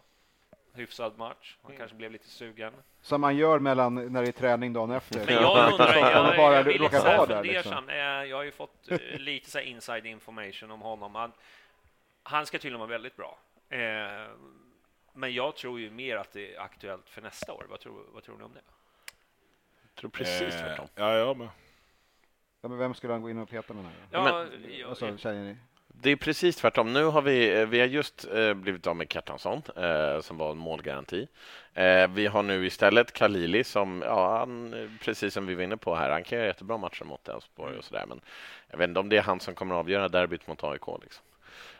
hyfsad 0.73 1.17
match. 1.17 1.57
Han 1.61 1.77
kanske 1.77 1.97
blev 1.97 2.11
lite 2.11 2.27
sugen. 2.27 2.73
Som 3.01 3.21
man 3.21 3.37
gör 3.37 3.59
mellan 3.59 3.95
när 4.13 4.21
det 4.21 4.27
är 4.27 4.31
träning 4.31 4.73
dagen 4.73 4.91
efter. 4.91 5.25
Men 5.25 5.33
jag 5.33 5.71
undrar, 5.71 5.95
jag, 5.95 6.37
bara 6.37 6.71
jag, 6.71 6.89
här 6.89 7.17
vara 7.17 7.25
där. 7.25 7.43
Liksom. 7.43 7.89
Eh, 7.89 7.95
Jag 7.97 8.37
har 8.37 8.43
ju 8.43 8.51
fått 8.51 8.91
eh, 8.91 8.99
lite 9.17 9.49
så 9.51 9.57
här 9.57 9.65
inside 9.65 10.05
information 10.05 10.71
om 10.71 10.81
honom. 10.81 11.15
Han, 11.15 11.31
han 12.23 12.45
ska 12.45 12.57
tydligen 12.57 12.79
vara 12.79 12.89
väldigt 12.89 13.15
bra. 13.15 13.37
Eh, 13.69 14.27
Men 15.13 15.33
jag 15.33 15.55
tror 15.55 15.79
ju 15.79 15.91
mer 15.91 16.15
att 16.17 16.31
det 16.31 16.55
är 16.55 16.59
aktuellt 16.61 17.09
för 17.09 17.21
nästa 17.21 17.53
år. 17.53 17.65
Vad 17.69 17.79
tror, 17.79 18.05
vad 18.13 18.23
tror 18.23 18.37
ni 18.37 18.43
om 18.43 18.53
det? 18.53 18.61
Jag 19.95 19.99
tror 19.99 20.09
precis 20.09 20.55
Eh, 20.55 20.61
tvärtom. 20.61 20.87
Ja, 20.95 21.13
jag 21.17 21.37
med. 21.37 21.47
Ja, 22.61 22.69
men 22.69 22.77
vem 22.77 22.93
skulle 22.93 23.13
han 23.13 23.21
gå 23.21 23.29
in 23.29 23.37
och 23.37 23.49
peta 23.49 23.73
med? 23.73 23.83
Den 23.85 23.91
här? 23.91 24.29
Ja, 24.29 24.45
Men- 24.49 24.79
jag- 24.79 24.89
Alltså? 24.89 25.05
Det 25.87 26.09
är 26.11 26.15
precis 26.15 26.55
tvärtom. 26.55 26.93
Nu 26.93 27.03
har 27.05 27.21
vi, 27.21 27.59
eh, 27.59 27.65
vi 27.67 27.79
har 27.79 27.87
just 27.87 28.25
eh, 28.33 28.53
blivit 28.53 28.87
av 28.87 28.95
med 28.95 29.09
Kjartansson 29.13 29.61
eh, 29.75 30.21
som 30.21 30.37
var 30.37 30.51
en 30.51 30.57
målgaranti. 30.57 31.27
Eh, 31.73 32.07
vi 32.07 32.27
har 32.27 32.43
nu 32.43 32.65
istället 32.65 33.13
Kalili 33.13 33.63
som, 33.63 34.01
ja, 34.05 34.37
han, 34.37 34.73
eh, 34.73 34.89
precis 35.01 35.33
som 35.33 35.45
vi 35.47 35.55
var 35.55 35.63
inne 35.63 35.77
på 35.77 35.95
här, 35.95 36.09
han 36.09 36.23
kan 36.23 36.37
göra 36.37 36.47
jättebra 36.47 36.77
matcher 36.77 37.03
mot 37.03 37.27
Elfsborg 37.27 37.77
och 37.77 37.83
sådär, 37.83 38.05
men 38.07 38.21
jag 38.71 38.77
vet 38.77 38.87
inte 38.87 38.99
om 38.99 39.09
det 39.09 39.17
är 39.17 39.21
han 39.21 39.39
som 39.39 39.55
kommer 39.55 39.75
att 39.75 39.79
avgöra 39.79 40.07
derbyt 40.09 40.47
mot 40.47 40.63
AIK 40.63 40.87
liksom. 41.01 41.23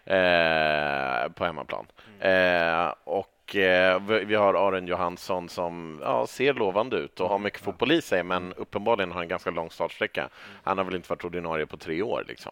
eh, 0.06 1.30
på 1.32 1.46
hemmaplan. 1.46 1.88
Eh, 2.20 2.94
och 3.04 3.35
vi, 3.54 4.24
vi 4.26 4.36
har 4.36 4.54
Aron 4.54 4.88
Johansson 4.88 5.50
som 5.50 6.00
ja, 6.04 6.28
ser 6.28 6.54
lovande 6.54 6.98
ut 6.98 7.20
och 7.20 7.30
har 7.30 7.40
mycket 7.40 7.62
fotboll 7.62 7.92
i 7.92 8.02
sig, 8.02 8.24
men 8.24 8.54
uppenbarligen 8.54 9.12
har 9.12 9.22
en 9.22 9.28
ganska 9.28 9.52
lång 9.52 9.70
startsträcka. 9.70 10.30
Han 10.64 10.78
har 10.78 10.86
väl 10.86 10.96
inte 10.96 11.10
varit 11.10 11.26
ordinarie 11.26 11.66
på 11.66 11.78
tre 11.78 12.02
år. 12.02 12.24
Liksom. 12.28 12.52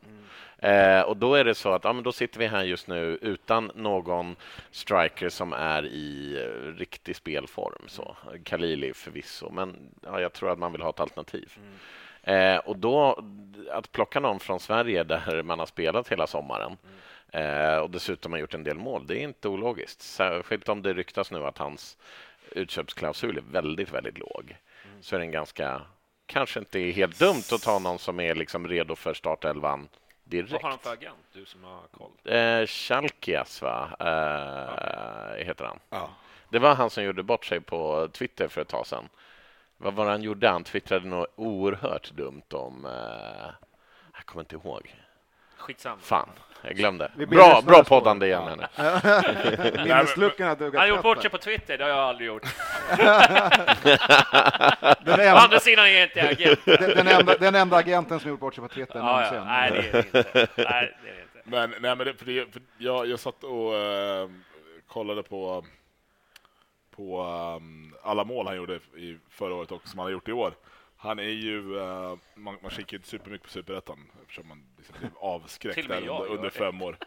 Eh, 0.63 1.01
och 1.01 1.17
då 1.17 1.35
är 1.35 1.43
det 1.43 1.55
så 1.55 1.73
att 1.73 1.83
ja, 1.83 1.93
men 1.93 2.03
då 2.03 2.11
sitter 2.11 2.39
vi 2.39 2.47
här 2.47 2.63
just 2.63 2.87
nu 2.87 3.17
utan 3.21 3.71
någon 3.75 4.35
striker 4.71 5.29
som 5.29 5.53
är 5.53 5.85
i 5.85 6.37
eh, 6.43 6.77
riktig 6.77 7.15
spelform. 7.15 7.83
Så. 7.87 8.15
Khalili 8.43 8.93
förvisso, 8.93 9.49
men 9.51 9.75
ja, 10.01 10.21
jag 10.21 10.33
tror 10.33 10.51
att 10.51 10.59
man 10.59 10.71
vill 10.71 10.81
ha 10.81 10.89
ett 10.89 10.99
alternativ. 10.99 11.57
Eh, 12.23 12.57
och 12.57 12.77
då 12.77 13.23
att 13.71 13.91
plocka 13.91 14.19
någon 14.19 14.39
från 14.39 14.59
Sverige 14.59 15.03
där 15.03 15.43
man 15.43 15.59
har 15.59 15.65
spelat 15.65 16.07
hela 16.07 16.27
sommaren 16.27 16.77
eh, 17.33 17.77
och 17.77 17.89
dessutom 17.89 18.31
har 18.31 18.39
gjort 18.39 18.53
en 18.53 18.63
del 18.63 18.77
mål, 18.77 19.07
det 19.07 19.17
är 19.17 19.23
inte 19.23 19.47
ologiskt. 19.47 20.01
Särskilt 20.01 20.69
om 20.69 20.81
det 20.81 20.93
ryktas 20.93 21.31
nu 21.31 21.45
att 21.45 21.57
hans 21.57 21.97
utköpsklausul 22.51 23.37
är 23.37 23.41
väldigt, 23.41 23.91
väldigt 23.91 24.17
låg. 24.17 24.57
Så 25.01 25.15
är 25.15 25.19
den 25.19 25.31
ganska, 25.31 25.81
kanske 26.25 26.59
inte 26.59 26.79
är 26.79 26.91
helt 26.91 27.19
dumt 27.19 27.43
att 27.51 27.61
ta 27.61 27.79
någon 27.79 27.99
som 27.99 28.19
är 28.19 28.35
liksom 28.35 28.67
redo 28.67 28.95
för 28.95 29.13
startelvan 29.13 29.89
direkt. 30.23 30.51
Vad 30.51 30.61
har 30.61 30.69
han 30.69 30.79
för 30.79 30.93
agent, 30.93 31.17
du 31.33 31.45
som 31.45 31.63
har 31.63 31.81
koll? 31.97 32.11
Eh, 32.23 32.65
Chalkias, 32.65 33.61
va? 33.61 33.89
Eh, 33.99 35.45
heter 35.45 35.65
han. 35.65 35.79
Ja. 35.89 36.09
Det 36.49 36.59
var 36.59 36.75
han 36.75 36.89
som 36.89 37.03
gjorde 37.03 37.23
bort 37.23 37.45
sig 37.45 37.61
på 37.61 38.09
Twitter 38.13 38.47
för 38.47 38.61
ett 38.61 38.67
tag 38.67 38.87
sedan. 38.87 39.09
Vad 39.77 39.93
var 39.93 40.05
det 40.05 40.11
han 40.11 40.23
gjorde? 40.23 40.49
Han 40.49 40.63
twittrade 40.63 41.07
något 41.07 41.33
oerhört 41.35 42.11
dumt 42.11 42.53
om... 42.53 42.85
Eh, 42.85 43.51
jag 44.15 44.25
kommer 44.25 44.41
inte 44.41 44.55
ihåg. 44.55 44.95
Skitsamma. 45.57 46.01
Fan, 46.01 46.29
jag 46.63 46.75
glömde. 46.75 47.11
Bra, 47.27 47.61
bra 47.61 47.83
poddande 47.83 48.25
igen 48.25 48.43
här 48.43 48.55
nu. 48.55 49.83
Minnesluckan 49.83 50.47
har 50.47 50.55
duggat 50.55 50.73
Han 50.81 50.89
har 50.89 50.95
gjort 50.95 51.03
bort 51.03 51.21
sig 51.21 51.29
på 51.31 51.37
Twitter, 51.37 51.77
det 51.77 51.83
har 51.83 51.89
jag 51.91 51.99
aldrig 51.99 52.27
gjort. 52.27 52.43
Den 55.05 55.19
Å 55.19 55.23
enda- 55.23 55.39
andra 55.39 55.59
sidan 55.59 55.85
är 55.85 55.89
jag 55.89 56.03
inte 56.03 56.21
agent. 56.29 56.59
den, 56.65 56.89
den, 56.95 57.07
enda, 57.07 57.37
den 57.37 57.55
enda 57.55 57.77
agenten 57.77 58.19
som 58.19 58.29
gjort 58.29 58.39
bort 58.39 58.55
sig 58.55 58.61
på 58.61 58.67
Twitter 58.67 58.99
Ja, 58.99 59.05
någonsin. 59.05 59.35
ja. 59.37 59.43
Nej, 59.45 59.71
det 59.71 59.77
är 59.77 59.91
det 59.91 59.97
inte. 59.99 60.47
Nej, 60.57 60.95
det 61.03 61.09
är 61.09 61.13
det 61.15 61.21
inte. 61.21 61.41
Men, 61.43 61.69
nej, 61.69 61.95
men 61.95 61.97
det, 61.97 62.13
för 62.13 62.25
det, 62.25 62.53
för 62.53 62.61
jag, 62.77 63.07
jag 63.07 63.19
satt 63.19 63.43
och 63.43 63.75
eh, 63.75 64.29
kollade 64.87 65.23
på, 65.23 65.65
på 66.95 67.21
ehm, 67.21 67.93
alla 68.03 68.23
mål 68.23 68.47
han 68.47 68.55
gjorde 68.55 68.75
i 68.75 69.17
förra 69.29 69.53
året 69.55 69.71
och 69.71 69.87
som 69.87 69.99
han 69.99 70.05
har 70.05 70.11
gjort 70.11 70.27
i 70.27 70.31
år. 70.31 70.53
Han 71.03 71.19
är 71.19 71.23
ju, 71.23 71.79
eh, 71.79 72.15
man, 72.35 72.57
man 72.61 72.71
kikar 72.71 72.97
inte 72.97 73.09
supermycket 73.09 73.47
på 73.47 73.51
Superettan 73.51 74.09
eftersom 74.21 74.47
man 74.47 74.63
liksom 74.77 74.95
blev 74.99 75.11
avskräckt 75.17 75.87
där 75.87 75.97
under, 75.97 76.27
under 76.27 76.49
fem 76.49 76.81
år. 76.81 76.97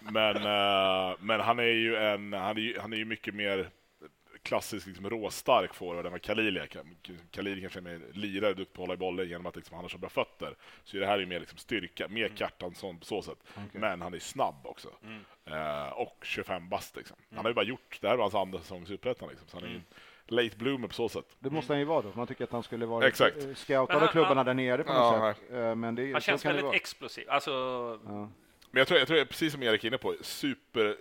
Men, 0.00 0.36
eh, 0.36 1.16
men 1.20 1.40
han 1.40 1.58
är 1.58 1.62
ju 1.62 1.96
en, 1.96 2.32
han 2.32 2.56
är 2.56 2.60
ju, 2.60 2.78
han 2.78 2.92
är 2.92 2.96
ju 2.96 3.04
mycket 3.04 3.34
mer 3.34 3.70
klassisk 4.42 4.86
liksom, 4.86 5.10
råstark 5.10 5.74
forward 5.74 6.06
än 6.06 6.12
vad 6.12 6.22
Khalili 6.22 6.60
är. 6.60 6.68
Khalili 7.30 7.60
kanske 7.60 7.78
är 7.78 7.82
mer 7.82 8.00
lirare, 8.12 8.54
duktig 8.54 8.72
på 8.72 8.82
att 8.82 8.88
hålla 8.88 8.94
i 8.94 8.96
bollen 8.96 9.28
genom 9.28 9.46
att 9.46 9.56
liksom, 9.56 9.74
han 9.74 9.84
har 9.84 9.88
så 9.88 9.98
bra 9.98 10.10
fötter. 10.10 10.56
Så 10.84 10.96
det 10.96 11.06
här 11.06 11.14
är 11.14 11.18
ju 11.18 11.26
mer 11.26 11.40
liksom, 11.40 11.58
styrka, 11.58 12.08
mer 12.08 12.24
Mm. 12.26 12.36
Kjartansson 12.36 12.98
på 12.98 13.04
så 13.04 13.22
sätt. 13.22 13.38
Men 13.72 14.00
han 14.00 14.14
är 14.14 14.18
snabb 14.18 14.66
också. 14.66 14.88
Mm. 15.02 15.22
Eh, 15.44 15.88
och 15.88 16.16
25 16.22 16.68
bast 16.68 16.96
liksom. 16.96 17.16
Han 17.30 17.38
har 17.38 17.50
ju 17.50 17.54
bara 17.54 17.64
gjort, 17.64 17.98
det 18.00 18.08
här 18.08 18.16
var 18.16 18.24
hans 18.24 18.34
andra 18.34 18.58
säsong 18.58 18.82
i 18.82 18.86
Superettan 18.86 19.28
liksom. 19.28 19.48
Så 19.48 19.56
han 19.56 19.64
är 19.64 19.68
ju 19.68 19.76
en 19.76 19.84
late 20.30 20.56
bloomer 20.56 20.88
på 20.88 20.94
så 20.94 21.08
sätt. 21.08 21.36
Det 21.38 21.50
måste 21.50 21.72
han 21.72 21.80
ju 21.80 21.84
vara 21.84 22.02
då, 22.02 22.12
man 22.14 22.26
tycker 22.26 22.44
att 22.44 22.52
han 22.52 22.62
skulle 22.62 22.86
vara 22.86 23.06
Exakt. 23.06 23.36
eh, 23.44 23.54
scoutad 23.54 23.94
Men 23.94 24.02
av 24.02 24.06
klubbarna 24.12 24.34
han- 24.34 24.46
där 24.46 24.54
nere 24.54 24.84
på 24.84 24.92
Ja, 24.92 25.18
något 25.18 25.36
sätt. 25.36 25.50
Eh, 25.52 25.74
Men 25.74 25.94
det, 25.94 26.12
Han 26.12 26.20
känns 26.20 26.42
kan 26.42 26.48
det 26.48 26.52
väldigt 26.54 26.64
vara. 26.64 26.76
explosiv. 26.76 27.24
Alltså, 27.30 27.50
Ja. 28.06 28.30
Men 28.70 28.80
jag 28.80 28.86
tror, 28.88 28.98
jag 28.98 29.08
tror 29.08 29.24
precis 29.24 29.52
som 29.52 29.62
Erik 29.62 29.84
är 29.84 29.88
inne 29.88 29.98
på, 29.98 30.14
super 30.20 30.96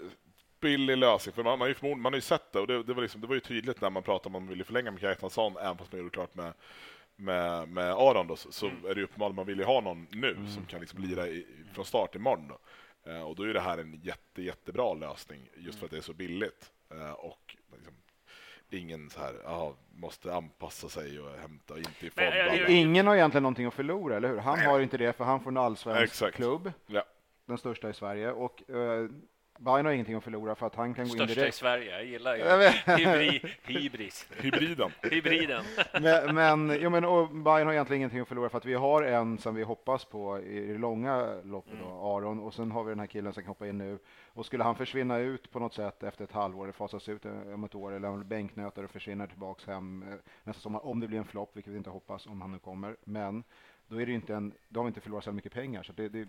billig 0.60 0.97
lösning. 0.97 1.34
För 1.35 1.43
man, 1.43 1.60
man, 1.60 1.68
har 1.81 1.88
ju 1.89 1.95
man 1.95 2.14
har 2.14 2.18
ju 2.18 2.22
sett 2.22 2.52
det 2.52 2.60
och 2.60 2.68
det, 2.68 2.84
det, 2.84 2.93
var 2.93 3.02
liksom, 3.02 3.22
det 3.22 3.27
var 3.27 3.35
ju 3.35 3.39
tydligt 3.41 3.81
när 3.81 3.89
man 3.89 4.03
pratade 4.03 4.27
om 4.30 4.35
att 4.35 4.41
man 4.41 4.49
ville 4.49 4.64
förlänga 4.64 4.91
med 4.91 5.02
Kjartansson, 5.02 5.57
även 5.57 5.77
fast 5.77 5.91
man 5.91 5.99
gjorde 5.99 6.11
klart 6.11 6.35
med, 6.35 6.53
med, 7.15 7.69
med 7.69 7.91
Aron 7.93 8.27
då, 8.27 8.35
så, 8.35 8.52
så 8.52 8.65
är 8.65 8.93
det 8.93 8.95
ju 8.95 9.03
uppenbarligen 9.03 9.35
man 9.35 9.45
vill 9.45 9.60
ju 9.60 9.65
ha 9.65 9.81
någon 9.81 10.07
nu 10.11 10.38
som 10.56 10.65
kan 10.65 10.80
liksom 10.81 10.99
lira 11.03 11.27
i, 11.27 11.45
från 11.73 11.85
start 11.85 12.15
imorgon. 12.15 12.47
Då. 12.47 12.60
Eh, 13.11 13.22
och 13.22 13.35
då 13.35 13.43
är 13.43 13.53
det 13.53 13.60
här 13.60 13.77
en 13.77 13.99
jätte, 14.03 14.41
jättebra 14.41 14.93
lösning 14.93 15.49
just 15.57 15.80
för 15.80 15.85
att 15.85 15.91
det 15.91 15.97
är 15.97 16.02
så 16.02 16.14
billigt. 16.14 16.72
Eh, 16.91 17.11
och 17.11 17.56
liksom, 17.76 17.93
ingen 18.70 19.10
så 19.10 19.20
här, 19.20 19.34
aha, 19.46 19.74
måste 19.96 20.34
anpassa 20.36 20.90
sig 20.90 21.20
och 21.20 21.30
hämta 21.42 21.78
inte 21.78 22.06
i 22.08 22.10
form. 22.10 22.26
eh, 22.26 22.80
Ingen 22.82 23.08
har 23.08 23.16
egentligen 23.16 23.44
någonting 23.44 23.66
att 23.66 23.74
förlora, 23.74 24.18
eller 24.18 24.30
hur? 24.30 24.38
Han 24.38 24.60
har 24.60 24.80
inte 24.80 24.98
det, 24.98 25.14
för 25.14 25.24
han 25.24 25.40
får 25.40 25.52
en 25.52 25.58
allsvensk 25.58 26.04
Exakt. 26.04 26.36
klubb, 26.36 26.72
Ja. 26.88 27.04
den 27.46 27.58
största 27.58 27.90
i 27.90 27.94
Sverige, 27.94 28.32
och 28.32 28.64
uh, 28.70 29.10
Bayern 29.57 29.86
har 29.86 29.94
ingenting 29.94 30.15
att 30.15 30.23
förlora 30.23 30.56
för 30.56 30.68
att 30.68 30.76
han 30.76 30.94
kan 30.94 31.06
gå 31.06 31.11
in 31.11 31.15
Största 31.15 31.32
i 31.32 31.36
direkt. 31.36 31.56
Sverige, 31.57 31.91
jag 31.91 32.06
gillar 32.06 32.36
ju 32.36 32.44
vet. 32.44 32.99
hybrid, 32.99 33.52
hybris. 33.64 34.27
Hybriden. 34.38 34.91
hybriden. 35.02 35.64
Men, 36.02 36.36
men, 36.36 36.77
jo, 36.82 36.90
men 36.90 37.06
och 37.06 37.30
Bayern 37.30 37.68
har 37.68 37.73
egentligen 37.73 37.99
ingenting 37.99 38.19
att 38.19 38.27
förlora 38.27 38.49
för 38.49 38.57
att 38.57 38.65
vi 38.65 38.73
har 38.73 39.03
en 39.03 39.38
som 39.38 39.56
vi 39.56 39.64
hoppas 39.64 40.06
på 40.06 40.40
i 40.40 40.68
det 40.68 40.77
långa 40.77 41.41
loppet, 41.44 41.80
då, 41.84 42.15
Aron, 42.15 42.40
och 42.40 42.53
sen 42.53 42.72
har 42.72 42.84
vi 42.84 42.90
den 42.90 42.99
här 42.99 43.07
killen 43.07 43.34
som 43.34 43.44
kan 43.44 43.48
hoppa 43.48 43.68
in 43.68 43.77
nu. 43.77 43.99
Och 44.34 44.45
skulle 44.45 44.64
han 44.64 44.76
försvinna 44.76 45.18
ut 45.18 45.52
på 45.52 45.60
något 45.60 45.73
sätt 45.73 46.03
efter 46.03 46.23
ett 46.23 46.32
halvår, 46.32 46.64
eller 46.64 46.73
fasas 46.73 47.10
ut 47.10 47.26
om 47.26 47.64
ett 47.64 47.76
år, 47.76 47.91
eller 47.91 48.07
han 48.07 48.27
bänknötar 48.27 48.84
och 48.84 48.91
försvinner 48.91 49.27
tillbaks 49.27 49.68
hem 49.68 50.03
eh, 50.10 50.15
nästa 50.44 50.61
sommar, 50.61 50.86
om 50.86 50.99
det 50.99 51.07
blir 51.07 51.19
en 51.19 51.26
flopp, 51.26 51.52
vilket 51.53 51.73
vi 51.73 51.77
inte 51.77 51.90
hoppas, 51.90 52.27
om 52.27 52.41
han 52.41 52.52
nu 52.52 52.60
kommer. 52.60 52.95
Men 53.03 53.44
då 53.88 54.02
är 54.02 54.06
det 54.06 54.12
inte 54.12 54.34
en, 54.36 54.53
då 54.70 54.80
har 54.80 54.86
vi 54.86 54.88
inte 54.88 55.02
förlorat 55.02 55.24
så 55.24 55.32
mycket 55.32 55.53
pengar, 55.53 55.84
så 55.84 55.94
det, 55.94 56.10
det, 56.10 56.20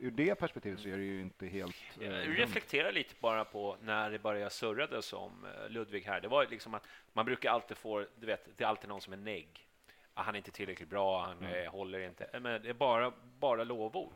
ur 0.00 0.10
det 0.10 0.34
perspektivet 0.34 0.80
så 0.80 0.88
är 0.88 0.96
det 0.96 1.04
ju 1.04 1.20
inte 1.20 1.46
helt... 1.46 1.76
eh, 2.00 2.06
Jag 2.08 2.38
reflekterar 2.38 2.92
lite 2.92 3.14
bara 3.20 3.44
på 3.44 3.76
när 3.82 4.10
det 4.10 4.18
började 4.18 4.50
surrades 4.50 5.12
om 5.12 5.44
eh, 5.44 5.70
Ludvig 5.70 6.02
här. 6.02 6.20
Det 6.20 6.28
var 6.28 6.46
liksom 6.50 6.74
att 6.74 6.86
man 7.12 7.24
brukar 7.24 7.50
alltid 7.50 7.76
få, 7.76 8.06
du 8.20 8.26
vet, 8.26 8.48
det 8.56 8.64
är 8.64 8.68
alltid 8.68 8.88
någon 8.88 9.00
som 9.00 9.12
är 9.12 9.16
negg. 9.16 9.68
Ah, 10.14 10.22
Han 10.22 10.34
är 10.34 10.38
inte 10.38 10.50
tillräckligt 10.50 10.88
bra, 10.88 11.24
han 11.26 11.38
Mm. 11.38 11.64
eh, 11.66 11.70
håller 11.72 12.00
inte. 12.00 12.38
Men 12.42 12.62
det 12.62 12.68
är 12.68 12.72
bara, 12.74 13.12
bara 13.38 13.64
lovord. 13.64 14.14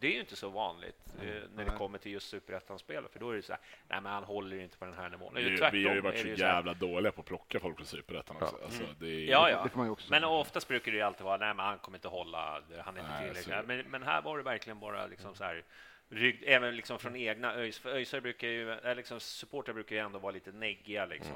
Det 0.00 0.06
är 0.06 0.12
ju 0.12 0.20
inte 0.20 0.36
så 0.36 0.48
vanligt 0.48 1.14
eh, 1.20 1.24
när 1.26 1.64
det 1.64 1.70
Nej. 1.70 1.78
kommer 1.78 1.98
till 1.98 2.12
just 2.12 2.28
superettan-spel, 2.28 3.04
för 3.12 3.18
då 3.20 3.30
är 3.30 3.36
det 3.36 3.42
så 3.42 3.52
här, 3.52 3.60
nej 3.88 4.00
men 4.00 4.12
han 4.12 4.24
håller 4.24 4.60
inte 4.60 4.78
på 4.78 4.84
den 4.84 4.94
här 4.94 5.08
nivån. 5.08 5.32
Vi, 5.34 5.40
Eller 5.40 5.50
vi 5.50 5.56
tvärtom 5.58 5.84
har 5.86 5.94
ju 5.94 6.00
varit 6.00 6.14
är 6.14 6.18
så 6.18 6.24
det 6.24 6.30
ju 6.30 6.36
så 6.36 6.44
här, 6.44 6.54
jävla 6.54 6.74
dåliga 6.74 7.12
på 7.12 7.20
att 7.20 7.26
plocka 7.26 7.60
folk 7.60 7.76
från 7.76 7.86
Superettan 7.86 8.36
också. 8.36 8.58
Alltså, 8.64 8.82
det 9.00 9.06
är, 9.06 9.30
Ja, 9.30 9.50
ja. 9.50 9.62
Det 9.62 9.68
får 9.68 9.76
man 9.78 9.86
ju 9.86 9.92
också 9.92 10.10
Men 10.10 10.24
oftast 10.24 10.68
brukar 10.68 10.92
det 10.92 10.96
ju 10.98 11.02
alltid 11.02 11.24
vara, 11.24 11.36
nej 11.36 11.54
men 11.54 11.66
han 11.66 11.78
kommer 11.78 11.98
inte 11.98 12.08
hålla, 12.08 12.62
han 12.84 12.96
är 12.96 13.00
inte 13.00 13.12
Nej, 13.12 13.26
tillräckligt. 13.26 13.54
så- 13.56 13.62
Men, 13.66 13.86
men 13.90 14.02
här 14.02 14.22
var 14.22 14.36
det 14.36 14.42
verkligen 14.44 14.80
bara 14.80 15.06
liksom 15.06 15.34
så 15.34 15.44
här, 15.44 15.64
rygg, 16.08 16.42
även 16.46 16.76
liksom 16.76 16.98
från 16.98 17.16
egna 17.16 17.54
ÖIS, 17.54 17.78
för 17.78 17.90
ÖISare 17.90 18.20
brukar 18.20 18.48
ju, 18.48 18.76
liksom 18.96 19.20
supportrar 19.20 19.74
brukar 19.74 19.96
ju 19.96 20.02
ändå 20.02 20.18
vara 20.18 20.32
lite 20.32 20.52
neggiga 20.52 21.06
liksom 21.06 21.32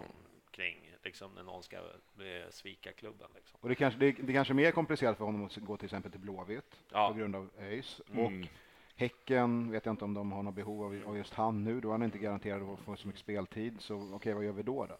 kring 0.52 0.90
liksom 1.04 1.34
när 1.34 1.42
någon 1.42 1.62
ska 1.62 1.76
eh, 1.76 2.50
svika 2.50 2.92
klubben 2.92 3.28
liksom. 3.34 3.58
Och 3.62 3.68
det 3.68 3.74
kanske, 3.74 4.00
det, 4.00 4.12
det 4.12 4.32
kanske 4.32 4.52
är 4.52 4.54
mer 4.54 4.70
komplicerat 4.70 5.18
för 5.18 5.24
honom 5.24 5.44
att 5.44 5.56
gå 5.56 5.76
till 5.76 5.84
exempel 5.86 6.10
till 6.10 6.20
Blåvitt 6.20 6.80
Ja. 6.92 7.08
på 7.08 7.14
grund 7.18 7.36
av 7.36 7.50
ÖIS. 7.58 8.00
Mm. 8.12 8.24
Och 8.24 8.48
Häcken 8.96 9.70
vet 9.70 9.86
jag 9.86 9.92
inte 9.92 10.04
om 10.04 10.14
de 10.14 10.32
har 10.32 10.42
något 10.42 10.54
behov 10.54 10.84
av, 10.84 11.02
av 11.06 11.16
just 11.16 11.34
han 11.34 11.64
nu. 11.64 11.80
Då 11.80 11.88
är 11.88 11.92
han 11.92 12.02
inte 12.02 12.18
garanterad 12.18 12.62
att 12.62 12.80
få 12.80 12.96
så 12.96 13.06
mycket 13.06 13.20
speltid. 13.20 13.80
Så 13.80 14.14
okej, 14.14 14.34
vad 14.34 14.44
gör 14.44 14.52
vi 14.52 14.62
då? 14.62 14.86
då? 14.86 14.96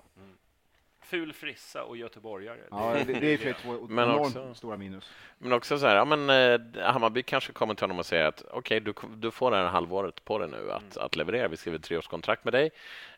Ful 1.05 1.33
frissa 1.33 1.85
och 1.85 1.97
göteborgare. 1.97 2.59
Ja, 2.71 2.95
det, 3.07 3.13
det 3.21 3.33
är 3.35 3.39
sig 3.39 3.55
två 3.55 3.87
Men 3.89 4.09
enormt 4.09 4.27
också- 4.27 4.55
stora 4.55 4.77
minus. 4.77 5.11
Men 5.39 5.53
också 5.53 5.79
så 5.79 5.87
här, 5.87 5.97
ja, 5.97 6.05
men, 6.05 6.31
eh, 6.31 6.83
Hammarby 6.93 7.23
kanske 7.23 7.53
kommer 7.53 7.75
till 7.75 7.83
honom 7.83 7.99
och 7.99 8.07
säger 8.07 8.25
att 8.25 8.45
okej, 8.51 8.81
du, 8.81 8.95
du 9.17 9.31
får 9.31 9.51
det 9.51 9.57
här 9.57 9.65
halvåret 9.65 10.25
på 10.25 10.39
dig 10.39 10.49
nu 10.49 10.73
att, 10.73 10.97
att 10.97 11.17
leverera. 11.17 11.49
Vi 11.49 11.57
skriver 11.57 11.79
ett 11.79 11.85
treårskontrakt 11.85 12.45
med 12.45 12.53
dig 12.55 12.71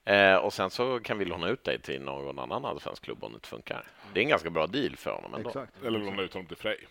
eh, 0.04 0.34
och 0.36 0.52
sen 0.52 0.70
så 0.70 1.00
kan 1.00 1.18
vi 1.18 1.24
låna 1.24 1.48
ut 1.48 1.64
dig 1.64 1.80
till 1.80 2.02
någon 2.02 2.38
annan 2.38 2.64
allsvensk 2.64 3.04
klubb 3.04 3.24
om 3.24 3.32
det 3.32 3.36
inte 3.36 3.48
funkar. 3.48 3.86
Det 4.12 4.20
är 4.20 4.22
en 4.24 4.28
ganska 4.30 4.50
bra 4.50 4.66
deal 4.66 4.96
för 4.96 5.10
honom 5.10 5.34
ändå. 5.34 5.48
Exakt. 5.48 5.82
Eller 5.84 5.98
låna 5.98 6.22
ut 6.22 6.32
honom 6.32 6.46
till 6.46 6.56
Frej. 6.56 6.86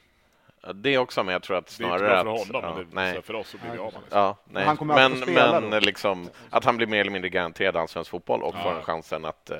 Ja, 0.66 0.74
Det 0.74 0.98
också, 0.98 1.24
men 1.24 1.34
jag 1.34 1.44
tror 1.44 1.58
att 1.58 1.78
Det 1.78 1.84
är 1.84 1.88
inte 1.88 1.98
snarare 2.00 2.24
bra 2.24 2.38
för 2.38 2.44
att... 2.58 2.64
honom, 2.64 2.70
ja, 2.70 2.76
men 2.76 2.90
det, 2.90 2.96
nej. 3.14 3.22
för 3.22 3.34
oss 3.34 3.48
så 3.50 3.58
blir 3.58 3.72
vi 3.72 3.78
Ja, 3.78 3.84
av 3.84 3.94
med 3.94 4.02
liksom. 4.02 4.20
Ja, 4.20 4.38
nej. 4.46 4.64
han 4.66 4.78
kommer 4.78 4.96
men 5.10 5.22
spela 5.22 5.62
men 5.62 5.70
då. 5.72 5.80
liksom, 5.80 6.30
att 6.50 6.66
han 6.66 6.78
blir 6.78 6.88
mer 6.88 7.02
eller 7.02 7.12
mindre 7.12 7.30
garanterad 7.30 7.78
allsvensk 7.78 8.12
fotboll 8.12 8.44
och 8.44 8.56
Ja. 8.56 8.64
får 8.64 8.72
en 8.72 8.84
chansen 8.84 9.26
att 9.26 9.50
eh, 9.50 9.58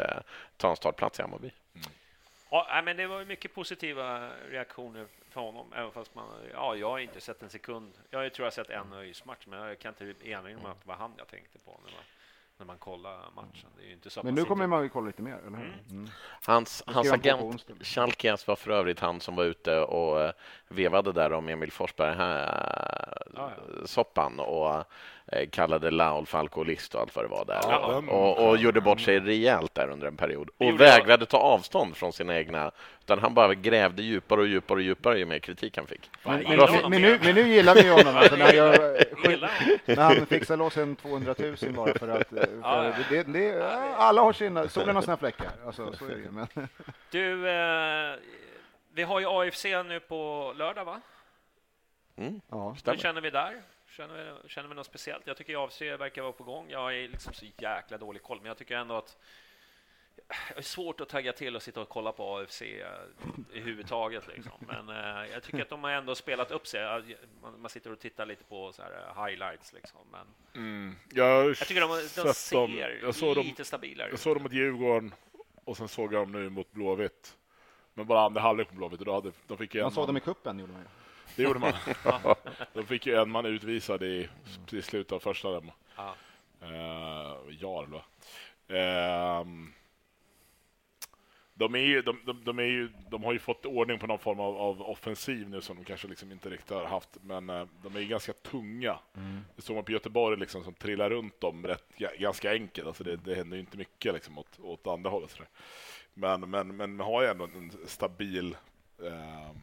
ta 0.58 0.70
en 0.70 0.76
startplats 0.76 1.20
i 1.20 1.22
Hammarby. 1.22 1.52
Ja, 2.50 2.68
nej, 2.70 2.84
men 2.84 2.98
det 2.98 3.08
var 3.08 3.20
ju 3.20 3.26
mycket 3.26 3.56
positiva 3.56 4.30
reaktioner 4.50 5.06
från 5.30 5.44
honom, 5.46 5.68
även 5.76 5.92
fast 5.92 6.16
man, 6.16 6.26
ja, 6.54 6.76
jag 6.76 6.90
har 6.90 7.00
inte 7.00 7.22
sett 7.22 7.42
en 7.44 7.50
sekund. 7.50 7.94
Jag 8.10 8.34
tror 8.34 8.44
jag 8.44 8.46
har 8.46 8.52
sett 8.52 8.70
en 8.70 8.94
ÖIS-match, 8.94 9.46
men 9.48 9.60
jag 9.60 9.80
kan 9.80 9.94
inte 10.00 10.28
erinra 10.30 10.42
mig 10.42 10.72
att 10.72 10.82
det 10.82 10.88
var 10.88 10.96
han 10.96 11.14
jag 11.18 11.28
tänkte 11.28 11.60
på 11.60 11.72
när 12.64 12.68
man, 12.68 12.78
kollar 12.78 13.18
matchen. 13.36 13.70
Det 13.78 13.84
är 13.84 13.88
ju 13.88 13.94
inte 13.94 14.10
så 14.10 14.24
Men 14.24 14.36
nu 14.36 14.46
kommer 14.46 14.68
man 14.68 14.84
ju 14.84 14.90
kolla 14.90 15.08
lite 15.08 15.22
mer, 15.22 15.38
eller 15.48 15.58
hur? 15.58 15.84
Mm. 15.90 16.10
Hans, 16.46 16.84
Det 16.88 16.94
hans 16.94 17.08
skrev 17.08 17.32
han 17.38 17.40
på 17.40 17.52
på 17.52 17.54
agent. 17.54 17.88
Schalkes 17.88 18.48
var 18.48 18.56
för 18.56 18.72
övrigt 18.72 19.00
han 19.00 19.20
som 19.20 19.36
var 19.36 19.44
ute 19.44 19.80
och 19.80 20.22
eh, 20.22 20.32
vevade 20.68 21.12
där 21.12 21.34
om 21.34 21.50
Emil 21.50 21.72
Forsberg 21.72 22.16
här, 22.16 23.24
Ja, 23.36 23.52
soppan 23.86 24.40
och 24.40 24.76
eh, 24.76 24.84
kallade 25.52 25.92
Laul 25.92 26.26
för 26.26 26.38
alkoholist 26.38 26.96
och 26.96 27.02
allt 27.02 27.16
vad 27.16 27.26
det 27.26 27.30
var 27.30 27.46
där. 27.46 27.60
Ja, 27.64 28.04
och, 28.10 28.50
och, 28.50 28.58
gjorde 28.58 28.82
bort 28.82 29.02
sig 29.02 29.20
rejält 29.20 29.76
där 29.76 29.90
under 29.90 30.08
en 30.08 30.18
period. 30.18 30.50
Och 30.58 30.82
vägrade 30.82 31.26
ta 31.26 31.38
avstånd 31.38 31.98
från 31.98 32.14
sina 32.14 32.38
egna, 32.38 32.72
utan 33.00 33.20
han 33.20 33.34
bara 33.34 33.54
grävde 33.54 34.04
djupare 34.04 34.42
och 34.42 34.48
djupare 34.48 34.78
och 34.78 34.84
djupare 34.84 35.20
ju 35.20 35.26
mer 35.26 35.40
kritik 35.40 35.78
han 35.78 35.88
fick. 35.88 36.10
Men, 36.24 36.44
men, 36.44 36.58
men, 36.58 36.90
men, 36.92 37.02
nu, 37.02 37.20
men 37.24 37.36
nu 37.36 37.48
gillar 37.48 37.76
vi 37.76 37.90
honom. 37.90 38.16
Alltså, 38.16 38.36
när, 38.36 38.54
jag, 38.54 38.76
Jag 39.24 39.98
när 39.98 40.04
han 40.04 40.26
fixar 40.26 40.58
loss 40.58 40.78
en 40.78 40.96
200 40.96 41.36
000 41.38 41.56
bara 41.76 41.94
för 41.94 42.08
att... 42.08 42.28
För 42.28 42.50
Ja, 42.64 42.86
ja. 42.86 42.94
Det, 43.10 43.24
det, 43.24 43.34
det, 43.34 43.68
alla 43.98 44.22
har 44.22 44.34
sina, 44.34 44.68
solen 44.68 44.96
har 44.96 45.04
sina 45.04 45.18
fläckar. 45.18 45.50
Alltså, 45.66 45.94
så 45.94 46.06
är 46.06 46.10
det. 46.10 46.32
Men, 46.32 46.48
Du, 47.12 47.50
eh, 47.50 48.16
vi 48.94 49.04
har 49.04 49.20
ju 49.20 49.26
AFC 49.28 49.66
nu 49.66 50.00
på 50.00 50.54
lördag, 50.58 50.86
va? 50.86 51.02
Mm, 52.16 52.42
ja. 52.50 52.76
Hur 52.86 52.98
känner 52.98 53.22
vi 53.22 53.30
där? 53.30 53.62
Känner 53.98 54.40
vi, 54.44 54.50
känner 54.50 54.70
vi 54.70 54.76
något 54.76 54.86
speciellt? 54.86 55.28
Jag 55.28 55.38
tycker 55.38 55.64
AFC 55.66 55.82
verkar 55.82 56.22
vara 56.22 56.32
på 56.32 56.44
gång. 56.44 56.70
Jag 56.70 56.96
är 56.98 57.08
liksom 57.08 57.34
så 57.34 57.46
jäkla 57.58 57.98
dålig 57.98 58.24
koll, 58.24 58.38
men 58.38 58.46
jag 58.48 58.58
tycker 58.58 58.76
ändå 58.78 58.96
att 58.96 59.18
det 60.28 60.58
är 60.58 60.62
svårt 60.62 61.02
att 61.02 61.10
tagga 61.10 61.34
till 61.34 61.56
och 61.56 61.62
sitta 61.64 61.82
och 61.82 61.90
kolla 61.90 62.12
på 62.12 62.38
AFC 62.38 62.62
eh, 62.62 62.68
i 63.54 63.60
huvudtaget. 63.60 64.28
Liksom. 64.28 64.52
Men 64.60 64.90
eh, 64.90 65.32
jag 65.34 65.44
tycker 65.44 65.62
att 65.62 65.70
de 65.70 65.84
har 65.84 65.92
ändå 65.92 66.16
spelat 66.16 66.52
upp 66.52 66.68
sig. 66.68 66.82
Man, 67.42 67.62
man 67.62 67.70
sitter 67.70 67.92
och 67.92 68.00
tittar 68.00 68.26
lite 68.26 68.44
på 68.44 68.72
så 68.74 68.82
här, 68.82 68.92
eh, 69.16 69.26
highlights. 69.26 69.74
Liksom. 69.74 70.00
Men 70.12 70.28
Mm. 70.56 70.96
Jag, 71.12 71.46
jag 71.50 71.58
tycker 71.58 71.82
de, 71.82 71.90
de 72.26 72.34
ser 72.34 72.56
dem- 72.56 72.78
jag 73.02 73.16
såg 73.16 73.36
dem, 73.36 73.46
lite 73.46 73.66
stabilare 73.66 74.10
jag 74.10 74.20
såg 74.20 74.36
dem 74.36 74.44
mot 74.44 74.54
Djurgården 74.54 75.14
och 75.66 75.78
sen 75.78 75.88
såg 75.88 76.14
jag 76.14 76.22
dem 76.22 76.32
nu 76.32 76.50
mot 76.50 76.72
Blåvitt. 76.72 77.38
Men 77.94 78.08
bara 78.08 78.22
andra 78.22 78.42
halvlek 78.42 78.68
på 78.70 78.76
Blåvitt 78.76 79.00
och 79.00 79.06
då 79.06 79.14
hade, 79.14 79.32
de 79.48 79.58
fick 79.58 79.74
Man 79.76 79.92
såg 79.92 80.08
dem 80.08 80.18
i 80.18 80.20
kuppen 80.20 80.60
gjorde 80.60 80.74
man 80.74 80.82
ju. 80.82 80.88
Det 81.36 81.44
gjorde 81.44 81.60
man. 81.60 81.74
de 82.74 82.86
fick 82.86 83.06
ju 83.06 83.16
en 83.16 83.30
man 83.30 83.46
utvisad 83.46 84.04
i, 84.04 84.30
i 84.72 84.82
slutet 84.82 85.12
av 85.12 85.20
första. 85.20 85.52
Dem. 85.52 85.72
Ja. 85.96 86.16
Uh, 86.64 87.54
Jarl, 87.62 87.86
va? 87.92 88.02
Ehm, 88.68 89.74
de, 91.54 91.76
är 91.76 91.80
ju, 91.80 92.02
de, 92.02 92.20
de, 92.26 92.44
de, 92.44 92.60
är 92.60 92.64
ju, 92.64 92.90
de 93.10 93.24
har 93.24 93.34
ju 93.34 93.40
fått 93.40 93.66
ordning 93.66 94.00
på 94.00 94.08
någon 94.08 94.20
form 94.20 94.40
av, 94.40 94.58
av 94.58 94.82
offensiv 94.82 95.50
nu 95.50 95.62
som 95.62 95.78
de 95.78 95.84
kanske 95.84 96.08
liksom 96.08 96.32
inte 96.32 96.50
riktigt 96.50 96.70
har 96.70 96.86
haft, 96.86 97.10
men 97.22 97.50
eh, 97.50 97.66
de 97.84 97.96
är 97.96 98.00
ju 98.00 98.08
ganska 98.08 98.34
tunga. 98.34 99.00
Det 99.56 99.62
såg 99.62 99.76
man 99.76 99.86
på 99.86 99.92
Göteborg 99.92 100.40
liksom, 100.40 100.64
som 100.64 100.74
trillar 100.74 101.10
runt 101.10 101.42
dem 101.42 101.68
rätt, 101.68 101.86
ga- 101.98 102.20
ganska 102.20 102.52
enkelt. 102.52 102.88
Alltså 102.88 103.04
det, 103.04 103.16
det 103.16 103.36
händer 103.36 103.58
ju 103.58 103.62
inte 103.62 103.78
mycket 103.78 104.14
liksom, 104.14 104.38
åt, 104.38 104.60
åt 104.60 104.88
andra 104.88 105.10
hållet. 105.10 105.38
Men, 106.14 106.50
men, 106.50 106.76
men 106.76 106.96
man 106.96 107.06
har 107.08 107.22
ju 107.22 107.28
ändå 107.28 107.44
en 107.44 107.72
stabil 107.86 108.56
ehm, 109.04 109.62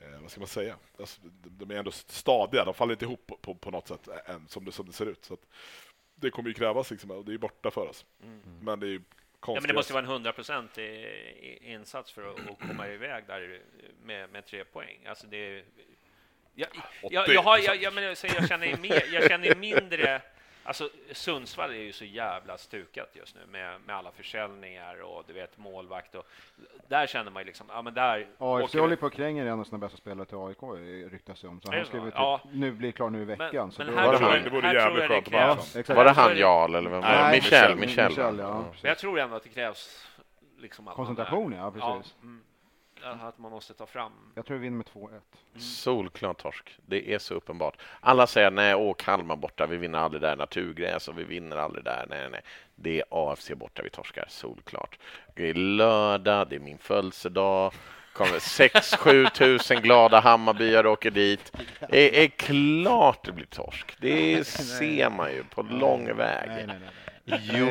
eh, 0.00 0.20
vad 0.20 0.30
ska 0.30 0.40
man 0.40 0.48
säga? 0.48 0.76
Alltså, 0.98 1.20
de, 1.22 1.64
de 1.66 1.74
är 1.74 1.78
ändå 1.78 1.90
stadiga, 1.90 2.64
de 2.64 2.74
faller 2.74 2.92
inte 2.92 3.04
ihop 3.04 3.26
på, 3.26 3.36
på, 3.36 3.54
på 3.54 3.70
något 3.70 3.88
sätt 3.88 4.08
än, 4.26 4.48
som, 4.48 4.64
det, 4.64 4.72
som 4.72 4.86
det 4.86 4.92
ser 4.92 5.06
ut. 5.06 5.24
Så 5.24 5.34
att 5.34 5.46
det 6.14 6.30
kommer 6.30 6.48
ju 6.48 6.54
krävas, 6.54 6.90
liksom, 6.90 7.10
och 7.10 7.24
det 7.24 7.34
är 7.34 7.38
borta 7.38 7.70
för 7.70 7.88
oss. 7.88 8.04
Men 8.60 8.80
det 8.80 8.86
är 8.86 8.90
ju 8.90 9.02
Ja, 9.38 9.40
konstigt. 9.40 9.62
men 9.62 9.68
det 9.68 9.74
måste 9.74 9.92
vara 9.92 10.04
en 10.04 10.10
100 10.10 10.32
procent 10.32 10.78
insats 11.60 12.12
för 12.12 12.30
att, 12.30 12.68
komma 12.68 12.88
iväg 12.88 13.24
där 13.26 13.60
med, 14.02 14.30
med 14.30 14.46
tre 14.46 14.64
poäng. 14.64 15.06
Alltså 15.06 15.26
det, 15.26 15.64
jag, 16.54 16.68
jag, 17.02 17.28
jag, 17.28 17.42
har, 17.42 17.58
jag, 17.58 17.82
jag, 17.82 17.94
men 17.94 18.04
jag, 18.04 18.16
säger, 18.16 18.34
jag, 18.34 18.48
känner 18.48 18.76
mer, 18.76 19.02
jag 19.12 19.28
känner 19.28 19.54
mindre... 19.54 20.22
Alltså, 20.68 20.88
Sundsvall 21.12 21.70
är 21.70 21.74
ju 21.74 21.92
så 21.92 22.04
jävla 22.04 22.58
stukat 22.58 23.08
just 23.12 23.34
nu 23.34 23.40
med, 23.50 23.80
med 23.86 23.96
alla 23.96 24.10
försäljningar 24.12 25.00
och 25.00 25.24
du 25.26 25.32
vet 25.32 25.58
målvakt. 25.58 26.14
Och, 26.14 26.26
där 26.88 27.06
känner 27.06 27.30
man 27.30 27.42
ju 27.42 27.46
liksom, 27.46 27.66
ja 27.72 27.82
men 27.82 27.94
där... 27.94 28.26
AFC 28.38 28.74
håller 28.74 28.96
på 28.96 29.06
att 29.06 29.12
kränga 29.12 29.42
en 29.42 29.60
av 29.60 29.64
sina 29.64 29.78
bästa 29.78 29.96
spelare 29.96 30.26
till 30.26 30.36
AIK 30.36 30.62
ryktas 31.12 31.40
det 31.40 31.48
om. 31.48 31.60
Så 31.60 31.72
han 31.72 31.84
skulle 31.84 32.02
typ, 32.02 32.14
Ja. 32.14 32.40
nu 32.52 32.72
bli 32.72 32.92
klar 32.92 33.10
nu 33.10 33.22
i 33.22 33.24
veckan. 33.24 33.72
så 33.72 33.84
men 33.84 33.94
här 33.94 34.06
Var 34.06 34.12
det 34.12 34.18
han? 34.24 34.42
Det 34.42 34.50
vore 34.50 34.66
här 34.66 34.74
jävligt 34.74 35.08
skönt 35.08 35.34
att 35.34 35.76
exakt. 35.76 35.88
Var 35.88 36.04
det 36.04 36.08
Jag 36.10 36.14
tror 36.14 36.24
han 36.24 36.38
Jarl 36.38 36.74
eller 36.74 36.90
vem 36.90 37.00
var 37.00 37.08
det? 37.08 37.30
Michel? 37.32 37.76
Michel, 37.76 38.08
Michel, 38.08 38.38
ja. 38.38 38.60
Men 38.60 38.88
jag 38.88 38.98
tror 38.98 39.18
ändå 39.18 39.36
att 39.36 39.42
det 39.42 39.48
krävs 39.48 40.06
liksom 40.58 40.88
att 40.88 40.94
Koncentration, 40.94 41.52
ja, 41.52 41.70
precis. 41.70 42.14
mm, 42.22 42.42
att 43.02 43.38
man 43.38 43.50
måste 43.50 43.74
ta 43.74 43.86
fram... 43.86 44.12
Jag 44.34 44.46
tror 44.46 44.56
vi 44.56 44.62
vinner 44.62 44.76
med 44.76 44.86
2-1. 44.86 45.20
Solklar 45.60 46.34
torsk. 46.34 46.78
Det 46.86 47.14
är 47.14 47.18
så 47.18 47.34
uppenbart. 47.34 47.76
Alla 48.00 48.26
säger 48.26 48.50
nej, 48.50 48.74
åh 48.74 48.94
Kalmar 48.94 49.36
borta, 49.36 49.66
vi 49.66 49.76
vinner 49.76 49.98
aldrig 49.98 50.22
där. 50.22 50.36
Naturgräs 50.36 51.08
och 51.08 51.18
vi 51.18 51.24
vinner 51.24 51.56
aldrig 51.56 51.84
där. 51.84 52.06
Nej, 52.08 52.20
nej, 52.20 52.30
nej. 52.30 52.42
Det 52.74 52.98
är 53.00 53.04
AFC 53.10 53.50
borta 53.50 53.82
vi 53.82 53.90
torskar, 53.90 54.24
solklart. 54.28 54.98
Det 55.34 55.50
är 55.50 55.54
lördag, 55.54 56.48
det 56.48 56.56
är 56.56 56.60
min 56.60 56.78
födelsedag. 56.78 57.72
kommer 58.12 58.38
6-7 58.38 59.30
tusen 59.30 59.82
glada 59.82 60.20
Hammarbyare 60.20 60.88
åker 60.88 61.10
dit. 61.10 61.52
Det 61.88 62.24
är 62.24 62.28
klart 62.28 63.24
det 63.24 63.32
blir 63.32 63.46
torsk. 63.46 63.96
Det 64.00 64.46
ser 64.46 65.10
man 65.10 65.32
ju 65.32 65.44
på 65.44 65.62
lång 65.62 66.16
väg. 66.16 66.48
Nej, 66.48 66.66
nej, 66.66 66.78
nej. 66.80 66.90
Jo. 67.42 67.66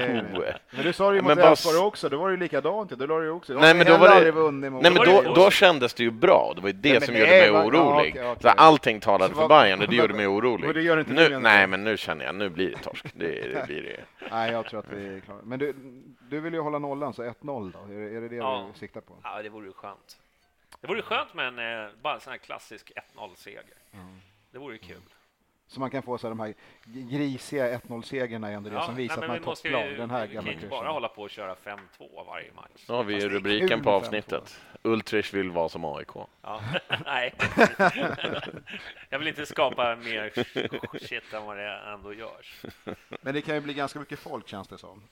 Men 0.71 0.83
du 0.83 0.93
sa 0.93 1.09
det 1.09 1.15
ju 1.15 1.21
Men 1.21 1.37
mot 1.37 1.45
Elfsborg 1.45 1.77
också, 1.77 2.09
då 2.09 2.17
var 2.17 2.27
det 2.27 2.33
ju 2.33 2.39
likadant. 2.39 2.89
Då 2.91 3.05
du 3.19 3.23
ju 3.25 3.29
också. 3.31 3.53
Nej, 3.53 3.73
men 3.75 3.85
då 3.87 3.97
var 3.97 4.07
det- 4.07 4.51
Nej, 4.51 4.69
men 4.69 4.93
Då 4.93 5.03
var 5.03 5.35
då, 5.35 5.45
det- 5.45 5.51
kändes 5.51 5.93
det 5.93 6.03
ju 6.03 6.11
bra. 6.11 6.53
Det 6.55 6.61
var 6.61 6.69
ju 6.69 6.73
det 6.73 6.91
Nej, 6.91 7.01
som 7.01 7.15
gjorde 7.15 7.29
mig 7.31 7.51
va- 7.51 7.57
ja, 7.59 7.65
orolig. 7.65 8.11
okej, 8.11 8.29
okej. 8.31 8.41
Så 8.41 8.49
allting 8.49 8.99
talade 8.99 9.33
Så 9.33 9.39
för 9.41 9.47
vad- 9.47 9.61
Bayern 9.61 9.81
och 9.81 9.87
det 9.89 9.95
gjorde 9.95 10.13
mig 10.13 10.27
orolig. 10.27 10.75
det 10.75 10.81
gör 10.81 10.99
inte 10.99 11.13
nu, 11.13 11.39
nej, 11.39 11.67
men 11.67 11.83
nu 11.83 11.97
känner 11.97 12.25
jag, 12.25 12.35
nu 12.35 12.49
blir 12.49 12.71
det 12.71 12.77
torsk. 12.77 13.05
Det, 13.13 13.27
det 13.53 13.65
blir 13.67 13.81
det. 13.83 14.27
Nej, 14.31 14.51
jag 14.51 14.65
tror 14.65 14.79
att 14.79 14.85
vi 14.93 15.15
är 15.15 15.19
klara. 15.19 15.39
Men 15.43 15.59
du, 15.59 15.73
du 16.29 16.39
vill 16.39 16.53
ju 16.53 16.59
hålla 16.59 16.79
nollan, 16.79 17.13
så 17.13 17.23
1-0 17.23 17.71
då? 17.71 17.93
Är, 17.93 17.99
det- 17.99 18.17
är 18.17 18.21
det 18.21 18.27
det 18.27 18.35
Ja. 18.35 18.67
du 18.73 18.79
siktar 18.79 19.01
på? 19.01 19.13
Ja, 19.23 19.41
det 19.43 19.49
vore 19.49 19.65
ju 19.67 19.73
skönt. 19.73 20.17
Det 20.81 20.87
vore 20.87 21.01
skönt 21.01 21.33
med 21.33 21.47
en, 21.47 21.59
eh, 21.85 21.89
bara 22.01 22.13
en 22.13 22.19
sån 22.19 22.31
här 22.31 22.37
klassisk 22.37 22.91
1-0-seger. 22.95 23.63
Det 24.51 24.57
vore 24.59 24.73
ju 24.73 24.79
kul. 24.79 24.97
Så 25.69 25.79
man 25.79 25.89
kan 25.89 26.03
få 26.03 26.17
så 26.17 26.27
här, 26.27 26.29
de 26.35 26.39
här 26.39 26.53
grisiga 26.85 27.77
1-0-segrarna 27.77 28.49
är 28.49 28.53
ändå 28.53 28.69
det 28.69 28.81
som 28.81 28.95
visar 28.95 29.15
nej, 29.15 29.15
att 29.15 29.19
men 29.19 29.27
man 29.27 29.37
vi 29.37 29.43
är 29.43 29.45
måste 29.45 29.69
topplag. 29.69 29.97
Den 29.97 30.09
här 30.09 30.21
Vi 30.21 30.27
kan 30.27 30.35
gamla 30.35 30.51
inte 30.51 30.67
bara 30.67 30.89
hålla 30.89 31.07
på 31.07 31.21
och 31.21 31.29
köra 31.29 31.55
5-2 31.55 31.77
varje 32.27 32.51
match. 32.53 32.87
Har 32.87 33.03
vi 33.03 33.23
är 33.23 33.29
rubriken 33.29 33.81
på 33.83 33.89
avsnittet. 33.89 34.61
Ultrich 34.81 35.33
vill 35.33 35.51
vara 35.51 35.69
som 35.69 35.85
AIK. 35.85 36.07
Ja, 36.41 36.61
nej. 37.05 37.33
Jag 39.09 39.19
vill 39.19 39.27
inte 39.27 39.45
skapa 39.45 39.95
mer 39.95 40.31
shit 41.07 41.33
än 41.33 41.45
vad 41.45 41.57
det 41.57 41.79
ändå 41.93 42.13
görs. 42.13 42.61
Men 43.21 43.33
det 43.33 43.41
kan 43.41 43.55
ju 43.55 43.61
bli 43.61 43.73
ganska 43.73 43.99
mycket 43.99 44.19
folk 44.19 44.47
känns 44.47 44.67
det 44.67 44.77
som. 44.77 45.03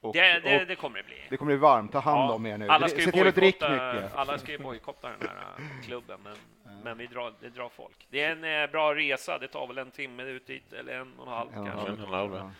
Och, 0.00 0.12
Det, 0.14 0.40
det, 0.40 0.64
det 0.64 0.76
kommer 0.76 0.98
det 0.98 1.04
bli. 1.04 1.16
det 1.28 1.36
kommer 1.36 1.52
bli 1.52 1.56
varmt, 1.60 1.92
ta 1.92 1.98
hand 1.98 2.30
Ja, 2.30 2.34
om 2.34 2.46
er 2.46 2.58
nu. 2.58 2.68
Alla 2.68 2.88
ska 2.88 2.98
ju 2.98 3.04
Se 3.04 3.12
till 3.12 3.26
att 3.28 3.34
dricka 3.34 3.68
bojkotta, 3.68 3.94
mycket. 3.94 4.14
alla 4.16 4.38
ska 4.38 4.52
ju 4.52 4.58
bojkotta 4.58 5.08
den 5.08 5.28
här 5.28 5.36
äh, 5.58 5.86
klubben, 5.86 6.18
men, 6.24 6.36
men 6.82 6.98
vi 6.98 7.06
drar, 7.06 7.32
det 7.40 7.48
drar 7.48 7.68
folk. 7.68 8.06
Det 8.10 8.20
är 8.20 8.30
en 8.32 8.62
eh, 8.64 8.70
bra 8.70 8.94
resa, 8.94 9.38
det 9.38 9.48
tar 9.48 9.66
väl 9.66 9.78
en 9.78 9.90
timme 9.90 10.22
ut 10.22 10.46
dit, 10.46 10.72
eller 10.72 10.94
en 10.98 11.18
och 11.18 11.26
en 11.26 11.32
halv 11.32 11.52
En 11.52 11.58
och 11.58 11.66
en 11.66 11.72
kanske. 11.72 11.86
halv. 11.90 11.98
En 11.98 12.04
och 12.04 12.08
en 12.08 12.14
halv, 12.14 12.34
ja. 12.34 12.50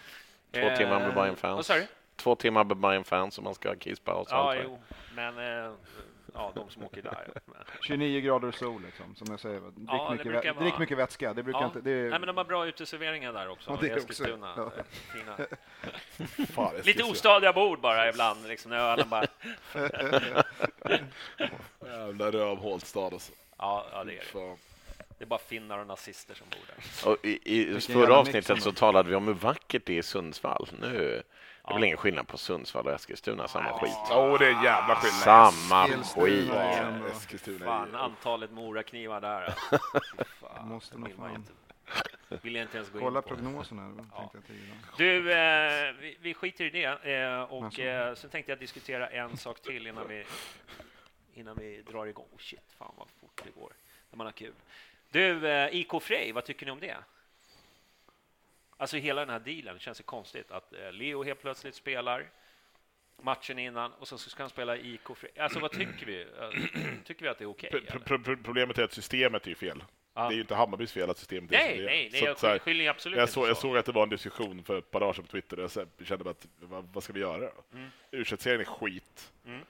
Två 0.61 0.61
Eh, 0.69 0.77
timmar 0.77 1.01
med 1.01 1.15
Bayern 1.15 1.37
fans. 1.37 1.69
du? 1.69 1.87
Två 2.17 2.35
timmar 2.37 2.65
med 2.65 2.77
Bayern 2.77 3.05
fans 3.05 3.39
om 3.39 3.45
man 3.45 3.55
ska 3.55 3.69
ha 3.69 3.77
kisspaus. 3.77 4.27
och 4.29 4.35
Ja, 4.39 4.55
jo, 4.65 4.79
men 5.15 5.39
eh, 5.39 5.73
ja, 6.35 6.53
de 6.55 6.71
som 6.71 6.85
åker 6.85 7.03
där. 7.03 7.29
Men, 7.47 7.57
29 7.83 8.21
grader 8.21 8.51
sol 8.51 8.83
liksom, 8.83 9.15
som 9.15 9.27
jag 9.31 9.41
säger. 9.41 9.61
Drick, 9.61 9.73
Ja, 9.89 10.07
det 10.11 10.11
mycket, 10.25 10.33
vä- 10.33 10.55
vara- 10.55 10.65
drick 10.65 10.79
mycket 10.79 10.99
vätska. 10.99 11.35
Det 11.35 11.43
brukar 11.43 11.61
ja. 11.61 11.67
inte... 11.67 11.81
Det 11.81 11.91
är, 11.91 12.11
Nej, 12.11 12.19
men 12.19 12.27
de 12.27 12.37
har 12.37 12.45
bra 12.45 12.67
uteserveringar 12.67 13.33
där 13.33 13.49
också, 13.49 13.71
Ja, 13.71 13.77
det 13.81 13.87
i 13.87 14.01
också. 14.05 14.29
Ja. 14.29 14.73
Fina. 15.13 15.37
Fan, 16.55 16.77
är 16.77 16.83
Lite 16.83 17.05
ostadiga 17.05 17.53
bord 17.53 17.81
bara 17.81 18.09
ibland, 18.09 18.47
liksom, 18.49 18.71
när 18.71 18.79
ölen 18.79 19.09
bara... 19.09 19.25
Jävla 21.87 22.31
rövhålsstad 22.33 23.05
alltså. 23.07 23.33
Ja, 23.59 23.87
ja, 23.93 24.05
det 24.05 24.13
är 24.13 24.25
det. 24.33 24.57
Det 25.19 25.25
är 25.25 25.27
bara 25.27 25.39
finnar 25.39 25.79
och 25.79 25.87
nazister 25.87 26.35
som 26.35 26.47
bor 26.51 26.61
där. 26.67 27.11
Och 27.13 27.25
i, 27.25 27.61
i 27.77 27.81
förra 27.81 28.17
avsnittet 28.17 28.63
så 28.63 28.73
talade 28.73 29.09
vi 29.09 29.15
om 29.15 29.27
hur 29.27 29.35
vackert 29.35 29.83
det 29.87 29.93
är 29.95 29.99
i 29.99 30.03
Sundsvall. 30.03 30.69
Nu 30.81 30.89
det 30.89 31.71
är 31.71 31.75
väl 31.75 31.83
Ja. 31.83 31.87
ingen 31.87 31.97
skillnad 31.99 32.29
på 32.29 32.39
Sundsvall 32.39 32.87
och 32.87 32.93
Eskilstuna, 32.93 33.49
samma 33.49 33.71
Nej, 33.71 33.79
skit. 33.81 33.97
Åh, 34.11 34.39
det 34.39 34.47
är 34.47 34.65
jävla 34.65 34.95
skillnad. 34.97 35.53
Samma 35.55 35.85
Eskilstuna 35.85 36.25
skit. 36.27 36.49
Ja, 36.55 37.09
Eskilstuna 37.09 37.65
Fan, 37.67 37.95
antalet 37.95 38.51
moraknivar 38.51 39.21
där. 39.21 39.55
Fan, 40.41 40.69
Måste 40.69 40.99
man 40.99 41.11
fan. 41.11 41.35
inte, 41.35 41.53
vill 42.43 42.55
jag 42.55 42.63
inte 42.65 42.77
ens 42.77 42.91
gå 42.93 42.99
Kolla 42.99 43.19
in 43.19 43.23
på. 43.23 43.29
prognoserna. 43.29 44.07
Ja. 44.13 44.33
Du, 44.97 45.33
eh, 45.33 45.93
vi, 46.01 46.17
vi 46.21 46.35
skiter 46.35 46.65
i 46.65 46.71
det. 46.71 47.13
Eh, 47.15 47.43
och 47.43 47.81
eh, 47.81 48.15
sen 48.15 48.31
tänkte 48.31 48.53
jag 48.53 48.59
diskutera 48.59 49.09
en 49.09 49.37
sak 49.37 49.61
till 49.61 49.87
innan 49.87 50.09
vi, 50.09 50.25
innan 51.35 51.57
vi 51.57 51.83
drar 51.83 52.07
igång. 52.07 52.27
Oh, 52.33 52.39
shit, 52.39 52.73
fan 52.79 52.95
vad 52.99 53.09
fort 53.36 53.44
det 53.55 53.61
går 53.61 53.73
när 54.11 54.16
man 54.16 54.27
har 54.27 54.32
kul. 54.32 54.52
Du, 55.11 55.48
eh, 55.48 55.69
IK 55.74 56.02
Frej, 56.02 56.32
vad 56.32 56.44
tycker 56.44 56.66
ni 56.66 56.73
om 56.73 56.81
det? 56.81 56.97
Alltså 58.77 58.97
hela 58.97 59.20
den 59.20 59.31
här 59.31 59.40
dealen 59.40 59.78
känns 59.78 59.98
det 59.98 60.05
konstigt 60.05 60.51
att 60.51 60.73
eh, 60.73 60.93
Leo 60.93 61.23
helt 61.24 61.40
plötsligt 61.40 61.74
spelar 61.74 62.27
matchen 63.23 63.59
innan 63.59 63.93
och 63.93 64.09
så 64.09 64.19
ska 64.19 64.43
han 64.43 64.51
spela 64.51 64.77
IK 64.77 65.16
Frej. 65.16 65.31
Alltså 65.39 65.59
vad 65.61 65.70
tycker 65.73 66.06
vi? 66.06 66.23
Eh, 66.23 66.51
Tycker 67.05 67.23
vi 67.23 67.28
att 67.28 67.39
det 67.39 67.44
är 67.44 67.48
okej? 67.51 67.70
Eller? 67.73 67.98
pro- 67.98 68.19
pro- 68.19 68.36
Problemet 68.44 68.78
är 68.78 68.82
att 68.85 68.93
systemet 68.93 69.44
är 69.44 69.48
ju 69.48 69.55
fel. 69.55 69.85
Ja. 70.15 70.23
Det 70.28 70.35
är 70.35 70.35
ju 70.35 70.40
inte 70.40 70.55
Hammarbys 70.55 70.93
fel 70.93 71.11
att 71.11 71.19
systemet 71.19 71.52
är 71.52 71.59
som 71.59 71.66
Nej, 71.66 71.77
det 71.78 71.82
är. 71.82 71.86
nej, 71.86 72.09
nej 72.12 72.20
Så 72.20 72.27
jag 72.27 72.39
så 72.39 72.59
skyller 72.59 72.89
absolut 72.90 73.16
jag, 73.19 73.23
inte 73.23 73.32
såg, 73.32 73.48
jag 73.48 73.56
så. 73.56 73.61
såg 73.61 73.77
att 73.77 73.86
det 73.86 73.93
var 73.93 74.02
en 74.02 74.09
diskussion 74.09 74.65
för 74.65 74.78
ett 74.78 74.90
par 74.90 75.01
dagar 75.01 75.12
sedan 75.12 75.24
på 75.24 75.31
Twitter 75.31 75.56
och 75.56 75.62
jag 75.62 75.70
så- 75.70 75.86
kände 76.05 76.31
att 76.31 76.47
vad, 76.61 76.89
vad 76.93 77.05
ska 77.05 77.12
vi 77.12 77.20
göra? 77.20 77.51
Mm. 77.73 77.89
u 78.11 78.24
serien 78.24 78.61
är 78.61 78.65
skit. 78.65 79.32
Mm. 79.47 79.61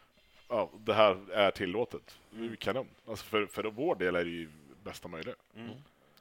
Ja, 0.55 0.71
det 0.85 0.95
här 0.95 1.31
är 1.33 1.51
tillåtet. 1.51 2.19
Ju 2.31 2.57
Kanon. 2.57 2.87
Alltså 3.07 3.25
för, 3.25 3.47
för 3.47 3.65
vår 3.65 3.95
del 3.95 4.17
är 4.17 4.25
det 4.25 4.31
ju 4.31 4.49
bästa 4.83 5.09
möjliga. 5.09 5.35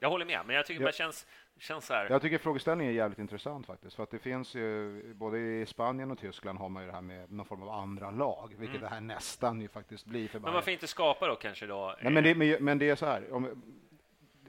Jag 0.00 0.10
håller 0.10 0.24
med, 0.24 0.40
men 0.46 0.56
jag 0.56 0.66
tycker 0.66 0.80
Ja. 0.80 0.86
det 0.86 0.92
känns, 0.92 1.26
känns 1.58 1.86
så 1.86 1.94
här... 1.94 2.06
Jag 2.10 2.22
tycker 2.22 2.38
frågeställningen 2.38 2.92
är 2.92 2.96
jävligt 2.96 3.18
intressant 3.18 3.66
faktiskt. 3.66 3.96
För 3.96 4.02
att 4.02 4.10
det 4.10 4.18
finns 4.18 4.54
ju, 4.54 5.02
både 5.14 5.38
i 5.38 5.66
Spanien 5.66 6.10
och 6.10 6.18
Tyskland 6.18 6.58
har 6.58 6.68
man 6.68 6.82
ju 6.82 6.86
det 6.86 6.94
här 6.94 7.02
med 7.02 7.32
någon 7.32 7.46
form 7.46 7.62
av 7.62 7.68
andra 7.70 8.10
lag, 8.10 8.54
vilket 8.58 8.80
det 8.80 8.88
här 8.88 9.00
nästan 9.00 9.60
ju 9.60 9.68
faktiskt 9.68 10.06
blir 10.06 10.28
för 10.28 10.40
Men 10.40 10.52
varför 10.52 10.70
inte 10.70 10.86
skapa 10.86 11.26
då 11.26 11.36
kanske 11.36 11.66
då? 11.66 11.96
Nej, 12.02 12.12
men, 12.12 12.24
det, 12.24 12.34
men, 12.34 12.64
men 12.64 12.78
det 12.78 12.90
är 12.90 12.96
så 12.96 13.06
här. 13.06 13.32
Om, 13.32 13.62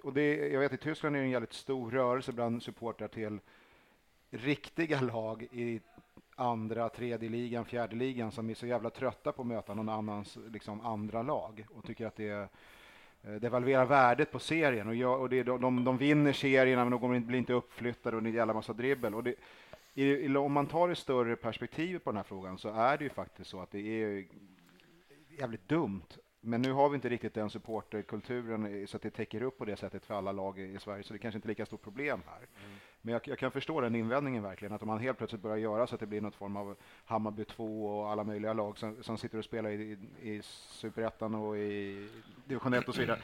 och 0.03 0.14
det, 0.14 0.36
jag 0.48 0.60
vet 0.60 0.74
i 0.74 0.78
Tyskland 0.78 1.16
är 1.16 1.20
det 1.20 1.26
en 1.26 1.32
jävligt 1.32 1.53
stor 1.53 1.91
rörelse 1.91 2.32
bland 2.32 2.64
supportrar 2.64 3.07
till 3.07 3.40
riktiga 4.30 5.02
lag 5.02 5.44
i 5.44 5.82
andra, 6.36 6.90
tredje 6.90 7.30
ligan, 7.30 7.66
fjärde 7.66 7.95
ligan 7.95 8.32
som 8.32 8.49
är 8.49 8.53
så 8.53 8.68
jävla 8.68 8.90
trötta 8.90 9.32
på 9.32 9.41
att 9.41 9.48
möta 9.48 9.74
någon 9.74 9.90
annans 9.90 10.38
liksom, 10.52 10.82
andra 10.82 11.22
lag 11.22 11.66
och 11.70 11.84
tycker 11.86 12.06
att 12.06 12.16
det 12.16 12.28
är 12.28 12.48
devalverar 13.40 13.86
värdet 13.86 14.32
på 14.32 14.40
serien 14.40 14.88
och, 14.88 14.95
jag, 14.95 15.22
och 15.22 15.30
det, 15.30 15.44
de, 15.44 15.62
de, 15.62 15.84
de 15.84 15.98
vinner 15.98 16.34
serierna 16.34 16.86
men 16.86 16.99
de 16.99 17.28
blir 17.28 17.40
inte 17.40 17.53
uppflyttade 17.53 18.18
och 18.18 18.24
det 18.24 18.28
är 18.28 18.32
en 18.32 18.36
jävla 18.36 18.53
massa 18.53 18.74
dribbel. 18.74 19.16
Och 19.16 19.24
det, 19.24 19.36
i, 19.94 20.03
i, 20.03 20.36
om 20.36 20.53
man 20.53 20.68
tar 20.68 20.88
det 20.88 20.95
större 20.95 21.36
perspektivet 21.36 22.03
på 22.03 22.12
den 22.12 22.18
här 22.18 22.24
frågan 22.24 22.57
så 22.57 22.70
är 22.70 22.98
det 22.98 23.03
ju 23.03 23.10
faktiskt 23.10 23.49
så 23.49 23.62
att 23.62 23.72
det 23.72 23.80
är 23.80 24.26
jävligt 25.30 25.68
dumt. 25.68 26.07
Men 26.41 26.62
nu 26.62 26.72
har 26.72 26.90
vi 26.90 26.95
inte 26.95 27.10
riktigt 27.10 27.34
den 27.34 27.49
supporterkulturen 27.49 28.82
eh, 28.82 28.86
så 28.86 28.98
att 28.98 29.03
det 29.03 29.10
täcker 29.10 29.41
upp 29.41 29.57
på 29.57 29.66
det 29.66 29.76
sättet 29.76 30.06
för 30.06 30.14
alla 30.14 30.32
lag 30.32 30.60
i 30.60 30.64
i 30.64 30.80
Sverige, 30.80 31.03
så 31.03 31.14
det 31.14 31.20
kanske 31.20 31.38
inte 31.38 31.48
är 31.48 31.49
lika 31.49 31.66
stort 31.66 31.82
problem 31.82 32.22
här. 32.26 32.38
Mm. 32.38 32.78
Men 33.06 33.14
jag, 33.14 33.22
jag 33.26 33.38
kan 33.40 33.52
förstå 33.52 33.82
den 33.82 33.95
invändningen 33.95 34.44
verkligen, 34.44 34.73
att 34.76 34.82
om 34.82 34.88
man 34.88 34.99
helt 34.99 35.18
plötsligt 35.18 35.41
börjar 35.41 35.57
göra 35.57 35.88
så 35.88 35.94
att 35.95 35.99
det 35.99 36.06
blir 36.07 36.22
något 36.22 36.36
form 36.36 36.56
av 36.57 36.76
Hammarby 37.06 37.45
2 37.45 37.86
och 37.99 38.10
alla 38.11 38.23
möjliga 38.23 38.53
lag 38.53 38.77
som, 38.77 39.03
som 39.03 39.18
sitter 39.18 39.38
och 39.38 39.45
spelar 39.45 39.69
i, 39.69 39.98
i, 40.22 40.30
i 40.30 40.41
Superettan 40.44 41.36
och 41.36 41.57
i 41.57 42.07
division 42.45 42.73
1 42.73 42.88
och 42.88 42.95
så 42.95 43.02
vidare. 43.02 43.19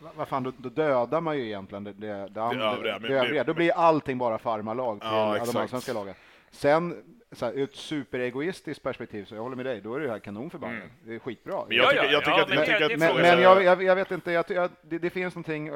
Va- 0.00 0.10
Vad 0.16 0.28
fan, 0.28 0.42
då, 0.42 0.52
då 0.56 0.68
dödar 0.68 1.20
man 1.20 1.36
ju 1.38 1.44
egentligen 1.44 1.84
det, 1.84 1.92
det, 1.92 2.28
det, 2.28 2.42
andra, 2.42 2.72
övriga, 2.72 2.98
det, 2.98 3.08
men- 3.08 3.12
övriga. 3.12 3.44
Då 3.44 3.54
blir 3.54 3.72
allting 3.72 4.18
bara 4.18 4.38
farmarlag 4.38 5.00
till 5.00 5.08
Ja, 5.10 5.38
de 5.52 5.56
allsvenska 5.58 5.92
lagen. 5.92 6.14
Sen, 6.50 7.02
så 7.32 7.44
här, 7.46 7.52
ur 7.52 7.64
ett 7.64 7.74
superegoistiskt 7.74 8.82
perspektiv, 8.82 9.24
så 9.24 9.34
jag 9.34 9.42
håller 9.42 9.56
med 9.56 9.66
dig, 9.66 9.80
då 9.80 9.94
är 9.94 10.00
det 10.00 10.10
här 10.10 10.18
kanon 10.18 10.50
för 10.50 10.58
Bayern. 10.58 10.90
Det 11.04 11.14
är 11.14 11.18
skitbra. 11.18 11.54
Mm. 11.54 11.66
Men 11.68 11.76
jag 11.76 11.84
Ja, 11.86 11.90
tycker, 12.20 12.40
att, 12.42 12.48
men 12.48 12.58
jag 12.58 13.78
det- 13.78 13.84
det 13.84 13.94
vet 13.94 14.10
inte, 14.10 14.32
jag, 14.32 14.44
jag, 14.48 14.70
det, 14.82 14.98
det 14.98 15.10
finns 15.10 15.34
någonting... 15.34 15.68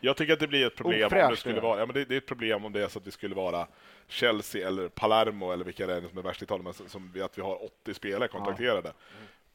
Jag 0.00 0.16
tycker 0.16 0.32
att 0.32 0.40
det 0.40 0.46
blir 0.48 0.66
ett 0.66 0.76
problem 0.76 1.08
om 1.12 1.30
det 1.30 1.36
skulle 1.36 1.54
det. 1.54 1.60
vara, 1.60 1.78
ja, 1.80 1.86
men 1.86 1.94
det, 1.94 2.04
det 2.04 2.14
är 2.14 2.18
ett 2.18 2.26
problem 2.26 2.64
om 2.64 2.72
det 2.72 2.84
är 2.84 2.88
så 2.88 2.98
att 2.98 3.04
det 3.04 3.10
skulle 3.10 3.34
vara 3.34 3.66
Chelsea 4.08 4.68
eller 4.68 4.88
Palermo 4.88 5.52
eller 5.52 5.64
vilka 5.64 5.86
det 5.86 5.94
är 5.94 6.00
som 6.08 6.18
är 6.18 6.22
värst 6.22 6.42
i 6.42 6.44
Italien, 6.44 6.64
men 6.64 6.74
som- 6.74 6.88
som 6.88 7.12
vi- 7.12 7.22
att 7.22 7.38
vi 7.38 7.42
har 7.42 7.64
80 7.64 7.94
spelare 7.94 8.28
kontrakterade. 8.28 8.92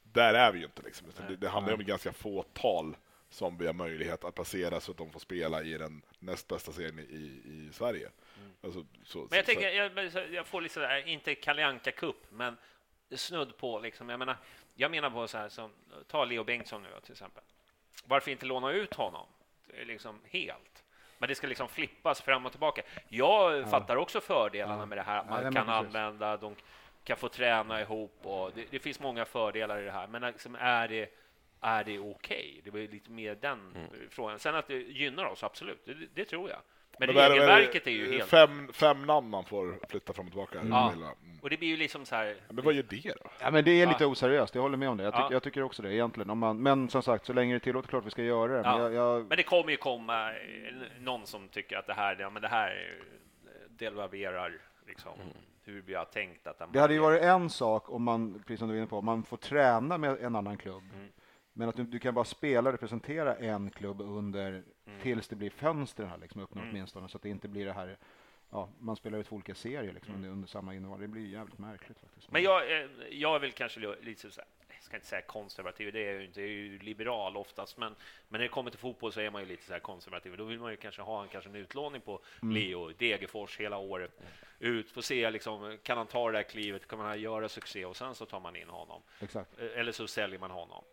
Där 0.04 0.34
är 0.34 0.52
vi 0.52 0.60
ju 0.60 0.66
inte 0.66 0.82
liksom. 0.82 1.08
Det, 1.28 1.36
det 1.36 1.50
handlar 1.50 1.74
ju 1.74 1.78
om 1.80 1.86
ganska 1.86 2.14
få 2.14 2.44
tal 2.54 2.96
som 3.30 3.58
vi 3.58 3.66
har 3.66 3.74
möjlighet 3.74 4.24
att 4.24 4.36
placera 4.36 4.80
så 4.80 4.92
att 4.92 4.98
de 4.98 5.12
får 5.12 5.20
spela 5.20 5.64
i 5.64 5.78
den 5.78 6.02
näst 6.20 6.48
bästa 6.48 6.72
serien 6.72 7.00
i, 7.00 7.42
i 7.46 7.70
Sverige. 7.74 8.10
Alltså, 8.64 8.86
så, 9.04 9.18
Men 9.20 9.28
jag 9.38 9.46
så, 9.46 9.52
tänker, 9.52 9.70
jag, 9.70 10.32
jag 10.34 10.48
får 10.48 10.62
lite 10.62 10.74
sådär, 10.74 11.08
inte 11.08 11.36
Kalle 11.36 11.66
Anka 11.66 11.92
Cup, 11.92 12.16
men 12.30 12.58
snudd 13.16 13.58
på 13.58 13.80
liksom. 13.80 14.10
Jag 14.10 14.20
menar, 14.20 14.38
jag 14.76 14.92
menar 14.92 15.10
på 15.10 15.28
så 15.28 15.38
här 15.38 15.50
som, 15.50 15.72
ta 16.08 16.26
Leo 16.26 16.44
Bengtsson 16.44 16.84
nu 16.84 16.90
då, 16.96 17.00
till 17.02 17.12
exempel. 17.12 17.44
Varför 18.06 18.32
inte 18.32 18.46
låna 18.46 18.72
ut 18.72 18.94
honom 18.94 19.28
liksom 19.86 20.20
helt? 20.30 20.84
Men 21.18 21.30
det 21.30 21.36
ska 21.36 21.48
liksom 21.48 21.68
flippas 21.68 22.22
fram 22.22 22.46
och 22.46 22.52
tillbaka. 22.52 22.82
Jag 23.08 23.70
fattar 23.70 23.96
också 23.96 24.22
fördelarna 24.22 24.86
med 24.86 24.98
det 24.98 25.02
här. 25.02 25.20
att 25.20 25.26
Ja, 25.26 25.32
Man 25.32 25.44
nej, 25.44 25.54
kan 25.54 25.70
använda, 25.70 26.38
de 26.38 26.56
kan 27.04 27.18
få 27.18 27.30
träna 27.30 27.82
ihop 27.82 28.20
och 28.24 28.52
det, 28.56 28.66
det 28.72 28.80
finns 28.80 29.00
många 29.00 29.26
fördelar 29.26 29.82
i 29.82 29.86
det 29.86 29.92
här. 29.92 30.08
Men 30.08 30.22
liksom, 30.22 30.56
är 30.56 30.88
det 30.88 31.10
är 31.62 31.84
det 31.84 32.00
okej? 32.00 32.62
Det 32.64 32.72
var 32.72 32.80
lite 32.80 33.12
mer 33.12 33.36
den 33.36 33.88
frågan. 34.10 34.40
Sen 34.40 34.56
att 34.56 34.68
det 34.68 34.78
gynnar 34.78 35.26
oss, 35.26 35.44
absolut, 35.44 35.86
det, 35.86 35.94
det 36.14 36.26
tror 36.26 36.50
jag. 36.50 36.60
Men, 37.00 37.08
det- 37.08 37.14
vad 37.14 37.24
är 37.24 37.30
regelverket 37.30 37.88
är 37.88 37.92
ju 37.92 38.12
helt... 38.12 38.30
Fem, 38.30 38.70
fem 38.74 39.06
namn 39.06 39.30
man 39.30 39.46
får 39.46 39.80
flytta 39.90 40.14
fram 40.14 40.26
och 40.26 40.32
tillbaka. 40.32 40.60
Ja. 40.70 40.92
Mm. 40.92 41.08
Och 41.42 41.50
det 41.50 41.58
blir 41.58 41.70
ju 41.70 41.78
liksom 41.78 42.06
så 42.06 42.16
här... 42.16 42.26
Ja, 42.26 42.54
Men 42.54 42.66
vad 42.66 42.74
gör 42.74 42.84
det 42.84 43.14
då? 43.24 43.30
Ja, 43.40 43.52
men 43.52 43.64
det 43.66 43.72
är 43.82 43.88
lite 43.88 44.04
Ja. 44.04 44.08
oseriöst, 44.08 44.56
jag 44.56 44.62
håller 44.62 44.78
med 44.78 44.90
om 44.90 44.98
det. 44.98 45.04
Jag, 45.04 45.14
tycker- 45.14 45.24
Ja. 45.24 45.32
jag 45.32 45.44
tycker 45.44 45.64
också 45.64 45.82
det 45.82 45.94
egentligen. 45.94 46.30
Om 46.30 46.40
man, 46.40 46.64
men 46.64 46.90
som 46.90 47.02
sagt, 47.02 47.26
så 47.26 47.34
länge 47.34 47.54
det 47.54 47.58
är 47.58 47.60
tillåtet, 47.60 47.90
klart 47.90 48.06
vi 48.06 48.12
ska 48.12 48.24
göra 48.24 48.48
det. 48.54 48.62
Men 48.62 48.72
Ja. 48.72 48.80
jag, 48.82 48.94
jag, 48.94 49.26
Men 49.28 49.38
det 49.38 49.44
kommer 49.44 49.72
ju 49.72 49.78
komma 49.78 50.32
någon 51.00 51.26
som 51.28 51.48
tycker 51.48 51.78
att 51.78 51.88
det 51.88 51.94
här, 51.94 52.18
ja, 52.20 52.30
men 52.30 52.42
det 52.42 52.48
här 52.48 52.96
devalverar 53.70 54.54
liksom 54.88 55.12
hur 55.64 55.82
vi 55.86 55.94
har 55.94 56.06
tänkt 56.06 56.48
att 56.48 56.74
det 56.74 56.80
hade 56.80 56.94
ju 56.94 57.00
varit 57.00 57.22
en 57.22 57.50
sak 57.50 57.90
om 57.90 58.04
man, 58.04 58.34
precis 58.40 58.60
som 58.60 58.68
du 58.68 58.74
är 58.74 58.78
inne 58.78 58.88
på, 58.88 59.02
man 59.02 59.24
får 59.24 59.38
träna 59.38 59.98
med 59.98 60.18
en 60.22 60.36
annan 60.36 60.58
klubb. 60.58 60.84
Mm. 60.96 61.08
Men 61.58 61.70
att 61.70 61.76
du, 61.76 61.84
du 61.84 62.00
kan 62.00 62.14
bara 62.14 62.26
spela 62.26 62.70
och 62.70 62.74
representera 62.74 63.36
en 63.36 63.72
klubb 63.72 64.02
under 64.02 64.64
tills 65.02 65.28
det 65.28 65.36
blir 65.36 65.50
fönster 65.50 66.06
här 66.06 66.18
liksom 66.18 66.42
öppna 66.42 66.62
Mm. 66.62 66.74
åtminstone 66.76 67.10
så 67.10 67.18
att 67.18 67.24
det 67.24 67.30
inte 67.30 67.48
blir 67.48 67.66
det 67.66 67.74
här 67.74 67.98
Ja, 68.52 68.70
man 68.80 68.96
spelar 68.96 69.18
ut 69.20 69.28
två 69.28 69.36
olika 69.36 69.56
serier 69.56 69.94
liksom 69.94 70.16
under, 70.16 70.30
under 70.30 70.48
samma 70.48 70.76
innehav. 70.76 71.00
Det 71.00 71.08
blir 71.08 71.28
jävligt 71.28 71.58
märkligt 71.60 72.00
faktiskt. 72.00 72.32
Men 72.32 72.44
jag, 72.44 72.82
eh, 72.82 72.88
jag 73.12 73.36
är 73.36 73.40
väl 73.40 73.52
kanske 73.52 73.80
li- 73.80 73.96
lite 74.02 74.32
så 74.32 74.42
här, 74.42 74.48
jag 74.68 74.84
ska 74.84 74.96
inte 74.96 75.08
säga 75.08 75.22
konservativ, 75.22 75.94
det 75.94 76.00
är 76.00 76.12
jag 76.14 76.22
ju 76.22 76.28
inte, 76.28 76.42
jag 76.42 76.50
är 76.50 76.54
ju 76.54 76.80
liberal 76.80 77.38
oftast, 77.38 77.78
men, 77.78 77.96
men 78.30 78.40
när 78.40 78.40
det 78.40 78.48
kommer 78.48 78.70
till 78.72 78.80
fotboll 78.80 79.12
så 79.12 79.20
är 79.22 79.30
man 79.32 79.42
ju 79.42 79.48
lite 79.48 79.64
så 79.64 79.74
här 79.74 79.80
konservativ. 79.80 80.38
Då 80.38 80.44
vill 80.44 80.60
man 80.60 80.72
ju 80.72 80.78
kanske 80.78 81.02
ha 81.02 81.24
en, 81.24 81.28
kanske 81.30 81.50
en 81.50 81.56
utlåning 81.56 82.02
på 82.02 82.20
Leo 82.42 82.90
Degerfors 82.98 83.60
hela 83.60 83.78
året 83.78 84.22
ut, 84.60 84.92
få 84.92 85.02
se 85.02 85.30
liksom, 85.32 85.78
kan 85.84 85.98
han 85.98 86.08
ta 86.08 86.32
det 86.32 86.38
där 86.38 86.44
klivet, 86.44 86.88
kan 86.88 87.00
han 87.00 87.22
göra 87.22 87.50
succé 87.50 87.86
och 87.86 87.96
sen 87.98 88.16
så 88.16 88.26
tar 88.26 88.40
man 88.40 88.56
in 88.56 88.70
honom. 88.70 89.02
Exakt. 89.22 89.60
Eh, 89.62 89.80
Eller 89.80 89.92
så 89.92 90.08
säljer 90.08 90.40
man 90.40 90.52
honom. 90.52 90.84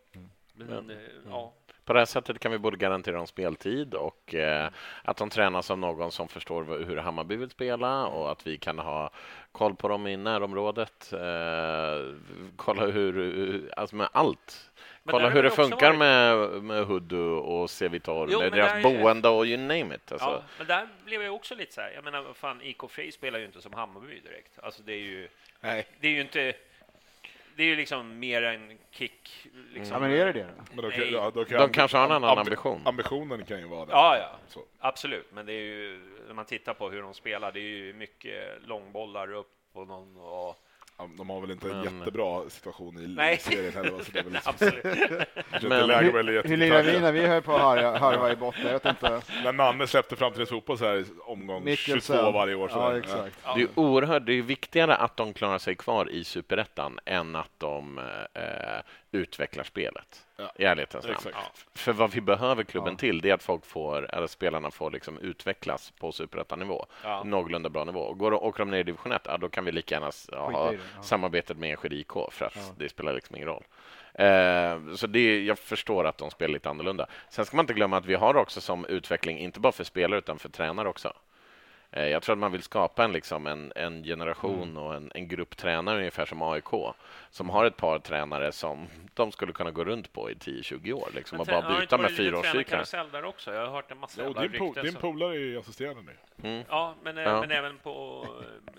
Men, 0.55 0.91
eh, 0.91 0.97
ja. 1.31 1.53
På 1.85 1.93
det 1.93 1.99
här 1.99 2.07
sättet 2.07 2.39
kan 2.39 2.53
vi 2.53 2.59
både 2.59 2.77
garantera 2.77 3.17
dem 3.17 3.27
speltid 3.27 3.95
och 3.95 4.35
eh, 4.35 4.71
att 5.05 5.17
de 5.17 5.31
tränas 5.31 5.71
av 5.71 5.79
någon 5.79 6.13
som 6.13 6.29
förstår 6.29 6.85
hur 6.85 6.97
Hammarby 6.97 7.37
vill 7.37 7.51
spela 7.51 8.07
och 8.07 8.31
att 8.33 8.47
vi 8.47 8.59
kan 8.59 8.79
ha 8.79 9.11
koll 9.53 9.75
på 9.75 9.89
dem 9.89 10.07
i 10.07 10.17
närområdet. 10.17 11.13
Eh, 11.13 12.15
kolla 12.57 12.87
hur, 12.87 13.13
hur- 13.13 13.71
alltså 13.77 13.97
med 13.97 14.09
allt. 14.13 14.71
Men 15.03 15.13
Kolla 15.13 15.29
hur 15.29 15.43
det 15.43 15.51
funkar 15.51 15.87
varit- 15.93 15.99
med, 15.99 16.63
med 16.63 16.87
Hudu 16.87 17.29
och 17.31 17.71
Sevitor, 17.71 18.29
Jo, 18.33 18.39
men 18.41 18.51
deras 18.51 18.73
där 18.73 18.79
är- 18.79 18.83
boende 19.03 19.29
och 19.29 19.47
you 19.47 19.57
name 19.59 19.95
it. 19.95 20.13
Alltså. 20.13 20.29
Ja, 20.29 20.43
men 20.59 20.67
där 20.67 20.89
blev 21.05 21.23
jag 21.23 21.35
också 21.35 21.55
lite 21.55 21.73
så 21.75 21.81
här, 21.81 21.91
jag 21.95 22.05
menar, 22.05 22.23
vad 22.23 22.37
fan, 22.37 22.61
IK 22.63 22.81
Frej 22.91 23.13
spelar 23.13 23.39
ju 23.39 23.45
inte 23.45 23.61
som 23.63 23.73
Hammarby 23.73 24.21
direkt. 24.21 24.59
Alltså 24.63 24.83
det 24.83 24.93
är 24.93 24.99
ju, 25.03 25.29
Nej. 25.61 25.87
det 26.01 26.07
är 26.09 26.13
ju 26.13 26.21
inte, 26.21 26.53
det 27.57 27.63
är 27.63 27.67
ju 27.67 27.77
liksom 27.77 28.19
mer 28.19 28.43
en 28.43 28.79
kick. 28.91 29.47
Liksom. 29.75 29.93
Ja, 29.95 30.01
men 30.01 30.11
är 30.11 30.27
det 30.27 30.33
det? 30.33 30.49
Men 30.75 30.85
då 30.85 30.91
kan, 30.91 31.01
Nej. 31.01 31.13
ja, 31.13 31.31
då 31.35 31.45
kan 31.45 31.59
De 31.61 31.73
kanske 31.73 31.97
har 31.97 32.05
en 32.05 32.11
annan 32.13 32.31
ambi- 32.37 32.41
ambition. 32.41 32.83
Ambitionen 32.85 33.45
kan 33.45 33.59
ju 33.59 33.67
vara 33.67 33.87
det. 33.87 33.93
Ja, 33.93 34.17
ja, 34.19 34.39
Så. 34.49 34.61
absolut. 34.79 35.33
Men 35.33 35.47
det 35.47 35.53
är 35.53 35.63
ju, 35.65 36.01
när 36.27 36.35
man 36.35 36.45
tittar 36.45 36.75
på 36.75 36.91
hur 36.91 37.03
de 37.03 37.15
spelar, 37.15 37.53
det 37.53 37.61
är 37.61 37.63
ju 37.77 37.93
mycket 37.93 38.63
långbollar 38.67 39.33
upp 39.33 39.53
och 39.73 39.87
någon 39.87 40.17
och... 40.17 40.57
De 41.17 41.31
har 41.31 41.41
väl 41.41 41.51
inte 41.51 41.71
en 41.71 41.81
Men- 41.81 41.99
jättebra 41.99 42.51
situation 42.51 42.99
i 43.05 43.07
Nej. 43.09 43.39
serien 43.39 43.73
heller. 43.75 43.91
Så 43.91 44.13
det 44.13 44.19
är 44.19 44.23
väl 44.25 44.33
liksom, 44.33 44.53
Absolut. 44.53 44.85
Men- 45.63 45.91
Hur, 45.91 46.49
hur 46.49 46.57
lirar 46.57 46.83
vi 46.83 47.01
när 47.01 47.13
vi 47.13 47.27
höll 47.27 47.43
på 47.43 47.53
att 47.55 48.01
harva, 48.01 48.33
i 48.33 48.37
botten? 48.37 48.61
Jag 48.67 48.73
vet 48.73 48.85
inte. 48.85 49.21
När 49.45 49.53
Nanne 49.53 49.87
släppte 49.87 50.17
framtidens 50.17 50.51
fotboll 50.51 50.79
så 50.79 50.85
här 50.85 50.95
i 50.97 51.05
omgång 51.25 51.65
Mikkelsen. 51.65 52.17
22 52.17 52.31
varje 52.31 52.55
år. 52.55 52.69
Så 52.69 52.79
Ja, 52.79 52.99
exakt. 52.99 53.39
Ja. 53.45 53.55
Det 53.57 53.63
är 53.63 53.69
oerhört, 53.75 54.27
det 54.27 54.33
är 54.33 54.43
viktigare 54.43 54.97
att 54.97 55.17
de 55.17 55.35
klarar 55.35 55.59
sig 55.59 55.75
kvar 55.75 56.11
i 56.11 56.25
superettan 56.25 56.99
än 57.05 57.37
att 57.37 57.51
de 57.59 57.99
eh, 58.35 58.43
utvecklar 59.13 59.65
spelet. 59.65 60.27
Ja. 60.37 60.53
I 60.57 60.65
ärlighetens 60.65 61.05
namn. 61.05 61.17
Exakt. 61.17 61.67
För 61.75 61.93
vad 61.93 62.11
vi 62.11 62.21
behöver 62.21 62.65
klubben 62.65 62.93
Ja. 62.93 62.99
till, 62.99 63.21
det 63.21 63.31
är 63.31 63.35
att 63.35 63.43
folk 63.43 63.67
får, 63.67 64.15
eller 64.15 64.27
spelarna 64.27 64.71
får 64.71 64.91
liksom 64.91 65.19
utvecklas 65.19 65.91
på 65.91 66.13
superettanivå. 66.13 66.87
Ja. 67.05 67.23
Någorlunda 67.25 67.69
bra 67.69 67.85
nivå. 67.85 68.01
Och 68.01 68.19
Går 68.19 68.33
åker 68.33 68.59
de 68.59 68.71
ner 68.71 68.79
i 68.79 68.83
division 68.83 69.13
1, 69.13 69.23
ja, 69.25 69.37
då 69.39 69.49
kan 69.49 69.65
vi 69.65 69.73
lika 69.73 69.95
gärna 69.95 70.11
ja, 70.33 70.51
ha 70.51 70.73
ja. 70.73 70.79
samarbetet 71.03 71.57
med 71.57 71.71
Enskede 71.71 71.97
IK, 71.97 72.13
för 72.31 72.45
att 72.45 72.57
Ja. 72.57 72.63
det 72.79 72.89
spelar 72.89 73.13
liksom 73.13 73.37
ingen 73.37 73.49
roll. 73.49 73.65
Eh, 74.15 74.95
så 74.97 75.07
det, 75.07 75.45
jag 75.45 75.59
förstår 75.59 76.05
att 76.07 76.19
de 76.19 76.31
spelar 76.31 76.53
lite 76.53 76.71
annorlunda. 76.71 77.07
Sen 77.31 77.45
ska 77.47 77.57
man 77.57 77.63
inte 77.63 77.75
glömma 77.75 77.97
att 77.97 78.07
vi 78.07 78.15
har 78.15 78.37
också 78.37 78.61
som 78.61 78.85
utveckling, 78.87 79.39
inte 79.39 79.61
bara 79.61 79.73
för 79.73 79.85
spelare 79.85 80.19
utan 80.19 80.39
för 80.39 80.49
tränare 80.49 80.89
också. 80.89 81.13
Eh, 81.93 82.07
Jag 82.09 82.23
tror 82.23 82.33
att 82.33 82.39
man 82.39 82.53
vill 82.53 82.63
skapa 82.63 83.05
en, 83.05 83.13
liksom 83.13 83.47
en, 83.47 83.73
en 83.77 84.03
generation 84.05 84.63
Mm. 84.71 84.77
och 84.83 84.95
en, 84.95 85.13
en 85.15 85.29
grupp 85.29 85.57
tränare 85.57 85.99
ungefär 85.99 86.27
som 86.27 86.43
AIK 86.43 86.65
som 87.31 87.51
har 87.51 87.65
ett 87.65 87.77
par 87.77 87.99
tränare 87.99 88.53
som 88.53 88.89
de 89.15 89.33
skulle 89.33 89.53
kunna 89.53 89.71
gå 89.71 89.85
runt 89.85 90.13
på 90.13 90.31
i 90.31 90.35
10-20 90.35 90.93
år 90.93 91.09
liksom, 91.15 91.41
och 91.41 91.47
bara 91.47 91.81
byta 91.81 91.99
med 91.99 92.17
fyraårscyklar. 92.17 93.13
där 93.13 93.25
också. 93.25 93.55
Jag 93.55 93.61
har 93.67 93.73
hört 93.73 93.91
en 93.91 93.99
massa 93.99 94.23
jävla 94.23 94.43
din, 94.43 94.53
po- 94.61 94.83
din 94.83 94.95
polare 94.95 95.35
är 95.35 95.39
ju 95.39 95.59
assisterande 95.59 96.03
nu. 96.03 96.49
Mm. 96.49 96.65
Ja, 96.69 96.95
men, 97.03 97.19
eh, 97.19 97.25
Ja. 97.25 97.41
men 97.41 97.51
även 97.51 97.79
på 97.79 98.27
eh, 98.41 98.73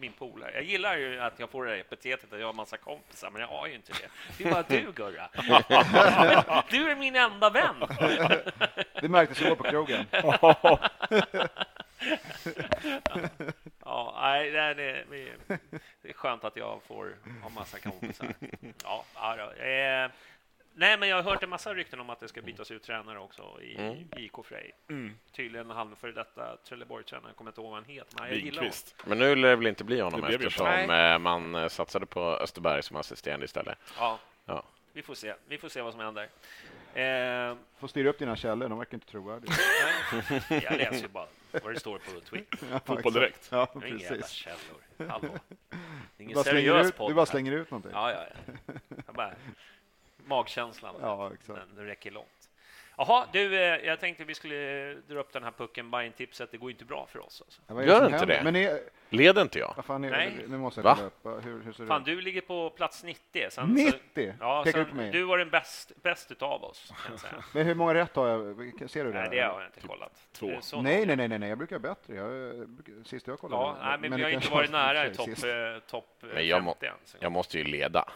min 0.00 0.12
polare. 0.12 0.50
Jag 0.54 0.62
gillar 0.62 0.96
ju 0.96 1.20
att 1.20 1.38
jag 1.40 1.50
får 1.50 1.64
det 1.66 1.76
epitetet 1.76 2.32
att 2.32 2.40
jag 2.40 2.46
har 2.46 2.52
massa 2.52 2.76
kompisar, 2.76 3.30
men 3.30 3.40
jag 3.40 3.48
har 3.48 3.66
ju 3.66 3.74
inte 3.74 3.92
det. 3.92 4.08
Det 4.38 4.44
är 4.44 4.50
bara 4.52 4.64
du, 4.68 4.92
Gurra. 4.92 5.28
du 6.70 6.90
är 6.90 6.96
min 6.96 7.16
enda 7.16 7.50
vän. 7.50 7.74
Det 9.00 9.08
märktes 9.08 9.42
igår 9.42 9.54
på 9.56 9.64
krogen. 9.64 10.04
Ja, 13.84 14.14
nej, 14.20 14.50
det 14.50 14.58
är, 14.60 14.74
det, 14.74 15.04
det 16.02 16.08
är 16.08 16.12
skönt 16.12 16.44
att 16.44 16.56
jag 16.56 16.82
får 16.82 17.16
ha 17.42 17.48
massa 17.48 17.78
kompisar. 17.78 18.34
Ja, 18.84 19.04
ja, 19.14 19.54
eh, 19.54 20.10
nej, 20.74 20.98
men 20.98 21.08
jag 21.08 21.16
har 21.16 21.22
hört 21.22 21.42
en 21.42 21.50
massa 21.50 21.74
rykten 21.74 22.00
om 22.00 22.10
att 22.10 22.20
det 22.20 22.28
ska 22.28 22.42
bytas 22.42 22.70
ut 22.70 22.82
tränare 22.82 23.18
också 23.18 23.58
i 23.62 23.76
Mm. 23.78 23.96
IK 24.16 24.32
Frej. 24.44 24.72
Tydligen 25.32 25.70
han 25.70 25.96
för 25.96 26.08
detta 26.08 26.56
Trelleborg-tränare, 26.56 27.28
jag 27.30 27.36
kommer 27.36 27.50
inte 27.50 27.60
ihåg 27.60 27.70
vad 27.70 27.78
han 27.84 27.90
heter, 27.94 28.14
men 28.20 28.28
jag 28.28 28.38
gillar 28.38 28.62
honom. 28.62 28.72
Men 29.04 29.18
nu 29.18 29.34
lär 29.36 29.48
det 29.48 29.56
väl 29.56 29.66
inte 29.66 29.84
bli 29.84 30.00
honom 30.00 30.24
eftersom 30.24 30.90
eh, 30.90 31.18
man 31.18 31.54
eh, 31.54 31.68
satsade 31.68 32.06
på 32.06 32.20
Österberg 32.20 32.82
som 32.82 32.96
assisterande 32.96 33.44
istället. 33.44 33.78
Ja, 33.98 34.18
Ja. 34.44 34.62
vi 34.92 35.02
får 35.02 35.14
se. 35.14 35.34
Vi 35.48 35.58
får 35.58 35.68
se 35.68 35.80
vad 35.82 35.92
som 35.92 36.00
händer. 36.00 36.28
Eh, 36.94 37.56
Får 37.78 37.88
styra 37.88 38.08
upp 38.10 38.18
dina 38.18 38.36
källor, 38.36 38.68
de 38.68 38.78
verkar 38.78 38.94
inte 38.94 39.06
trovärdiga. 39.06 39.52
jag 40.48 40.76
läser 40.78 41.02
ju 41.02 41.08
bara 41.08 41.26
vad 41.62 41.74
det 41.74 41.80
står 41.80 41.98
på 41.98 42.20
Twitter. 42.20 42.58
Ja, 42.72 42.80
Fotboll 42.84 43.12
direkt. 43.12 43.48
Ja, 43.52 43.68
Jag 43.74 43.80
har 43.80 43.86
inga 43.88 43.98
jävla 43.98 44.26
källor. 44.26 45.08
Hallå. 45.08 45.28
Det 45.48 45.76
är 45.76 45.78
Du 46.16 46.24
ingen 46.24 46.34
bara, 46.34 46.44
slänger 46.44 46.60
seriös 46.60 46.86
ut, 46.88 46.96
podd. 46.96 47.10
du 47.10 47.14
bara 47.14 47.20
här. 47.20 47.26
slänger 47.26 47.52
ut 47.52 47.70
någonting. 47.70 47.92
Ja, 47.94 48.12
ja, 48.12 48.24
ja. 48.66 48.74
Jag 49.06 49.14
bara, 49.14 49.34
magkänslan. 50.24 50.94
Ja, 51.00 51.30
exakt. 51.34 51.58
Den, 51.60 51.74
den 51.76 51.86
räcker 51.86 52.10
långt. 52.10 52.28
Jaha, 52.98 53.26
du, 53.32 53.54
eh, 53.54 53.60
jag 53.86 54.00
tänkte 54.00 54.24
vi 54.24 54.34
skulle 54.34 54.94
dra 54.94 55.18
upp 55.20 55.32
den 55.32 55.42
här 55.44 55.50
pucken 55.50 55.90
Bajen-tipset. 55.90 56.50
Det 56.50 56.56
går 56.58 56.70
inte 56.70 56.84
bra 56.84 57.06
för 57.06 57.18
oss. 57.26 57.42
Alltså. 57.44 57.60
Ja, 57.66 57.82
Gör 57.84 58.06
inte 58.14 58.26
det? 58.26 58.40
Men 58.44 58.56
är, 58.56 58.80
Leder 59.10 59.42
inte 59.42 59.58
jag? 59.58 59.84
fan 59.84 60.04
är 60.04 60.10
Nej. 60.10 60.44
Nu 60.48 60.58
måste 60.58 60.80
jag 60.80 60.84
Va? 60.84 60.98
upp. 61.06 61.44
Hur, 61.44 61.62
hur 61.78 61.86
Fan, 61.86 62.02
du 62.04 62.20
ligger 62.20 62.40
på 62.40 62.70
plats 62.70 63.04
90. 63.04 63.48
Sen, 63.50 63.50
så- 63.50 63.66
90? 63.66 64.34
Ja, 64.40 64.62
Pekar 64.64 64.84
sen, 64.84 64.96
mig. 64.96 65.10
du 65.10 65.22
var 65.24 65.38
den 65.38 65.50
bäst, 65.50 65.92
bäst 66.02 66.30
utav 66.32 66.64
oss. 66.64 66.92
Men 67.54 67.66
hur 67.66 67.74
många 67.74 67.94
rätt 67.94 68.16
har 68.16 68.28
jag? 68.28 68.90
Ser 68.90 69.04
du 69.04 69.12
det? 69.12 69.18
Nej, 69.20 69.28
det 69.30 69.40
har 69.40 69.60
jag 69.60 69.68
inte 69.68 69.88
kollat. 69.88 70.12
Två. 70.32 70.50
Så- 70.60 70.82
Nej, 70.82 71.06
nej, 71.06 71.16
nej, 71.16 71.28
nej, 71.28 71.38
nej, 71.38 71.48
jag 71.48 71.58
brukar 71.58 71.78
bättre. 71.78 72.14
Jag, 72.14 72.30
brukar, 72.68 73.04
sist 73.04 73.26
jag 73.26 73.38
kollade. 73.38 73.62
Ja, 73.62 73.76
nej, 73.82 73.98
men, 73.98 74.10
vi 74.10 74.16
det 74.16 74.22
har 74.22 74.30
inte 74.30 74.50
varit 74.50 74.70
var 74.70 74.78
nära 74.94 75.14
topp 75.14 75.28
eh, 75.28 75.82
top 75.90 76.22
eh, 76.22 76.28
Men 76.34 76.46
jag 76.46 76.62
må- 76.62 76.72
50 76.80 76.86
än. 76.86 76.92
så- 77.04 77.18
Jag 77.20 77.32
måste 77.32 77.58
ju 77.58 77.64
leda. 77.64 78.08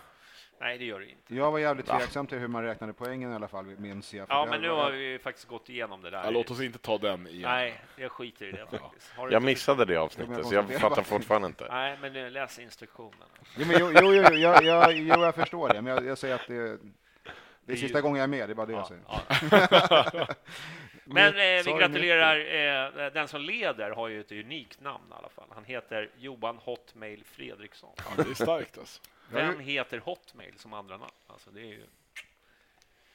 Nej, 0.62 0.78
det 0.78 0.84
gör 0.84 1.00
du 1.00 1.08
inte. 1.08 1.34
Jag 1.34 1.50
var 1.52 1.58
jävligt 1.58 1.86
tveksam 1.86 2.26
till 2.26 2.38
hur 2.38 2.48
man 2.48 2.62
räknade 2.64 2.92
poängen 2.92 3.32
i 3.32 3.34
alla 3.34 3.48
fall, 3.48 3.64
minns 3.64 4.14
jag. 4.14 4.26
Ja, 4.28 4.46
men 4.50 4.60
nu 4.60 4.68
har 4.68 4.90
vi 4.90 5.18
faktiskt 5.18 5.48
gått 5.48 5.68
igenom 5.68 6.02
det 6.02 6.10
där. 6.10 6.24
Ja, 6.24 6.30
låt 6.30 6.50
oss 6.50 6.60
inte 6.60 6.78
ta 6.78 6.98
den 6.98 7.26
igen. 7.26 7.50
Nej, 7.50 7.80
jag 7.96 8.10
skiter 8.12 8.46
i 8.46 8.52
det 8.52 8.66
faktiskt. 8.66 9.12
Har 9.16 9.26
du 9.26 9.32
Jag 9.32 9.40
inte- 9.40 9.46
missade 9.46 9.84
det 9.84 9.96
avsnittet, 9.96 10.46
så 10.46 10.54
jag 10.54 10.80
fattar 10.80 11.02
fortfarande 11.02 11.46
inte. 11.46 11.66
Nej, 11.70 11.98
men 12.00 12.32
läs 12.32 12.58
instruktionerna. 12.58 13.24
Jo, 13.58 13.66
men, 13.66 13.76
jo, 13.80 13.90
jo, 13.94 14.12
jo, 14.14 14.22
jag, 14.34 14.62
jag, 14.64 14.92
jo, 14.92 15.06
jag 15.20 15.34
förstår 15.34 15.68
det, 15.68 15.82
men 15.82 15.94
jag, 15.94 16.06
jag 16.06 16.18
säger 16.18 16.34
att 16.34 16.46
det, 16.48 16.78
det 17.64 17.72
är 17.72 17.76
sista 17.76 18.00
gången 18.00 18.16
jag 18.16 18.24
är 18.24 18.28
med, 18.28 18.48
det 18.48 18.52
är 18.52 18.54
bara 18.54 18.66
det 18.66 18.72
jag 18.72 18.86
Ja, 19.08 19.20
säger. 19.28 19.68
ja. 20.20 20.26
Men 21.04 21.26
eh, 21.28 21.34
vi 21.34 21.62
Sorry, 21.64 21.80
gratulerar. 21.80 22.36
Eh, 23.06 23.12
den 23.12 23.28
som 23.28 23.40
leder 23.40 23.90
har 23.90 24.08
ju 24.08 24.20
ett 24.20 24.32
unikt 24.32 24.80
namn 24.80 25.04
i 25.10 25.14
alla 25.18 25.28
fall. 25.28 25.44
Han 25.54 25.64
heter 25.64 26.10
Johan 26.16 26.56
Hotmail 26.58 27.24
Fredriksson. 27.24 27.90
Ja, 27.96 28.22
det 28.24 28.30
är 28.30 28.34
starkt 28.34 28.78
alltså. 28.78 29.00
Vem 29.30 29.58
heter 29.60 29.98
Hotmail 29.98 30.58
som 30.58 30.72
andra 30.72 30.96
namn? 30.96 31.12
Alltså, 31.26 31.50
det 31.50 31.60
är 31.60 31.64
ju... 31.66 31.86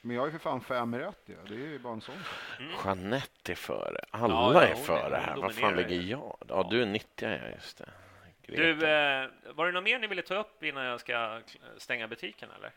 Men 0.00 0.16
jag 0.16 0.26
ju 0.26 0.32
för 0.32 0.38
fan 0.38 0.60
fem 0.60 0.94
rätt 0.98 1.22
ju. 1.26 1.36
Det 1.48 1.54
är 1.54 1.58
ju 1.58 1.78
bara 1.78 1.92
en 1.92 2.00
sån 2.00 2.14
sak. 2.14 2.84
Jeanette 2.84 3.52
är 3.52 3.56
före. 3.56 4.00
Ja, 4.12 4.18
Alla 4.18 4.34
ja, 4.34 4.62
är 4.62 4.72
hon 4.72 4.80
är- 4.82 4.84
före 4.86 5.02
hon 5.16 5.24
här. 5.24 5.36
Vad 5.36 5.54
fan 5.54 5.76
ligger 5.76 5.90
ju. 5.96 6.10
jag? 6.10 6.36
Ja, 6.48 6.68
du 6.70 6.82
är 6.82 6.86
90, 6.86 7.28
ja, 7.42 7.48
just 7.54 7.78
det. 7.78 7.90
Du, 8.46 8.54
Greta. 8.56 9.22
eh, 9.24 9.28
var 9.54 9.66
det 9.66 9.72
något 9.72 9.84
mer 9.84 9.98
ni 9.98 10.06
ville 10.06 10.22
ta 10.22 10.34
upp 10.34 10.62
innan 10.62 10.84
jag 10.84 11.00
ska 11.00 11.40
stänga 11.76 12.08
butiken, 12.08 12.48
eller? 12.56 12.72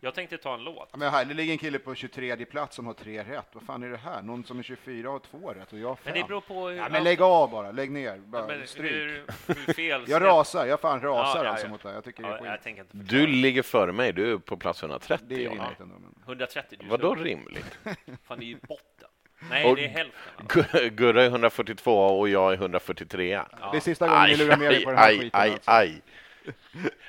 Jag 0.00 0.14
tänkte 0.14 0.36
ta 0.38 0.54
en 0.54 0.64
låt. 0.64 0.96
Men 0.96 1.10
här, 1.12 1.24
det 1.24 1.34
ligger 1.34 1.52
en 1.52 1.58
kille 1.58 1.78
på 1.78 1.94
23 1.94 2.36
plats 2.44 2.76
som 2.76 2.86
har 2.86 2.94
tre 2.94 3.22
rätt. 3.22 3.46
Vad 3.52 3.62
fan 3.62 3.82
är 3.82 3.88
det 3.88 3.96
här? 3.96 4.22
Någon 4.22 4.44
som 4.44 4.58
är 4.58 4.62
24 4.62 5.08
har 5.10 5.18
två 5.18 5.50
rätt 5.52 5.72
och 5.72 5.78
jag 5.78 5.88
har 5.88 5.96
fem. 5.96 6.12
Men 6.12 6.22
det 6.22 6.28
beror 6.28 6.40
på 6.40 6.68
hur... 6.68 6.76
ja, 6.76 6.88
men 6.88 7.04
lägg 7.04 7.22
av 7.22 7.50
bara, 7.50 7.70
lägg 7.72 7.90
ner. 7.90 8.18
Bara, 8.18 8.46
men 8.46 8.66
stryk. 8.66 8.92
hur, 8.92 9.24
hur 9.46 9.72
fel... 9.74 10.04
Jag 10.08 10.22
rasar, 10.22 10.66
jag 10.66 10.80
fan 10.80 11.00
rasar 11.00 11.38
Ja, 11.38 11.44
ja, 11.44 11.50
alltså 11.50 11.66
ja. 11.66 11.70
mot 11.70 11.82
det 11.82 11.88
här. 11.88 11.94
Jag 11.94 12.04
tycker 12.04 12.22
det 12.22 12.28
är 12.28 12.38
skit. 12.38 12.46
jag 12.46 12.62
tänker 12.62 12.82
inte 12.82 12.96
Du 12.96 13.26
ligger 13.26 13.62
före 13.62 13.92
mig. 13.92 14.12
Du 14.12 14.32
är 14.32 14.38
på 14.38 14.56
plats 14.56 14.82
130, 14.82 15.26
Det 15.28 15.34
är 15.34 15.38
rimligt 15.38 15.80
ändå. 15.80 15.94
Men... 15.98 16.14
130. 16.26 16.78
Du 16.80 16.86
Vadå 16.88 17.14
rimligt? 17.14 17.78
Fan, 18.24 18.38
det 18.38 18.44
är 18.44 18.48
ju 18.48 18.58
botten. 18.68 19.08
Nej, 19.50 19.64
Och- 19.70 19.76
det 19.76 19.84
är 19.84 19.88
hälften. 19.88 20.46
Gu- 20.48 20.88
Gurra 20.88 21.22
är 21.22 21.26
142 21.28 21.92
och 22.18 22.28
jag 22.28 22.52
är 22.52 22.56
143. 22.56 23.30
Ja. 23.30 23.68
Det 23.72 23.76
är 23.76 23.80
sista 23.80 24.08
gången 24.08 24.28
ni 24.28 24.36
lurar 24.36 24.56
med 24.56 24.68
mig 24.68 24.84
på 24.84 24.90
den 24.90 24.98
här 24.98 25.08
aj, 25.08 25.18
skiten. 25.18 25.40
aj, 25.40 25.50
alltså. 25.52 25.70
aj. 25.70 26.02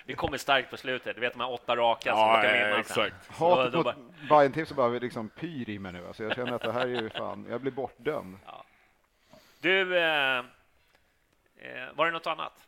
Vi 0.05 0.13
kommer 0.13 0.37
starkt 0.37 0.69
på 0.69 0.77
slutet. 0.77 1.15
Du 1.15 1.21
vet 1.21 1.33
de 1.33 1.39
här 1.39 1.51
åtta 1.51 1.75
raka 1.75 2.11
som 2.11 2.19
Ja, 2.19 2.37
ska 2.39 2.55
ja, 2.57 2.65
vinna. 2.65 2.79
exakt. 2.79 3.27
Hatet 3.31 3.73
mot 3.73 3.95
Bajen-tips 4.29 4.71
bara 4.71 4.87
liksom 4.89 5.29
pyr 5.29 5.69
i 5.69 5.79
mig 5.79 5.93
nu. 5.93 6.07
Alltså 6.07 6.23
jag 6.23 6.35
känner 6.35 6.53
att 6.53 6.61
det 6.61 6.71
här 6.71 6.81
är 6.87 7.01
ju 7.01 7.09
fan, 7.09 7.45
jag 7.49 7.61
blir 7.61 7.71
bortdömd. 7.71 8.37
Du, 9.59 9.97
eh, 9.97 10.37
eh, 11.57 11.87
var 11.95 12.05
det 12.05 12.11
något 12.11 12.27
annat? 12.27 12.67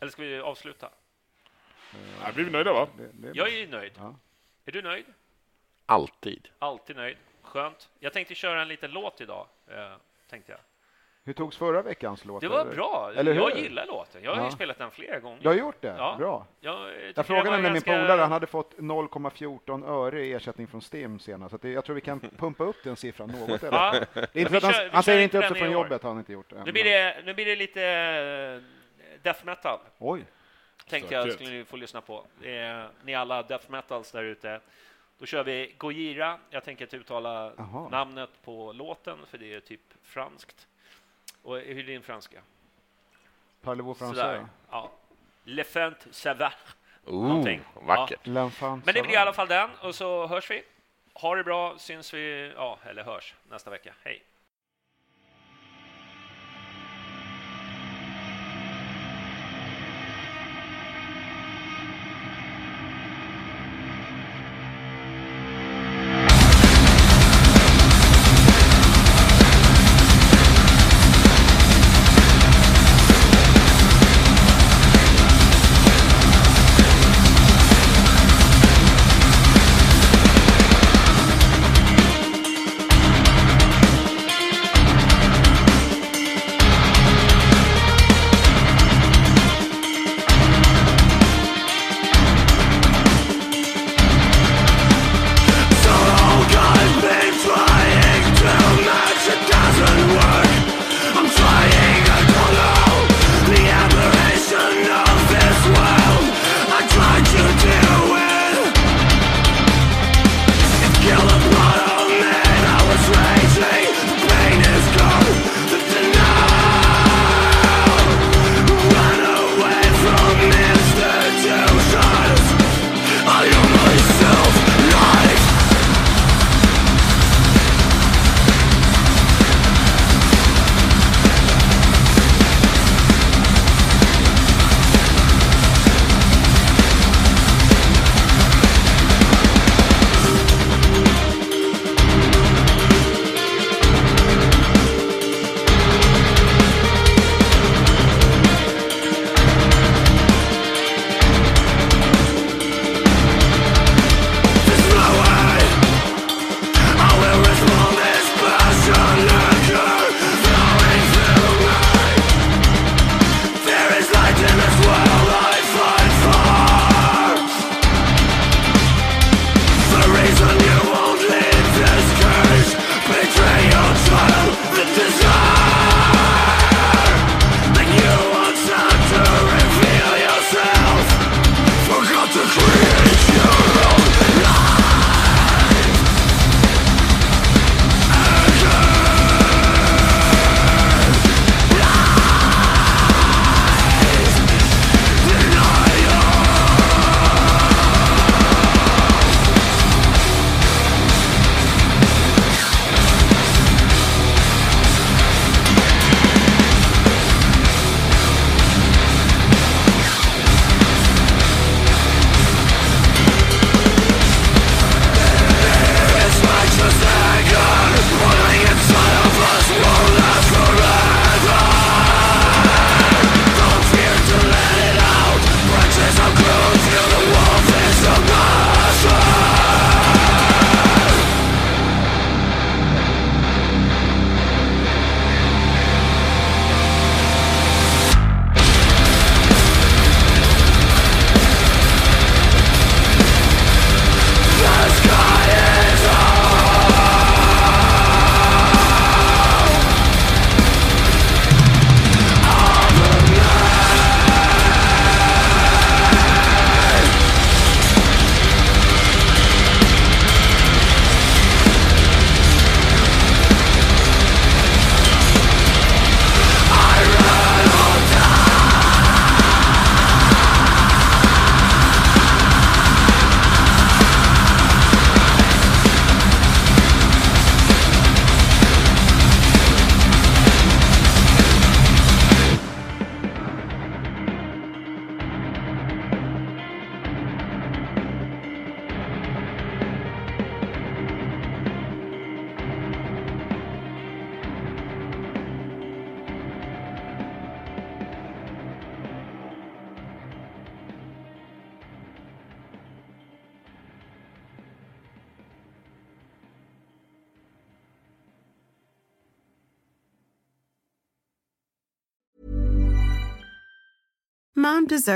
Eller 0.00 0.10
ska 0.12 0.22
vi 0.22 0.38
avsluta? 0.40 0.90
Ja, 2.24 2.32
blir 2.34 2.44
vi 2.44 2.50
nöjda 2.50 2.72
va? 2.72 2.88
Det, 2.96 3.08
det 3.12 3.28
är 3.28 3.36
Jag 3.36 3.48
är 3.48 3.58
ju 3.58 3.66
nöjd. 3.68 3.92
Ja. 3.96 4.14
Är 4.64 4.72
du 4.72 4.82
nöjd? 4.82 5.04
Alltid. 5.86 6.48
Alltid 6.58 6.96
nöjd. 6.96 7.16
Skönt. 7.42 7.88
Jag 7.98 8.12
tänkte 8.12 8.34
köra 8.34 8.62
en 8.62 8.68
liten 8.68 8.90
låt 8.90 9.20
idag, 9.20 9.46
eh, 9.66 9.92
tänkte 10.30 10.52
jag. 10.52 10.60
Hur 11.24 11.32
togs 11.32 11.56
förra 11.56 11.82
veckans 11.82 12.24
låt? 12.24 12.40
Det 12.40 12.48
var 12.48 12.60
över? 12.60 12.74
bra. 12.74 13.12
Eller 13.16 13.34
jag 13.34 13.50
hur? 13.50 13.62
gillar 13.62 13.86
låten. 13.86 14.22
Jag 14.24 14.30
har 14.30 14.38
ju 14.38 14.44
Ja. 14.44 14.50
spelat 14.50 14.78
den 14.78 14.90
flera 14.90 15.18
gånger. 15.20 15.38
Du 15.42 15.48
har 15.48 15.54
gjort 15.54 15.80
det? 15.82 15.94
Ja. 15.98 16.14
Bra. 16.18 16.46
Jag, 16.60 16.90
Jag 17.16 17.26
frågade 17.26 17.44
var 17.50 17.56
nämligen 17.56 17.74
ganska- 17.74 17.92
min 17.92 18.00
polare, 18.00 18.20
han 18.20 18.32
hade 18.32 18.46
fått 18.46 18.78
0,14 18.78 19.84
öre 19.84 20.24
i 20.26 20.32
ersättning 20.32 20.66
från 20.66 20.82
STIM 20.82 21.18
senast. 21.18 21.50
Så 21.50 21.56
att 21.56 21.62
det, 21.62 21.70
jag 21.70 21.84
tror 21.84 21.94
vi 21.94 22.00
kan 22.00 22.20
pumpa 22.20 22.64
upp 22.64 22.76
den 22.84 22.96
siffran 22.96 23.28
något. 23.28 23.62
eller? 23.62 23.78
Ja. 23.78 23.94
Det 24.14 24.36
är 24.36 24.38
inte 24.40 24.66
han, 24.66 24.72
kör- 24.72 24.90
han 24.92 25.02
säger 25.02 25.22
inte 25.22 25.38
upp 25.38 25.44
sig 25.44 25.58
från 25.58 25.70
jobbet, 25.70 26.02
har 26.02 26.10
han 26.10 26.18
inte 26.18 26.32
gjort. 26.32 26.52
än. 26.52 26.62
Nu 26.64 26.72
blir 26.72 26.84
det, 26.84 27.16
nu 27.24 27.34
blir 27.34 27.44
det 27.46 27.56
lite 27.56 27.82
eh, 27.84 29.18
death 29.22 29.44
metal. 29.46 29.78
Oj, 29.98 30.24
Tänkte 30.88 31.14
jag 31.14 31.32
skulle 31.32 31.50
ni 31.50 31.64
få 31.64 31.76
lyssna 31.76 32.00
på. 32.00 32.24
Eh, 32.42 32.84
ni 33.04 33.14
alla 33.14 33.42
death 33.42 33.70
metals 33.70 34.12
där 34.12 34.24
ute. 34.24 34.60
Då 35.18 35.26
kör 35.26 35.44
vi 35.44 35.74
Gojira. 35.78 36.38
Jag 36.50 36.64
tänker 36.64 36.84
inte 36.84 36.96
uttala 36.96 37.52
Jaha. 37.56 37.88
namnet 37.88 38.30
på 38.44 38.72
låten, 38.72 39.18
för 39.30 39.38
det 39.38 39.54
är 39.54 39.60
typ 39.60 39.80
franskt. 40.02 40.66
Och 41.42 41.56
hur 41.56 41.78
är 41.78 41.82
din 41.86 42.02
franska? 42.02 42.40
parlez-vous 43.62 43.94
français? 43.94 44.46
Ja. 44.70 44.90
Le 45.44 45.64
Fent 45.64 46.06
Savage. 46.10 46.54
Ooh, 47.06 47.28
Någonting. 47.28 47.60
vackert. 47.74 48.26
L'enfant 48.26 48.82
Men 48.84 48.94
det 48.94 49.02
blir 49.02 49.12
i 49.12 49.16
alla 49.16 49.32
fall 49.32 49.48
den, 49.48 49.70
och 49.82 49.94
så 49.94 50.26
hörs 50.26 50.50
vi. 50.50 50.62
Ha 51.14 51.34
det 51.34 51.44
bra, 51.44 51.78
syns 51.78 52.14
vi, 52.14 52.52
ja, 52.56 52.78
eller 52.84 53.04
hörs 53.04 53.34
nästa 53.50 53.70
vecka. 53.70 53.94
Hej! 54.04 54.22